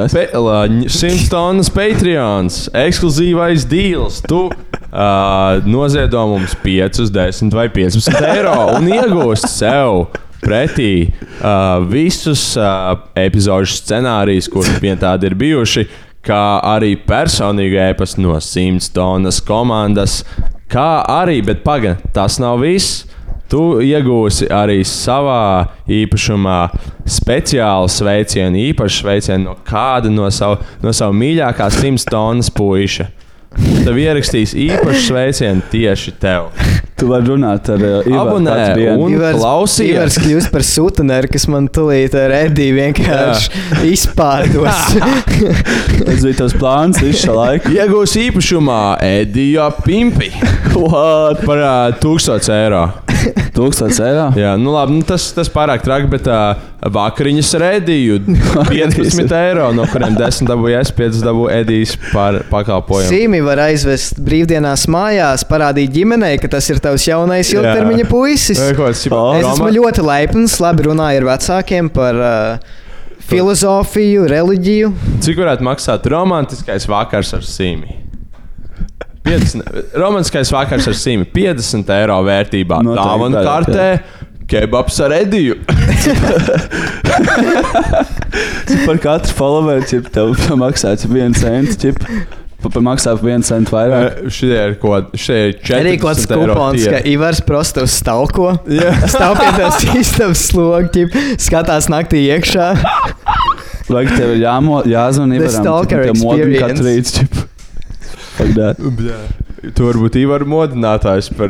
Kas? 0.00 0.14
Pe, 0.16 0.24
la, 0.40 0.62
ņ- 0.70 0.88
100 0.96 1.28
tonnas 1.32 1.68
Patreons, 1.74 2.62
ekskluzīvais 2.80 3.66
deals. 3.68 4.20
Tu 4.24 4.40
uh, 4.48 5.60
noziedo 5.68 6.24
mums 6.32 6.56
5, 6.64 7.04
10 7.12 7.52
vai 7.54 7.68
15 7.74 8.20
eiro 8.32 8.56
un 8.78 8.88
iegūst 8.90 9.48
sev 9.52 10.06
pretī 10.40 11.10
uh, 11.10 11.82
visus 11.90 12.54
uh, 12.56 12.94
epizodu 13.20 13.68
scenārijus, 13.68 14.48
kuriem 14.48 14.78
vien 14.80 15.00
tādi 15.00 15.28
ir 15.28 15.36
bijuši, 15.36 15.84
kā 16.24 16.40
arī 16.64 16.94
personīgi 17.04 17.76
ēpastu 17.90 18.24
no 18.24 18.38
100 18.40 18.88
tonnas 18.96 19.42
komandas. 19.44 20.22
Kā 20.70 21.02
arī, 21.10 21.40
bet 21.44 21.64
pagaidi, 21.66 22.12
tas 22.14 22.38
nav 22.40 22.60
viss. 22.64 23.02
Tu 23.50 23.58
iegūsi 23.82 24.46
arī 24.54 24.76
savā 24.86 25.66
īpašumā 25.90 26.58
speciālu 27.10 27.90
sveicienu, 27.90 28.60
īpašu 28.70 29.02
sveicienu 29.04 29.50
no 29.50 29.56
kāda 29.66 30.12
no 30.12 30.28
savu, 30.34 30.60
no 30.82 30.94
savu 30.96 31.16
mīļākā 31.20 31.70
simts 31.74 32.06
tonnas 32.08 32.50
puiša. 32.54 33.08
Tev 33.84 33.98
ierakstīs 33.98 34.54
īpašu 34.54 35.08
sveicienu 35.08 35.66
tieši 35.72 36.14
tev. 36.22 36.52
Tu 37.00 37.08
vari 37.08 37.24
runāt 37.30 37.68
ar 37.72 37.80
uh, 37.80 38.08
Ivaru 38.08 38.36
Abonē 38.36 38.56
un- 38.92 39.14
klausies. 39.38 39.88
Ivars 39.94 40.18
kļūst 40.20 40.50
par 40.52 40.64
suteneru, 40.66 41.30
kas 41.32 41.46
man 41.48 41.68
tulīt 41.72 42.12
redī 42.12 42.70
vienkārši 42.76 43.88
izpārdos. 43.88 44.96
Tas 46.06 46.24
bija 46.24 46.38
tavs 46.42 46.56
plāns 46.60 47.00
visu 47.04 47.32
laiku. 47.36 47.72
Iegūs 47.76 48.16
īpašumā 48.26 48.80
Edija 49.06 49.70
Pimpi 49.84 50.30
What? 50.76 51.44
par 51.46 51.64
uh, 51.64 52.00
1000 52.02 52.52
eiro. 52.60 52.84
Tūkstots 53.52 53.98
eiro? 54.00 54.30
Jā, 54.38 54.54
nu 54.56 54.72
labi, 54.72 54.94
nu 54.96 55.04
tas, 55.04 55.26
tas 55.36 55.50
pārāk 55.52 55.82
traki, 55.84 56.06
bet 56.08 56.24
uh, 56.30 56.54
vakariņas 56.88 57.50
redīju 57.60 58.14
15 58.70 59.34
eiro, 59.42 59.66
no 59.76 59.84
kuriem 59.90 60.14
10 60.16 60.48
dabūju 60.48 60.78
es, 60.80 60.92
5 60.96 61.18
dabūju 61.26 61.50
Edijas 61.58 61.92
par 62.14 62.38
pakalpojumu. 62.48 63.10
Sīmi 63.12 63.42
var 63.44 63.60
aizvest 63.66 64.22
brīvdienās 64.24 64.86
mājās, 64.88 65.44
parādīt 65.50 65.92
ģimenei, 65.98 66.38
ka 66.40 66.48
tas 66.56 66.64
ir 66.72 66.80
tavs 66.80 66.89
jaunais 66.98 67.46
Jā. 67.50 67.60
ilgtermiņa 67.60 68.06
puisis. 68.10 68.58
Vai 68.58 68.74
kaut 68.74 68.88
kāds, 68.90 69.02
ķipa, 69.06 69.16
O. 69.20 69.22
Es 69.38 69.46
esmu 69.52 69.70
ļoti 69.76 70.02
laipns, 70.06 70.56
labi 70.62 70.80
runāju 70.88 71.16
ar 71.22 71.26
vecākiem 71.30 71.86
par 71.94 72.14
uh, 72.18 72.28
filozofiju, 73.30 74.26
reliģiju. 74.30 74.88
Cik 75.22 75.36
varētu 75.42 75.62
maksāt 75.66 76.06
romantiskais 76.10 76.84
vakars 76.90 77.30
ar 77.38 77.44
sīmi? 77.46 77.90
50, 79.26 79.62
romantiskais 80.00 80.50
vakars 80.52 80.86
ar 80.90 80.96
sīmi 80.96 81.24
50 81.30 81.90
eiro 82.00 82.18
vērtībā. 82.26 82.76
Noteikti 82.82 83.10
Dāvana 83.10 83.38
kartē, 83.44 83.88
kebabs 84.50 84.96
ar 85.04 85.10
ediju. 85.20 85.54
Par 88.86 88.96
katru 89.02 89.32
followeru 89.36 89.84
čip 89.90 90.04
tev 90.14 90.26
maksāts 90.64 91.02
viens 91.10 91.38
cents. 91.42 91.72
Čip. 91.80 91.96
Maksā 92.60 93.14
par 93.16 93.24
vienu 93.24 93.46
centu 93.46 93.72
vairāk. 93.74 94.18
Šie 94.32 94.52
ir 94.52 94.74
ko, 94.82 94.92
šie 95.16 95.38
ir 95.48 95.54
40 95.58 95.78
Arī 95.80 95.94
kaut 96.00 96.18
kāds 96.20 96.26
kupons, 96.28 96.86
ka 96.92 97.00
Ivars 97.08 97.40
prosta 97.46 97.84
uz 97.86 97.94
stalko. 97.96 98.52
Jā. 98.68 98.92
Stāv 99.08 99.38
pie 99.40 99.50
tās 99.56 99.84
istabas 99.96 100.44
sloga, 100.50 101.06
skatās 101.40 101.88
naktī 101.92 102.26
iekšā. 102.28 102.68
Vai 103.90 104.04
tev 104.06 104.36
ir 104.36 104.42
jāmo, 104.44 104.82
jāzvan 104.86 105.32
The 105.32 105.40
Ivaram? 105.40 105.62
stalker 105.64 106.04
Tev 106.06 106.20
modina 106.20 106.68
experience. 106.68 107.24
katru 107.24 107.44
rītu. 108.94 109.36
Tu 109.76 109.84
vari 109.84 109.98
būt 110.04 110.14
Ivar 110.20 110.44
modinātājs 110.48 111.32
par 111.36 111.48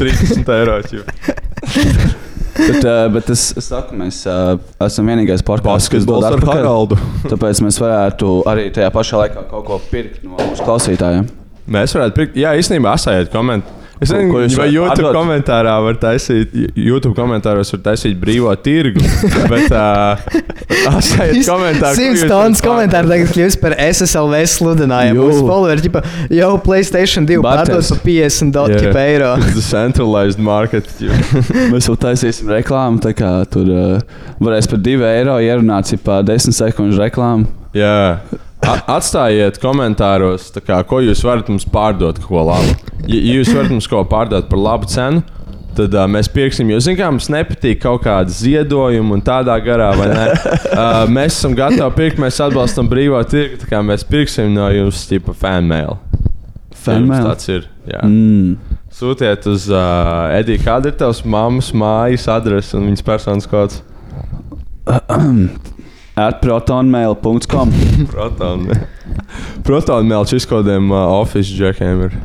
30 0.00 0.52
eiro. 0.56 0.80
Bet, 2.52 2.84
uh, 2.84 3.06
bet 3.14 3.30
es, 3.32 3.46
es 3.56 3.68
saku, 3.72 3.96
mēs 3.96 4.22
uh, 4.28 4.56
esam 4.84 5.08
vienīgais 5.08 5.44
podkāsts, 5.46 5.88
kas 5.92 6.08
dod 6.08 6.24
ar. 6.28 6.36
Haraldu. 6.46 6.98
Tāpēc 7.24 7.62
mēs 7.64 7.78
varētu 7.80 8.32
arī 8.50 8.66
tajā 8.74 8.90
pašā 8.92 9.22
laikā 9.22 9.46
kaut 9.50 9.68
ko 9.68 9.78
pirkt 9.90 10.24
no 10.26 10.36
mūsu 10.36 10.66
klausītājiem. 10.66 11.30
Mēs 11.72 11.94
varētu 11.96 12.18
pirkt, 12.18 12.36
jā, 12.42 12.52
īstenībā 12.58 12.96
asājiet 12.98 13.32
komentāru. 13.32 13.81
Es 14.02 14.10
nezinu, 14.10 14.32
ko 14.34 14.40
jūs 14.42 14.56
vai 14.58 14.66
YouTube 14.72 15.06
atdot? 15.08 15.14
komentārā 15.16 15.74
var 15.84 15.98
taisīt, 16.02 16.54
YouTube 16.74 17.14
komentāros 17.14 17.70
var 17.76 17.82
taisīt 17.84 18.16
brīvo 18.20 18.50
tirgu. 18.64 19.02
Bet 19.52 19.70
uh, 19.70 20.20
asājiet 20.90 21.46
komentāru. 21.46 21.94
ko 21.96 22.02
jūs 22.06 22.18
Simts 22.22 22.24
tonnas 22.30 22.62
komentāru 22.64 23.10
tagad 23.12 23.32
kļūst 23.36 23.60
par 23.62 23.76
SSLV 23.78 24.40
sludinājumu. 24.56 25.22
Mūsu 25.28 25.44
followeri, 25.46 25.84
ģipa, 25.86 26.02
jau 26.34 26.50
Playstation 26.66 27.28
2 27.28 27.40
Barters. 27.44 27.92
pārdod 27.92 28.02
par 28.02 28.04
50 28.10 28.54
do- 28.56 28.66
Jā. 28.72 28.80
ģipa 28.86 29.04
eiro. 29.06 29.32
The 29.56 29.64
centralized 29.66 30.42
market. 30.42 30.88
Mēs 31.72 31.88
jau 31.90 31.96
taisīsim 32.00 32.50
reklāmu, 32.52 33.00
tā 33.04 33.14
kā 33.16 33.32
tur 33.52 33.68
uh, 33.70 34.22
varēs 34.42 34.68
par 34.70 34.82
2 34.82 35.06
eiro 35.14 35.38
ierunāt 35.42 35.92
par 36.04 36.22
10 36.26 36.54
sekundžu 36.56 36.98
reklāmu. 37.02 37.46
Jā. 37.76 38.18
A- 38.18 38.50
Atstājiet 38.62 39.58
komentāros, 39.62 40.50
tā 40.54 40.62
kā, 40.62 40.78
ko 40.86 41.00
jūs 41.02 41.22
varat 41.26 41.48
mums 41.50 41.66
pārdot, 41.66 42.20
ko 42.22 42.44
labu. 42.46 42.74
Ja 43.10 43.18
jūs 43.18 43.50
varat 43.50 43.72
mums 43.74 43.88
ko 43.90 44.04
pārdot 44.06 44.46
par 44.50 44.60
labu 44.60 44.90
cenu, 44.90 45.24
tad 45.76 45.94
uh, 45.96 46.04
mēs 46.10 46.30
pirksim. 46.32 46.70
Jo, 46.70 46.78
zinām, 46.82 46.98
kā 47.00 47.08
mums 47.14 47.28
nepatīk 47.32 47.80
kaut 47.82 48.04
kāda 48.04 48.30
ziedojuma 48.32 49.16
un 49.18 49.24
tādā 49.24 49.56
garā, 49.64 49.90
vai 49.98 50.08
ne? 50.12 50.28
Uh, 50.72 51.02
mēs 51.10 51.40
esam 51.40 51.56
gatavi 51.58 51.96
pirkt, 51.98 52.22
mēs 52.22 52.38
atbalstam 52.44 52.90
brīvā 52.90 53.24
tirgu, 53.28 53.58
tā 53.62 53.70
kā 53.72 53.82
mēs 53.86 54.06
pirksim 54.08 54.54
no 54.54 54.68
jums 54.72 55.02
tipa 55.10 55.34
fanmail. 55.36 55.98
Fanmail? 56.82 57.32
Tas 57.32 57.50
ir. 57.50 57.66
Jā. 57.88 58.04
Mm. 58.06 58.78
Sūtiet 58.92 59.46
uz 59.50 59.66
uh, 59.72 60.30
Ediju, 60.36 60.62
kāda 60.62 60.92
ir 60.92 60.98
tavs 61.00 61.24
mammas 61.24 61.72
mājas 61.74 62.28
adrese 62.30 62.76
un 62.78 62.90
viņas 62.90 63.06
personas 63.06 63.48
kods. 63.50 63.82
At 66.14 66.42
protonmail.com. 66.42 67.72
Protonu. 68.12 68.76
Protonu 69.64 70.08
mēlču 70.10 70.36
izkodiem 70.42 70.90
uh, 70.92 71.06
office 71.22 71.54
džekiem 71.56 72.08
ir. 72.08 72.18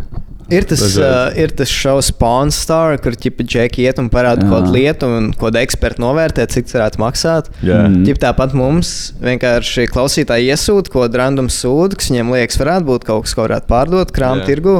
Ir 0.47 0.63
tas, 0.63 0.79
uh, 0.95 1.27
ir 1.35 1.51
tas 1.59 1.67
šovs 1.71 2.07
Pawn 2.15 2.51
Star, 2.55 2.95
kur 3.03 3.15
ķipa 3.19 3.43
džeki 3.43 3.83
iet 3.83 3.97
un 3.99 4.07
parāda 4.11 4.45
kaut 4.45 4.53
kādu 4.53 4.75
lietu, 4.77 5.09
un 5.11 5.29
ko 5.35 5.51
eksperti 5.59 5.99
novērtē, 5.99 6.45
cik 6.51 6.69
tas 6.69 6.77
varētu 6.77 7.01
maksāt. 7.03 7.49
Jā. 7.67 7.81
Mm. 7.89 8.05
Ģip 8.07 8.21
tāpat 8.23 8.55
mums 8.55 8.93
vienkārši 9.23 9.89
klausītāji 9.91 10.47
iesūta, 10.53 10.93
ko 10.93 11.03
random 11.11 11.51
sūta, 11.51 11.99
kas 11.99 12.11
viņiem 12.13 12.31
liekas, 12.37 12.59
varētu 12.63 12.87
būt 12.87 13.07
kaut 13.09 13.27
kas, 13.27 13.35
ko 13.35 13.43
varētu 13.43 13.71
pārdot 13.71 14.15
krāpā 14.15 14.43
Jā. 14.43 14.47
tirgu. 14.47 14.77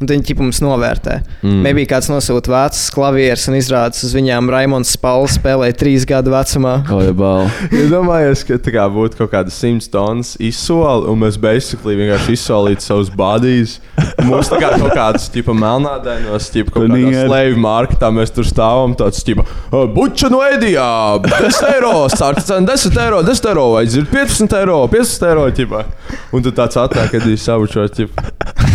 Un 0.00 0.08
viņi 0.08 0.24
ķip 0.30 0.38
mums 0.40 0.62
novērtē. 0.64 1.18
Mm. 1.44 1.58
Nebija 1.66 1.90
kāds 1.90 2.06
nosūta 2.08 2.48
vecus 2.48 2.86
klavierus 2.94 3.42
un 3.50 3.58
izrādās 3.58 4.00
uz 4.06 4.14
viņām 4.16 4.46
Raimons 4.48 4.94
Pauls 4.96 5.34
spēlēja 5.36 5.76
trīs 5.76 6.06
gadu 6.08 6.32
vecumā. 6.32 6.78
Ojabal. 6.96 7.50
Iedomājieties, 7.68 8.44
ka 8.48 8.56
tā 8.64 8.72
kā 8.72 8.86
būtu 8.94 9.18
kaut 9.18 9.34
kāda 9.34 9.52
simts 9.52 9.90
tonnas 9.92 10.30
izsoli, 10.40 11.04
un 11.04 11.20
mēs 11.20 11.36
basically 11.42 11.98
vienkārši 12.00 12.32
izsolītu 12.38 12.86
savus 12.86 13.12
badīs. 13.12 13.76
Mums 14.24 14.48
tā 14.48 14.62
kā 14.62 14.72
kaut 14.78 14.96
kādas 14.96 15.28
tipa 15.36 15.52
melnādainos, 15.52 16.48
tipa 16.48 16.78
kaut 16.78 16.88
kādā 16.88 17.26
slēpju 17.28 17.60
marketā 17.60 18.08
mēs 18.22 18.32
tur 18.32 18.48
stāvam, 18.48 18.96
tāds 18.96 19.20
tipa, 19.26 19.44
"O, 19.68 19.84
buča 19.84 20.32
no 20.32 20.40
Edijā, 20.48 20.88
10 21.28 21.62
eiro, 21.74 22.08
starta 22.08 22.40
cena 22.40 22.72
10 22.72 22.96
eiro, 23.04 23.20
10 23.28 23.52
eiro, 23.52 23.68
vai 23.76 23.84
ir 23.84 24.08
15 24.08 24.56
eiro, 24.64 24.80
15 24.88 25.28
eiro, 25.28 25.50
tipa. 25.52 25.84
Un 26.32 26.42
tad 26.48 26.56
tāds 26.56 26.80
atnāk, 26.80 27.12
kad 27.12 27.28
viņš 27.28 27.48
savučos, 27.50 27.92
tipa, 28.00 28.30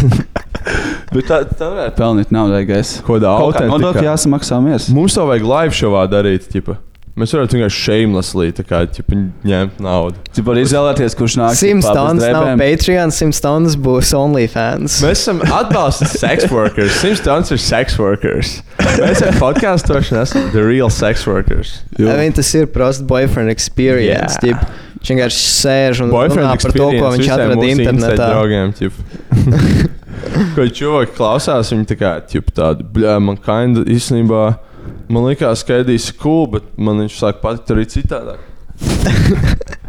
Bet 1.16 1.30
tā, 1.30 1.44
tā 1.46 1.70
varētu 1.72 2.00
pelnīt 2.00 2.34
naudu, 2.34 2.58
gais. 2.68 2.98
ko 3.06 3.20
kā 3.22 3.38
autentikā. 3.38 3.72
nodokļi 3.72 4.10
jāsamaksā 4.10 4.60
miers. 4.64 4.90
Mums 4.94 5.16
to 5.18 5.28
vajag 5.30 5.48
live 5.48 5.78
šovā 5.78 6.06
darīt, 6.12 6.50
tipa. 6.52 6.80
Mēs 7.16 7.32
varētu 7.32 7.56
vienkārši 7.56 7.78
shamelessly, 7.80 8.50
tā 8.58 8.64
kā, 8.68 8.82
tipa, 8.92 9.16
ņemt 9.48 9.78
naudu. 9.80 10.20
Jūs 10.36 10.44
varat 10.44 10.66
izvēlēties, 10.66 11.14
kurš 11.16 11.38
nāk 11.40 11.54
100 11.56 11.94
tonnas 11.96 12.26
nav 12.36 12.48
Patreon, 12.60 13.14
100 13.16 13.40
tonnas 13.46 13.78
būs 13.80 14.12
OnlyFans. 14.20 14.98
Mēs 15.06 15.22
esam 15.22 15.40
atbalstīti 15.48 16.20
sex 16.26 16.52
workers. 16.52 16.98
Simts 17.00 17.24
tons 17.24 17.56
ir 17.56 17.62
sex 17.64 17.96
workers. 18.02 18.58
Mēs 19.00 19.24
ar 19.24 19.40
podkāstošanu 19.40 20.26
esam 20.26 20.52
the 20.52 20.66
real 20.68 20.92
sex 20.92 21.24
workers. 21.30 21.78
I 21.96 22.20
mean, 22.20 22.36
tas 22.36 22.52
ir 22.60 22.68
prost 22.68 23.08
boyfriend 23.08 23.54
experience. 23.54 24.36
Jā. 24.44 24.52
Yeah. 24.52 24.82
Viņš 25.00 25.14
vienkārši 25.14 25.50
sēž 25.54 26.04
un 26.04 26.12
runā 26.12 26.56
par 26.60 26.76
to, 26.76 26.92
ko 27.00 27.16
viņš 27.16 27.32
atrada 27.32 27.72
internetā. 27.72 28.34
Draugiem. 28.36 28.76
Ko 30.56 30.66
cilvēki 30.66 31.16
klausās, 31.18 31.72
viņi 31.74 31.88
tā 31.92 31.98
kā 32.00 32.12
tādi, 32.26 32.86
bļā, 32.96 33.20
man 33.24 33.38
kinda 33.42 33.86
īstenībā, 33.92 34.44
man 35.12 35.30
likās, 35.30 35.64
ka 35.66 35.82
Edijs 35.84 36.10
ir 36.12 36.20
cool, 36.22 36.48
bet 36.56 36.68
man 36.78 37.04
viņš 37.04 37.20
sāk 37.20 37.42
patikt 37.44 37.74
arī 37.76 37.86
citādāk. 37.94 38.52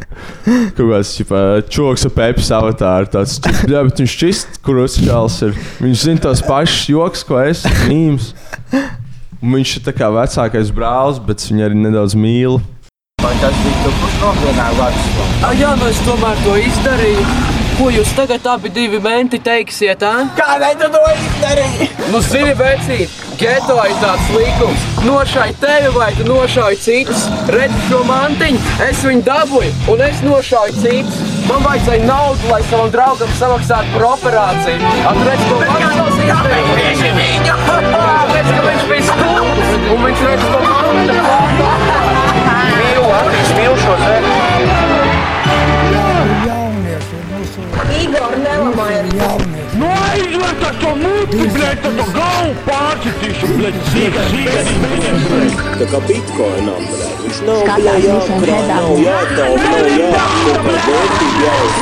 Kaut 0.77 0.87
kāds 0.93 1.15
čūlis 1.73 2.07
ar 2.07 2.13
pēpes 2.15 2.53
avatāru. 2.55 3.11
Tāds, 3.17 3.41
jā, 3.67 3.83
bet 3.83 4.03
viņš 4.03 4.15
šķist, 4.15 4.61
kuros 4.67 4.99
čels 5.01 5.41
ir. 5.47 5.57
Viņš 5.83 6.05
zina 6.07 6.23
tos 6.29 6.45
pašus 6.47 6.87
joks, 6.93 7.25
ko 7.27 7.41
es 7.43 7.65
mīlu. 7.91 8.21
Viņš 9.43 9.75
ir 9.79 9.85
tā 9.89 9.93
kā 9.97 10.09
vecākais 10.15 10.73
brālis, 10.75 11.21
bet 11.23 11.45
viņu 11.51 11.67
arī 11.67 11.83
nedaudz 11.83 12.17
mīl. 12.19 12.61
Vai 13.23 13.35
tas 13.43 13.59
bija 13.65 13.83
tas, 13.83 14.01
kurš 14.01 14.17
novienāja 14.23 14.79
vārdu? 14.79 15.29
Ah, 15.43 15.53
jā, 15.59 15.75
nu 15.77 15.91
es 15.91 16.03
tomēr 16.07 16.43
to 16.47 16.57
izdarīju. 16.63 17.56
Ko 17.77 17.91
jūs 17.93 18.09
tagad 18.17 18.47
abi 18.49 18.71
divi 18.73 18.97
menti 19.05 19.37
teiksiet? 19.45 20.01
ā? 20.01 20.13
Kādēļ 20.39 20.77
tu 20.81 20.87
to 20.95 21.01
izdarīji? 21.13 21.89
Nu, 22.09 22.23
zini, 22.25 22.55
vecīt, 22.57 23.13
geto 23.37 23.77
ir 23.85 23.97
tāds 24.01 24.31
līkums. 24.33 24.87
Nošauj 25.05 25.53
tevi 25.61 25.91
vai 25.93 26.09
tu 26.17 26.25
nošauj 26.25 26.79
citus. 26.81 27.27
Redzi 27.53 27.83
šo 27.91 28.01
mantiņu, 28.09 28.63
es 28.87 29.03
viņu 29.05 29.27
dabūju 29.29 29.73
un 29.93 30.05
es 30.07 30.23
nošauju 30.25 30.79
citus. 30.81 31.19
Man 31.51 31.61
vajadzēja 31.67 32.09
naudu, 32.09 32.49
lai 32.49 32.63
savam 32.71 32.89
draugam 32.95 33.31
samaksātu 33.39 33.93
par 33.93 34.09
operāciju. 34.15 34.95
Atredz, 35.13 35.45
ko 35.51 35.61
Maksals 35.69 36.17
izdarīja. 36.25 37.59
Tāpēc, 37.69 38.47
ka 38.57 38.65
viņš 38.71 38.89
bija 38.95 39.05
stulbs 39.13 39.69
un 39.93 39.99
viņš 40.09 40.25
redz, 40.31 40.49
ko 40.49 40.59
Manta 40.65 41.21
Mīlu, 42.81 43.05
Latvijas 43.13 43.51
mīlu 43.61 43.77
šo 43.85 43.95
zemi. 44.07 44.26
Aizver 50.87 50.93
to 50.93 50.95
muti, 51.03 51.49
blēd, 51.55 51.81
tad 51.83 51.97
to 51.99 52.05
galvu 52.15 52.55
pārcitīšu, 52.67 53.47
blēd, 53.57 53.77
zīga, 53.91 54.21
zīga, 54.31 54.61
zīga. 54.67 55.65
Tā 55.81 55.87
kā 55.91 55.99
bitkoinam, 56.07 56.83
blēd. 56.91 57.15
Viņš 57.27 57.39
nav 57.47 57.59
redzam. 58.47 58.71
nav. 58.71 58.91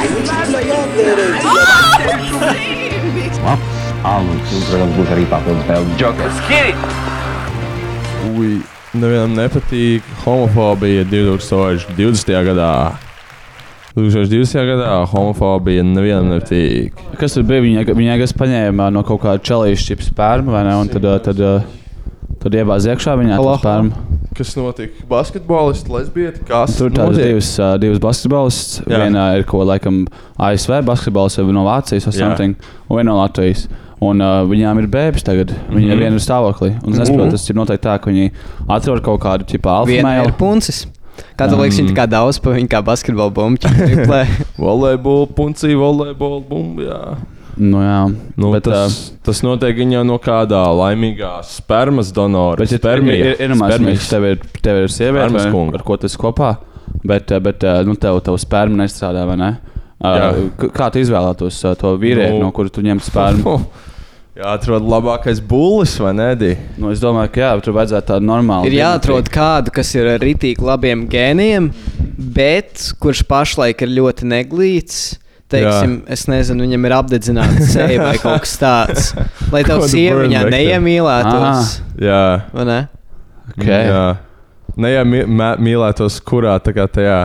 Viņš 0.04 0.30
tikai 0.32 0.64
jātērē, 0.70 1.26
Alun, 4.04 4.36
un, 4.36 4.40
protams, 4.68 4.96
būs 4.98 5.10
arī 5.14 5.24
papildus 5.30 5.64
vēl 5.68 5.84
jokers. 6.00 6.36
Ui, 8.34 8.50
nevienam 8.92 9.32
nepatīk 9.38 10.02
homofobija 10.24 11.06
2020. 11.08 12.34
gadā. 12.50 12.72
2020. 13.94 14.58
gadā 14.66 14.90
homofobija 15.12 15.84
nevienam 15.86 16.32
nepatīk. 16.32 16.96
Kas 17.20 17.36
tur 17.36 17.44
bija? 17.46 17.62
Viņa, 17.62 17.84
viņa 17.94 18.16
kas 18.24 18.32
paņēma 18.34 18.88
no 18.94 19.04
kaut 19.06 19.22
kāda 19.22 19.38
čelīša 19.46 19.86
čips 19.92 20.08
spērmu, 20.10 20.50
vai 20.54 20.64
ne? 20.66 20.74
Un 20.82 20.90
tad, 20.90 21.04
uh, 21.06 21.20
tad, 21.22 21.38
uh, 21.38 21.62
tad 22.42 22.56
iebāz 22.58 22.88
iekšā 22.90 23.14
viņā 23.20 23.38
spērmu. 23.60 24.02
Kas 24.34 24.50
notika? 24.58 25.04
Basketbolists, 25.06 25.86
lesbieti, 25.94 26.42
kas 26.48 26.74
Tur 26.80 26.90
tādas 26.90 27.14
notiek? 27.14 27.28
divas, 27.36 27.52
uh, 27.62 27.76
divas 27.78 28.00
basketbolists. 28.02 28.80
Jā. 28.82 29.04
Viena 29.04 29.28
ir 29.38 29.46
ko 29.46 29.62
laikam 29.62 30.02
ASV 30.42 30.80
basketbols, 30.88 31.38
vai 31.38 31.54
no 31.54 31.62
Vācijas, 31.68 32.08
vai 32.10 32.16
something, 32.18 32.56
un 32.88 32.98
viena 32.98 33.12
no 33.12 33.20
Latvijas. 33.22 33.68
Un 34.02 34.18
uh, 34.20 34.42
viņām 34.50 34.82
ir 34.82 34.88
bērns 34.90 35.22
tagad. 35.24 35.54
Viņa 35.70 35.86
Mhm. 35.86 35.92
ir 35.94 36.02
viena 36.02 36.18
stāvoklī. 36.20 36.72
Un 36.82 36.92
es 36.92 36.98
nesaprotu, 37.04 37.30
tas 37.38 37.46
ir 37.48 37.54
noteikti 37.56 37.86
tā, 37.86 37.94
ka 38.02 38.10
viņi 38.10 38.32
atrod 38.68 39.00
kaut 39.06 39.22
kādu 39.22 39.46
tipu 39.46 39.70
alfa 39.70 39.86
Viena 39.94 40.16
ir 40.26 40.32
puncis. 40.36 40.82
Kā 41.38 41.46
tev 41.50 41.60
liekas, 41.62 41.78
viņa 41.80 41.92
tā 41.92 41.96
kā 41.98 42.06
daudz 42.10 42.38
pa 42.42 42.54
viņu 42.54 42.70
kā 42.70 42.80
basketbola 42.86 43.32
bumbu? 43.34 43.70
Volejbola, 44.64 45.26
puncī, 45.36 45.72
volejbola, 45.78 46.40
bumba. 46.48 46.82
Jā. 46.88 47.00
Nu, 47.54 47.78
jā. 47.84 47.98
Nu, 48.40 48.50
Bet, 48.50 48.66
tas, 48.66 48.94
uh, 49.12 49.18
tas 49.22 49.42
notiek 49.46 49.76
viņa 49.78 50.02
no 50.06 50.16
kādā 50.22 50.58
laimīgā 50.74 51.36
spermas 51.46 52.10
donora. 52.14 52.58
Bet, 52.64 52.72
ja 52.74 52.80
spermija. 52.82 53.34
ir, 53.34 53.42
ir, 53.46 53.54
Spermijas. 53.60 54.08
tev 54.10 54.26
ir, 54.32 54.40
tev 54.64 54.80
ir 54.82 54.90
sieviete, 54.94 55.46
ar 55.54 55.84
ko 55.86 55.98
tas 56.02 56.16
kopā, 56.18 56.56
bet, 57.06 57.30
bet 57.44 57.62
nu, 57.86 57.94
tev, 57.94 58.18
tev 58.26 58.38
sperma 58.42 58.82
nestrādā, 58.82 59.22
vai 59.30 59.38
ne? 59.38 59.52
Uh, 60.04 60.50
kā 60.74 60.90
tu 60.92 61.00
izvēlētos 61.00 61.62
uh, 61.64 61.76
to 61.78 61.94
vīrieti, 61.96 62.34
Nu. 62.34 62.48
no 62.48 62.50
kura 62.52 62.68
tu 62.74 62.82
ņemtu 62.84 63.06
spermu? 63.06 63.54
Jā, 64.34 64.48
atrod 64.58 64.82
labākais 64.90 65.38
bullis, 65.46 65.92
vai 66.02 66.10
ne? 66.18 66.32
Di? 66.34 66.48
Nu, 66.82 66.88
es 66.90 66.98
domāju, 67.02 67.30
ka 67.36 67.42
jā, 67.44 67.50
tur 67.62 67.76
vajadzētu 67.76 68.08
tādu 68.08 68.26
normālu. 68.26 68.66
Ir 68.66 68.74
jāatrod 68.80 69.28
kādu, 69.30 69.70
kas 69.76 69.92
ir 69.94 70.08
ar 70.16 70.18
rītīgi 70.24 70.64
labiem 70.66 71.04
gēniem, 71.12 71.68
bet 72.34 72.88
kurš 72.98 73.22
pašlaik 73.30 73.84
ir 73.86 73.92
ļoti 73.94 74.26
neglīts. 74.32 75.04
Teiksim, 75.54 76.00
es 76.10 76.24
nezinu, 76.26 76.64
viņam 76.66 76.88
ir 76.88 76.94
apdedzināta 76.96 77.66
seja 77.76 78.00
vai 78.02 78.16
kaut 78.18 78.42
kas 78.42 78.56
tāds. 78.58 79.12
Lai 79.54 79.62
Kādu 79.68 79.86
sieva 79.92 80.24
viņā 80.24 80.42
neiemīlētos. 80.50 81.76
Jā, 82.02 82.22
vai 82.56 82.64
ne? 82.72 82.80
Okay. 83.54 83.86
jā. 83.92 84.04
Ne 84.82 84.90
jau 84.96 85.04
mī- 85.06 85.26
mē- 85.30 85.54
mīlētos, 85.62 86.16
kurā 86.26 86.56
tā 86.64 86.74
kā 86.74 86.88
tajā. 86.90 87.18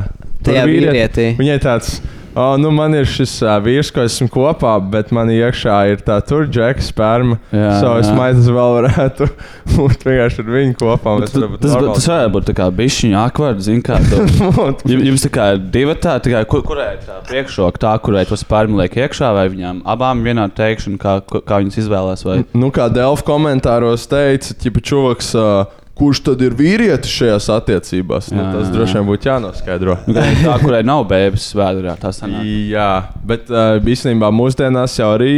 Tur 0.43 0.51
Tajā 0.53 0.67
vīriet- 0.69 0.91
vīrietī. 0.93 1.27
Viņai 1.41 1.57
tāds. 1.63 1.95
Oh, 2.37 2.53
nu 2.61 2.69
man 2.71 2.93
ir 2.93 3.07
šis 3.09 3.31
uh, 3.41 3.55
vīrs, 3.63 3.89
ko 3.93 4.03
esmu 4.05 4.27
kopā, 4.31 4.75
bet 4.91 5.09
man 5.15 5.31
iekšā 5.33 5.77
ir 5.91 6.03
tā 6.05 6.19
tur 6.25 6.45
džeka 6.45 6.83
sperma. 6.85 7.39
Jā, 7.51 7.71
so 7.81 7.95
es 7.99 8.07
jā. 8.11 8.13
maidu 8.15 8.43
vēl 8.55 8.75
varētu 8.77 9.27
būt 9.75 10.05
vienkārši 10.05 10.43
ar 10.45 10.51
viņu 10.53 10.75
kopā. 10.79 11.15
varētu 11.17 11.41
būt 11.55 11.63
tas, 11.65 11.73
normāls. 11.73 11.97
tas 11.97 12.07
varētu 12.11 12.33
būt 12.37 12.47
tā 12.51 12.55
kā 12.59 12.67
bišķiņa 12.79 13.23
akvards, 13.31 13.65
zin 13.69 13.81
kā. 13.85 13.97
tu- 14.05 14.21
Jum- 14.93 15.03
Jums 15.09 15.25
tā 15.25 15.31
kā 15.39 15.47
ir 15.55 15.63
divi 15.73 15.95
tā, 15.97 16.15
tā 16.21 16.35
kā, 16.35 16.43
kur, 16.53 16.61
kurai 16.69 16.91
ir 16.95 17.01
tā 17.07 17.17
priekšroka, 17.27 17.81
tā, 17.87 17.95
kurai 18.05 18.23
to 18.29 18.37
spārnu 18.39 18.77
liek 18.83 18.99
iekšā, 19.01 19.33
vai 19.35 19.47
viņām 19.51 19.81
abām 19.89 20.21
vienā 20.27 20.45
teikšana, 20.53 21.01
kā, 21.01 21.17
kā 21.25 21.59
viņas 21.63 21.81
izvēlās, 21.83 22.25
vai 22.29 22.39
Nu, 22.53 22.69
kā 22.75 22.87
Delfa 22.93 23.25
komentāros 23.33 24.05
teica, 24.11 24.53
ķipa 24.63 24.85
čuvaks, 24.85 25.33
uh, 25.39 25.65
kurš 25.99 26.21
tad 26.29 26.41
ir 26.45 26.55
vīrietis 26.57 27.11
šajās 27.11 27.49
attiecībās? 27.53 28.29
Nu, 28.33 28.45
tas 28.53 28.69
jā, 28.69 28.73
droši 28.75 28.97
vien 28.97 29.07
būtu 29.09 29.29
jānoskaidro. 29.29 29.97
nu, 30.07 30.15
tā, 30.15 30.55
kurai 30.63 30.81
nav 30.87 31.03
bērns 31.09 31.49
vēdā, 31.57 31.95
tā 31.99 32.13
sanāk. 32.15 32.47
Jā, 32.71 32.89
bet 33.27 33.51
uh, 33.51 33.77
īstenībā 33.83 34.31
mūsdienās 34.35 34.95
jau 34.99 35.11
arī 35.17 35.33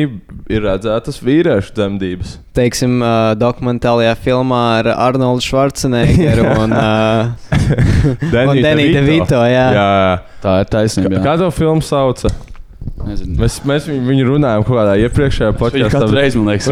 ir 0.52 0.66
redzētas 0.68 1.22
vīriešu 1.24 1.76
dzemdības. 1.78 2.38
Teiksim, 2.58 3.00
uh, 3.00 3.32
dokumentālajā 3.40 4.14
filmā 4.22 4.62
ar 4.82 4.92
Arnoldu 4.94 5.46
Schwarzeneggeru 5.48 6.46
un, 6.66 6.78
uh, 6.78 7.34
un 8.46 8.62
Deniju 8.62 8.96
DeVito. 9.00 9.42
Jā. 9.48 9.68
jā, 9.76 9.90
jā. 10.06 10.16
Tā 10.42 10.62
ir 10.64 10.72
taisnība. 10.74 11.26
Kā 11.26 11.38
to 11.42 11.52
filmu 11.56 11.86
sauca? 11.86 12.34
Nezinu. 13.02 13.34
Mēs, 13.42 13.56
mēs 13.66 13.88
viņu, 13.90 14.26
runājām 14.28 14.64
kaut 14.66 14.78
kādā 14.78 14.94
iepriekšējā 15.02 15.54
podkāstā. 15.58 15.90
katru 15.96 16.18
reizi, 16.18 16.38
man 16.38 16.52
liekas, 16.54 16.68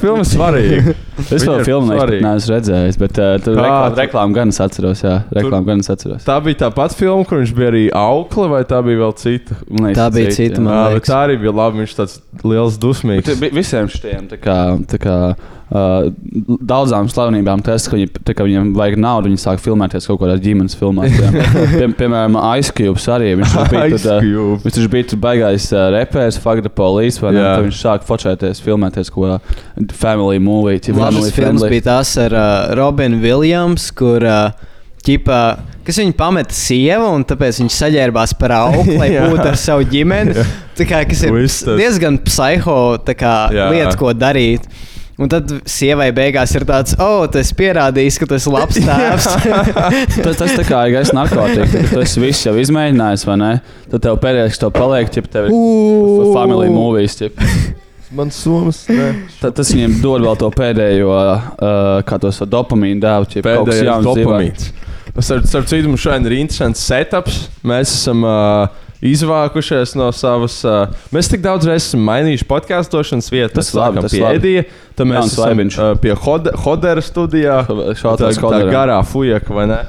filma 0.00 0.22
ir 0.24 0.28
svarīga. 0.30 0.94
Es 1.24 1.30
Viņa 1.30 1.50
vēl 1.50 1.64
filmu 1.68 1.98
neesmu 2.24 2.54
redzējis, 2.54 2.98
bet 3.00 3.20
uh, 3.20 3.34
tur 3.44 3.58
reklāmu, 3.60 3.98
reklāmu 4.00 4.36
gan 4.38 4.52
es 4.54 4.60
atceros. 4.64 5.02
Jā, 5.04 5.14
reklāmu 5.36 5.68
gan 5.68 5.84
es 5.84 5.90
atceros. 5.92 6.24
Tā 6.26 6.38
bija 6.44 6.62
tā 6.64 6.70
pati 6.74 6.98
filma, 7.02 7.26
kur 7.28 7.42
viņš 7.42 7.52
bija 7.56 7.70
arī 7.72 7.84
aukle, 8.00 8.48
vai 8.52 8.62
tā 8.68 8.80
bija 8.86 9.02
vēl 9.04 9.14
cita? 9.20 9.58
Liekas, 9.70 9.98
Tā 10.00 10.08
bija 10.16 10.32
cita, 10.32 10.60
cita, 10.60 10.78
jā. 10.96 11.02
tā 11.10 11.20
arī 11.28 11.38
bija 11.44 11.54
labi. 11.60 11.84
Viņš 11.84 11.96
tāds 12.00 12.16
liels 12.44 12.80
dusmīgs. 12.80 13.28
Bet 13.28 13.44
vi- 13.44 13.52
visiem 13.60 13.92
šiem 13.92 14.28
tā 14.32 14.40
kā, 14.40 14.58
tā 14.90 15.00
kā, 15.04 15.18
uh, 15.70 16.08
daudzām 16.60 17.08
slavenībām 17.12 17.62
tas, 17.64 17.86
ka 17.88 17.96
viņi, 17.96 18.10
tā 18.26 18.34
kā 18.36 18.46
viņiem 18.46 18.72
vajag 18.76 18.98
naudu, 19.00 19.30
viņi 19.30 19.40
sāk 19.44 19.62
filmēties 19.64 20.08
kaut 20.10 20.20
kādās 20.22 20.42
ģimenes 20.44 20.76
filmās. 20.78 21.14
Pie, 21.78 21.88
piemēram, 22.00 22.36
Ice 22.60 22.74
Cube 22.76 23.00
arī. 23.16 23.32
Viņš 23.40 23.54
tur 23.56 23.70
bija, 23.72 23.88
tad, 23.96 24.08
uh, 24.10 24.26
Cube. 24.26 24.60
viņš 24.66 24.76
tur 24.78 24.92
bija 24.96 25.08
tur 25.12 25.22
baigais 25.24 25.70
uh, 25.72 25.86
reperis, 25.94 26.40
the 26.64 26.72
Police, 26.72 27.22
vai 27.22 27.32
ne? 27.34 27.40
Jā. 27.42 27.54
Tad 27.56 27.68
Viņš 27.68 27.80
sāk 27.80 28.06
fočēties, 28.08 28.62
filmēties 28.64 29.10
kaut 29.14 29.24
kādā 29.40 29.96
family 29.96 30.38
movie. 30.38 30.80
family 30.92 31.30
films 31.34 31.64
bija 31.68 31.88
tas 31.90 32.16
ar 32.20 32.32
uh, 32.36 32.74
Robinu 32.78 33.18
Viljams, 33.22 33.90
kur 33.96 34.24
uh, 34.24 34.70
ķipa, 35.04 35.38
kas 35.84 35.98
viņu 36.00 36.14
pameta 36.16 36.56
sievu, 36.56 37.10
un 37.18 37.24
tāpēc 37.28 37.58
viņš 37.60 37.76
saģērbās 37.76 38.32
par 38.40 38.54
augstu, 38.56 38.96
lai 39.00 39.10
būtu 39.32 39.46
ar 39.50 39.58
savu 39.60 39.84
ģimeni. 39.90 40.32
Tā 40.78 40.86
kā, 40.88 41.02
kas 41.08 41.24
ir 41.26 41.34
tas- 41.36 41.60
diezgan 41.78 42.18
psiho 42.24 42.78
tā 43.04 43.16
kā, 43.18 43.34
lieta, 43.52 43.94
ko 44.00 44.14
darīt. 44.16 44.64
Un 45.14 45.30
tad 45.30 45.50
sievai 45.70 46.08
beigās 46.14 46.50
ir 46.58 46.64
tāds, 46.66 46.96
oh, 46.98 47.22
tas 47.30 47.52
pierādījis, 47.54 48.16
ka 48.18 48.26
tu 48.26 48.34
esi 48.34 48.50
labs 48.50 48.80
tēvs. 48.88 49.28
Tas, 50.24 50.38
tas 50.40 50.54
tā 50.56 50.64
kā 50.66 50.80
ir 50.88 50.96
gaisa 50.96 51.14
narkotika. 51.14 51.84
Tu 51.92 52.02
esi 52.02 52.22
visu 52.22 52.48
jau 52.48 52.54
izmēģinājis, 52.58 53.26
vai 53.28 53.38
ne? 53.38 53.52
Tad 53.92 54.02
tev 54.08 54.18
pēdējais, 54.22 54.56
kas 54.56 54.62
tev 54.64 54.74
paliek, 54.74 55.10
ja 55.14 55.26
tev 55.36 55.48
ir 55.50 56.34
family 56.34 56.70
movies. 56.72 57.14
Ķip. 57.20 57.38
Man 58.14 58.30
somas. 58.34 58.84
Tad 59.40 59.54
tas 59.58 59.70
viņiem 59.74 59.98
dod 60.02 60.24
vēl 60.26 60.38
to 60.38 60.50
pēdējo, 60.54 61.10
uh, 61.14 62.00
kā 62.06 62.18
dopamīnu 62.20 63.02
dēvu, 63.02 63.30
ķip, 63.36 63.46
kaut 63.46 63.70
kas 63.70 63.82
Pēdējais 63.82 64.08
dopamīns. 64.08 64.72
Starp 65.22 65.68
citu, 65.70 65.86
mums 65.86 66.02
šodien 66.02 66.26
ir 66.26 66.40
interesants 66.40 66.82
setups. 66.88 67.44
Mēs 67.66 67.92
esam 68.00 68.26
uh, 68.26 68.66
izvākušies 69.04 69.94
no 70.00 70.08
savas. 70.16 70.58
Uh, 70.66 70.92
mēs 71.14 71.28
tik 71.32 71.42
daudz 71.44 71.68
reizes 71.68 71.90
esam 71.92 72.04
mainījuši 72.08 72.46
podkāstošanas 72.50 73.28
vietu. 73.32 73.54
Tas 73.58 73.72
labi, 73.76 74.00
tas 74.04 74.14
pie. 74.14 74.24
Edija, 74.38 74.64
tad 74.96 75.10
mēs 75.10 75.20
Jauns 75.20 75.36
esam 75.36 75.90
uh, 75.90 75.98
pie 76.00 76.16
Hod- 76.24 76.52
Hodera 76.64 77.04
studijā. 77.04 77.60
Šāds 78.00 78.24
tā, 78.24 78.32
tā 78.40 78.62
garā 78.72 78.98
fujaka, 79.06 79.54
vai 79.56 79.68
ne? 79.70 79.80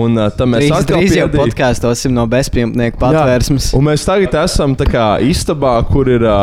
Un 0.00 0.14
uh, 0.14 0.28
tad 0.30 0.46
mēs 0.46 0.68
atkal 0.70 1.00
drīz 1.02 1.16
jau 1.18 1.26
podkāstosim 1.34 2.12
no 2.14 2.22
bezpajumtnieku 2.30 3.00
patvērsmes. 3.02 3.72
Un 3.74 3.88
mēs 3.90 4.04
tagad 4.06 4.36
esam 4.44 4.76
tā 4.78 4.86
kā 4.86 5.06
istabā, 5.26 5.74
kur 5.90 6.10
ir. 6.14 6.28
ā, 6.30 6.40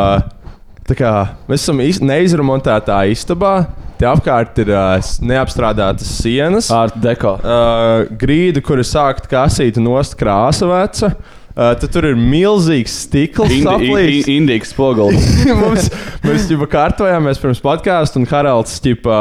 tā 0.88 0.96
Kā, 1.00 1.14
mēs 1.48 1.64
esam 1.64 1.80
iz- 1.84 2.04
neizremontētā 2.04 3.02
istabā. 3.12 3.54
Te 3.98 4.06
apkārt 4.06 4.60
ir 4.62 4.70
uh, 4.76 5.00
neapstrādātas 5.26 6.12
sienas. 6.20 6.68
Art 6.76 7.00
deko. 7.02 7.32
Uh, 7.42 8.04
grīda, 8.20 8.62
kur 8.62 8.78
ir 8.84 8.86
sākta 8.86 9.32
kasīt 9.32 9.80
un 9.82 9.88
nost 9.90 10.14
krāsa 10.20 10.68
veca. 10.70 11.10
Uh, 11.58 11.72
tad 11.74 11.90
tur 11.90 12.06
ir 12.06 12.14
milzīgs 12.14 12.94
stikls. 13.08 13.50
Indi, 13.50 13.66
saplīsis. 13.66 14.28
in, 14.30 14.44
Indijas 14.44 14.70
spogulis. 14.76 15.24
Mums, 15.58 15.88
mēs 16.22 16.46
jau 16.52 16.68
kārtojāmies 16.70 17.42
pirms 17.42 17.62
podkāstu, 17.66 18.22
un 18.22 18.28
Haralds 18.30 18.76
ķipa, 18.84 19.16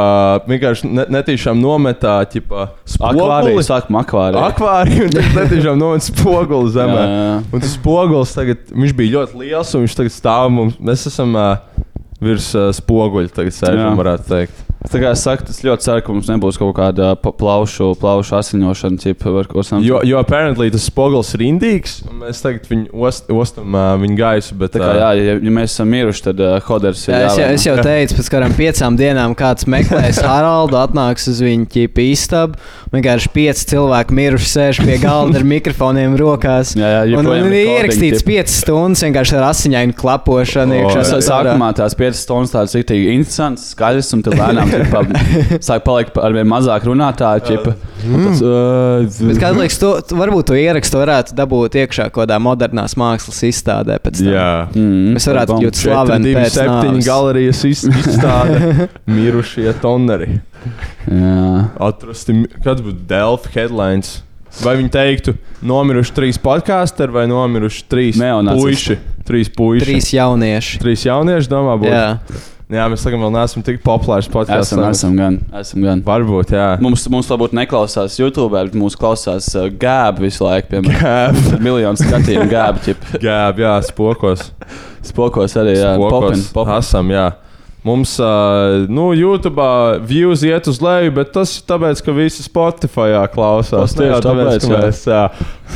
vienkārši 0.45 0.91
ne, 0.91 1.07
netīšām 1.17 1.57
nometā 1.57 2.19
ķipa, 2.35 2.67
spoguli. 2.93 3.65
sākam 3.65 3.97
akvārija. 4.03 4.51
Akvāriju, 4.51 5.09
un 5.09 5.17
tad 5.17 5.41
netīšām 5.41 5.81
nomet 5.81 6.05
spoguli 6.11 6.75
zemē. 6.77 7.01
Jā, 7.01 7.17
jā. 7.25 7.41
Un 7.49 7.65
tas 7.65 7.73
spogulis 7.79 8.37
tagad, 8.37 8.69
viņš 8.85 8.97
bija 9.01 9.17
ļoti 9.17 9.45
liels, 9.47 9.73
un 9.73 9.87
viņš 9.87 9.99
tagad 10.03 10.19
stāv 10.19 10.53
mums. 10.59 10.77
Mēs 10.93 11.09
esam 11.09 11.33
uh, 11.41 11.87
virs 12.21 12.53
uh, 12.53 12.69
spoguļa, 12.77 13.33
tagad 13.41 13.57
sēžam, 13.57 13.97
varētu 13.97 14.33
teikt. 14.35 14.66
Tā 14.87 15.01
kā 15.03 15.11
es 15.17 15.23
saku, 15.27 15.47
tas 15.49 15.59
ļoti 15.67 15.83
ceru, 15.83 16.03
ka 16.07 16.15
mums 16.15 16.29
nebūs 16.31 16.59
kaut 16.61 16.73
kāda 16.79 17.09
pa- 17.19 17.33
plaušu, 17.35 17.89
plaušu 18.01 18.37
asiņošana, 18.39 19.01
ķipa, 19.03 19.33
var 19.35 19.49
kaut 19.51 19.65
kas 19.65 19.73
Jo, 19.83 19.99
jo 20.07 20.21
apparently 20.23 20.71
tas 20.71 20.87
spogulis 20.87 21.33
ir 21.35 21.43
indīgs, 21.49 21.97
un 22.07 22.21
mēs 22.23 22.43
tagad 22.45 22.69
viņu 22.71 22.93
ost, 23.09 23.27
ostam 23.35 23.75
uh, 23.75 23.95
viņa 23.99 24.17
gaisu. 24.21 24.55
Bet, 24.61 24.77
Tā 24.77 24.83
kā, 24.83 24.93
jā, 25.01 25.09
ja, 25.19 25.35
ja 25.43 25.53
mēs 25.59 25.75
esam 25.75 25.91
miruši, 25.91 26.23
tad 26.29 26.43
uh, 26.45 26.57
hoders 26.69 27.03
ir 27.09 27.17
Jā, 27.17 27.27
es, 27.27 27.39
jau, 27.41 27.49
es 27.57 27.67
jau 27.67 27.77
teicu, 27.83 28.17
pēc 28.21 28.31
kādām 28.37 28.55
piecām 28.57 28.99
dienām 29.01 29.35
kāds 29.39 29.67
meklēs 29.71 30.23
Haraldu, 30.23 30.79
atnāks 30.79 31.27
uz 31.33 31.43
viņa 31.45 31.67
ķīpa 31.75 32.07
istabu. 32.13 32.61
Vienkārši 32.95 33.33
pieci 33.35 33.67
cilvēki 33.73 34.15
miruši 34.17 34.49
sēž 34.53 34.81
pie 34.87 35.01
galda 35.03 35.41
ar 35.41 35.47
mikrofoniem 35.49 36.15
rokās. 36.21 36.77
Jā, 36.79 36.93
jā, 37.03 37.19
un, 37.19 37.27
un 37.27 37.51
ir 37.51 37.57
ierakstīts 37.75 38.23
tipa. 38.23 38.31
piecas 38.31 38.61
stundas 38.63 39.03
vienkārši 39.05 39.37
ar 39.41 39.49
asiņainu 39.51 39.97
klapošanu. 39.99 40.79
O, 40.79 40.95
iekšā. 40.95 41.21
Sākumā 41.27 41.73
tās 41.77 41.97
piecas 41.99 42.23
stundas 42.23 42.55
tādas 42.55 42.77
ir 42.79 42.87
tik 42.87 43.03
interesantas, 43.17 43.73
skaļas, 43.75 44.13
un 44.17 44.25
tad 44.27 44.39
lēnām 44.39 44.76
ķipa, 44.85 45.61
sāk 45.65 45.85
palikt 45.87 46.19
ar 46.21 46.35
vien 46.37 46.49
mazāk 46.51 46.85
runātāju. 46.89 47.45
Ķipa, 47.47 47.75
un 48.07 48.27
tas, 48.27 48.43
uh, 48.45 49.29
Bet 49.31 49.41
kā 49.43 49.51
liekas, 49.57 49.79
to, 49.83 49.91
varbūt 50.19 50.49
to 50.51 50.59
ierakstu 50.59 51.01
varētu 51.01 51.37
dabūt 51.39 51.79
iekšā 51.83 52.09
kaut 52.11 52.25
kādā 52.25 52.39
modernās 52.43 52.97
mākslas 53.01 53.41
izstādē. 53.49 53.97
Jā. 54.23 54.67
mm, 54.75 55.17
Mēs 55.17 55.29
varētu 55.33 55.59
kļūt 55.63 55.81
slaveni 55.83 56.33
Septiņi, 56.33 56.37
pēc 56.43 56.59
septiņi 56.61 56.93
nāves. 56.99 57.09
galerijas 57.09 57.65
iz- 57.71 57.87
izstāde, 58.03 58.89
mirušie 59.11 59.73
toneri. 59.83 60.41
Jā. 61.07 61.67
Atrasti, 61.89 62.41
kāds 62.65 62.83
būtu 62.85 63.05
Delfa 63.11 63.53
headlines? 63.55 64.17
Vai 64.65 64.73
viņi 64.79 64.89
teiktu, 64.89 65.35
nomiruši 65.69 66.15
trīs 66.17 66.39
podkāsteri 66.41 67.13
vai 67.13 67.27
nomiruši 67.29 67.83
trīs 67.93 68.17
puiši? 68.57 68.97
Trīs 69.29 69.51
puiši. 69.53 69.85
Trīs 69.85 70.09
jaunieši. 70.17 70.79
Trīs 70.81 71.03
jaunieši, 71.05 71.51
domā, 71.51 71.75
būtu. 71.83 71.93
Jā. 72.67 72.89
mēs 72.91 73.05
tagad 73.07 73.21
vēl 73.23 73.31
neesam 73.31 73.63
tik 73.67 73.79
populārs 73.85 74.27
podkāsts. 74.31 74.73
Esam, 74.73 74.83
esam 74.91 75.19
gan. 75.19 75.39
Esam 75.55 75.85
gan. 75.87 76.03
Varbūt, 76.07 76.51
jā. 76.57 76.67
Mums, 76.83 77.05
mums 77.13 77.29
varbūt 77.31 77.55
neklausās 77.55 78.19
YouTube, 78.19 78.51
bet 78.57 78.75
mūsu 78.79 78.99
klausās 78.99 79.53
uh, 79.55 79.69
gābi 79.71 80.27
visu 80.27 80.43
laiku. 80.43 80.73
Piemēram, 80.75 81.39
Gāb, 81.39 81.61
miljonu 81.63 82.01
skatījumu 82.03 82.51
gābi. 82.51 82.83
ķip. 82.89 83.09
gāb, 83.27 83.63
jā, 83.63 83.75
spokos. 83.87 84.49
Spokos 85.07 85.55
arī. 85.63 85.77
Jā, 85.79 85.95
popin, 86.01 86.41
Spokos. 86.43 86.49
popin. 86.57 86.79
Esam, 86.81 87.13
jā. 87.15 87.29
Mums, 87.87 88.17
uh, 88.19 88.83
nu, 88.91 89.13
YouTube 89.15 89.63
views 90.11 90.43
iet 90.43 90.67
uz 90.67 90.81
leju, 90.83 91.13
bet 91.21 91.31
tas 91.37 91.53
ir 91.61 91.69
tāpēc, 91.71 92.03
ka 92.03 92.15
visi 92.17 92.43
Spotify 92.43 93.15
klausās. 93.31 93.95
Tas 93.95 93.95
jau 93.95 94.09
tieši 94.09 94.25
tāpēc, 94.27 94.67
ka 94.67 94.73
jā. 94.73 94.81
mēs 94.89 95.05
jā, 95.07 95.21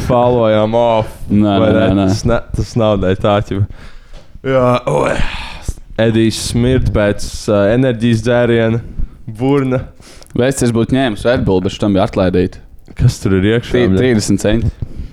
followējam 0.09 0.75
off. 0.81 1.15
Nē, 1.31 1.55
vai 1.63 1.71
nē, 1.77 1.87
nē. 2.01 2.09
Tas, 2.11 2.25
ne, 2.27 2.41
tas 2.59 2.75
nav 2.83 2.99
dēļ 3.05 3.23
tā, 3.23 3.37
ķipa. 3.47 3.87
Jā, 4.51 4.67
oi. 4.91 5.15
Edijs 6.01 6.39
smird 6.51 6.91
pēc 6.95 7.25
uh, 7.51 7.67
enerģijas 7.75 8.23
dzēriena, 8.27 8.81
burna. 9.41 9.83
Vēstis 10.39 10.71
būtu 10.75 10.95
ņēmis 10.97 11.25
Red 11.27 11.43
Bull, 11.47 11.61
bet 11.65 11.77
tam 11.83 11.97
bija 11.97 12.07
atlaidīti. 12.09 12.61
Kas 12.99 13.19
tur 13.23 13.37
ir 13.41 13.49
iekšā? 13.57 13.75
Tī- 13.75 13.99
30 13.99 14.41
centi. 14.43 14.71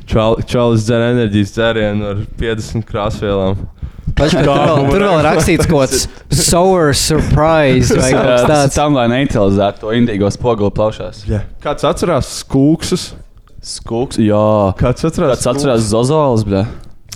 Čal- 0.07 0.39
Čalis 0.47 0.85
dzer 0.87 1.03
enerģijas 1.11 1.51
dzērienu 1.57 2.05
ar 2.13 2.21
50 2.39 2.85
krāsvielām. 2.87 3.65
Paš, 4.17 4.33
tur, 4.39 4.47
vēl, 4.47 4.85
tur 4.93 5.03
vēl 5.03 5.19
rakstīts 5.25 5.67
kaut 5.69 5.91
kāds 5.91 6.05
sour 6.47 6.93
surprise 6.97 7.93
vai 7.97 8.11
kaut 8.15 8.23
kas 8.29 8.45
Tas 8.47 8.51
tāds. 8.53 8.77
tam, 8.79 8.95
lai 8.97 9.05
neutralizētu 9.11 9.83
to 9.83 9.91
indīgo 9.97 10.29
spoguli 10.33 10.71
plaušās. 10.73 11.25
Jā. 11.29 11.43
Kāds 11.63 11.85
atcerās 11.85 12.29
skūksus? 12.45 13.09
Skūks, 13.67 14.21
jā. 14.23 14.45
Kāds 14.79 15.03
atcerās? 15.09 15.41
Kāds 15.41 15.49
atcerās 15.51 15.85
Zozols, 15.91 16.45
bļa? 16.47 16.63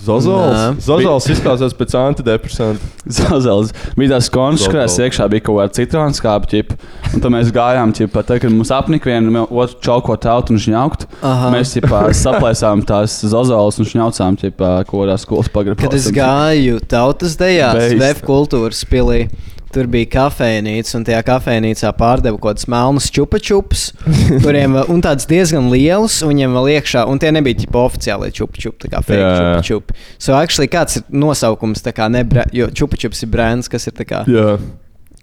Zozols. 0.02 0.56
Nē. 0.56 0.82
Zozols 0.82 1.28
izklausās 1.30 1.74
pēc 1.78 1.94
antidepresanta. 1.98 2.90
Zozols. 3.18 3.70
Bija 3.98 4.16
tās 4.16 4.30
konšas, 4.32 4.66
kurās 4.72 4.96
iekšā 5.02 5.28
bija 5.30 5.44
kaut 5.46 5.60
kāda 5.60 5.76
citronu 5.78 6.18
skāba 6.18 6.50
ķipa. 6.50 6.78
Un 7.12 7.22
tad 7.22 7.34
mēs 7.34 7.52
gājām, 7.54 7.94
ķipa, 7.96 8.24
tad, 8.26 8.42
kad 8.42 8.54
mums 8.54 8.72
apnika 8.74 9.10
vienu 9.12 9.44
otru 9.46 9.78
čauko 9.84 10.16
tautu 10.20 10.56
un 10.56 10.62
žņaukt. 10.62 11.06
Aha. 11.20 11.52
Mēs, 11.54 11.76
ķipa, 11.76 12.04
saplēsām 12.18 12.82
tās 12.88 13.20
Zozols 13.22 13.78
un 13.82 13.90
žņaucām, 13.92 14.40
ķipa, 14.42 14.74
kaut 14.88 15.04
kādā 15.04 15.18
skolas 15.22 15.52
pagrabā. 15.52 15.84
Kad 15.84 15.98
es 15.98 16.10
gāju 16.14 16.82
tautas 16.90 17.38
dejās. 17.40 17.94
Vēf 18.02 18.24
kultūras 18.26 18.82
pilī. 18.90 19.26
Tur 19.72 19.86
bija 19.88 20.04
kafejnīca, 20.12 20.90
un 20.98 21.04
tajā 21.08 21.22
kafejnīcā 21.24 21.92
pārdeva 21.96 22.36
kaut 22.36 22.58
kādas 22.58 22.68
melnas 22.68 23.06
čupačupas, 23.14 23.86
kuriem 24.44 24.76
vēl- 24.76 24.90
un 24.92 25.00
tāds 25.04 25.24
diezgan 25.30 25.70
liels, 25.72 26.18
un 26.22 26.34
viņiem 26.34 26.58
vēl 26.58 26.68
iekšā, 26.74 27.06
un 27.08 27.22
tie 27.22 27.30
nebija 27.32 27.62
tipa 27.62 27.86
oficiāli 27.86 28.28
čupačupi, 28.36 28.84
tā 28.84 28.92
kā 28.92 29.00
fake 29.06 29.32
čupačupi. 29.38 29.96
So, 30.18 30.36
actually, 30.36 30.68
kāds 30.72 31.00
ir 31.00 31.06
nosaukums, 31.08 31.80
tā 31.80 31.94
kā 31.96 32.10
nebra, 32.12 32.44
jo 32.52 32.68
čupačups 32.68 33.24
ir 33.24 33.32
brands, 33.32 33.72
kas 33.72 33.88
ir 33.88 33.96
tā 33.96 34.04
kā 34.08 34.22
Jā. 34.28 34.58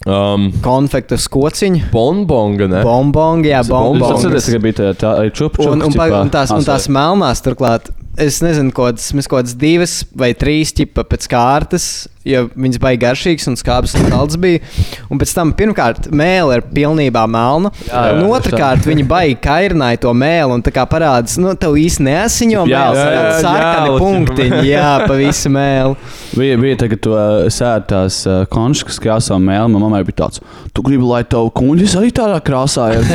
Um, 0.08 0.46
konfekta 0.64 1.18
skociņa. 1.20 1.90
bonbonga, 1.92 2.64
ne? 2.72 2.78
Bombongi, 2.82 3.50
jā, 3.52 3.58
atceros, 3.60 4.46
ka 4.48 4.60
bija 4.64 4.76
tā, 4.78 4.92
tā 4.96 5.10
čupa 5.36 5.66
Un, 5.68 5.82
un, 5.84 5.92
pa, 5.92 6.06
un, 6.22 6.30
tās, 6.32 6.48
un 6.56 6.64
tās 6.64 6.86
melnās, 6.88 7.42
turklāt, 7.44 7.90
es 8.20 8.40
nezinu, 8.44 8.72
kādas, 8.74 9.10
mēs 9.16 9.28
kaut 9.28 9.42
kādas 9.42 9.56
divas 9.58 10.00
vai 10.16 10.32
trīs 10.36 10.74
ķipa 10.76 11.04
pēc 11.08 11.26
kārtas, 11.30 11.86
jo 12.26 12.42
viņas 12.52 12.80
baigi 12.82 13.00
garšīgas 13.00 13.48
un 13.48 13.56
skābas 13.56 13.94
un 13.96 14.08
salds 14.12 14.36
bija. 14.40 14.60
Un 15.12 15.20
pēc 15.20 15.32
tam, 15.36 15.52
pirmkārt, 15.56 16.10
mēlē 16.12 16.58
ir 16.58 16.64
pilnībā 16.74 17.22
melna. 17.30 17.72
Jā, 17.86 18.02
jā, 18.10 18.18
un 18.18 18.28
otrkārt, 18.28 18.84
viņi 18.88 19.06
baigi 19.08 19.38
kairināja 19.44 20.02
to 20.04 20.12
mēlu 20.16 20.58
un 20.58 20.64
tā 20.64 20.72
kā 20.74 20.84
parādās, 20.90 21.38
nu, 21.40 21.54
tev 21.60 21.78
īsti 21.80 22.06
neasiņo 22.06 22.66
jā, 22.70 22.82
tādi 22.92 23.30
sarkani 23.46 23.94
jā, 23.94 23.96
punktiņi, 24.04 24.60
jā, 24.68 24.90
pa 25.06 25.18
visu 25.20 25.54
mēlu. 25.54 25.96
Bija, 26.36 26.60
bija 26.60 26.80
tā, 26.82 26.90
ka 26.92 27.00
tu 27.00 27.16
uh, 27.16 27.48
sēdi 27.52 27.90
tās 27.94 28.20
uh, 28.28 28.42
konšas, 28.52 28.86
kas 28.90 29.00
krāsā 29.02 29.40
mēlī. 29.40 29.70
Manai 29.70 29.86
mammai 29.86 30.04
bija 30.06 30.20
tāds, 30.24 30.44
tu 30.76 30.84
gribi, 30.86 31.06
lai 31.08 31.22
tavu 31.28 31.52
kuģis 31.56 31.96
arī 32.00 32.12
tādā 32.20 32.38
krāsā 32.44 32.90
ir. 32.98 33.08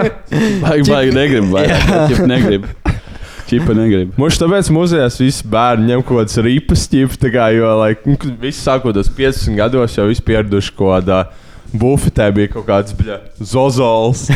Baigi, 0.64 0.90
baigi, 0.90 1.14
negribu. 1.14 1.62
Čipa 2.10 2.26
negribu. 2.28 2.74
Čipa 3.50 3.74
negribu. 3.74 4.14
Mums 4.20 4.38
tāpēc 4.38 4.68
muzejās 4.70 5.16
visi 5.18 5.46
bērni 5.50 5.90
ņem 5.90 6.04
kaut 6.06 6.20
kādas 6.20 6.38
ripas, 6.46 6.84
ķip, 6.90 7.16
tā 7.18 7.32
kā, 7.34 7.48
jo 7.56 7.72
like, 7.80 8.16
visi 8.38 8.60
sākot 8.62 8.94
tos 8.94 9.10
15 9.16 9.58
gados 9.58 9.96
jau 9.98 10.06
vispār 10.06 10.44
pieraduši 10.44 10.74
kaut 10.76 10.92
kādā. 10.92 11.24
Bufetē 11.72 12.26
bija 12.34 12.48
kaut 12.50 12.66
kāds 12.66 12.94
zozols. 13.46 14.24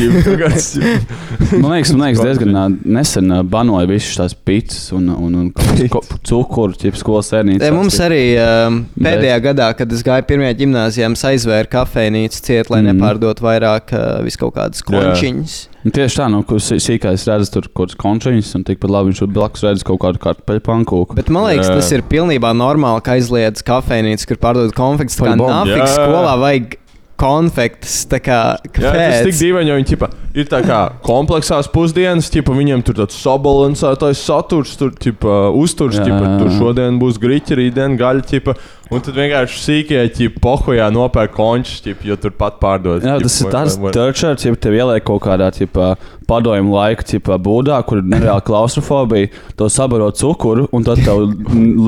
Man 1.54 1.70
liekas, 1.72 1.92
man 1.94 2.08
liekas 2.08 2.22
diezgan 2.22 2.76
nesen 2.94 3.32
banoja 3.50 3.86
visas 3.90 4.16
tās 4.18 4.34
pitas 4.46 4.86
un, 4.94 5.08
un, 5.10 5.34
un 5.40 5.88
ko- 5.92 6.02
cukuru, 6.26 6.76
ķip, 6.78 6.96
skolas 6.98 7.30
sērnīcas. 7.32 7.66
E, 7.66 7.72
mums 7.74 7.98
arī 8.04 8.20
um, 8.40 8.80
pēdējā 8.98 9.38
gadā, 9.48 9.68
kad 9.78 9.92
es 9.94 10.02
gāju 10.06 10.26
pirmajā 10.28 10.54
gimnājā, 10.62 11.08
mums 11.10 11.24
aizvēra 11.30 11.68
kafejnīcu 11.74 12.42
ciet, 12.46 12.70
lai 12.72 12.82
Mm. 12.84 12.98
nepārdotu 12.98 13.44
vairāk 13.46 13.94
uh, 13.96 14.02
vis 14.26 14.36
kaut 14.36 14.52
kādas 14.58 14.82
končiņas. 14.84 15.54
Un 15.84 15.92
Tieši 15.94 16.18
tā, 16.20 16.26
nu, 16.32 16.42
kur 16.48 16.60
sī- 16.64 16.76
sīkais 16.80 17.24
redz 17.28 17.50
tur 17.52 17.66
kaut 17.70 17.90
kādas 17.94 17.98
končiņas, 18.00 18.50
un 18.58 18.64
tikpat 18.68 18.92
labi 18.92 19.12
viņš 19.12 19.22
blakus 19.32 19.64
redz 19.64 19.84
kaut 19.86 20.00
kādu 20.04 20.20
kartupeļu 20.22 20.62
pankūku. 20.68 21.16
Bet 21.16 21.32
man 21.32 21.46
liekas, 21.50 21.70
Jā. 21.72 21.78
tas 21.80 21.90
ir 21.96 22.04
pilnībā 22.08 22.52
normāli, 22.56 23.02
ka 23.04 23.16
aizliedz 23.18 23.64
kafejnīcu, 23.64 24.28
kur 24.32 24.40
pārdod 24.44 24.72
konfekts. 24.76 25.16
Tā 25.20 25.32
nafik 25.40 25.80
Jā. 25.80 25.88
skolā 25.96 26.34
vajag 26.40 26.76
konfekts, 27.20 28.04
tā 28.10 28.18
kā 28.22 28.38
Jā, 28.58 28.58
tas 28.58 28.74
ir 28.74 28.74
tik 28.74 29.34
kafēts. 29.34 29.40
dīvaini, 29.40 29.70
jo 29.70 29.76
viņi 29.78 29.88
ķipa, 29.92 30.08
ir 30.34 30.48
tā 30.50 30.60
kā 30.66 30.78
kompleksās 31.06 31.68
pusdienas, 31.72 32.30
ķipa, 32.34 32.56
viņiem 32.56 32.82
tur 32.86 32.98
tāds 33.02 33.18
sabalansētais 33.22 34.22
saturs, 34.26 34.74
tur 34.80 34.90
ķipa, 34.98 35.36
uzturs, 35.54 36.00
ķipa, 36.02 36.32
tur 36.40 36.50
šodien 36.58 36.98
būs 37.02 37.20
griķi, 37.22 37.60
rītdien 37.60 37.94
gaļa, 38.00 38.26
ķipa, 38.32 38.56
un 38.92 39.00
tad 39.00 39.16
vienkārši 39.16 39.78
ķipa 40.16 40.40
pohojā 40.44 40.88
nopērk 40.92 41.32
končus, 41.36 41.80
ķipa, 41.84 42.04
jo 42.10 42.16
tur 42.20 42.34
pat 42.36 42.58
pārdod. 42.62 43.04
Jā, 43.04 43.16
ķipa, 43.18 43.24
tas 43.28 43.38
ir 43.40 43.50
tāds 43.54 43.76
terčers, 43.96 44.44
ja 44.44 44.54
tev 44.66 44.76
ieliek 44.76 45.04
kaut 45.06 45.22
kādā 45.24 45.48
ķipa, 45.54 45.94
padomju 46.28 46.74
laika 46.74 47.06
ķipa, 47.08 47.38
būdā, 47.44 47.80
kur 47.88 48.02
ir 48.02 48.06
nereāla 48.12 48.44
klaustrofobija, 48.44 49.32
to 49.56 49.70
sabaro 49.72 50.10
cukuru, 50.14 50.68
un 50.72 50.84
tad 50.86 51.00
tev 51.06 51.24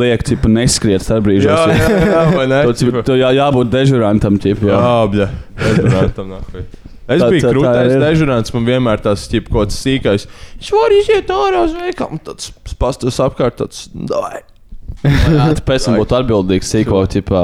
liek 0.01 0.25
ķipa, 0.27 0.51
neskriet 0.57 1.05
starp 1.05 1.29
brīžos. 1.29 1.53
Jā, 1.53 1.77
jā, 1.77 2.01
jā, 2.15 2.25
vai 2.33 2.49
ne? 2.51 2.63
Tev, 2.67 2.75
ķipa, 2.81 3.05
tev 3.07 3.21
jā, 3.21 3.31
jābūt 3.43 3.71
dežurantam. 3.77 4.41
Ķipa, 4.43 4.69
jā. 4.73 4.83
Jā. 5.21 5.31
Dežurantam 5.63 6.35
nākamajai. 6.35 6.67
Es 7.07 7.23
Tā- 7.23 7.29
biju 7.31 7.63
tā- 7.63 7.85
ir. 7.87 8.01
dežurants, 8.03 8.51
man 8.55 8.65
vienmēr 8.67 8.99
tas 9.05 9.29
ķip 9.31 9.47
kaut 9.53 9.69
kāds 9.69 9.77
sīkais. 9.79 10.27
Es 10.59 10.71
varu 10.75 10.99
iziet 10.99 11.31
ārā 11.31 11.63
uz 11.69 11.77
veikalu, 11.79 12.17
un 12.19 12.19
tāds 12.19 12.51
pastas 12.81 13.21
apkārt, 13.23 13.61
tāds. 13.61 13.85
Jā, 13.95 14.41
tu 14.43 14.56
pēc 15.03 15.87
tam 15.87 15.99
būtu 16.01 16.17
atbildīgs 16.21 16.71
sīko, 16.73 17.03
ķipa, 17.13 17.43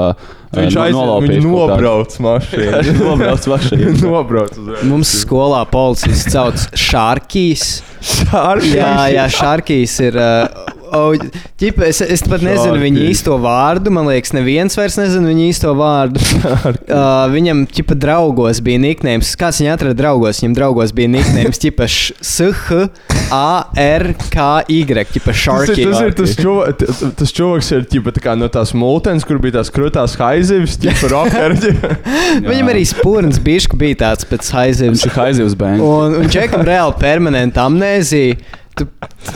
Viņš 0.53 0.75
kādu. 0.77 1.49
nobrauc 1.49 2.15
mašīnu. 2.25 2.81
Viņš 2.87 3.01
nobrauc 3.01 3.47
mašīnu. 3.53 3.93
nobrauc 4.05 4.57
uz 4.57 4.83
Mums 4.89 5.13
skolā 5.23 5.63
policists 5.69 6.33
sauc 6.33 6.65
Šārkīs. 6.77 7.67
Šārkīs. 8.03 8.75
Jā, 8.77 8.93
jā, 9.15 9.25
Šārkīs 9.33 9.95
ir 10.05 10.19
uh, 10.21 10.72
O, 10.93 11.15
ķipa, 11.57 11.87
es, 11.89 12.03
es 12.05 12.21
pat 12.21 12.43
nezinu 12.45 12.77
viņa 12.77 12.99
Šarki. 12.99 13.11
īsto 13.15 13.37
vārdu. 13.41 13.89
Man 13.95 14.05
liekas, 14.11 14.33
neviens 14.35 14.77
vairs 14.77 14.97
nezina 14.99 15.31
viņa 15.31 15.45
īsto 15.49 15.71
vārdu. 15.77 16.21
uh, 16.43 17.23
viņam, 17.33 17.63
ķipa, 17.73 17.97
draugos 17.97 18.61
bija 18.65 18.81
niknējums. 18.83 19.31
Kāds 19.41 19.61
viņu 19.63 19.71
atrada 19.73 19.97
draugos? 19.97 20.41
Viņam 20.43 20.53
draugos 20.59 20.93
bija 20.93 21.09
niknējums, 21.15 21.61
ķipa, 21.63 21.87
SH, 21.89 22.83
A, 23.33 23.65
R, 23.81 24.11
K, 24.29 24.47
Y, 24.69 24.85
ķipa, 24.85 25.31
Tas 25.31 25.41
Sharky. 25.41 25.81
ir, 25.81 25.91
tas 25.95 26.05
ir 26.05 26.15
tas, 26.21 26.35
čuva, 26.37 26.69
tas, 26.77 27.03
tas 27.23 27.33
čuvaks, 27.33 27.71
ir 27.73 27.87
ķipa, 27.89 28.13
tā 28.13 28.23
kā 28.27 28.37
no 28.37 28.49
tās 28.53 28.75
mūtens, 28.77 29.25
kur 29.25 29.41
bija 29.41 29.57
tās 29.59 29.73
krūtās 29.73 30.13
haizivs, 30.21 30.77
tipa 30.83 31.09
rockeri. 31.09 31.73
Viņam 32.51 32.73
arī 32.73 32.85
spūrns 32.89 33.41
bišķi 33.43 33.79
bija 33.81 34.01
tāds 34.05 34.29
pēc 34.29 34.53
haizivs. 34.59 35.01
Viņš 35.01 35.09
ir 35.09 35.17
haizivs 35.17 35.57
bērns. 35.57 35.81
Un, 35.89 36.19
un 36.21 36.29
čekam 36.33 36.61
reāli 36.67 36.99
permanenta 37.01 37.65
amnēzija. 37.65 38.61
Tu, 38.73 38.87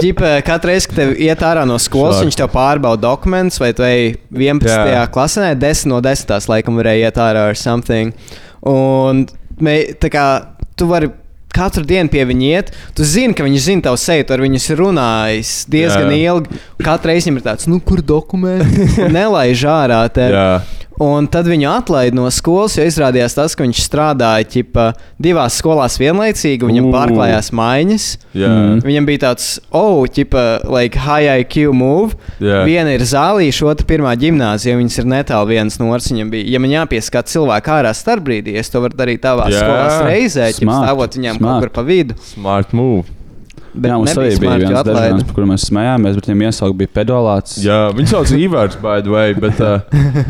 ģipa, 0.01 0.31
katru 0.45 0.71
reizi, 0.71 0.89
kad 0.89 0.97
tev 0.97 1.11
iet 1.21 1.43
ārā 1.45 1.61
no 1.69 1.77
skolas, 1.81 2.17
Šāk. 2.17 2.25
viņš 2.25 2.37
tev 2.39 2.49
pārbauda 2.55 3.03
dokumentus, 3.03 3.59
vai 3.61 3.69
tu 3.77 3.85
ej 3.85 4.15
11. 4.33 4.65
Jā. 4.95 5.03
Klasē, 5.13 5.43
nē, 5.45 5.51
10 5.61 5.91
no 5.91 6.01
10. 6.01 6.49
laikam 6.49 6.79
varēja 6.79 7.11
iet 7.11 7.21
ārā 7.21 7.45
ar 7.51 7.59
something. 7.59 8.15
Un 8.65 9.27
mē, 9.61 9.77
tā 10.01 10.11
kā 10.13 10.27
tu 10.77 10.89
vari. 10.89 11.13
Katru 11.57 11.81
dienu 11.87 12.11
pie 12.11 12.21
viņa 12.27 12.47
iet, 12.51 12.67
tu 12.93 13.05
zini, 13.07 13.33
ka 13.33 13.41
viņš 13.41 13.61
zina 13.63 13.81
tavu 13.87 13.97
seju, 13.97 14.25
ar 14.35 14.41
viņu 14.43 14.75
runājis 14.77 15.53
diezgan 15.71 16.11
Jā. 16.11 16.33
ilgi. 16.33 16.59
Katru 16.85 17.09
reizi 17.09 17.31
viņam 17.31 17.39
ir 17.39 17.45
tāds, 17.47 17.69
nu, 17.71 17.79
kur 17.81 18.03
dokumenti? 18.05 18.85
Nelaiž 19.15 19.63
ārā 19.71 20.03
te. 20.13 20.27
Jā. 20.35 20.49
Un 21.03 21.27
tad 21.29 21.45
viņu 21.45 21.67
atlaida 21.69 22.17
no 22.17 22.25
skolas, 22.33 22.73
jo 22.79 22.85
izrādījās 22.89 23.35
tas, 23.37 23.53
ka 23.53 23.61
viņš 23.67 23.81
strādāja 23.85 24.47
ķipa, 24.49 24.85
divās 25.21 25.59
skolās 25.61 25.99
vienlaicīgi. 26.01 26.65
Viņam 26.65 26.87
pārklājās 26.93 27.51
maiņas. 27.53 28.07
Jā. 28.33 28.49
Mm. 28.49 28.79
Viņam 28.85 29.09
bija 29.09 29.21
tāds, 29.27 29.49
oh, 29.77 30.01
ķipa, 30.09 30.45
like 30.73 30.97
high 31.05 31.43
IQ 31.43 31.69
move. 31.77 32.17
Jā. 32.41 32.63
Viena 32.65 32.95
ir 32.97 33.05
zālīša, 33.05 33.67
otra 33.69 33.85
pirmā 33.89 34.15
gimnāzija. 34.17 34.77
Viņas 34.79 34.97
ir 35.03 35.09
netālu 35.13 35.51
vienas 35.53 35.77
no 35.81 35.91
otras. 35.91 36.09
Viņam 36.13 36.33
bija, 36.33 36.49
ja 36.55 36.63
man 36.63 36.73
jāpieskata 36.73 37.29
cilvēku 37.35 37.75
ārā 37.77 37.93
starpbrīdī, 37.97 38.57
es 38.57 38.73
to 38.73 38.81
varu 38.81 38.97
darīt 38.97 39.21
tavā 39.25 39.51
Jā. 39.53 39.61
skolās 39.61 40.01
reizē, 40.09 40.49
Smart, 40.57 40.81
stāvot 40.87 41.19
viņam 41.21 41.37
smart. 41.37 41.53
kaut 41.61 41.67
kur 41.67 41.75
pa 41.77 41.85
vidu. 41.87 42.17
Smart 42.33 42.73
move. 42.73 43.05
Bet 43.73 43.91
Jā, 43.91 43.97
mums 43.99 44.13
arī 44.17 44.29
bija 44.41 44.57
viens 44.61 44.73
dažāds, 44.87 45.23
par 45.27 45.35
kuriem 45.37 45.51
mēs 45.53 45.65
smējāmies, 45.69 46.15
bet 46.17 46.27
viņam 46.29 46.43
iesaukt 46.47 46.77
bija 46.79 46.91
pedolāts. 46.97 47.57
Jā, 47.61 47.79
viņš 47.97 48.13
sauc 48.13 48.31
Ivars, 48.37 48.77
by 48.81 49.01
the 49.05 49.11
way, 49.13 49.33
bet 49.37 49.59
uh, 49.67 49.81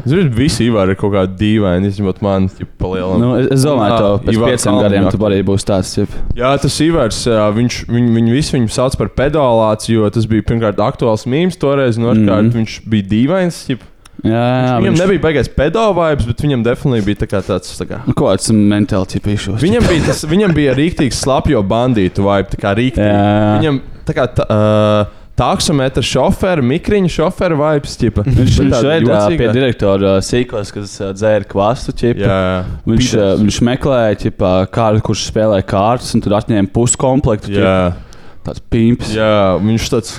es 0.03 0.10
zinu, 0.12 0.32
visi 0.36 0.67
Ivari 0.67 0.96
ir 0.96 1.00
kaut 1.00 1.13
kādi 1.15 1.38
dīvaini, 1.39 1.91
izņemot 1.94 2.22
man, 2.25 2.50
ja 2.60 2.67
palielināt. 2.82 3.22
Nu, 3.24 3.29
es, 3.39 3.50
es 3.56 3.65
domāju, 3.67 3.98
ka 3.98 4.12
pēc 4.25 4.34
Ivar 4.39 4.53
pieciem 4.53 4.79
gadiem 4.84 5.10
tu 5.13 5.22
arī 5.29 5.41
būsi 5.48 5.70
tāds. 5.70 5.94
Jeb. 6.01 6.15
Jā, 6.39 6.53
tas 6.63 6.79
Ivars, 6.84 7.22
ā, 7.32 7.46
viņš, 7.56 7.82
viņu, 7.91 8.15
viņu 8.20 8.36
visu 8.36 8.58
viņu 8.58 8.74
sauc 8.75 8.98
par 9.00 9.13
pedālāts, 9.22 9.88
jo 9.91 10.10
tas 10.13 10.27
bija 10.29 10.44
pirmkārt 10.50 10.82
aktuāls 10.84 11.27
mīmīms 11.29 11.60
toreiz, 11.62 11.98
un 12.01 12.10
otrkārt 12.12 12.50
Mhm. 12.50 12.56
viņš 12.58 12.79
bija 12.89 13.08
dīvains. 13.13 13.62
Ķip. 13.70 13.86
Jā, 14.25 14.31
jā, 14.33 14.71
Viņam 14.81 14.95
viņš- 14.95 15.01
nebija 15.03 15.21
baigais 15.27 15.50
pedāvājums, 15.53 16.25
bet 16.25 16.41
viņam 16.41 16.63
definitīvi 16.65 17.05
bija 17.05 17.19
tā 17.21 17.27
kā 17.29 17.41
tāds. 17.45 17.75
Tā 17.77 17.86
kā. 17.86 18.00
Nu, 18.07 18.15
Ko 18.17 18.31
tāds 18.31 18.50
mentāli 18.50 19.12
tipīšos? 19.13 19.59
Viņam 19.62 19.86
bija, 19.86 20.05
tas, 20.09 20.24
viņam 20.25 20.55
bija 20.57 20.74
rīktīgs 20.77 21.19
slapjo 21.21 21.62
bandītu 21.67 22.25
vibe, 22.25 22.50
tā 22.55 22.57
kā 22.63 22.74
rīktīgi. 22.79 23.21
Viņam 23.62 23.79
tā 24.07 24.15
kā 24.17 24.25
tā, 24.33 24.47
uh, 24.50 25.13
taksometra 25.38 26.01
šofera, 26.01 26.63
mikriņa 26.65 27.12
šofera 27.13 27.57
vibes, 27.59 27.93
ķipa. 28.01 28.24
Viņš, 28.25 28.55
jocīga. 29.05 29.38
pie 29.38 29.51
direktora 29.53 30.15
ā, 30.17 30.24
sīkos, 30.25 30.71
kas 30.74 30.95
ā, 31.05 31.12
dzēra 31.13 31.45
kvastu 31.51 31.93
Viņš, 32.89 33.12
ā, 33.21 33.27
viņš 33.43 33.59
meklēja, 33.69 34.17
ķipā, 34.25 34.55
kādu, 34.74 35.03
kurš 35.05 35.27
spēlē 35.29 35.62
kārtas, 35.62 36.09
un 36.17 36.25
tad 36.25 36.39
atņēma 36.41 36.74
puskomplektu. 36.74 37.53
ķip, 37.53 37.62
jā. 37.62 37.77
Tāds 38.47 38.63
pimps. 38.71 39.13
Jā, 39.13 39.59
viņš 39.62 39.88
tāds 39.93 40.17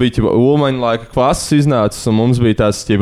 bija 0.00 0.22
jau 0.22 0.32
ulmaņa 0.32 0.80
laika 0.82 1.08
klases 1.12 1.62
iznācis, 1.62 2.06
un 2.08 2.16
mums 2.18 2.40
bija 2.42 2.62
tāds, 2.64 2.80
ka 2.88 2.96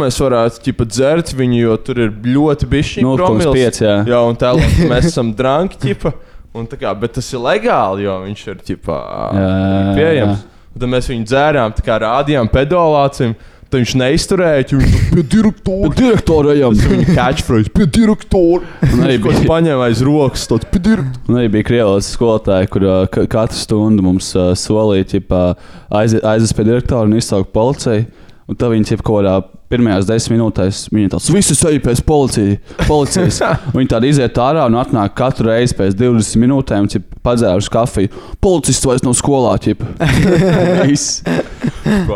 mēs 0.00 0.20
varētu 0.20 0.62
ķipa, 0.64 0.86
dzert 0.88 1.34
viņu, 1.36 1.58
jo 1.60 1.76
tur 1.84 2.00
ir 2.06 2.14
ļoti 2.34 2.68
bišķi 2.70 3.04
0,5, 3.04 3.82
jā. 3.84 3.98
jā, 4.08 4.22
un 4.24 4.40
tā 4.40 4.54
mēs 4.90 5.10
esam 5.12 5.34
drāngi, 5.36 5.80
ķipa, 5.84 6.14
un 6.56 6.68
tā 6.70 6.80
kā, 6.80 6.92
bet 6.98 7.16
tas 7.18 7.30
ir 7.32 7.44
legāli, 7.44 8.06
jo 8.08 8.18
viņš 8.24 8.44
ir 8.52 8.66
ķipa, 8.72 8.98
Jā, 9.36 9.46
jā, 9.46 9.70
jā. 9.70 9.94
pieejams. 10.00 10.44
Un 10.74 10.82
Tad 10.82 10.90
mēs 10.90 11.06
viņu 11.06 11.26
dzērām, 11.30 11.74
tā 11.76 11.84
kā 11.86 11.96
rādījām 12.02 12.48
pedālācim. 12.50 13.36
Tad 13.74 13.80
viņš 13.82 13.92
neizturēja, 13.98 14.64
viņš 14.70 14.92
bija 14.94 15.06
pie 15.10 15.22
direktora. 15.32 15.88
Pie 15.90 15.98
direktora. 15.98 16.52
Tas 16.62 16.82
viņa 16.92 17.14
catchphrase, 17.18 17.72
pie 17.74 17.86
direktora. 17.96 18.68
Un 18.86 19.00
arī 19.02 19.16
bija- 19.24 19.40
paņēma 19.50 19.88
aiz 19.88 20.02
rokas, 20.06 20.44
tāds 20.46 20.68
pie 20.70 20.78
direktora. 20.84 21.24
Un 21.26 21.38
arī 21.40 21.48
bija 21.56 21.66
krievis 21.66 22.10
skolotāji, 22.14 22.68
kur 22.70 22.86
ā, 22.86 22.98
ka- 23.10 23.24
katru 23.32 23.58
stundu 23.58 24.04
mums 24.06 24.28
uh, 24.38 24.52
solīja 24.54 25.08
aiziet 25.90 26.22
aiziet 26.22 26.54
pie 26.54 26.68
direktora 26.70 27.08
un 27.10 27.18
izsaukt 27.18 27.50
policiju. 27.56 28.06
Un 28.46 28.60
tad 28.60 28.70
viņi 28.76 28.92
ķip, 28.92 29.02
kaut 29.02 29.24
kādā 29.24 29.34
pirmajās 29.74 30.08
desmit 30.08 30.38
minūtēs 30.38 30.84
viņi 30.94 31.12
tāds- 31.14 31.30
visi 31.36 31.56
sevi 31.58 31.82
pēc 31.82 32.02
policija, 32.06 32.58
policijas. 32.90 33.40
Viņi 33.74 33.90
tādi 33.92 34.12
iziet 34.14 34.40
ārā 34.40 34.66
un 34.70 34.78
atnāk 34.80 35.16
katru 35.18 35.50
reizi 35.50 35.76
pēc 35.78 35.98
20 35.98 36.40
minūtēm, 36.42 36.88
ķip, 36.94 37.18
padzēruši 37.24 37.74
kafiju. 37.74 38.24
Policists 38.44 38.86
vairs 38.88 39.04
nav 39.06 39.16
skolā. 39.18 39.56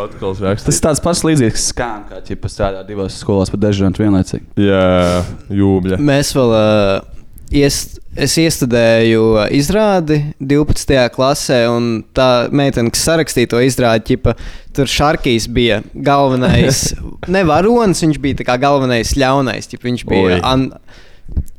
atkal 0.04 0.34
Tas 0.64 0.80
tāds 0.84 1.02
pats 1.04 1.22
līdzīgs 1.26 1.68
skām, 1.72 2.06
kā 2.08 2.22
ķipa, 2.24 2.50
strādā 2.52 2.82
divās 2.88 3.18
skolās 3.22 3.52
par 3.52 3.60
dežurantu 3.62 4.04
vienlaicīgi. 4.04 4.46
Jā, 4.64 5.22
jūbļa. 5.52 6.00
Mēs 6.02 6.32
vēl 6.36 6.54
uh, 6.56 7.17
iest, 7.54 7.98
es 8.18 8.34
iestudēju 8.40 9.24
uh, 9.34 9.42
izrādi 9.54 10.20
12. 10.40 10.98
klasē, 11.14 11.60
un 11.72 11.90
tā 12.16 12.48
meitene, 12.54 12.92
kas 12.94 13.06
sarakstīja 13.08 13.52
to 13.54 13.62
izrādi, 13.64 14.06
ķipa, 14.12 14.34
tur 14.76 14.90
Šarkīs 14.90 15.48
bija 15.52 15.80
galvenais, 15.94 16.92
ne 17.34 17.44
varonis, 17.48 18.02
viņš 18.04 18.22
bija 18.22 18.48
kā 18.48 18.58
galvenais 18.60 19.14
ļaunais. 19.18 19.70
Ķipa, 19.70 19.88
viņš 19.90 20.06
bija 20.08 20.38
Oi. 20.38 20.40
an, 20.42 20.68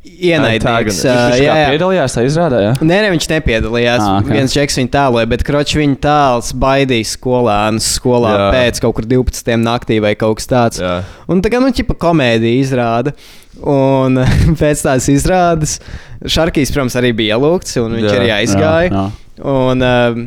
ienaidnieks. 0.06 1.02
Uh, 1.04 1.18
Viņš 1.34 1.42
jā, 1.44 1.56
jā. 1.60 1.68
piedalījās 1.74 2.16
tajā 2.16 2.30
izrādē. 2.30 2.62
Jā? 2.64 2.72
Nē, 2.80 3.00
nē, 3.04 3.10
viņš 3.16 3.28
nepiedalījās. 3.34 4.04
Ah, 4.04 4.14
ok. 4.20 4.26
okay. 4.26 4.38
Viens 4.38 4.56
čeks 4.56 4.80
viņa 4.80 4.92
tēloja, 4.96 5.30
bet 5.34 5.44
kroķis 5.48 5.80
viņa 5.82 6.00
tēls 6.06 6.52
baidīja 6.64 7.10
skolēnus 7.12 7.90
skolā 8.00 8.32
Jā. 8.34 8.40
jā. 8.40 8.50
pēc 8.56 8.82
kaut 8.86 8.98
kur 9.00 9.10
12. 9.12 9.54
naktī 9.64 10.00
vai 10.04 10.14
kaut 10.20 10.40
kas 10.40 10.50
tāds. 10.52 10.82
Jā. 10.84 10.96
Un 11.30 11.44
tā 11.46 11.52
kā 11.54 11.62
nu, 11.64 11.72
ķipa 11.76 11.98
komēdija 12.00 12.64
izrāda. 12.64 13.16
Un 13.60 14.22
pēc 14.62 14.86
tās 14.88 15.10
izrādes 15.12 15.80
Šarkīs, 16.24 16.72
protams, 16.76 16.96
arī 17.00 17.12
bija 17.16 17.36
ielūgts, 17.38 17.76
un 17.84 17.98
viņš 17.98 18.08
Jā. 18.08 18.14
jā, 18.14 18.20
arī 18.22 18.32
aizgāja. 18.42 18.92
Jā, 18.94 19.10
Un, 19.40 19.80
um, 19.80 20.24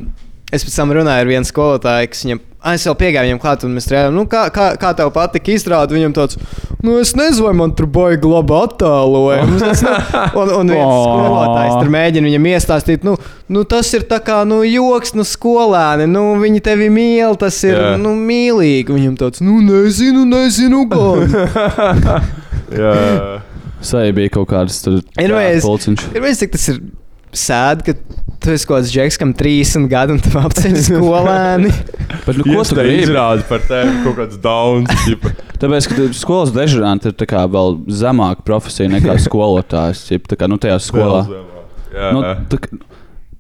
es 0.53 0.65
pēc 0.67 0.75
tam 0.77 0.93
runāju 0.95 1.25
ar 1.25 1.31
vienu 1.31 1.49
skolotāju, 1.49 2.11
kas 2.13 2.25
viņam, 2.27 2.41
ah, 2.61 2.75
es 2.77 2.85
vēl 2.87 2.97
piegāju 3.01 3.29
viņam 3.31 3.41
klāt, 3.43 3.65
un 3.67 3.73
mēs 3.77 3.87
strādājām, 3.89 4.17
nu, 4.17 4.25
kā, 4.31 4.43
kā, 4.55 4.67
kā 4.81 4.93
tev 4.99 5.11
patika 5.15 5.55
izrāda. 5.55 5.97
Viņam 5.97 6.15
tāds, 6.17 6.39
nu, 6.85 6.99
es 7.01 7.15
nezinu, 7.19 7.47
vai 7.47 7.55
man 7.59 7.75
tur 7.79 7.89
baigi 7.93 8.29
labi 8.29 8.57
attēlojums. 8.59 9.65
Nu, 9.65 9.95
un, 10.43 10.53
un 10.61 10.73
viens 10.77 10.97
skolotājs 11.07 11.77
tur 11.79 11.93
mēģina 11.97 12.31
viņam 12.31 12.49
iestāstīt, 12.53 13.07
nu, 13.09 13.17
nu, 13.53 13.65
tas 13.69 13.93
ir 13.97 14.07
tā 14.11 14.21
kā, 14.25 14.43
nu, 14.49 14.61
joks, 14.69 15.15
nu, 15.19 15.27
skolēni, 15.27 16.09
nu, 16.11 16.27
viņi 16.43 16.65
tevi 16.69 16.91
mīl, 16.93 17.39
tas 17.41 17.63
ir, 17.67 17.79
yeah. 17.79 18.01
nu, 18.01 18.15
mīlīgi. 18.19 18.93
Viņam 18.93 19.17
tāds, 19.25 19.43
nu, 19.45 19.61
nezinu, 19.65 20.27
nezinu, 20.29 20.85
gan. 20.93 21.33
Jā. 22.83 22.97
Sai 23.83 24.13
bija 24.15 24.31
kaut 24.39 24.47
kāds 24.53 24.77
tur 24.85 25.01
Ir 25.19 25.33
vajadz- 25.35 25.65
pulciņš. 25.67 26.11
Ir 26.13 26.23
vajadzīgs, 26.23 26.43
cik 26.45 26.53
tas 26.55 26.69
ir 26.71 26.77
sēdi, 27.37 27.87
ka 27.87 27.95
tu 28.43 28.53
esi 28.53 28.67
kaut 28.69 28.81
kāds 28.81 28.93
džeks, 28.93 29.19
kam 29.21 29.33
30 29.39 29.89
gadi, 29.91 30.17
un 30.17 30.23
tu 30.23 30.33
apceļ 30.39 30.77
skolēni. 30.89 31.73
Bet, 32.27 32.39
nu, 32.39 32.45
Ko 32.47 32.63
tu 32.67 32.77
gribi? 32.79 33.03
izrādi 33.07 33.45
par 33.49 33.63
tevi? 33.69 33.93
Kaut 34.05 34.19
kāds 34.21 34.39
downs. 34.43 35.07
Tāpēc, 35.63 35.89
ka 35.91 36.07
skolas 36.19 36.53
dežuranti 36.55 37.13
ir 37.13 37.17
vēl 37.55 37.77
zemāka 38.03 38.43
profesija 38.47 38.91
nekā 38.93 39.15
skolotājs. 39.23 40.05
Jeb, 40.11 40.27
tā 40.31 40.39
kā, 40.41 40.49
nu, 40.51 40.59
tajā 40.63 40.79
skolā. 40.83 41.23
Jā. 41.93 42.09
Nu, 42.17 42.23
tā, 42.51 42.59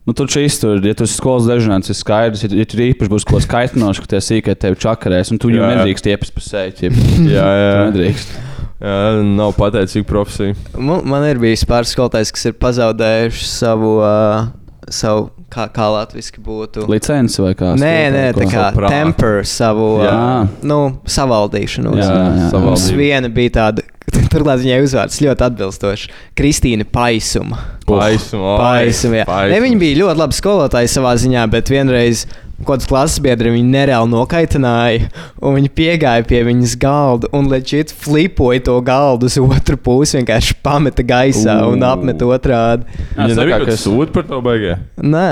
nu, 0.06 0.14
tur 0.18 0.30
šīs 0.30 0.58
tur, 0.62 0.78
ja 0.86 0.94
tu 0.98 1.06
esi 1.08 1.16
skolas 1.18 1.46
dežurants, 1.50 1.90
ir 1.90 1.98
skaidrs, 1.98 2.42
ja, 2.46 2.50
ja 2.62 2.66
tur 2.68 2.82
īpaši 2.84 3.12
būs 3.12 3.26
kaut 3.26 3.40
kas 3.42 3.50
kaitinošs, 3.50 4.02
ka 4.04 4.10
tie 4.14 4.22
sīkā 4.22 4.54
tevi 4.60 4.78
čakarēs, 4.82 5.32
un 5.34 5.40
tu 5.42 5.50
Jā. 5.50 5.66
nedrīkst 5.72 6.08
iepast 6.12 6.34
pa 6.36 6.44
jeb. 6.86 6.94
jā, 6.94 7.26
Tu 7.26 7.36
jā. 7.36 7.84
nedrīkst. 7.90 8.34
Jā, 8.82 8.96
nav 9.22 9.54
pateicīga 9.58 10.08
profesija. 10.08 10.56
Man, 10.76 11.04
man 11.08 11.26
ir 11.28 11.38
bijis 11.42 11.62
pāris 11.68 11.94
skolotājs, 11.94 12.32
kas 12.34 12.50
ir 12.50 12.56
pazaudējuši 12.62 13.46
savu, 13.48 13.94
uh, 14.02 14.50
savu 14.92 15.30
kā, 15.52 15.68
kā 15.72 15.86
latviešu 15.94 16.42
būtu. 16.44 16.86
Licenci 16.90 17.42
vai 17.44 17.54
kā? 17.58 17.72
Nē, 17.78 17.94
nē, 18.14 18.26
tā 18.36 18.46
kā 18.48 18.68
Savu 18.68 18.80
prātu. 18.82 18.92
temper, 18.96 19.40
savu 19.48 19.88
uh, 20.02 20.44
nu, 20.66 20.80
savaldīšanu. 21.06 21.96
Jā, 22.00 22.10
jā, 22.10 22.28
jā. 22.48 22.62
Mums 22.66 22.86
viena 22.96 23.30
bija 23.32 23.54
tāda, 23.60 23.84
turklāt 24.32 24.62
viņai 24.64 24.80
uzvārds 24.84 25.20
ļoti 25.24 25.46
atbilstošs- 25.48 26.08
Kristīna 26.38 26.84
Paisuma. 26.88 27.60
Paisuma. 27.86 28.54
oi, 28.54 28.58
Paisuma, 28.62 29.20
jā. 29.22 29.26
Ne, 29.52 29.60
viņa 29.64 29.78
bija 29.80 30.00
ļoti 30.02 30.22
laba 30.24 30.36
skolotāja 30.36 30.90
savā 30.90 31.14
ziņā, 31.20 31.44
bet 31.52 31.70
vienreiz 31.72 32.26
kāds 32.66 32.88
klases 32.90 33.20
biedri 33.22 33.52
viņu 33.54 33.70
nereāli 33.72 34.10
nokaitināja. 34.12 35.08
Un 35.42 35.56
viņi 35.58 35.70
piegāja 35.76 36.26
pie 36.28 36.42
viņas 36.46 36.76
galda 36.82 37.30
un 37.36 37.48
leģit 37.52 37.94
flipoja 38.02 38.62
to 38.68 38.76
galdu 38.86 39.30
uz 39.30 39.38
otru 39.42 39.78
pusi. 39.80 40.18
Vienkārši 40.20 40.58
pameta 40.64 41.04
gaisā 41.06 41.58
Ū. 41.64 41.72
un 41.74 41.86
apmeta 41.86 42.28
otrādi. 42.28 42.86
Kā, 43.16 43.28
kaut 43.28 43.52
ka 43.52 43.60
kas 43.72 43.86
sūdi 43.86 44.12
par 44.14 44.28
to 44.28 44.40
baigē. 44.44 44.78
Nē. 45.02 45.28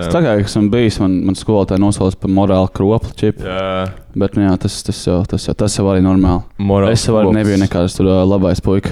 Es 0.00 0.12
tā 0.12 0.22
kā 0.24 0.36
esmu 0.40 0.68
bijis, 0.72 1.00
man, 1.02 1.18
man 1.28 1.38
skolotāja 1.38 1.82
nosauca 1.82 2.18
par 2.20 2.32
morāli 2.36 2.72
kroplu 2.76 3.12
čipu. 3.18 3.46
Jā, 3.46 3.90
Bet 4.10 4.34
nu, 4.34 4.42
jā, 4.42 4.56
tas, 4.58 4.80
tas, 4.82 4.98
jau, 5.06 5.20
tas, 5.28 5.44
jau, 5.46 5.54
tas 5.54 5.76
jau 5.78 5.86
arī 5.92 6.02
normāli. 6.02 6.42
morāli. 6.58 6.96
Es 6.96 7.06
jau 7.06 7.20
nebiju 7.30 7.60
nekāds 7.62 7.94
tur 7.94 8.10
labais 8.26 8.58
puika. 8.64 8.90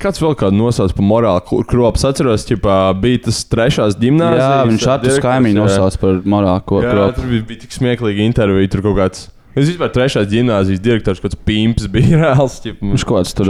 Kāds 0.00 0.20
vēl 0.20 0.34
kādu 0.36 0.56
nosauc 0.56 0.92
par 0.96 1.04
morāli 1.04 1.44
kur- 1.48 1.64
krops? 1.68 2.04
Atceros, 2.04 2.44
ķipā, 2.48 2.76
bija 3.00 3.22
tas 3.24 3.44
trešās 3.44 3.96
gimnāzijas. 4.00 4.40
Jā, 4.40 4.66
viņš 4.70 4.86
ar 4.92 4.98
to 5.04 5.16
kaimiņu 5.24 5.54
nosauca 5.62 6.00
par 6.00 6.20
morāli 6.24 6.64
ko- 6.66 6.82
Jā, 6.82 6.92
kropu. 6.92 7.14
tur 7.20 7.24
bija, 7.32 7.46
bija 7.46 7.60
tik 7.60 7.70
smieklīgi 7.70 8.26
intervija, 8.26 8.70
tur 8.70 8.82
kaut 8.82 8.96
kāds. 8.96 9.28
Es 9.56 9.70
vispār 9.70 9.88
trešās 9.88 10.26
gimnāzijas 10.28 10.80
direktors, 10.84 11.20
kāds 11.24 11.36
pimps 11.48 11.86
bija 11.88 12.18
reāls. 12.22 12.58
Viņš 12.64 13.04
kaut 13.08 13.22
kāds 13.22 13.32
tur 13.38 13.48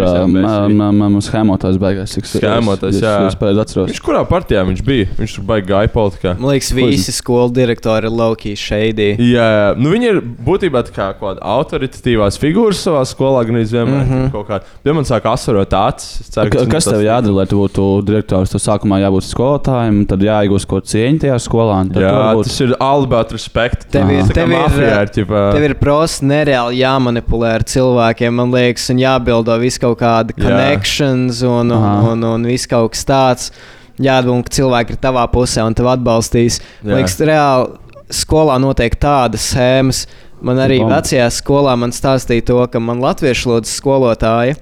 schēmotājs 1.27 1.79
beigās. 1.83 2.15
Schēmotājs, 2.31 3.01
jā. 3.03 3.15
Es 3.27 3.35
pēc 3.41 3.59
atceros. 3.63 3.91
Viņš 3.91 4.03
kurā 4.07 4.21
partijā 4.29 4.63
viņš 4.69 4.83
bija? 4.87 5.09
Viņš 5.19 5.35
tur 5.39 5.47
baigi 5.49 5.67
gāja 5.73 5.91
politikā. 5.93 6.35
man 6.39 6.53
liekas, 6.55 6.71
visi 6.77 7.13
skolu 7.15 7.51
direktori 7.57 8.07
ir 8.07 8.15
Loki 8.15 8.55
šeidī. 8.59 9.09
Jā, 9.19 9.47
jā. 9.57 9.67
Nu, 9.81 9.91
viņi 9.95 10.09
ir 10.13 10.21
būtībā 10.47 10.85
kā 10.95 11.09
kaut 11.19 11.23
kāda 11.25 11.43
autoritatīvās 11.57 12.39
figūras 12.41 12.85
savā 12.87 13.03
skolā, 13.09 13.43
gan 13.49 13.59
arī 13.59 13.67
vienmēr. 13.73 14.05
Mm 14.07 14.31
-hmm. 14.31 14.47
Kā, 14.47 14.61
ja 14.85 14.93
man 14.95 15.05
sāk 15.05 15.27
asarot 15.33 15.73
acis, 15.75 16.31
ceru, 16.31 16.51
Ka- 16.51 16.67
Kas 16.71 16.85
tev 16.85 17.03
jādara, 17.03 17.35
lai 17.35 17.47
tu 17.47 17.57
būtu 17.65 18.05
direktors? 18.07 18.51
Tev 18.55 18.61
sākumā 18.63 19.01
jābūt 19.03 19.27
skolotājiem, 19.27 20.07
tad 20.07 20.21
jāiegūst 20.21 20.67
kaut 20.71 20.85
kāda 20.85 20.93
cieņa 20.95 21.19
tajā 21.25 21.39
skolā. 21.43 21.81
un 21.81 21.89
tad 21.89 21.95
tu 21.97 22.01
Jā, 22.07 22.43
tas 22.45 22.61
ir 22.61 22.75
all 22.81 23.03
about 23.05 23.33
respect. 23.33 23.91
Tev 23.91 24.11
ir- 24.11 24.33
tev 24.33 24.49
ir, 24.51 24.57
mafijā 24.57 25.03
ir, 25.03 25.09
Tev 25.57 25.63
ir 25.65 25.75
prosti 25.97 26.27
nereāli 26.29 26.81
jāmanipulē 26.83 27.55
ar 27.57 27.65
cilvēkiem, 27.65 28.35
man 28.37 28.53
liekas, 28.53 28.91
un 28.93 29.01
jābildo 29.01 29.57
visu 29.63 29.81
kaut 29.81 29.99
kādi 30.03 30.35
Jā. 30.37 30.43
connections 30.45 31.41
un, 31.47 31.71
un, 31.73 31.73
Aha. 31.73 32.13
un, 32.13 32.23
un 32.35 32.45
viss 32.45 32.69
kaut 32.69 32.93
kas 32.93 33.05
tāds. 33.09 33.51
Jādomā, 33.97 34.45
ka 34.45 34.53
cilvēki 34.53 34.93
ir 34.93 34.99
tavā 35.01 35.23
pusē 35.33 35.65
un 35.65 35.73
tev 35.75 35.87
atbalstīs. 35.89 36.59
Man 36.85 36.99
liekas, 36.99 37.15
reāli 37.25 37.79
skolā 38.13 38.59
notiek 38.61 38.93
tādas 39.01 39.47
schēmas. 39.55 40.03
Man 40.45 40.61
arī 40.61 40.83
vecajā 40.85 41.31
skolā 41.33 41.73
man 41.81 41.95
stāstīja 41.97 42.45
to, 42.51 42.59
ka 42.69 42.79
man 42.79 43.01
latviešu 43.01 43.55
lodas 43.55 43.73
skolotāja. 43.81 44.59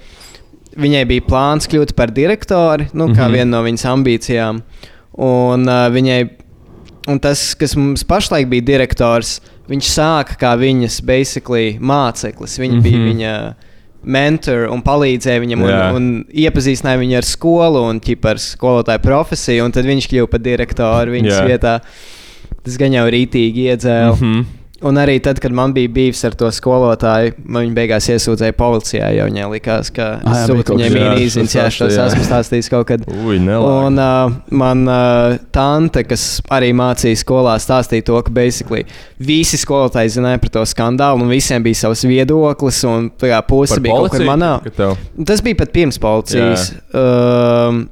Viņai 0.78 1.02
bija 1.10 1.24
plāns 1.26 1.66
kļūt 1.70 1.96
par 1.98 2.10
direktori, 2.14 2.86
nu, 2.94 3.08
kā 3.10 3.26
Mhm. 3.26 3.34
viena 3.34 3.50
no 3.56 3.62
viņas 3.66 3.84
ambīcijām. 3.90 4.62
Un, 5.18 5.66
uh, 5.68 5.88
viņai, 5.90 6.20
un 7.08 7.20
tas, 7.20 7.54
kas 7.58 7.76
mums 7.76 8.04
pašlaik 8.08 8.48
bija 8.48 8.64
direktors, 8.64 9.40
viņš 9.68 9.90
sāka 9.96 10.38
kā 10.40 10.54
viņas 10.60 11.00
basically 11.04 11.78
māceklis. 11.80 12.58
Viņa 12.58 12.74
mm 12.74 12.80
-hmm. 12.80 12.82
bija 12.82 12.98
Mhm. 12.98 13.08
viņa 13.10 13.54
mentor 14.04 14.68
un 14.68 14.82
palīdzēja 14.82 15.40
viņam 15.40 15.62
un, 15.62 15.70
Jā. 15.70 15.92
un 15.96 16.24
iepazīstināja 16.28 17.00
viņu 17.00 17.16
ar 17.16 17.24
skolu 17.24 17.84
un 17.88 18.00
ķip, 18.00 18.24
ar 18.24 18.36
skolotāju 18.36 19.00
profesiju. 19.02 19.64
Un 19.64 19.72
tad 19.72 19.84
viņš 19.84 20.08
kļuva 20.10 20.30
par 20.30 20.40
direktoru 20.40 21.10
viņas 21.10 21.38
Jā. 21.38 21.46
vietā. 21.46 21.80
Tas 22.64 22.76
gan 22.76 22.92
jau 22.92 23.06
rītīgi 23.10 23.68
iedzēla. 23.70 24.16
Mm 24.16 24.20
-hmm. 24.20 24.44
Un 24.82 24.98
arī 24.98 25.20
tad, 25.22 25.38
kad 25.38 25.52
man 25.54 25.72
bija 25.72 25.88
bijis 25.88 26.24
ar 26.26 26.34
to 26.34 26.48
skolotāju, 26.52 27.36
man 27.46 27.62
viņa 27.62 27.76
beigās 27.76 28.08
iesūdzēja 28.10 28.56
policijā. 28.58 29.12
Jo 29.14 29.28
viņai 29.28 29.46
likās, 29.52 29.90
ka 29.94 30.08
es 30.18 30.48
sūtu 30.50 30.74
viņai 30.74 30.88
mīnīziņas, 30.90 31.54
stāstīja, 31.54 31.92
jā. 31.94 32.06
esmu 32.10 32.26
stāstījis 32.26 32.70
kaut 32.72 32.88
kad. 32.90 33.06
Ui, 33.06 33.38
nelāgi. 33.38 33.86
Un 33.86 34.02
uh, 34.02 34.34
man 34.50 34.82
uh, 34.90 35.38
tante, 35.54 36.02
kas 36.10 36.26
arī 36.52 36.72
mācīja 36.76 37.22
skolā, 37.22 37.54
stāstīja 37.62 38.08
to, 38.10 38.18
ka 38.26 38.34
basically 38.34 38.82
visi 39.22 39.60
skolotāji 39.62 40.16
zināja 40.18 40.42
par 40.42 40.54
to 40.58 40.66
skandālu, 40.74 41.22
un 41.22 41.30
visiem 41.30 41.64
bija 41.64 41.84
savs 41.84 42.02
viedoklis, 42.10 42.82
un 42.90 43.12
tā 43.14 43.30
kā 43.30 43.40
puse 43.46 43.78
bija 43.78 43.94
kaut 43.94 44.10
kur 44.10 44.26
policiju, 44.26 44.30
manā. 44.34 44.96
Tas 45.30 45.44
bija 45.46 45.62
pat 45.62 45.72
pirms 45.76 46.02
policijas. 46.02 46.72
Um, 46.90 47.86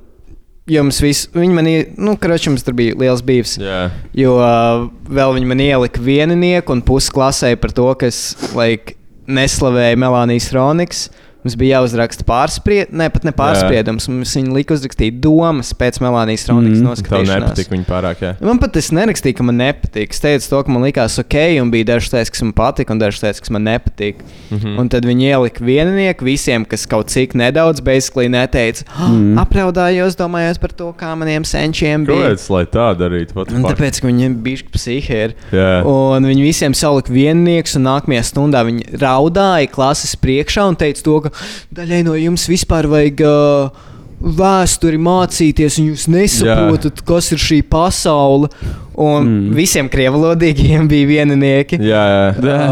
Jums 0.71 1.01
viss, 1.03 1.27
viņi 1.35 1.55
man, 1.57 1.67
ie- 1.67 1.89
nu, 1.99 2.15
kroči, 2.17 2.51
mums 2.53 2.63
tur 2.63 2.77
bija 2.79 2.95
liels 2.95 3.23
bijis. 3.27 3.57
Jā. 3.59 3.89
Jo 4.15 4.37
uh, 4.39 4.85
vēl 5.11 5.35
viņi 5.39 5.49
man 5.51 5.63
ielika 5.65 6.03
vieninieku 6.05 6.71
un 6.77 6.85
pusi 6.87 7.11
klasē 7.11 7.57
par 7.59 7.75
to, 7.75 7.89
kas 7.99 8.21
like, 8.55 8.95
neslavēja 9.27 9.99
Melānijas 9.99 10.53
Ronikas. 10.55 11.09
Mums 11.43 11.57
bija 11.59 11.81
jāuzraksta 11.81 12.23
pārspriedums, 12.29 12.93
ne 12.95 13.09
pat 13.11 13.25
ne 13.27 13.33
pārspriedums. 13.35 14.05
Mums 14.09 14.31
viņa 14.37 14.53
lika 14.55 14.77
uzrakstīt 14.77 15.17
domas 15.25 15.73
pēc 15.75 15.99
Melānijas 15.99 16.45
Ronikas 16.47 16.79
Mhm. 16.79 16.87
mm, 16.87 16.91
noskatīšanās. 16.93 17.43
nepatīk 17.49 17.73
viņa 17.73 17.87
pārāk. 17.89 18.17
Jā. 18.23 18.31
Man 18.41 18.59
pat 18.63 18.73
tas 18.77 18.91
nerakstīja, 18.95 19.37
ka 19.37 19.43
man 19.43 19.59
nepatīk. 19.59 20.11
Es 20.15 20.21
teicu 20.23 20.49
to, 20.49 20.63
ka 20.63 20.71
man 20.71 20.83
likās 20.87 21.19
ok, 21.19 21.35
un 21.61 21.71
bija 21.75 21.85
dažas 21.91 22.13
lietas, 22.13 22.31
kas 22.31 22.43
man 22.47 22.53
patika, 22.53 22.93
un 22.95 22.99
dažas 23.03 23.23
lietas, 23.25 23.41
kas 23.41 23.51
man 23.51 23.65
nepatīk. 23.67 24.23
Mm. 24.53 24.59
-hmm. 24.59 24.79
Un 24.79 24.89
tad 24.89 25.05
viņi 25.05 25.25
ielika 25.33 25.65
vieninieku 25.65 26.25
visiem, 26.25 26.65
kas 26.65 26.87
kaut 26.87 27.11
cik 27.11 27.35
nedaudz, 27.35 27.81
basically 27.83 28.29
neteica, 28.29 28.85
mm. 29.11 29.35
apraudājos, 29.43 30.15
domājot 30.17 30.61
par 30.61 30.71
to, 30.73 30.93
kā 30.95 31.17
maniem 31.19 31.43
senčiem 31.45 32.07
bija. 32.07 32.31
Kāpēc, 32.31 32.47
lai 32.55 32.65
tā 32.71 32.87
darītu? 32.97 33.35
Tāpēc, 33.35 34.01
ka 34.01 34.07
viņiem 34.07 34.35
bija 34.43 34.63
psihi 34.73 35.11
ir. 35.25 35.35
Jā. 35.53 35.83
Un 35.85 36.23
viņi 36.23 36.43
visiem 36.47 36.75
salika 36.75 37.11
viennieks, 37.13 37.75
un 37.77 37.83
nākamajā 37.91 38.23
stundā 38.31 38.63
viņi 38.65 38.99
raudāja 39.03 39.67
klases 39.73 40.15
priekšā 40.17 40.69
un 40.69 40.77
teica 40.77 41.03
to, 41.03 41.21
ka 41.27 41.32
daļai 41.75 42.03
no 42.09 42.19
jums 42.19 42.49
vispār 42.51 42.91
vajag. 42.91 43.25
Uh, 43.27 43.89
Vēsturi 44.23 45.01
mācīties, 45.03 45.81
un 45.81 45.89
jūs 45.91 46.05
nesaprotat, 46.07 47.01
Jā. 47.01 47.07
kas 47.09 47.33
ir 47.35 47.41
šī 47.43 47.57
pasaule. 47.67 48.53
Un 49.01 49.25
mm. 49.25 49.53
visiem 49.57 49.89
krievalodīgiem 49.93 50.89
bija 50.93 51.09
vieninieki. 51.09 51.81
Jā, 51.81 52.05
jā. 52.37 52.63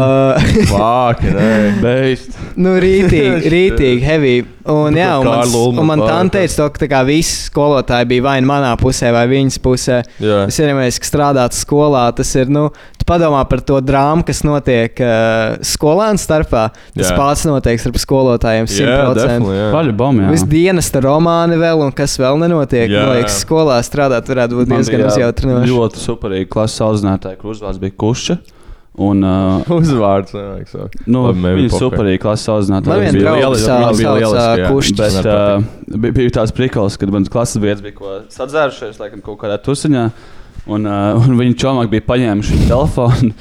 Vāki, 0.69 1.33
nē. 1.33 1.51
Beidz. 1.81 2.27
nu, 2.61 2.75
rītīgi, 2.81 3.49
rītīgi, 3.55 4.01
heavy. 4.05 4.35
Un, 4.69 4.93
jā, 4.93 5.15
un, 5.17 5.25
mans, 5.25 5.53
un 5.57 5.79
man 5.89 6.01
tā 6.03 6.11
pārāk. 6.11 6.31
teica, 6.35 6.53
to, 6.59 6.65
ka 6.69 6.81
tā 6.83 6.87
kā 6.91 6.99
visi 7.07 7.47
skolotāji 7.47 8.05
bija 8.11 8.25
vai 8.27 8.35
nu 8.43 8.51
manā 8.51 8.69
pusē, 8.77 9.09
vai 9.13 9.23
viņas 9.31 9.57
pusē. 9.63 10.01
Jā. 10.21 10.43
Es 10.51 10.59
iedomājos, 10.61 10.99
ka 11.01 11.09
strādāt 11.09 11.57
skolā, 11.57 12.03
tas 12.13 12.29
ir. 12.37 12.51
Nu, 12.53 12.67
tu 13.01 13.07
padomā 13.09 13.41
par 13.49 13.63
to 13.65 13.79
drāmu, 13.81 14.25
kas 14.27 14.43
notiek 14.45 15.01
uh, 15.01 15.57
skolēnu 15.65 16.21
starpā. 16.21 16.67
Tas 16.93 17.09
Jā. 17.09 17.17
pats 17.17 17.45
notiek 17.49 17.81
starp 17.81 17.97
skolotājiem. 18.03 18.69
Jā, 18.69 18.99
100%. 19.09 19.17
definitely, 19.17 19.57
jā. 19.57 20.29
Viss 20.35 20.47
dienas 20.51 20.91
romāni 21.01 21.57
vēl, 21.61 21.81
un 21.87 21.95
kas 21.95 22.19
vēl 22.21 22.37
nenotiek. 22.43 22.85
Jā. 22.91 23.07
Man 23.07 23.17
liekas, 23.17 23.41
skolā 23.41 23.79
strādāt 23.85 24.29
varētu 24.29 24.61
būt 24.61 24.75
diezgan 24.75 25.07
uzjautrinoši. 25.09 26.10
Ļoti 26.11 26.15
superīgi 26.15 26.49
klases 26.51 26.81
audzinātāji, 26.85 27.39
kur 27.41 27.53
uzvārds 27.55 27.79
bija 27.81 27.95
Kušķa. 28.03 28.37
Un, 29.01 29.21
uh, 29.27 29.69
Uzvārds. 29.71 30.33
nevajag 30.35 30.67
saukt. 30.67 30.95
nu, 31.07 31.21
viņa 31.31 31.69
pokoj. 31.71 31.79
superīgi 31.85 32.19
klases 32.19 32.49
audzinātāji. 32.51 32.91
Man 32.91 33.05
viens 33.05 33.15
bija 33.15 33.51
sauc- 33.61 34.01
viņa 34.01 34.15
bija. 34.59 34.71
Kušķis. 34.73 34.99
Bet 34.99 35.29
uh, 35.31 35.95
bija, 35.95 36.15
bija 36.17 36.33
tāds 36.41 36.51
prikals, 36.57 36.97
kad 36.99 37.13
mans 37.15 37.31
klases 37.31 37.61
biedrs 37.63 37.81
bija 37.85 37.95
ko 37.95 38.17
sadzērušies, 38.35 38.99
laikam, 38.99 39.23
kaut 39.23 39.39
kādā 39.45 39.55
tusiņā. 39.63 40.09
Un, 40.69 40.85
uh, 40.85 41.17
un 41.17 41.39
viņa 41.39 41.55
čomāk 41.57 41.89
bija 41.89 42.03
paņēmuši 42.05 42.53
viņa 42.53 42.67
telefonu 42.69 43.31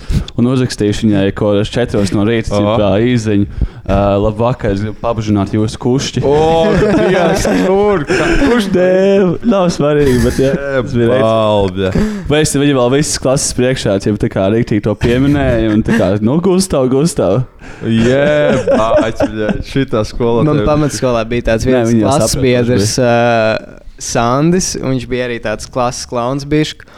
un 0.40 0.46
uzrakstījuši 0.54 1.04
viņai, 1.04 1.26
ko 1.36 1.52
es 1.60 1.68
četros 1.72 2.14
no 2.16 2.24
rīta 2.24 2.56
Aha. 2.56 2.78
kā 2.80 2.94
īziņu. 3.04 3.66
Uh, 3.90 4.14
labvakar, 4.22 4.76
es 4.76 4.84
gribu 4.84 4.94
pabužināt 5.02 5.50
jūsu 5.52 5.78
kušķi. 5.82 6.22
O, 6.22 6.34
Dievs, 6.78 7.46
kur? 7.66 8.04
Kurš 8.06 8.68
dēļ? 8.70 9.24
Nav 9.50 9.66
svarīgi, 9.74 10.20
bet 10.22 10.38
jā, 10.38 10.52
tas 10.54 10.94
bija. 10.94 11.18
Balda. 11.18 11.90
Vai 12.30 12.44
es 12.44 12.54
viņa 12.54 12.76
vēl 12.76 12.92
visas 12.94 13.18
klases 13.20 13.56
priekšā, 13.58 13.96
ja 13.98 14.14
tā 14.22 14.30
kā 14.30 14.46
rīktīgi 14.54 14.84
to 14.86 14.94
pieminēja, 15.00 15.74
un 15.74 15.82
tā 15.86 15.98
kā, 15.98 16.12
nu, 16.22 16.38
Gustav, 16.44 16.86
Gustav. 16.92 17.42
Jē, 17.82 18.70
bāķi, 18.70 19.50
šitā 19.66 20.04
skolā. 20.06 20.46
Man 20.46 20.62
pamatskolā 20.68 21.26
bija 21.28 21.50
tāds 21.50 21.66
viens 21.66 21.90
viņi 21.90 22.06
klases 22.06 22.38
biedrs, 22.38 22.94
uh, 23.02 23.80
Sandis, 24.00 24.74
un 24.80 24.94
viņš 24.96 25.06
bija 25.10 25.28
arī 25.28 25.38
tāds 25.44 25.68
klases 25.70 26.06
klauns 26.10 26.44
bišķi. 26.48 26.88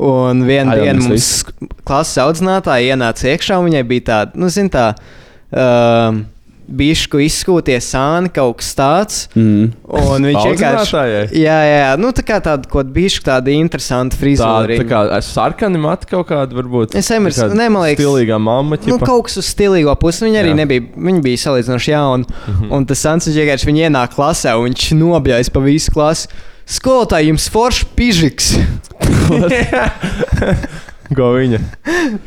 Un 0.00 0.44
vienā 0.46 0.76
dienā 0.78 1.00
mums 1.02 1.42
sk- 1.42 1.70
klases 1.84 2.20
audzinātāja 2.22 2.94
ienāca 2.94 3.26
iekšā, 3.32 3.58
un 3.58 3.66
viņai 3.72 3.86
bija 3.90 4.04
tāda, 4.12 4.38
nu, 4.38 4.46
zin 4.48 4.68
tā, 4.70 4.92
uh, 5.50 6.20
bišku 6.70 7.18
izskūties 7.18 7.88
sāni, 7.90 8.30
kaut 8.30 8.60
kas 8.60 8.68
tāds. 8.78 9.16
Mm. 9.34 9.72
Un 9.90 10.26
viņš 10.28 10.44
vienkārši. 10.52 11.00
Jā, 11.42 11.56
jā, 11.66 11.88
nu 11.98 12.12
tā 12.14 12.22
kā 12.22 12.36
tāda, 12.44 12.68
ko 12.70 12.84
bišku 12.86 13.24
tāda 13.26 13.50
interesanta 13.50 14.14
Tā, 14.14 14.20
frizūra. 14.20 14.76
tā 14.78 14.86
kā 14.86 15.00
es 15.18 15.32
sarkani 15.34 15.80
matu 15.82 16.06
kaut 16.12 16.28
kādu, 16.28 16.54
varbūt. 16.60 16.94
Es 16.94 17.10
nemaz- 17.10 17.40
tā 17.42 17.48
kā 17.50 17.56
ne, 17.58 17.66
man 17.68 17.82
liekas- 17.88 17.98
Stilīgā 18.04 18.38
mamma, 18.38 18.78
Nu, 18.86 18.98
ķipa. 18.98 19.04
kaut 19.06 19.24
kas 19.26 19.36
uz 19.42 19.46
stilīgo 19.52 19.96
pusi. 19.98 20.22
Viņa 20.30 20.38
arī 20.44 20.54
Jā. 20.54 20.60
nebija. 20.62 20.86
Viņa 20.96 21.22
bija 21.26 21.36
salīdzinoši 21.48 21.90
jauna. 21.90 22.24
Mm. 22.24 22.54
-hmm. 22.54 22.72
Un 22.72 22.86
tas 22.86 22.98
Sančs 23.02 23.26
vienkārši 23.34 23.66
viņa 23.66 23.90
ienāk 23.90 24.14
klasē 24.14 24.54
un 24.56 24.70
viņš 24.70 24.94
nobjājas 24.94 25.50
pa 25.52 25.58
visu 25.60 25.90
klasi. 25.90 26.28
Skolotāji, 26.70 27.32
jums 27.32 27.48
foršs 27.50 27.88
pižiks. 27.98 28.52
Ko 31.10 31.32
viņa? 31.34 31.58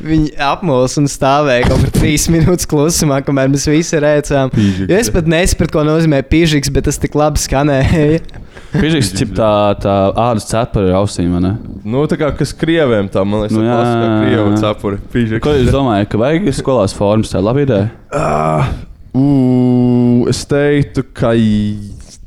Viņi 0.03 0.33
apmuļs 0.43 0.97
un 0.99 1.05
stāvēja 1.07 1.69
kaut 1.69 1.85
kur 1.85 1.91
trīs 1.95 2.25
minūtes 2.31 2.67
klusumā, 2.67 3.21
kamēr 3.23 3.47
mēs 3.53 3.63
visi 3.71 3.99
rēcām. 4.03 4.51
Pīžiks. 4.51 4.89
Jo 4.91 4.97
es 4.99 5.11
pat 5.13 5.29
nesapratu, 5.31 5.77
ko 5.77 5.85
nozīmē 5.87 6.19
pīžiks, 6.27 6.71
bet 6.75 6.89
tas 6.89 6.99
tik 6.99 7.15
labi 7.15 7.39
skanēja. 7.39 8.19
Piežīgs, 8.73 9.13
cip 9.15 9.31
tā, 9.37 9.53
tā 9.79 9.95
ādas 10.25 10.49
cepura 10.51 10.91
ar 10.91 10.99
ausīm, 11.03 11.31
vai 11.37 11.43
ne? 11.45 11.53
Nu, 11.87 12.03
tā 12.11 12.19
kā 12.19 12.33
kas 12.35 12.51
krieviem 12.59 13.07
tā, 13.13 13.23
man 13.23 13.45
liekas, 13.45 13.55
Nu, 13.55 13.63
jā, 13.63 13.79
jā, 13.79 13.95
kā 13.95 14.13
krievu 14.25 14.47
jā. 14.51 14.61
cepuri. 14.65 14.99
Pīžiks. 15.15 15.43
Ko 15.45 15.55
jūs 15.55 15.71
domājat, 15.71 16.09
ka 16.11 16.19
vajag 16.19 16.51
skolās 16.59 16.97
formas? 16.97 17.31
Tā 17.31 17.39
ir 17.39 17.47
laba 17.47 17.63
ideja. 17.63 17.91
Ah, 18.11 18.73
ū, 19.15 20.27
es 20.33 20.43
teiktu, 20.49 21.07
ka 21.15 21.31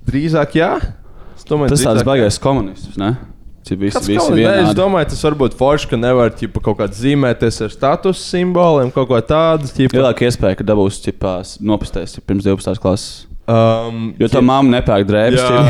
drīzāk 0.08 0.56
jā. 0.62 0.72
Domāju, 1.46 1.74
Tas 1.74 1.86
tāds 1.86 2.06
baigais 2.06 2.38
komunists, 2.42 2.96
ne? 3.00 3.14
Visi, 3.66 3.98
visi 4.06 4.30
kāds, 4.30 4.68
es 4.68 4.74
domāju, 4.78 5.08
tas 5.10 5.24
varbūt 5.26 5.56
forši, 5.58 5.88
ka 5.90 5.98
nevar 5.98 6.30
ķipa, 6.38 6.60
kaut 6.62 6.76
kādā 6.78 6.94
zīmēties 6.94 7.56
ar 7.66 7.72
status 7.74 8.20
simboliem, 8.22 8.92
kaut 8.94 9.08
ko 9.10 9.18
tādu. 9.18 9.66
Lielāka 9.90 10.28
iespēja, 10.28 10.60
ka 10.60 10.66
dabūs 10.68 11.00
cipās 11.02 11.56
nopastēs 11.58 12.20
pirms 12.22 12.46
12. 12.46 12.78
klases. 12.82 13.25
Um, 13.46 14.08
Jo 14.18 14.26
tā 14.26 14.40
mamma 14.42 14.72
nepērk 14.80 15.06
drēbes. 15.06 15.38
Jā. 15.38 15.60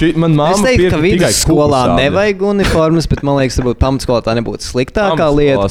ķip. 0.00 0.16
Man 0.24 0.32
māma, 0.32 0.54
Es 0.54 0.62
māma 0.62 0.64
teiktu, 0.70 0.86
ka 0.88 0.96
tikai 0.96 1.02
vidusskolā 1.28 1.80
nevajag 1.98 2.44
uniformas, 2.48 3.08
bet 3.10 3.20
man 3.26 3.36
liekas, 3.36 3.58
varbūt 3.60 3.80
pamatskolā 3.82 4.22
tā 4.24 4.32
nebūtu 4.38 4.64
sliktākā 4.64 5.26
lieta. 5.36 5.66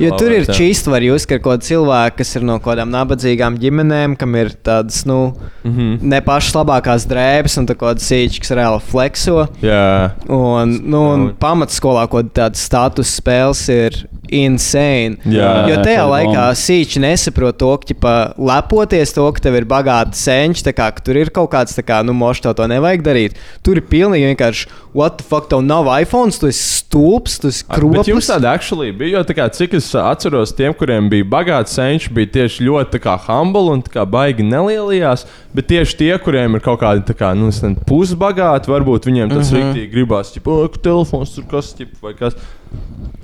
Jo 0.00 0.14
tur 0.16 0.32
ir 0.32 0.46
čīsti, 0.48 0.88
var 0.92 1.04
jūs, 1.04 1.26
ka 1.28 1.36
ir 1.36 1.42
kaut 1.44 1.58
kādi 1.58 1.68
cilvēki, 1.68 2.16
kas 2.22 2.32
ir 2.40 2.46
no 2.48 2.56
kaut 2.58 2.70
kādām 2.72 2.88
nabadzīgām 2.96 3.58
ģimenēm, 3.60 4.16
kam 4.20 4.34
ir 4.40 4.54
tādas, 4.64 5.02
nu, 5.08 5.34
Mhm. 5.68 5.98
ne 6.08 6.20
pašas 6.24 6.54
labākās 6.56 7.04
drēbes 7.10 7.58
un 7.60 7.66
tā 7.68 7.76
kāda 7.76 8.00
sīča, 8.00 8.40
kas 8.40 8.54
reāli 8.56 8.80
flekso. 8.88 9.48
Jā, 9.60 10.12
Un, 10.28 10.78
nu, 10.88 11.02
un 11.12 11.28
pamatskolā 11.38 12.08
kaut 12.08 12.32
kāda 12.32 12.56
status 12.56 13.12
spēles 13.20 13.68
ir 13.68 14.06
insane. 14.34 15.18
Jā, 15.28 15.50
jo 15.68 15.76
jā, 15.76 15.82
tajā 15.86 16.04
laikā 16.08 16.46
sīči 16.58 17.02
nesaprot 17.02 17.58
to, 17.60 17.70
ka 17.80 17.90
ķipa, 17.90 18.14
lepoties 18.50 19.14
to, 19.16 19.26
ka 19.34 19.44
tev 19.48 19.58
ir 19.60 19.68
bagāti 19.68 20.18
senči, 20.18 20.64
tā 20.66 20.74
kā, 20.76 20.90
ka 20.94 21.04
tur 21.04 21.18
ir 21.20 21.32
kaut 21.34 21.50
kāds, 21.54 21.76
tā 21.76 21.84
kā, 21.86 22.00
nu, 22.06 22.16
mošs 22.16 22.44
tev 22.44 22.56
to 22.58 22.68
nevajag 22.70 23.04
darīt. 23.06 23.38
Tur 23.66 23.80
ir 23.80 23.86
pilnīgi 23.90 24.30
vienkārši, 24.32 24.68
what 24.96 25.18
the 25.18 25.26
fuck, 25.26 25.48
tev 25.50 25.62
nav 25.64 25.88
iPhone, 25.98 26.32
tu 26.34 26.50
esi 26.50 26.64
stulbs, 26.78 27.38
tu 27.42 27.52
esi 27.52 27.64
Bet 27.68 28.08
jums 28.10 28.28
tāda 28.30 28.52
actually 28.54 28.92
bija, 28.96 29.18
jo 29.18 29.24
tā 29.28 29.36
kā, 29.38 29.48
cik 29.52 29.76
es 29.78 29.90
atceros, 29.98 30.52
tiem, 30.56 30.74
kuriem 30.76 31.10
bija 31.12 31.26
bagāts 31.28 31.76
senčs, 31.76 32.08
bija 32.14 32.32
tieši 32.38 32.66
ļoti 32.68 32.96
tā 32.96 33.02
kā, 33.04 33.16
humble 33.28 33.72
un 33.74 33.84
tā 33.84 33.92
kā, 33.94 34.06
baigi 34.08 34.46
nelielījās. 34.46 35.26
Bet 35.56 35.68
tieši 35.70 35.96
tie, 35.98 36.12
kuriem 36.22 36.58
ir 36.58 36.64
kaut 36.64 36.80
kādi 36.82 37.04
tā 37.08 37.16
kā, 37.18 37.32
nu, 37.36 37.50
pusbagāti, 37.88 38.70
varbūt 38.70 39.08
viņiem 39.08 39.32
tas 39.32 39.50
mm. 39.50 39.56
-hmm. 39.56 39.58
rīktīgi 39.58 39.92
gribās, 39.92 40.32
tipo, 40.34 40.60
oh, 40.64 40.80
telefons 40.82 41.34
tur 41.34 41.48
kas, 41.50 41.72
tipo, 41.76 41.96
vai 42.02 42.14
kas. 42.18 42.36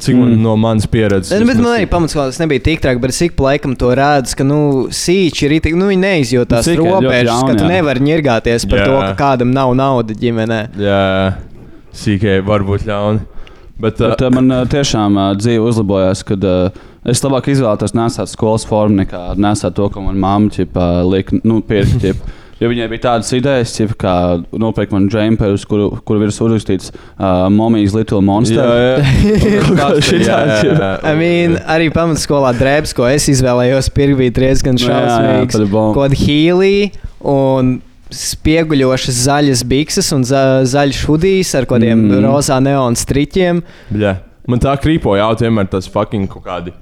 Cik 0.05 0.17
Mm. 0.19 0.41
no 0.43 0.57
manas 0.59 0.87
pieredzes. 0.91 1.31
Ne, 1.31 1.39
bet 1.47 1.55
vismaz 1.55 1.63
man 1.65 1.77
arī 1.79 1.87
pamatskolā 1.89 2.27
tas 2.29 2.41
nebija 2.43 2.61
tik 2.67 2.81
traki, 2.83 3.01
bet 3.01 3.13
es 3.15 3.21
ik 3.23 3.37
pa 3.39 3.45
laikam 3.47 3.77
to 3.79 3.93
redzu, 3.95 4.35
ka 4.37 4.45
nu, 4.45 4.57
sīči 4.91 5.47
ir 5.47 5.55
itī, 5.61 5.71
nu, 5.79 5.87
viņi 5.89 6.03
neizjūtās 6.03 6.67
ļoti 6.67 6.89
robežas, 6.91 7.45
ka 7.47 7.55
tu 7.61 7.69
nevari 7.71 8.03
ņirgāties 8.03 8.67
par 8.69 8.83
Jā. 8.83 8.89
to, 8.91 8.99
ka 9.01 9.15
kādam 9.23 9.55
nav 9.55 9.73
nauda 9.79 10.17
ģimenē. 10.19 10.59
Jā, 10.83 11.37
sīkēji 11.95 12.45
var 12.45 12.67
būt 12.67 12.85
ļauni. 12.91 13.23
Bet, 13.81 13.99
Bet 13.99 14.21
uh, 14.23 14.31
man 14.35 14.51
uh, 14.51 14.65
tiešām 14.71 15.17
uh, 15.17 15.31
dzīve 15.39 15.65
uzlabojās, 15.71 16.21
kad 16.27 16.45
uh, 16.47 16.85
es 17.07 17.23
labāk 17.25 17.49
izvēlētos 17.55 17.95
nesāt 17.95 18.31
skolas 18.35 18.67
formu 18.67 19.01
nekā 19.01 19.23
nesāt 19.39 19.75
to, 19.79 19.89
ko 19.91 20.03
man 20.05 20.19
mamma 20.21 20.51
ķipa, 20.55 20.91
lika, 21.11 21.41
nu, 21.47 21.63
pirkt. 21.63 22.05
Jo 22.61 22.69
viņai 22.71 22.87
bija 22.93 23.03
tādas 23.09 23.33
idejas, 23.35 23.73
ķip, 23.75 23.97
kā 23.99 24.13
nopirkt 24.55 24.93
man 24.95 25.09
džemperus, 25.11 25.65
kuru, 25.67 25.89
kuru 26.07 26.21
virs 26.23 26.37
uzrakstīts 26.45 26.93
uh, 26.95 27.49
Momijas 27.51 27.97
Little 27.97 28.21
Monster. 28.23 28.63
jā, 28.63 30.21
jā. 30.23 30.61
Ķip. 30.63 30.85
I 31.11 31.15
mean, 31.19 31.57
arī 31.67 31.89
pamatskolā 31.95 32.53
drēbes, 32.59 32.95
ko 32.97 33.09
es 33.11 33.27
izvēlējos, 33.33 33.91
pirkt 33.97 34.21
bija 34.21 34.37
diezgan 34.39 34.79
Nu, 34.79 34.87
jā, 34.87 35.01
jā, 35.01 35.17
šausmīgs. 35.49 35.75
Kaut 35.99 36.15
hīlī 36.21 36.77
un 37.25 37.75
spieguļošas 38.15 39.19
zaļas 39.27 39.65
bikses 39.67 40.13
un 40.15 40.23
za 40.29 40.43
zaļš 40.69 41.03
hudijs 41.09 41.55
ar 41.59 41.67
kādiem 41.71 42.07
Mm. 42.07 42.23
rozā 42.29 42.61
neonu 42.63 42.95
striķiem. 42.99 43.63
Bļa. 43.91 44.15
Man 44.47 44.61
tā 44.61 44.75
krīpoja 44.79 45.25
jau 45.25 45.35
vienmēr 45.41 45.71
tas 45.73 45.89
fucking 45.89 46.29
kaut 46.31 46.45
kādi. 46.45 46.73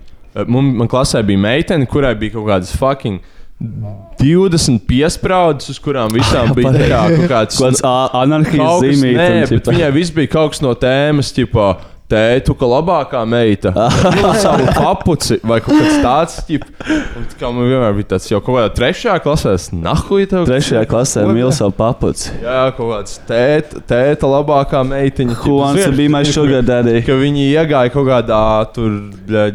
Man, 0.49 0.73
man 0.81 0.89
klasē 0.89 1.21
bija 1.25 1.39
meitene, 1.39 1.87
kurai 1.87 2.15
bija 2.19 2.35
kaut 2.37 2.49
kādas 2.49 2.73
fucking 2.77 3.21
20 4.23 4.83
piesprādes, 4.89 5.71
uz 5.73 5.79
kurām 5.83 6.13
visām 6.15 6.53
bija 6.57 6.73
tā 6.75 6.89
kā 6.91 7.01
kaut 7.17 7.31
kāds. 7.33 7.59
Kas- 7.73 7.83
zīmīte. 8.83 9.17
Nē, 9.19 9.49
bet 9.51 9.71
viņai 9.73 9.93
viss 9.97 10.11
bija 10.15 10.31
kaut 10.37 10.53
kas 10.55 10.63
no 10.65 10.75
tēmas, 10.75 11.33
tipo, 11.35 11.77
tētu, 12.13 12.55
ka 12.61 12.69
labākā 12.77 13.25
meita. 13.29 13.73
Nu, 14.23 14.31
savu 14.39 14.67
papuci 14.77 15.39
vai 15.49 15.59
kaut 15.65 15.79
kas 15.81 15.97
tāds, 16.05 16.35
tip. 16.47 16.65
Un 17.17 17.25
kā 17.41 17.49
man 17.55 17.67
vienmēr 17.71 17.95
bija 17.97 18.11
tāds, 18.15 18.29
jau 18.31 18.39
kaut 18.45 18.59
kādā 18.59 18.71
trešajā 18.77 19.17
klasē, 19.25 19.55
es 19.59 19.67
nahuju 19.75 20.29
tev. 20.31 20.45
Trešajā 20.49 20.83
klasē 20.91 21.25
Ko- 21.27 21.33
mīl 21.35 21.51
savu 21.57 21.75
papuci. 21.79 22.31
Jā, 22.45 22.61
kaut 22.77 22.91
kāds 22.93 23.17
tēta, 23.29 23.81
tēta 23.89 24.31
labākā 24.31 24.83
meitiņa. 24.87 25.39
To 25.43 25.93
be 25.97 26.07
my 26.13 26.23
sugar 26.29 26.63
daddy? 26.67 27.01
Ka 27.07 27.17
viņi 27.19 27.47
iegāja 27.57 27.93
kaut 27.95 28.07
kādā 28.11 28.43
tur 28.77 28.93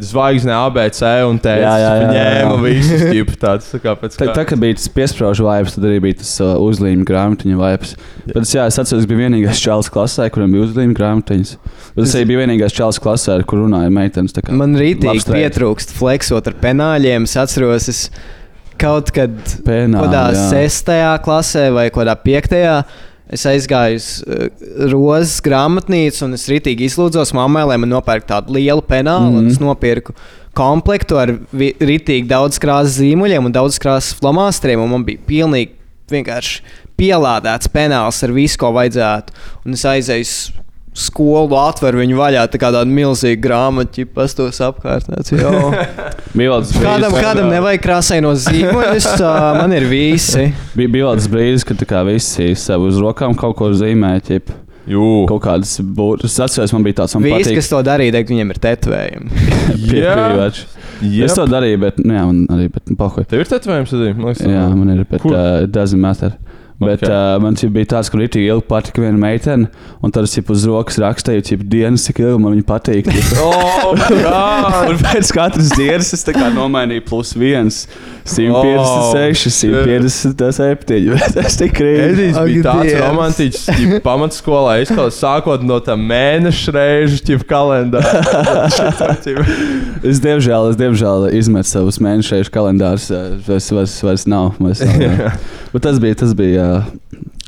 zvaigznē, 0.03 0.53
ABC 0.67 1.01
un 1.29 1.39
teica, 1.41 1.61
Jā, 1.67 1.75
jā, 1.81 1.93
jā, 2.01 2.09
ņēma 2.17 2.57
visus 2.65 3.05
tipus 3.13 3.39
tāds. 3.41 3.69
Tā 3.77 3.95
pēc 4.01 4.17
Tā, 4.19 4.29
tā 4.35 4.45
kā 4.49 4.57
bija 4.59 4.77
tas 4.79 4.89
piesprāžu 4.93 5.45
vibes, 5.47 5.75
tad 5.77 5.87
arī 5.89 5.99
bija 6.07 6.19
tas 6.23 6.33
uh, 6.43 6.55
uzlīmju 6.63 7.05
grāmatiņa 7.07 7.59
vibes. 7.61 7.95
Bet 8.27 8.41
es, 8.43 8.53
jā, 8.57 8.65
es 8.71 8.79
atceros, 8.81 9.05
ka 9.05 9.13
bija 9.13 9.27
vienīgais 9.27 9.61
čels 9.63 9.91
klasē, 9.93 10.27
kuram 10.33 10.51
bija 10.55 10.65
uzlīmju 10.67 10.97
grāmatiņas. 10.97 11.53
Bet 11.95 12.03
es 12.07 12.15
arī 12.17 12.27
biju 12.33 12.43
vienīgais 12.47 12.73
čels 12.75 12.99
klasē, 13.03 13.37
kur 13.47 13.65
runāja 13.65 13.91
meitenes. 13.93 14.33
Man 14.49 14.75
rītīgi 14.79 15.25
pietrūkst 15.27 15.91
fleksot 15.97 16.47
ar 16.47 16.55
penāļiem. 16.63 17.27
Es 17.27 17.35
atceros, 17.37 17.87
es 17.91 18.01
kaut 18.79 19.11
kad 19.11 19.33
Penāli, 19.65 20.05
kādā 20.05 20.23
jā. 20.33 20.47
sestajā 20.53 21.11
klasē 21.25 21.67
vai 21.75 21.87
kādā 21.93 22.15
piektajā. 22.23 22.79
Es 23.27 23.43
aizgāju 23.43 23.97
uz 23.99 24.05
uh, 24.23 24.45
Rozes 24.87 25.41
grāmatnīcu, 25.43 26.21
un 26.23 26.37
es 26.37 26.45
rītīgi 26.47 26.87
izlūdzos 26.87 27.33
mammai, 27.35 27.65
lai 27.67 27.75
man 27.83 27.91
nopērk 27.91 28.23
tādu 28.29 28.55
lielu 28.55 28.81
penālu. 28.87 29.31
Mm 29.31 29.35
Mhm. 29.35 29.47
-hmm. 29.47 29.51
Es 29.51 29.59
nopirku 29.59 30.13
komplektu 30.55 31.17
ar 31.19 31.33
rītīgi 31.53 32.25
daudz 32.27 32.57
krāsas 32.57 32.95
zīmuļiem 33.01 33.45
un 33.45 33.51
daudz 33.51 33.77
krāsas 33.79 34.15
flomāstriem. 34.15 34.79
un 34.79 34.89
Man 34.89 35.03
bija 35.05 35.19
pilnīgi 35.27 35.71
vienkārši 36.09 36.61
pielādēts 36.97 37.67
penāls 37.67 38.23
ar 38.23 38.31
visu, 38.31 38.57
ko 38.57 38.71
vajadzētu. 38.71 39.33
Un 39.65 39.73
es 39.73 39.83
aizēju 39.83 40.25
skolu, 40.97 41.55
atveru 41.61 42.01
viņu 42.01 42.17
vaļā, 42.17 42.43
tā 42.51 42.59
kā 42.61 42.71
tādu 42.73 42.93
milzīgu 42.93 43.41
grāmatu, 43.43 44.07
pastos 44.13 44.59
apkārt. 44.65 45.09
Tas 45.11 45.31
Kādam, 45.33 45.75
brīdis, 46.37 46.73
kādam 47.21 47.51
nevajag 47.53 47.83
krāsainos 47.83 48.45
zīmoļus, 48.47 49.09
man 49.59 49.75
ir 49.77 49.87
visi. 49.89 50.47
bija, 50.77 51.11
tas 51.17 51.29
brīdis, 51.31 51.67
kad 51.67 51.79
tā 51.81 51.89
kā 51.89 52.05
visi 52.07 52.53
sev 52.57 52.87
uz 52.89 52.97
rokām 53.03 53.37
kaut 53.37 53.57
ko 53.59 53.69
zīmēja. 53.77 54.25
ķip, 54.31 54.55
Jū, 54.87 55.03
Kaut 55.27 55.41
kādas 55.43 55.73
būtnes. 55.83 56.31
Es 56.31 56.39
atceros, 56.45 56.71
man 56.71 56.85
bija 56.85 57.01
tāds, 57.01 57.15
man 57.17 57.25
Visi, 57.25 57.49
patīk. 57.49 57.57
kas 57.59 57.67
to 57.73 57.79
darīja, 57.83 58.13
teikt, 58.15 58.29
viņiem 58.31 58.53
ir 58.53 58.59
tetovējumi. 58.63 59.41
Piekrīvač. 59.91 60.61
Es 61.27 61.35
to 61.35 61.43
darīju, 61.51 61.81
bet, 61.83 61.99
nu, 61.99 62.15
jā, 62.15 62.21
man 62.29 62.45
arī, 62.55 62.69
bet, 62.71 62.93
pahuj. 62.97 63.25
Tev 63.27 63.43
ir 63.43 63.49
tetovējums 63.51 63.91
arī? 63.97 64.13
Man 64.15 64.29
liekas, 64.29 64.45
Jā, 64.47 64.63
man 64.71 64.93
ir, 64.95 65.01
bet 65.09 65.25
Kur? 65.25 65.35
uh, 65.35 65.65
it 65.65 65.73
doesn't 65.75 65.99
matter. 66.01 66.37
Bet 66.77 67.01
Ok. 67.01 67.09
okay. 67.09 67.35
uh, 67.35 67.41
man 67.41 67.55
bija 67.73 67.89
tāds, 67.95 68.09
kur 68.13 68.21
tik 68.21 68.43
ilgi 68.43 68.65
patika 68.69 69.01
viena 69.01 69.17
meitene, 69.17 69.71
un 70.03 70.13
tad 70.13 70.27
es 70.27 70.35
jau 70.37 70.43
uz 70.53 70.65
rokas 70.69 70.99
rakstīju, 71.01 71.45
cik 71.47 71.63
dienas, 71.71 72.05
cik 72.05 72.21
ilgi 72.21 72.41
man 72.43 72.53
viņa 72.53 72.67
patīk. 72.67 73.09
Oh, 73.47 73.93
un 74.89 74.97
pēc 74.99 75.29
katras 75.33 75.69
dienas 75.77 76.09
es 76.13 76.23
nomainīju 76.53 77.03
plus 77.07 77.31
viens, 77.37 77.85
156, 78.27 79.47
157. 80.35 81.07
Bet 81.15 81.37
es 81.41 81.57
tik 81.59 81.73
krītu. 81.77 82.27
Ak, 82.33 82.49
bija 82.49 82.63
tāds 82.65 82.93
romantisks, 82.99 83.67
pamatskolā 84.05 84.77
es 84.83 84.91
kaut 84.91 85.15
sākot 85.15 85.63
no 85.65 85.79
tā 85.83 85.95
mēneša 85.99 86.75
reižu, 86.75 87.21
ķip 87.29 87.45
kalendāra. 87.49 88.67
Es 90.05 90.21
diemžēl, 90.23 90.71
es 90.73 90.79
diemžēl 90.79 91.29
izmetu 91.37 91.71
savus 91.71 92.01
mēnešus 92.03 92.51
kalendārus. 92.53 93.09
Es 93.57 93.71
vairs, 93.73 93.95
vairs 94.05 94.27
nav. 94.29 94.53
Vairs 94.61 94.83
nav. 94.85 95.37
Bet 95.73 95.83
tas 95.83 95.99
bija, 96.01 96.17
tas 96.19 96.33
bija, 96.37 96.66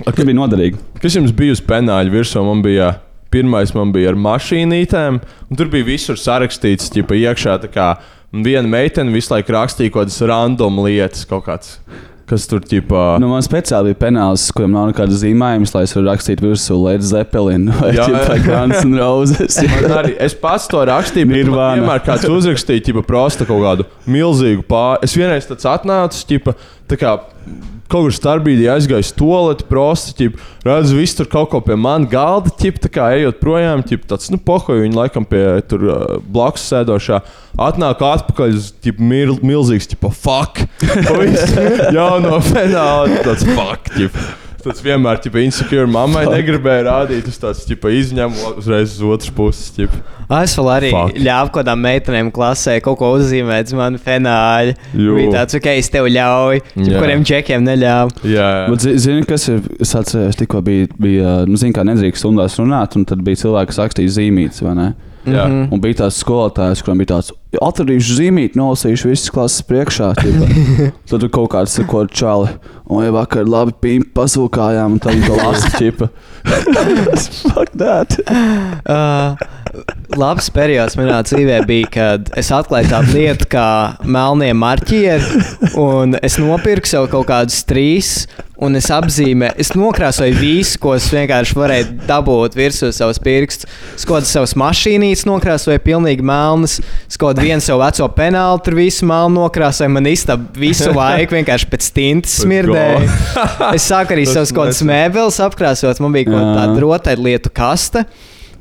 tas 0.06 0.24
bija 0.24 0.38
noderīgi. 0.38 0.80
Kas 1.02 1.18
jums 1.18 1.34
bija 1.36 1.56
uz 1.58 1.64
penāļa 1.66 2.14
virsū? 2.14 2.44
Man 2.46 2.64
bija 2.66 2.94
pirmais, 3.34 3.74
man 3.78 3.92
bija 3.94 4.14
ar 4.14 4.20
mašīnītēm, 4.20 5.20
un 5.50 5.60
tur 5.60 5.70
bija 5.74 5.88
visur 5.88 6.18
sarakstīts, 6.18 6.90
ķipa 6.96 7.18
iekšā. 7.20 7.60
tā 7.66 7.70
kā, 7.74 7.90
Viena 8.30 8.70
meitene 8.70 9.10
visu 9.10 9.34
laiku 9.34 9.56
rakstīja 9.56 9.90
kaut 9.90 10.06
kādas 10.06 10.20
random 10.30 10.76
lietas, 10.84 11.24
kaut 11.26 11.48
kāds, 11.48 11.80
kas 12.30 12.44
tur 12.46 12.62
ķipa. 12.62 13.16
Nu, 13.22 13.32
man 13.32 13.42
speciāli 13.42 13.90
bija 13.90 13.98
penāls, 14.04 14.44
kuram 14.54 14.76
nav 14.76 14.92
nekādas 14.92 15.24
zīmējumas, 15.24 15.74
lai 15.74 15.82
es 15.88 15.96
varētu 15.96 16.12
rakstīt 16.12 16.44
virsū 16.46 16.78
Led 16.84 17.02
Zeppelin 17.10 17.66
vai. 17.80 17.96
Guns 18.46 18.84
N' 18.84 19.00
Roses. 19.02 19.58
Arī, 19.98 20.14
es 20.22 20.38
pats 20.38 20.70
to 20.70 20.84
rakstīju, 20.92 21.32
bet 21.32 21.50
man 21.50 21.82
vienmēr 21.82 22.06
kāds 22.06 22.30
uzrakstīja, 22.30 22.86
ķipa, 22.92 23.06
prosta 23.10 23.50
kaut 23.50 23.66
kādu 23.66 23.90
milzīgu 24.06 24.68
pāri. 24.70 25.10
Es 25.10 25.18
vienreiz 25.18 25.50
tāds 25.50 25.66
atnācu, 25.74 26.22
ķipa, 26.30 26.54
tā 26.86 27.02
kā 27.02 27.18
kaut 27.90 28.08
kur 28.08 28.16
starpbrīdī 28.16 28.68
aizgājis 28.72 29.12
toleti, 29.18 29.66
prosti, 29.70 30.16
ķip, 30.20 30.42
redzu, 30.68 30.98
viss 31.00 31.18
tur 31.18 31.30
kaut 31.32 31.50
ko 31.54 31.62
pie 31.66 31.78
manas 31.80 32.12
galda, 32.12 32.54
ķip, 32.62 32.82
tā 32.84 32.92
kā 32.94 33.10
ejot 33.18 33.40
projām, 33.42 33.84
ķip, 33.86 34.06
tāds, 34.10 34.30
nu, 34.34 34.40
pohoju, 34.46 34.86
viņi 34.86 35.00
laikam 35.00 35.26
pie 35.30 35.44
tur 35.70 35.88
blakus 36.30 36.68
sēdošā. 36.70 37.24
Atnāk 37.60 38.04
atpakaļ, 38.06 38.60
ķip, 38.86 39.02
mil, 39.02 39.38
milzīgs, 39.46 39.90
ķip, 39.90 40.06
fuck! 40.22 40.62
Jā, 41.98 42.12
no 42.24 42.38
fenāla, 42.46 43.24
tāds 43.26 43.48
fuck, 43.50 43.90
ķip. 43.98 44.22
Tas 44.64 44.82
vienmēr 44.84 45.22
ir 45.24 45.38
insecure. 45.46 45.86
Mammai 45.88 46.26
negribēja 46.28 46.84
rādīt, 46.90 47.28
uz 47.32 47.38
tādas 47.40 47.62
izņēmu 47.66 48.56
uzreiz 48.60 48.98
uz 48.98 49.04
otras 49.08 49.32
puses. 49.36 49.70
Ķip. 49.78 49.94
Es 50.40 50.54
vēl 50.60 50.68
arī 50.74 50.90
Fuck. 50.94 51.16
ļāvu 51.26 51.54
kādām 51.56 51.80
meitenēm 51.82 52.32
klasē 52.36 52.76
kaut 52.86 53.00
ko 53.00 53.14
uzzīmēt, 53.18 53.72
man 53.78 53.98
fenāļi. 53.98 54.76
Bija 54.94 55.32
tāds, 55.40 55.58
ok, 55.58 55.70
es 55.80 55.90
tev 55.90 56.10
ļauju, 56.12 56.62
Jā. 56.76 57.00
kuriem 57.02 57.24
džekiem 57.26 57.66
neļāvu. 57.66 58.28
Jā, 58.30 58.50
zi- 58.78 58.98
zini, 59.02 59.26
kas 59.26 59.48
ir? 59.50 59.64
Es 59.82 59.96
atceros, 59.98 60.38
tikko 60.38 60.62
bija, 60.66 60.92
bija 61.02 61.38
nu, 61.50 61.58
zini, 61.58 61.74
kā 61.74 61.86
nedrīkst 61.88 62.22
stundās 62.22 62.60
runāt, 62.62 63.00
un 63.00 63.08
tad 63.10 63.24
bija 63.26 63.42
cilvēki, 63.46 63.72
kas 63.72 63.82
rakstīja 63.82 64.18
zīmītes, 64.20 64.62
vai 64.68 64.76
ne? 64.78 64.90
Jā. 65.26 65.46
Mhm. 65.46 65.68
Un 65.74 65.84
bija 65.84 66.04
tāds 66.04 66.20
skolotājs, 66.24 66.84
kuram 66.86 67.02
bija 67.02 67.16
tāds, 67.16 67.32
atradīšu 67.58 68.18
zīmīti, 68.20 68.60
nolasīšu 68.60 69.12
visas 69.12 69.34
klases 69.34 69.66
priekšā. 69.66 70.12
tad 71.10 71.16
tur 71.16 71.30
kaut 71.34 71.52
kāds 71.56 71.78
ko 71.90 72.06
čāli. 72.06 72.54
Un 72.90 73.06
jau 73.06 73.14
vakar 73.18 73.50
labi 73.50 73.76
pīmpi 73.84 74.14
pasūkājām, 74.18 74.98
un 74.98 75.04
tad 75.04 75.20
to 75.26 75.38
lasa 75.38 75.70
ķipa. 75.78 76.10
Fuck 77.46 77.76
that. 77.78 78.20
Uh, 78.90 79.36
labs 80.18 80.48
periods 80.54 80.96
manā 80.98 81.20
dzīvē 81.28 81.60
bija, 81.68 81.90
kad 81.94 82.32
es 82.40 82.50
atklāju 82.56 82.90
tādu 82.90 83.16
lietu 83.18 83.46
kā 83.52 83.66
melnie 84.02 84.52
marķieri, 84.58 85.44
un 85.78 86.18
es 86.24 86.40
nopirku 86.42 86.90
sev 86.90 87.10
kaut 87.12 87.28
kādus 87.30 87.62
trīs. 87.70 88.14
Un 88.60 88.76
es 88.76 88.90
apzīmēju, 88.92 89.56
es 89.64 89.70
nokrāsoju 89.72 90.36
visu, 90.36 90.76
ko 90.84 90.92
es 90.98 91.06
vienkārši 91.14 91.56
varēju 91.56 91.92
dabūt 92.10 92.58
virsū 92.60 92.90
savus 92.96 93.22
pirkstus. 93.24 93.70
Skotu 94.02 94.28
savas 94.28 94.52
mašīnītes, 94.60 95.24
nokrāsoju 95.30 95.80
pilnīgi 95.86 96.26
melnas, 96.28 96.80
skotu 97.08 97.46
vienu 97.46 97.64
savu 97.64 97.80
veco 97.86 98.10
penālu, 98.18 98.60
tur 98.66 98.76
visu 98.82 99.08
melnu 99.08 99.46
nokrāsoju. 99.46 99.94
Man 99.96 100.10
istaba 100.12 100.60
visu 100.60 100.92
laiku 100.92 101.38
vienkārši 101.38 101.70
pēc 101.72 101.88
tintas 101.96 102.36
smirdēja. 102.44 103.06
Es 103.80 103.86
sāku 103.88 104.16
arī 104.16 104.26
savus 104.28 104.52
kaut 104.52 104.70
kādus 104.70 104.84
mēbeles 104.88 105.40
apkrāsot. 105.46 106.02
Man 106.04 106.16
bija 106.16 106.28
kaut 106.28 106.52
kāda 106.58 106.84
rotaļlietu 106.84 107.54
kaste. 107.56 108.04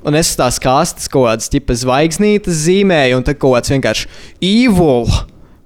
Un 0.07 0.15
es 0.15 0.31
tās 0.39 0.61
kastes 0.63 1.11
kaut 1.11 1.27
kādas 1.27 1.81
zvaigznītes 1.83 2.63
zīmēju, 2.69 3.19
un 3.19 3.27
tad 3.27 3.41
kaut 3.43 3.57
kāds 3.57 3.73
vienkārši 3.75 4.07
evil, 4.47 5.11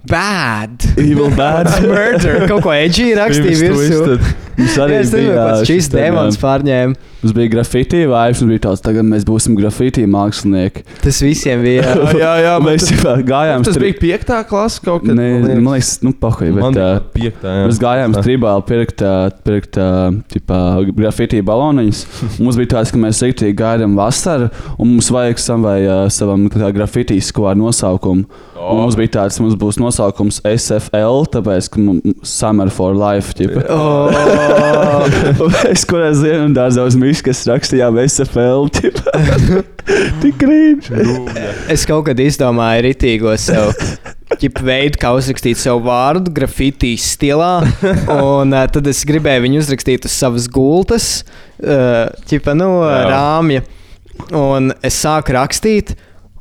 bad, 0.09 0.83
Evil 0.97 1.29
bad. 1.39 1.69
murder. 1.81 2.47
Kaut 2.49 2.63
ko 2.65 2.73
edgy 2.75 3.13
rakstīja 3.17 3.59
virsū. 3.61 4.17
Mums 4.57 4.77
arī 4.83 4.99
bija 5.09 5.47
šis 5.65 5.89
demons 5.93 6.37
pārņēma. 6.41 6.97
Mums 7.23 7.31
bija 7.37 7.47
grafiti 7.53 8.01
vibes, 8.11 8.41
un 8.43 8.49
bija 8.51 8.65
tāds, 8.65 8.81
tagad 8.83 9.07
mēs 9.07 9.23
būsim 9.27 9.55
grafiti 9.55 10.03
mākslinieki. 10.11 10.83
Tas 11.03 11.21
visiem 11.23 11.61
bija. 11.63 11.83
Jā, 11.93 12.17
jā, 12.19 12.31
jā 12.43 12.53
mēs 12.63 12.89
jau 12.91 13.13
gājām 13.23 13.63
Tas 13.63 13.77
stri- 13.77 13.89
bija 13.93 13.99
piektā 14.01 14.41
klase 14.49 14.81
kaut 14.83 15.05
kad. 15.05 15.15
Nē, 15.15 15.29
man 15.63 15.77
liekas, 15.77 15.93
nu, 16.03 16.11
pahoji, 16.19 16.51
bet. 16.57 16.75
bija 16.75 16.99
piektā. 17.15 17.53
jā. 17.61 17.65
Mēs 17.69 17.79
gājām 17.81 18.13
uz 18.17 18.25
tribālu 18.27 18.65
pirkt, 18.67 19.03
ā, 19.07 19.15
pirkt 19.47 19.79
ā, 19.79 19.89
tipā, 20.35 20.59
grafiti 20.99 21.39
baloniņus. 21.47 22.03
Un 22.27 22.39
Mums 22.43 22.59
bija 22.59 22.73
tāds, 22.75 22.91
ka 22.93 22.99
mēs 22.99 23.23
rīktīgi 23.23 23.55
gaidām 23.57 23.95
vasaru, 23.97 24.49
un 24.77 24.91
mums 24.97 25.07
vajag 25.15 25.39
sam 25.41 25.63
vai 25.63 25.79
ā, 25.87 26.01
savam 26.13 26.49
grafiti 26.51 27.21
skolu 27.23 27.55
nosaukumu. 27.63 28.27
Un 28.63 28.77
mums 28.79 28.95
bija 28.95 29.11
tāds, 29.17 29.39
mums 29.43 29.57
būs 29.59 29.75
nosaukums 29.81 30.37
SFL, 30.47 31.25
tāpēc, 31.33 31.67
ka 31.73 31.81
mums 31.83 32.27
Summer 32.27 32.69
for 32.71 32.93
Life. 32.95 33.33
Ķipa. 33.35 33.63
Oh, 33.73 34.07
Es 35.73 35.83
kurā 35.89 36.11
zinu, 36.15 36.47
dārzā 36.55 36.85
uz 36.87 36.95
Miškas 37.13 37.43
rakstījām 37.45 37.99
SFL. 38.09 38.63
Tik 40.23 40.37
krīč. 40.41 40.87
es 41.69 41.83
kaut 41.85 42.07
kad 42.07 42.17
izdomāju 42.17 42.87
ritīgo 42.87 43.35
sev. 43.37 43.69
Ķip 44.41 44.63
veidu, 44.65 44.97
kā 44.97 45.11
uzrakstīt 45.13 45.59
savu 45.61 45.83
vārdu, 45.85 46.33
grafitī 46.33 46.95
stilā. 46.97 47.51
Un 48.15 48.55
uh, 48.55 48.63
tad 48.65 48.89
es 48.89 49.03
gribēju 49.05 49.43
viņu 49.45 49.61
uzrakstīt 49.61 50.07
uz 50.09 50.15
savas 50.15 50.47
gultas, 50.49 51.11
uh, 51.61 52.09
ķipa, 52.31 52.57
nu, 52.57 52.71
Jā. 52.81 53.03
rāmja. 53.11 53.61
Un 54.33 54.73
es 54.81 54.97
sāku 55.05 55.37
rakstīt, 55.37 55.93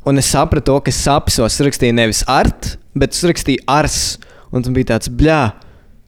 un 0.08 0.24
es 0.24 0.32
sapratu, 0.32 0.70
to, 0.70 0.78
ka 0.88 0.96
sapņos 1.02 1.60
rakstīju 1.68 1.98
nevis 2.00 2.24
art, 2.32 2.78
bet 2.96 3.12
es 3.12 3.28
rakstīju 3.28 3.68
ars. 3.68 4.00
Un 4.48 4.64
tas 4.64 4.72
bija 4.72 4.94
tāds 4.94 5.12
bļā. 5.12 5.42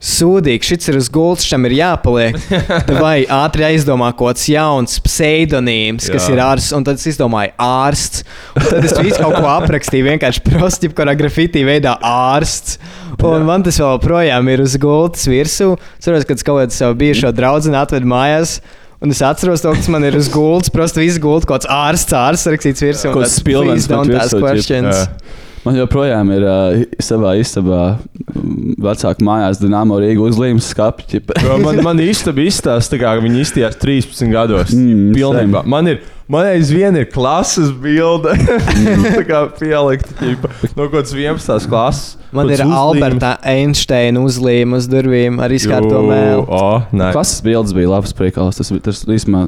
Sūdīgi, 0.04 0.66
šis 0.68 0.90
ir 0.90 0.98
uz 1.00 1.06
gultas, 1.12 1.46
šam 1.48 1.64
ir 1.64 1.78
jāpaliek. 1.78 2.36
Vai 3.04 3.24
ātri 3.24 3.64
aizdomā 3.70 4.10
kaut 4.12 4.34
kāds 4.34 4.44
jauns 4.52 4.98
pseidonīms, 5.04 6.10
kas 6.12 6.28
Jā. 6.28 6.34
ir 6.34 6.42
ārsts, 6.44 6.74
un 6.76 6.84
tad 6.84 7.00
es 7.00 7.08
izdomāju 7.14 7.54
ārsts. 7.64 8.24
Un 8.52 8.66
tad 8.68 8.84
es 8.84 8.92
visu 8.98 9.22
kaut 9.22 9.38
ko 9.38 9.48
aprakstīju, 9.54 10.08
vienkārši 10.10 10.44
prosti, 10.44 10.90
kurā 10.92 11.16
grafitī 11.16 11.64
veidā 11.64 11.96
ārsts. 12.04 12.76
Un 13.24 13.46
man 13.48 13.64
tas 13.64 13.80
vēl 13.80 14.00
projām 14.04 14.50
ir 14.52 14.64
uz 14.66 14.76
gultas 14.82 15.24
virsū. 15.30 15.72
Es 15.96 16.04
saprotu, 16.04 16.28
ka 16.28 16.36
kaut 16.50 16.64
kādu 16.64 16.76
savu 16.76 16.98
bijušo 17.00 17.32
draugu 17.32 17.72
atvedu 17.80 18.10
mājās. 18.10 18.58
Un 19.04 19.12
es 19.12 19.20
atceros 19.24 19.64
to, 19.64 19.72
kas 19.76 19.88
man 19.92 20.04
ir 20.04 20.16
uz 20.16 20.28
gultas. 20.32 20.72
Prosti 20.72 21.00
viss 21.00 21.20
gultas, 21.22 21.48
kaut 21.48 21.64
kāds 21.64 21.72
ārsts, 21.72 22.16
ārsts 22.16 22.52
rakstīts 22.52 22.84
virsū. 22.84 23.16
kāds 23.16 23.40
spilvens 23.40 23.88
"Please 23.88 23.92
don't 23.92 24.20
ask 24.20 24.36
questions." 24.36 25.04
Jā. 25.04 25.52
Man 25.64 25.78
joprojām 25.78 26.28
ir 26.34 26.42
uh, 26.44 26.80
savā 27.00 27.34
istabā, 27.40 27.94
mm, 28.34 28.74
vecāka 28.84 29.24
mājās, 29.24 29.60
Dienāmo 29.62 29.96
Rīgas 30.02 30.34
uzlīmes. 30.34 30.66
Jo 30.76 31.56
Man, 31.62 31.80
man 31.86 32.02
īstenībā 32.04 32.44
izstāsta, 32.44 32.98
kā 33.00 33.14
viņi 33.24 33.40
izstījās 33.46 33.78
13 33.80 34.28
gados. 34.34 34.74
Mm, 34.76 35.14
Pilnībā. 35.16 35.62
Man 35.64 35.88
ir, 35.94 36.02
man 36.28 36.50
aizvien 36.50 36.98
ir 37.00 37.08
klases 37.12 37.72
bilde. 37.80 38.36
tā 39.16 39.24
kā 39.24 39.40
pielikt, 39.56 40.12
ķipa, 40.20 40.52
no 40.74 40.90
kaut 40.90 40.98
kādas 40.98 41.16
11. 41.16 41.70
klases. 41.72 42.12
Man 42.34 42.50
ir 42.50 42.60
uzlīmes. 42.60 42.76
Alberta 42.82 43.32
Einsteina 43.46 44.20
uzlīme 44.26 44.76
uz 44.80 44.90
durvīm 44.90 45.40
ar 45.40 45.54
izkārto 45.54 46.04
mēlu. 46.04 46.44
O, 46.44 46.64
nē. 46.92 47.12
Klases 47.16 47.40
bildes 47.46 47.72
bija 47.76 47.94
labs 47.94 48.12
priekals. 48.16 48.60
Tas, 48.60 48.74
tas 48.84 49.04
īstenībā, 49.06 49.46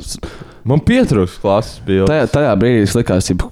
Man 0.66 0.80
pietrūks 0.82 1.36
klases 1.42 1.78
bilde. 1.86 2.08
tajā, 2.10 2.26
tajā 2.32 2.56
brīdī 2.58 2.86
es 2.88 2.96
likās, 2.98 3.28
ka 3.30 3.50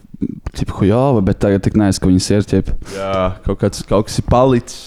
Hujova, 0.74 1.22
bet 1.24 1.40
tagad 1.42 1.64
tik 1.64 1.76
nezinu, 1.78 2.02
ka 2.02 2.10
viņas 2.10 2.28
ir. 2.34 2.44
Ķip. 2.50 2.68
Jā, 2.94 3.14
kaut, 3.46 3.58
kāds, 3.62 3.82
kaut 3.88 4.08
kas 4.08 4.20
ir 4.20 4.28
palicis. 4.30 4.84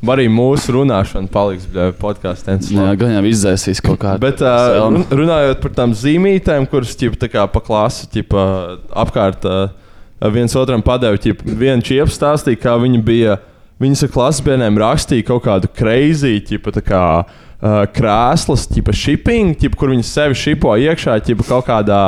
Arī 0.00 0.30
mūsu 0.32 0.72
runāšana 0.72 1.28
paliks 1.28 1.66
podkāstā. 2.00 2.54
Jā, 2.72 2.86
gan 2.96 3.12
jau 3.18 3.24
izdzēsīs 3.28 3.82
kaut 3.84 3.98
kādu. 4.00 4.22
Bet 4.22 4.40
uh, 4.40 4.78
run- 4.86 5.04
runājot 5.12 5.60
par 5.60 5.74
tām 5.76 5.92
zīmītēm, 5.98 6.64
kuras 6.70 6.94
ķip, 6.96 7.18
tā 7.20 7.28
kā 7.28 7.44
pa 7.52 7.60
klasi 7.60 8.08
ķip, 8.14 8.32
uh, 8.32 8.78
apkārt 9.02 9.44
uh, 9.50 9.74
viens 10.32 10.56
otram 10.56 10.80
padeva, 10.86 11.20
viena 11.44 11.84
čiepa 11.84 12.08
stāstīja, 12.14 12.62
kā 12.62 12.78
viņa 12.80 13.02
bija. 13.04 13.36
Viņas 13.80 14.06
ar 14.06 14.10
klases 14.12 14.44
bērniem 14.44 14.76
rakstīja 14.80 15.24
kaut 15.28 15.44
kādu 15.46 15.68
kreizīju, 15.76 16.46
ķipa, 16.48 16.72
tā 16.76 16.82
kā 16.84 17.04
uh, 17.20 17.38
krēslas, 17.60 18.62
tipa 18.72 18.92
shipping, 18.96 19.52
tipa, 19.60 19.76
kur 19.76 19.90
viņi 19.92 20.04
sevi 20.08 20.36
šipo 20.38 20.72
iekšā, 20.80 21.18
tipa, 21.26 21.44
kaut 21.44 21.66
kādā 21.68 21.98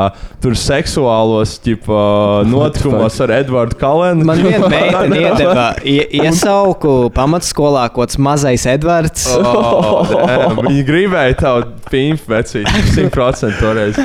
tur 0.40 0.56
seksuālos 0.56 1.58
tipa, 1.60 2.00
notikumos 2.52 3.18
ar 3.20 3.34
Edvardu 3.36 3.76
Kalenu. 3.80 4.24
Man 4.28 4.40
viena 4.40 4.70
meitene 4.72 5.20
iedeva 5.20 5.66
ie- 5.84 6.08
iesauku 6.22 7.10
pamatskolā, 7.16 7.88
kaut 7.92 8.08
kāds 8.08 8.20
mazais 8.22 8.64
Edvards. 8.72 9.26
Oh, 9.36 10.08
damn. 10.08 10.62
viņi 10.70 10.86
gribēja 10.88 11.36
tādu 11.44 11.74
pimpu 11.92 12.32
vecīti, 12.32 12.86
100% 12.96 13.60
toreiz. 13.60 14.00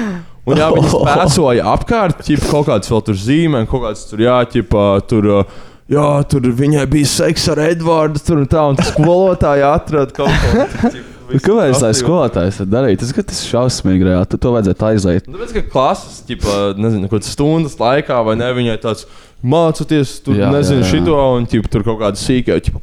Un 0.48 0.60
jā, 0.60 0.68
viņi 0.76 0.92
spēcoja 0.94 1.64
apkārt, 1.76 2.22
ķip, 2.28 2.44
kaut 2.52 2.68
kāds 2.70 2.92
vēl 2.92 3.02
tur 3.08 3.18
zīmē, 3.20 3.64
kaut 3.72 3.88
kāds 3.88 4.06
tur 4.12 4.22
jāķipa, 4.28 4.86
tur. 5.08 5.32
uh, 5.42 5.66
Jā, 5.88 6.04
tur 6.28 6.44
viņai 6.52 6.82
bija 6.92 7.08
seks 7.08 7.46
ar 7.54 7.62
Edvardu, 7.64 8.20
tur 8.20 8.42
un 8.42 8.48
tā, 8.52 8.60
un 8.68 8.76
tas 8.76 8.90
skolotāji 8.92 9.62
atrada 9.64 10.12
kaut 10.12 10.34
ko. 10.44 10.90
Ķip, 11.28 11.36
visu 11.38 11.46
Kāpēc 11.48 11.84
tā 11.84 11.92
skolotājs 12.00 12.60
var 12.64 12.70
darīt? 12.72 13.02
Tas, 13.04 13.14
ka 13.16 13.24
tas 13.28 13.44
ir 13.44 13.54
šausmīgi 13.54 14.08
reāli. 14.08 14.28
Tu 14.32 14.40
to 14.42 14.56
vajadzētu 14.56 14.90
aizliet. 14.90 15.30
Nu, 15.30 15.38
Tāpēc, 15.38 15.56
ka 15.58 15.64
klases, 15.76 16.20
ķipa, 16.28 16.58
nezinu, 16.80 17.08
kaut 17.08 17.20
kādas 17.20 17.34
stundas 17.36 17.78
laikā, 17.82 18.20
vai 18.28 18.38
ne, 18.40 18.50
viņai 18.58 18.78
tāds 18.84 19.06
mācoties, 19.46 20.16
tur 20.26 20.40
Jā, 20.40 20.50
nezinu, 20.54 20.82
jā, 20.82 20.88
jā. 20.88 20.94
šito, 20.96 21.18
un 21.38 21.46
ķipa, 21.50 21.70
tur 21.74 21.86
kaut 21.86 22.00
kāda 22.02 22.20
sīkā, 22.22 22.58
ķipa, 22.66 22.82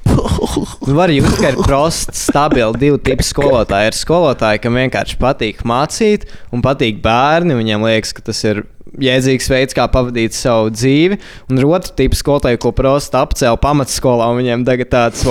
Nu, 0.84 0.94
Var 0.94 1.10
jūs 1.10 1.34
tikai 1.34 1.50
ir 1.54 1.58
prosti, 1.64 2.14
stabili 2.18 2.78
divi 2.78 3.00
tipi 3.02 3.24
skolotāji. 3.26 3.90
Ir 3.90 3.98
skolotāji, 3.98 4.60
kam 4.62 4.78
vienkārši 4.78 5.18
patīk 5.20 5.64
mācīt, 5.66 6.28
un 6.54 6.62
patīk 6.64 7.00
bērni. 7.04 7.56
Viņiem 7.58 7.86
liekas, 7.88 8.14
ka 8.14 8.24
tas 8.30 8.42
ir 8.46 8.62
jēdzīgs 9.02 9.48
veids, 9.50 9.74
kā 9.76 9.86
pavadīt 9.90 10.36
savu 10.36 10.70
dzīvi. 10.74 11.18
Un 11.50 11.60
otrs 11.66 11.92
tips 11.98 12.20
skolotāji, 12.22 12.60
ko 12.62 12.72
prosti 12.76 13.18
apcēla 13.18 13.58
pamatskolā, 13.62 14.28
un 14.30 14.40
viņiem 14.42 14.64
tagad 14.68 14.90
tāds 14.92 15.24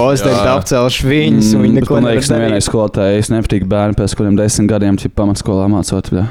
Jā. 0.49 0.55
apcēluši 0.59 1.07
viņus, 1.09 1.51
viņi 1.55 1.63
Mm, 1.63 1.75
bet 1.75 1.83
neko 1.83 1.93
man 1.99 2.03
nevar 2.07 2.17
liekas, 2.17 2.31
nevienai 2.33 2.61
skolotājai 2.63 3.19
es 3.23 3.29
nepatīk 3.33 3.67
bērni 3.69 3.95
pēc 3.99 4.15
kādiem 4.19 4.35
desmit 4.39 4.69
gadiem, 4.71 4.97
ja 4.99 5.09
pamatskolā 5.15 5.69
mācot. 5.71 6.11
Jā. 6.13 6.25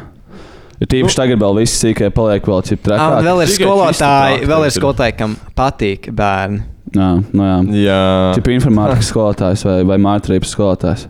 Ir 0.83 0.89
tīpaši 0.91 1.17
tagad 1.21 1.39
vēl 1.39 1.61
viss 1.63 1.79
sīkai 1.79 2.11
paliek 2.11 2.43
vēl 2.43 2.59
Ah, 2.59 2.75
un 2.75 2.83
trakāk. 2.89 3.25
vēl 3.29 3.43
ir 3.45 3.51
skolotāji, 3.55 4.47
vēl 4.51 4.65
ir 4.67 4.73
skolotāji, 4.75 5.17
kam 5.17 5.37
patīk 5.57 6.11
bērni. 6.13 6.63
Jā, 6.93 7.11
nu 7.33 7.45
jā. 7.47 7.59
jā. 7.87 8.01
Tipa 8.37 8.51
informātikas 8.53 9.09
skolotājs 9.13 9.63
vai, 9.65 9.79
vai 9.89 9.97
mākslības 10.03 10.51
skolotājs. 10.57 11.07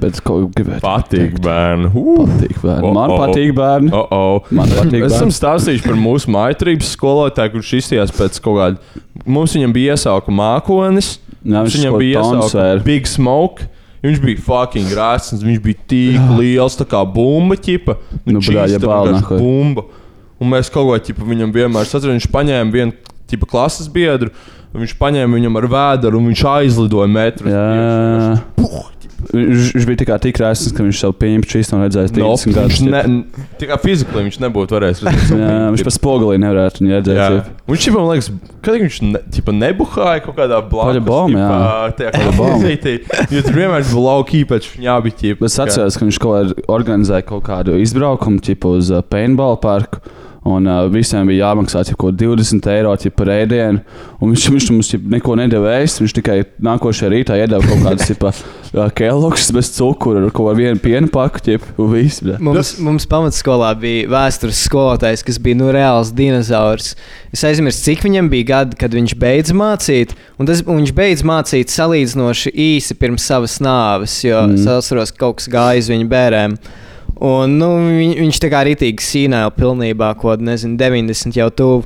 Bet 0.00 0.20
ko 0.24 0.38
gribētu? 0.48 0.80
Patīk, 0.80 1.34
bērni. 1.44 1.90
Uh. 1.92 2.22
Patīk 2.24 2.62
bērni. 2.62 2.92
Man 2.96 3.10
Oh, 3.10 3.12
oh. 3.12 3.20
patīk 3.20 3.50
bērni. 3.56 3.90
Oh, 3.92 4.06
oh. 4.16 4.48
Man 4.56 4.70
patīk 4.72 5.04
Es 5.04 5.18
esmu 5.18 5.34
stāstījis 5.36 5.84
par 5.84 5.98
mūsu 6.00 6.32
maitrības 6.32 6.94
skolotāju, 6.96 7.52
kurš 7.58 7.72
izstījās 7.82 8.14
pēc 8.16 8.38
kaut 8.42 8.56
kāda. 8.62 9.02
Mums 9.28 9.52
viņam 9.58 9.74
bija 9.76 9.96
iesauka 9.98 10.32
mākonis. 10.32 11.18
Jā, 11.42 11.60
viņš 11.66 11.76
viņam 11.76 11.92
kaut 11.96 12.02
bija 12.04 12.22
iesauka. 12.24 12.66
Big 12.86 13.10
Smoke. 13.10 13.68
Viņš 14.02 14.18
bija 14.24 14.40
fucking 14.42 14.94
rāsns, 14.98 15.44
viņš 15.46 15.60
bija 15.62 15.78
tik 15.92 16.32
liels, 16.40 16.74
tā 16.74 16.82
kā 16.90 17.04
bumba 17.06 17.54
ķipa. 17.54 17.94
Nu, 18.26 18.40
bļā, 18.42 18.64
ja 18.66 18.80
čīsta 18.80 18.88
bāl, 18.88 19.12
vienkārši 19.12 19.22
nahoj. 19.28 19.44
bumba. 19.44 19.84
Un 20.42 20.50
mēs 20.50 20.72
kaut 20.74 20.88
ko 20.88 20.96
ķipa 21.06 21.28
viņam 21.28 21.52
vienmēr 21.54 21.86
sacījām, 21.86 22.16
viņš 22.16 22.26
paņēma 22.32 22.74
vienu 22.74 22.96
ķipa 23.30 23.46
klases 23.52 23.86
biedru, 23.92 24.32
viņš 24.74 24.96
paņēma 24.98 25.38
viņam 25.38 25.60
ar 25.60 25.68
vēdru, 25.76 26.18
un 26.18 26.32
viņš 26.32 26.42
aizlidoja 26.56 27.12
metru. 27.14 27.54
Viņš, 29.32 29.86
bija 29.88 29.98
tikai 30.02 30.16
tik 30.24 30.38
rēsns, 30.42 30.72
ka 30.76 30.84
viņš 30.84 30.98
savu 31.04 31.14
pieņēmu 31.20 31.46
šīs 31.52 31.70
nav 31.72 31.82
redzējis 31.84 32.14
No, 32.16 32.30
30 32.34 32.48
viņš 32.48 32.56
gadus. 32.56 32.80
ne, 32.86 33.02
tikai 33.60 33.78
fiziski 33.84 34.16
viņš 34.18 34.38
nebūtu 34.42 34.76
varējis 34.76 35.02
redzēt. 35.06 35.32
Jā, 35.42 35.52
viņš 35.72 35.82
ķipa. 35.82 35.88
pa 35.88 35.94
spogulī 35.96 36.38
nevarētu 36.42 36.82
viņu 36.82 36.94
redzēt. 36.96 37.20
Jā. 37.20 37.28
Viņš 37.72 37.86
jau 37.88 37.94
man 37.94 38.08
liekas, 38.10 38.30
kad 38.66 38.78
viņš 38.82 38.96
ne, 39.06 39.22
ķipa, 39.36 39.54
nebuhāja 39.60 40.24
kaut 40.26 40.36
kādā 40.40 40.58
blakus. 40.66 40.90
Paļabom, 40.92 41.36
jā. 41.38 41.50
Paļabom. 42.00 42.56
kafejnīcī, 42.56 42.96
jo 43.36 43.44
tur 43.46 43.60
vienmēr 43.60 43.86
bija 43.86 44.06
lauki 44.08 44.42
pēc 44.50 44.70
šņābi 44.72 45.14
ķipa. 45.22 45.48
Es 45.48 45.58
atceros, 45.62 46.00
ka 46.00 46.08
viņš 46.08 46.20
kaut 46.22 46.34
kādā 46.40 46.66
organizēja 46.78 47.28
kaut 47.30 47.46
kādu 47.46 47.78
izbraukumu 47.82 48.42
ķipa, 48.42 48.74
uz 48.80 48.90
uh, 48.92 49.04
paintball 49.06 49.56
parku. 49.62 50.02
Un 50.42 50.66
uh, 50.66 50.88
visiem 50.90 51.28
bija 51.30 51.52
jāmaksā 51.52 51.84
kaut 51.94 52.16
20 52.18 52.66
eiro 52.72 52.92
par 53.14 53.28
ēdienu. 53.30 53.78
Un 54.18 54.32
viņš, 54.32 54.46
viņš 54.50 54.66
mums 54.74 54.90
neko 55.14 55.36
nedēļa 55.38 55.74
ēst. 55.78 56.00
Viņš 56.02 56.14
tikai 56.16 56.38
nākošajā 56.66 57.10
rītā 57.12 57.36
iedeva 57.38 57.62
kaut 57.62 57.84
kādas 57.84 58.10
uh, 58.10 58.88
kelokšas 58.98 59.52
bez 59.54 59.70
cukura 59.76 60.24
ar 60.24 60.34
kaut 60.34 60.50
kādu 60.50 60.64
vienu 60.64 60.82
viss, 61.94 62.24
bļa. 62.26 62.40
Mums, 62.42 62.74
mums 62.82 63.06
pamatskolā 63.06 63.70
bija 63.78 64.10
vēstures 64.10 64.64
skolotājs, 64.66 65.22
kas 65.30 65.38
bija 65.42 65.62
nu, 65.62 65.70
reāls 65.74 66.10
dinozaurs. 66.18 66.96
Es 67.30 67.46
aizmirsu, 67.46 67.84
cik 67.86 68.02
viņam 68.08 68.32
bija 68.32 68.50
gadi, 68.50 68.82
kad 68.82 68.98
viņš 68.98 69.14
beidza 69.22 69.54
mācīt. 69.54 70.16
Un 70.42 70.50
tas, 70.50 70.66
un 70.66 70.82
viņš 70.82 70.96
beidza 70.98 71.28
mācīt 71.28 71.70
salīdzinoši 71.70 72.50
īsi 72.50 72.98
pirms 72.98 73.30
savas 73.30 73.60
nāves, 73.62 74.18
jo 74.26 74.42
mm. 74.42 74.58
es 74.58 74.66
atceros, 74.74 75.14
ka 75.14 75.28
kaut 75.28 75.38
kas 75.38 75.52
gāja 75.54 75.86
uz 75.86 75.94
viņa 75.94 76.10
bērēm. 76.10 76.62
Un, 77.22 77.54
nu, 77.60 77.68
viņ, 77.86 78.16
viņš 78.18 78.40
tā 78.42 78.48
kā 78.50 78.64
rītīgi 78.66 79.04
sīnēja 79.06 79.52
pilnībā, 79.54 80.08
ko 80.18 80.34
nezinu, 80.42 80.74
90 80.80 81.38
jau 81.38 81.48
tuvu. 81.54 81.84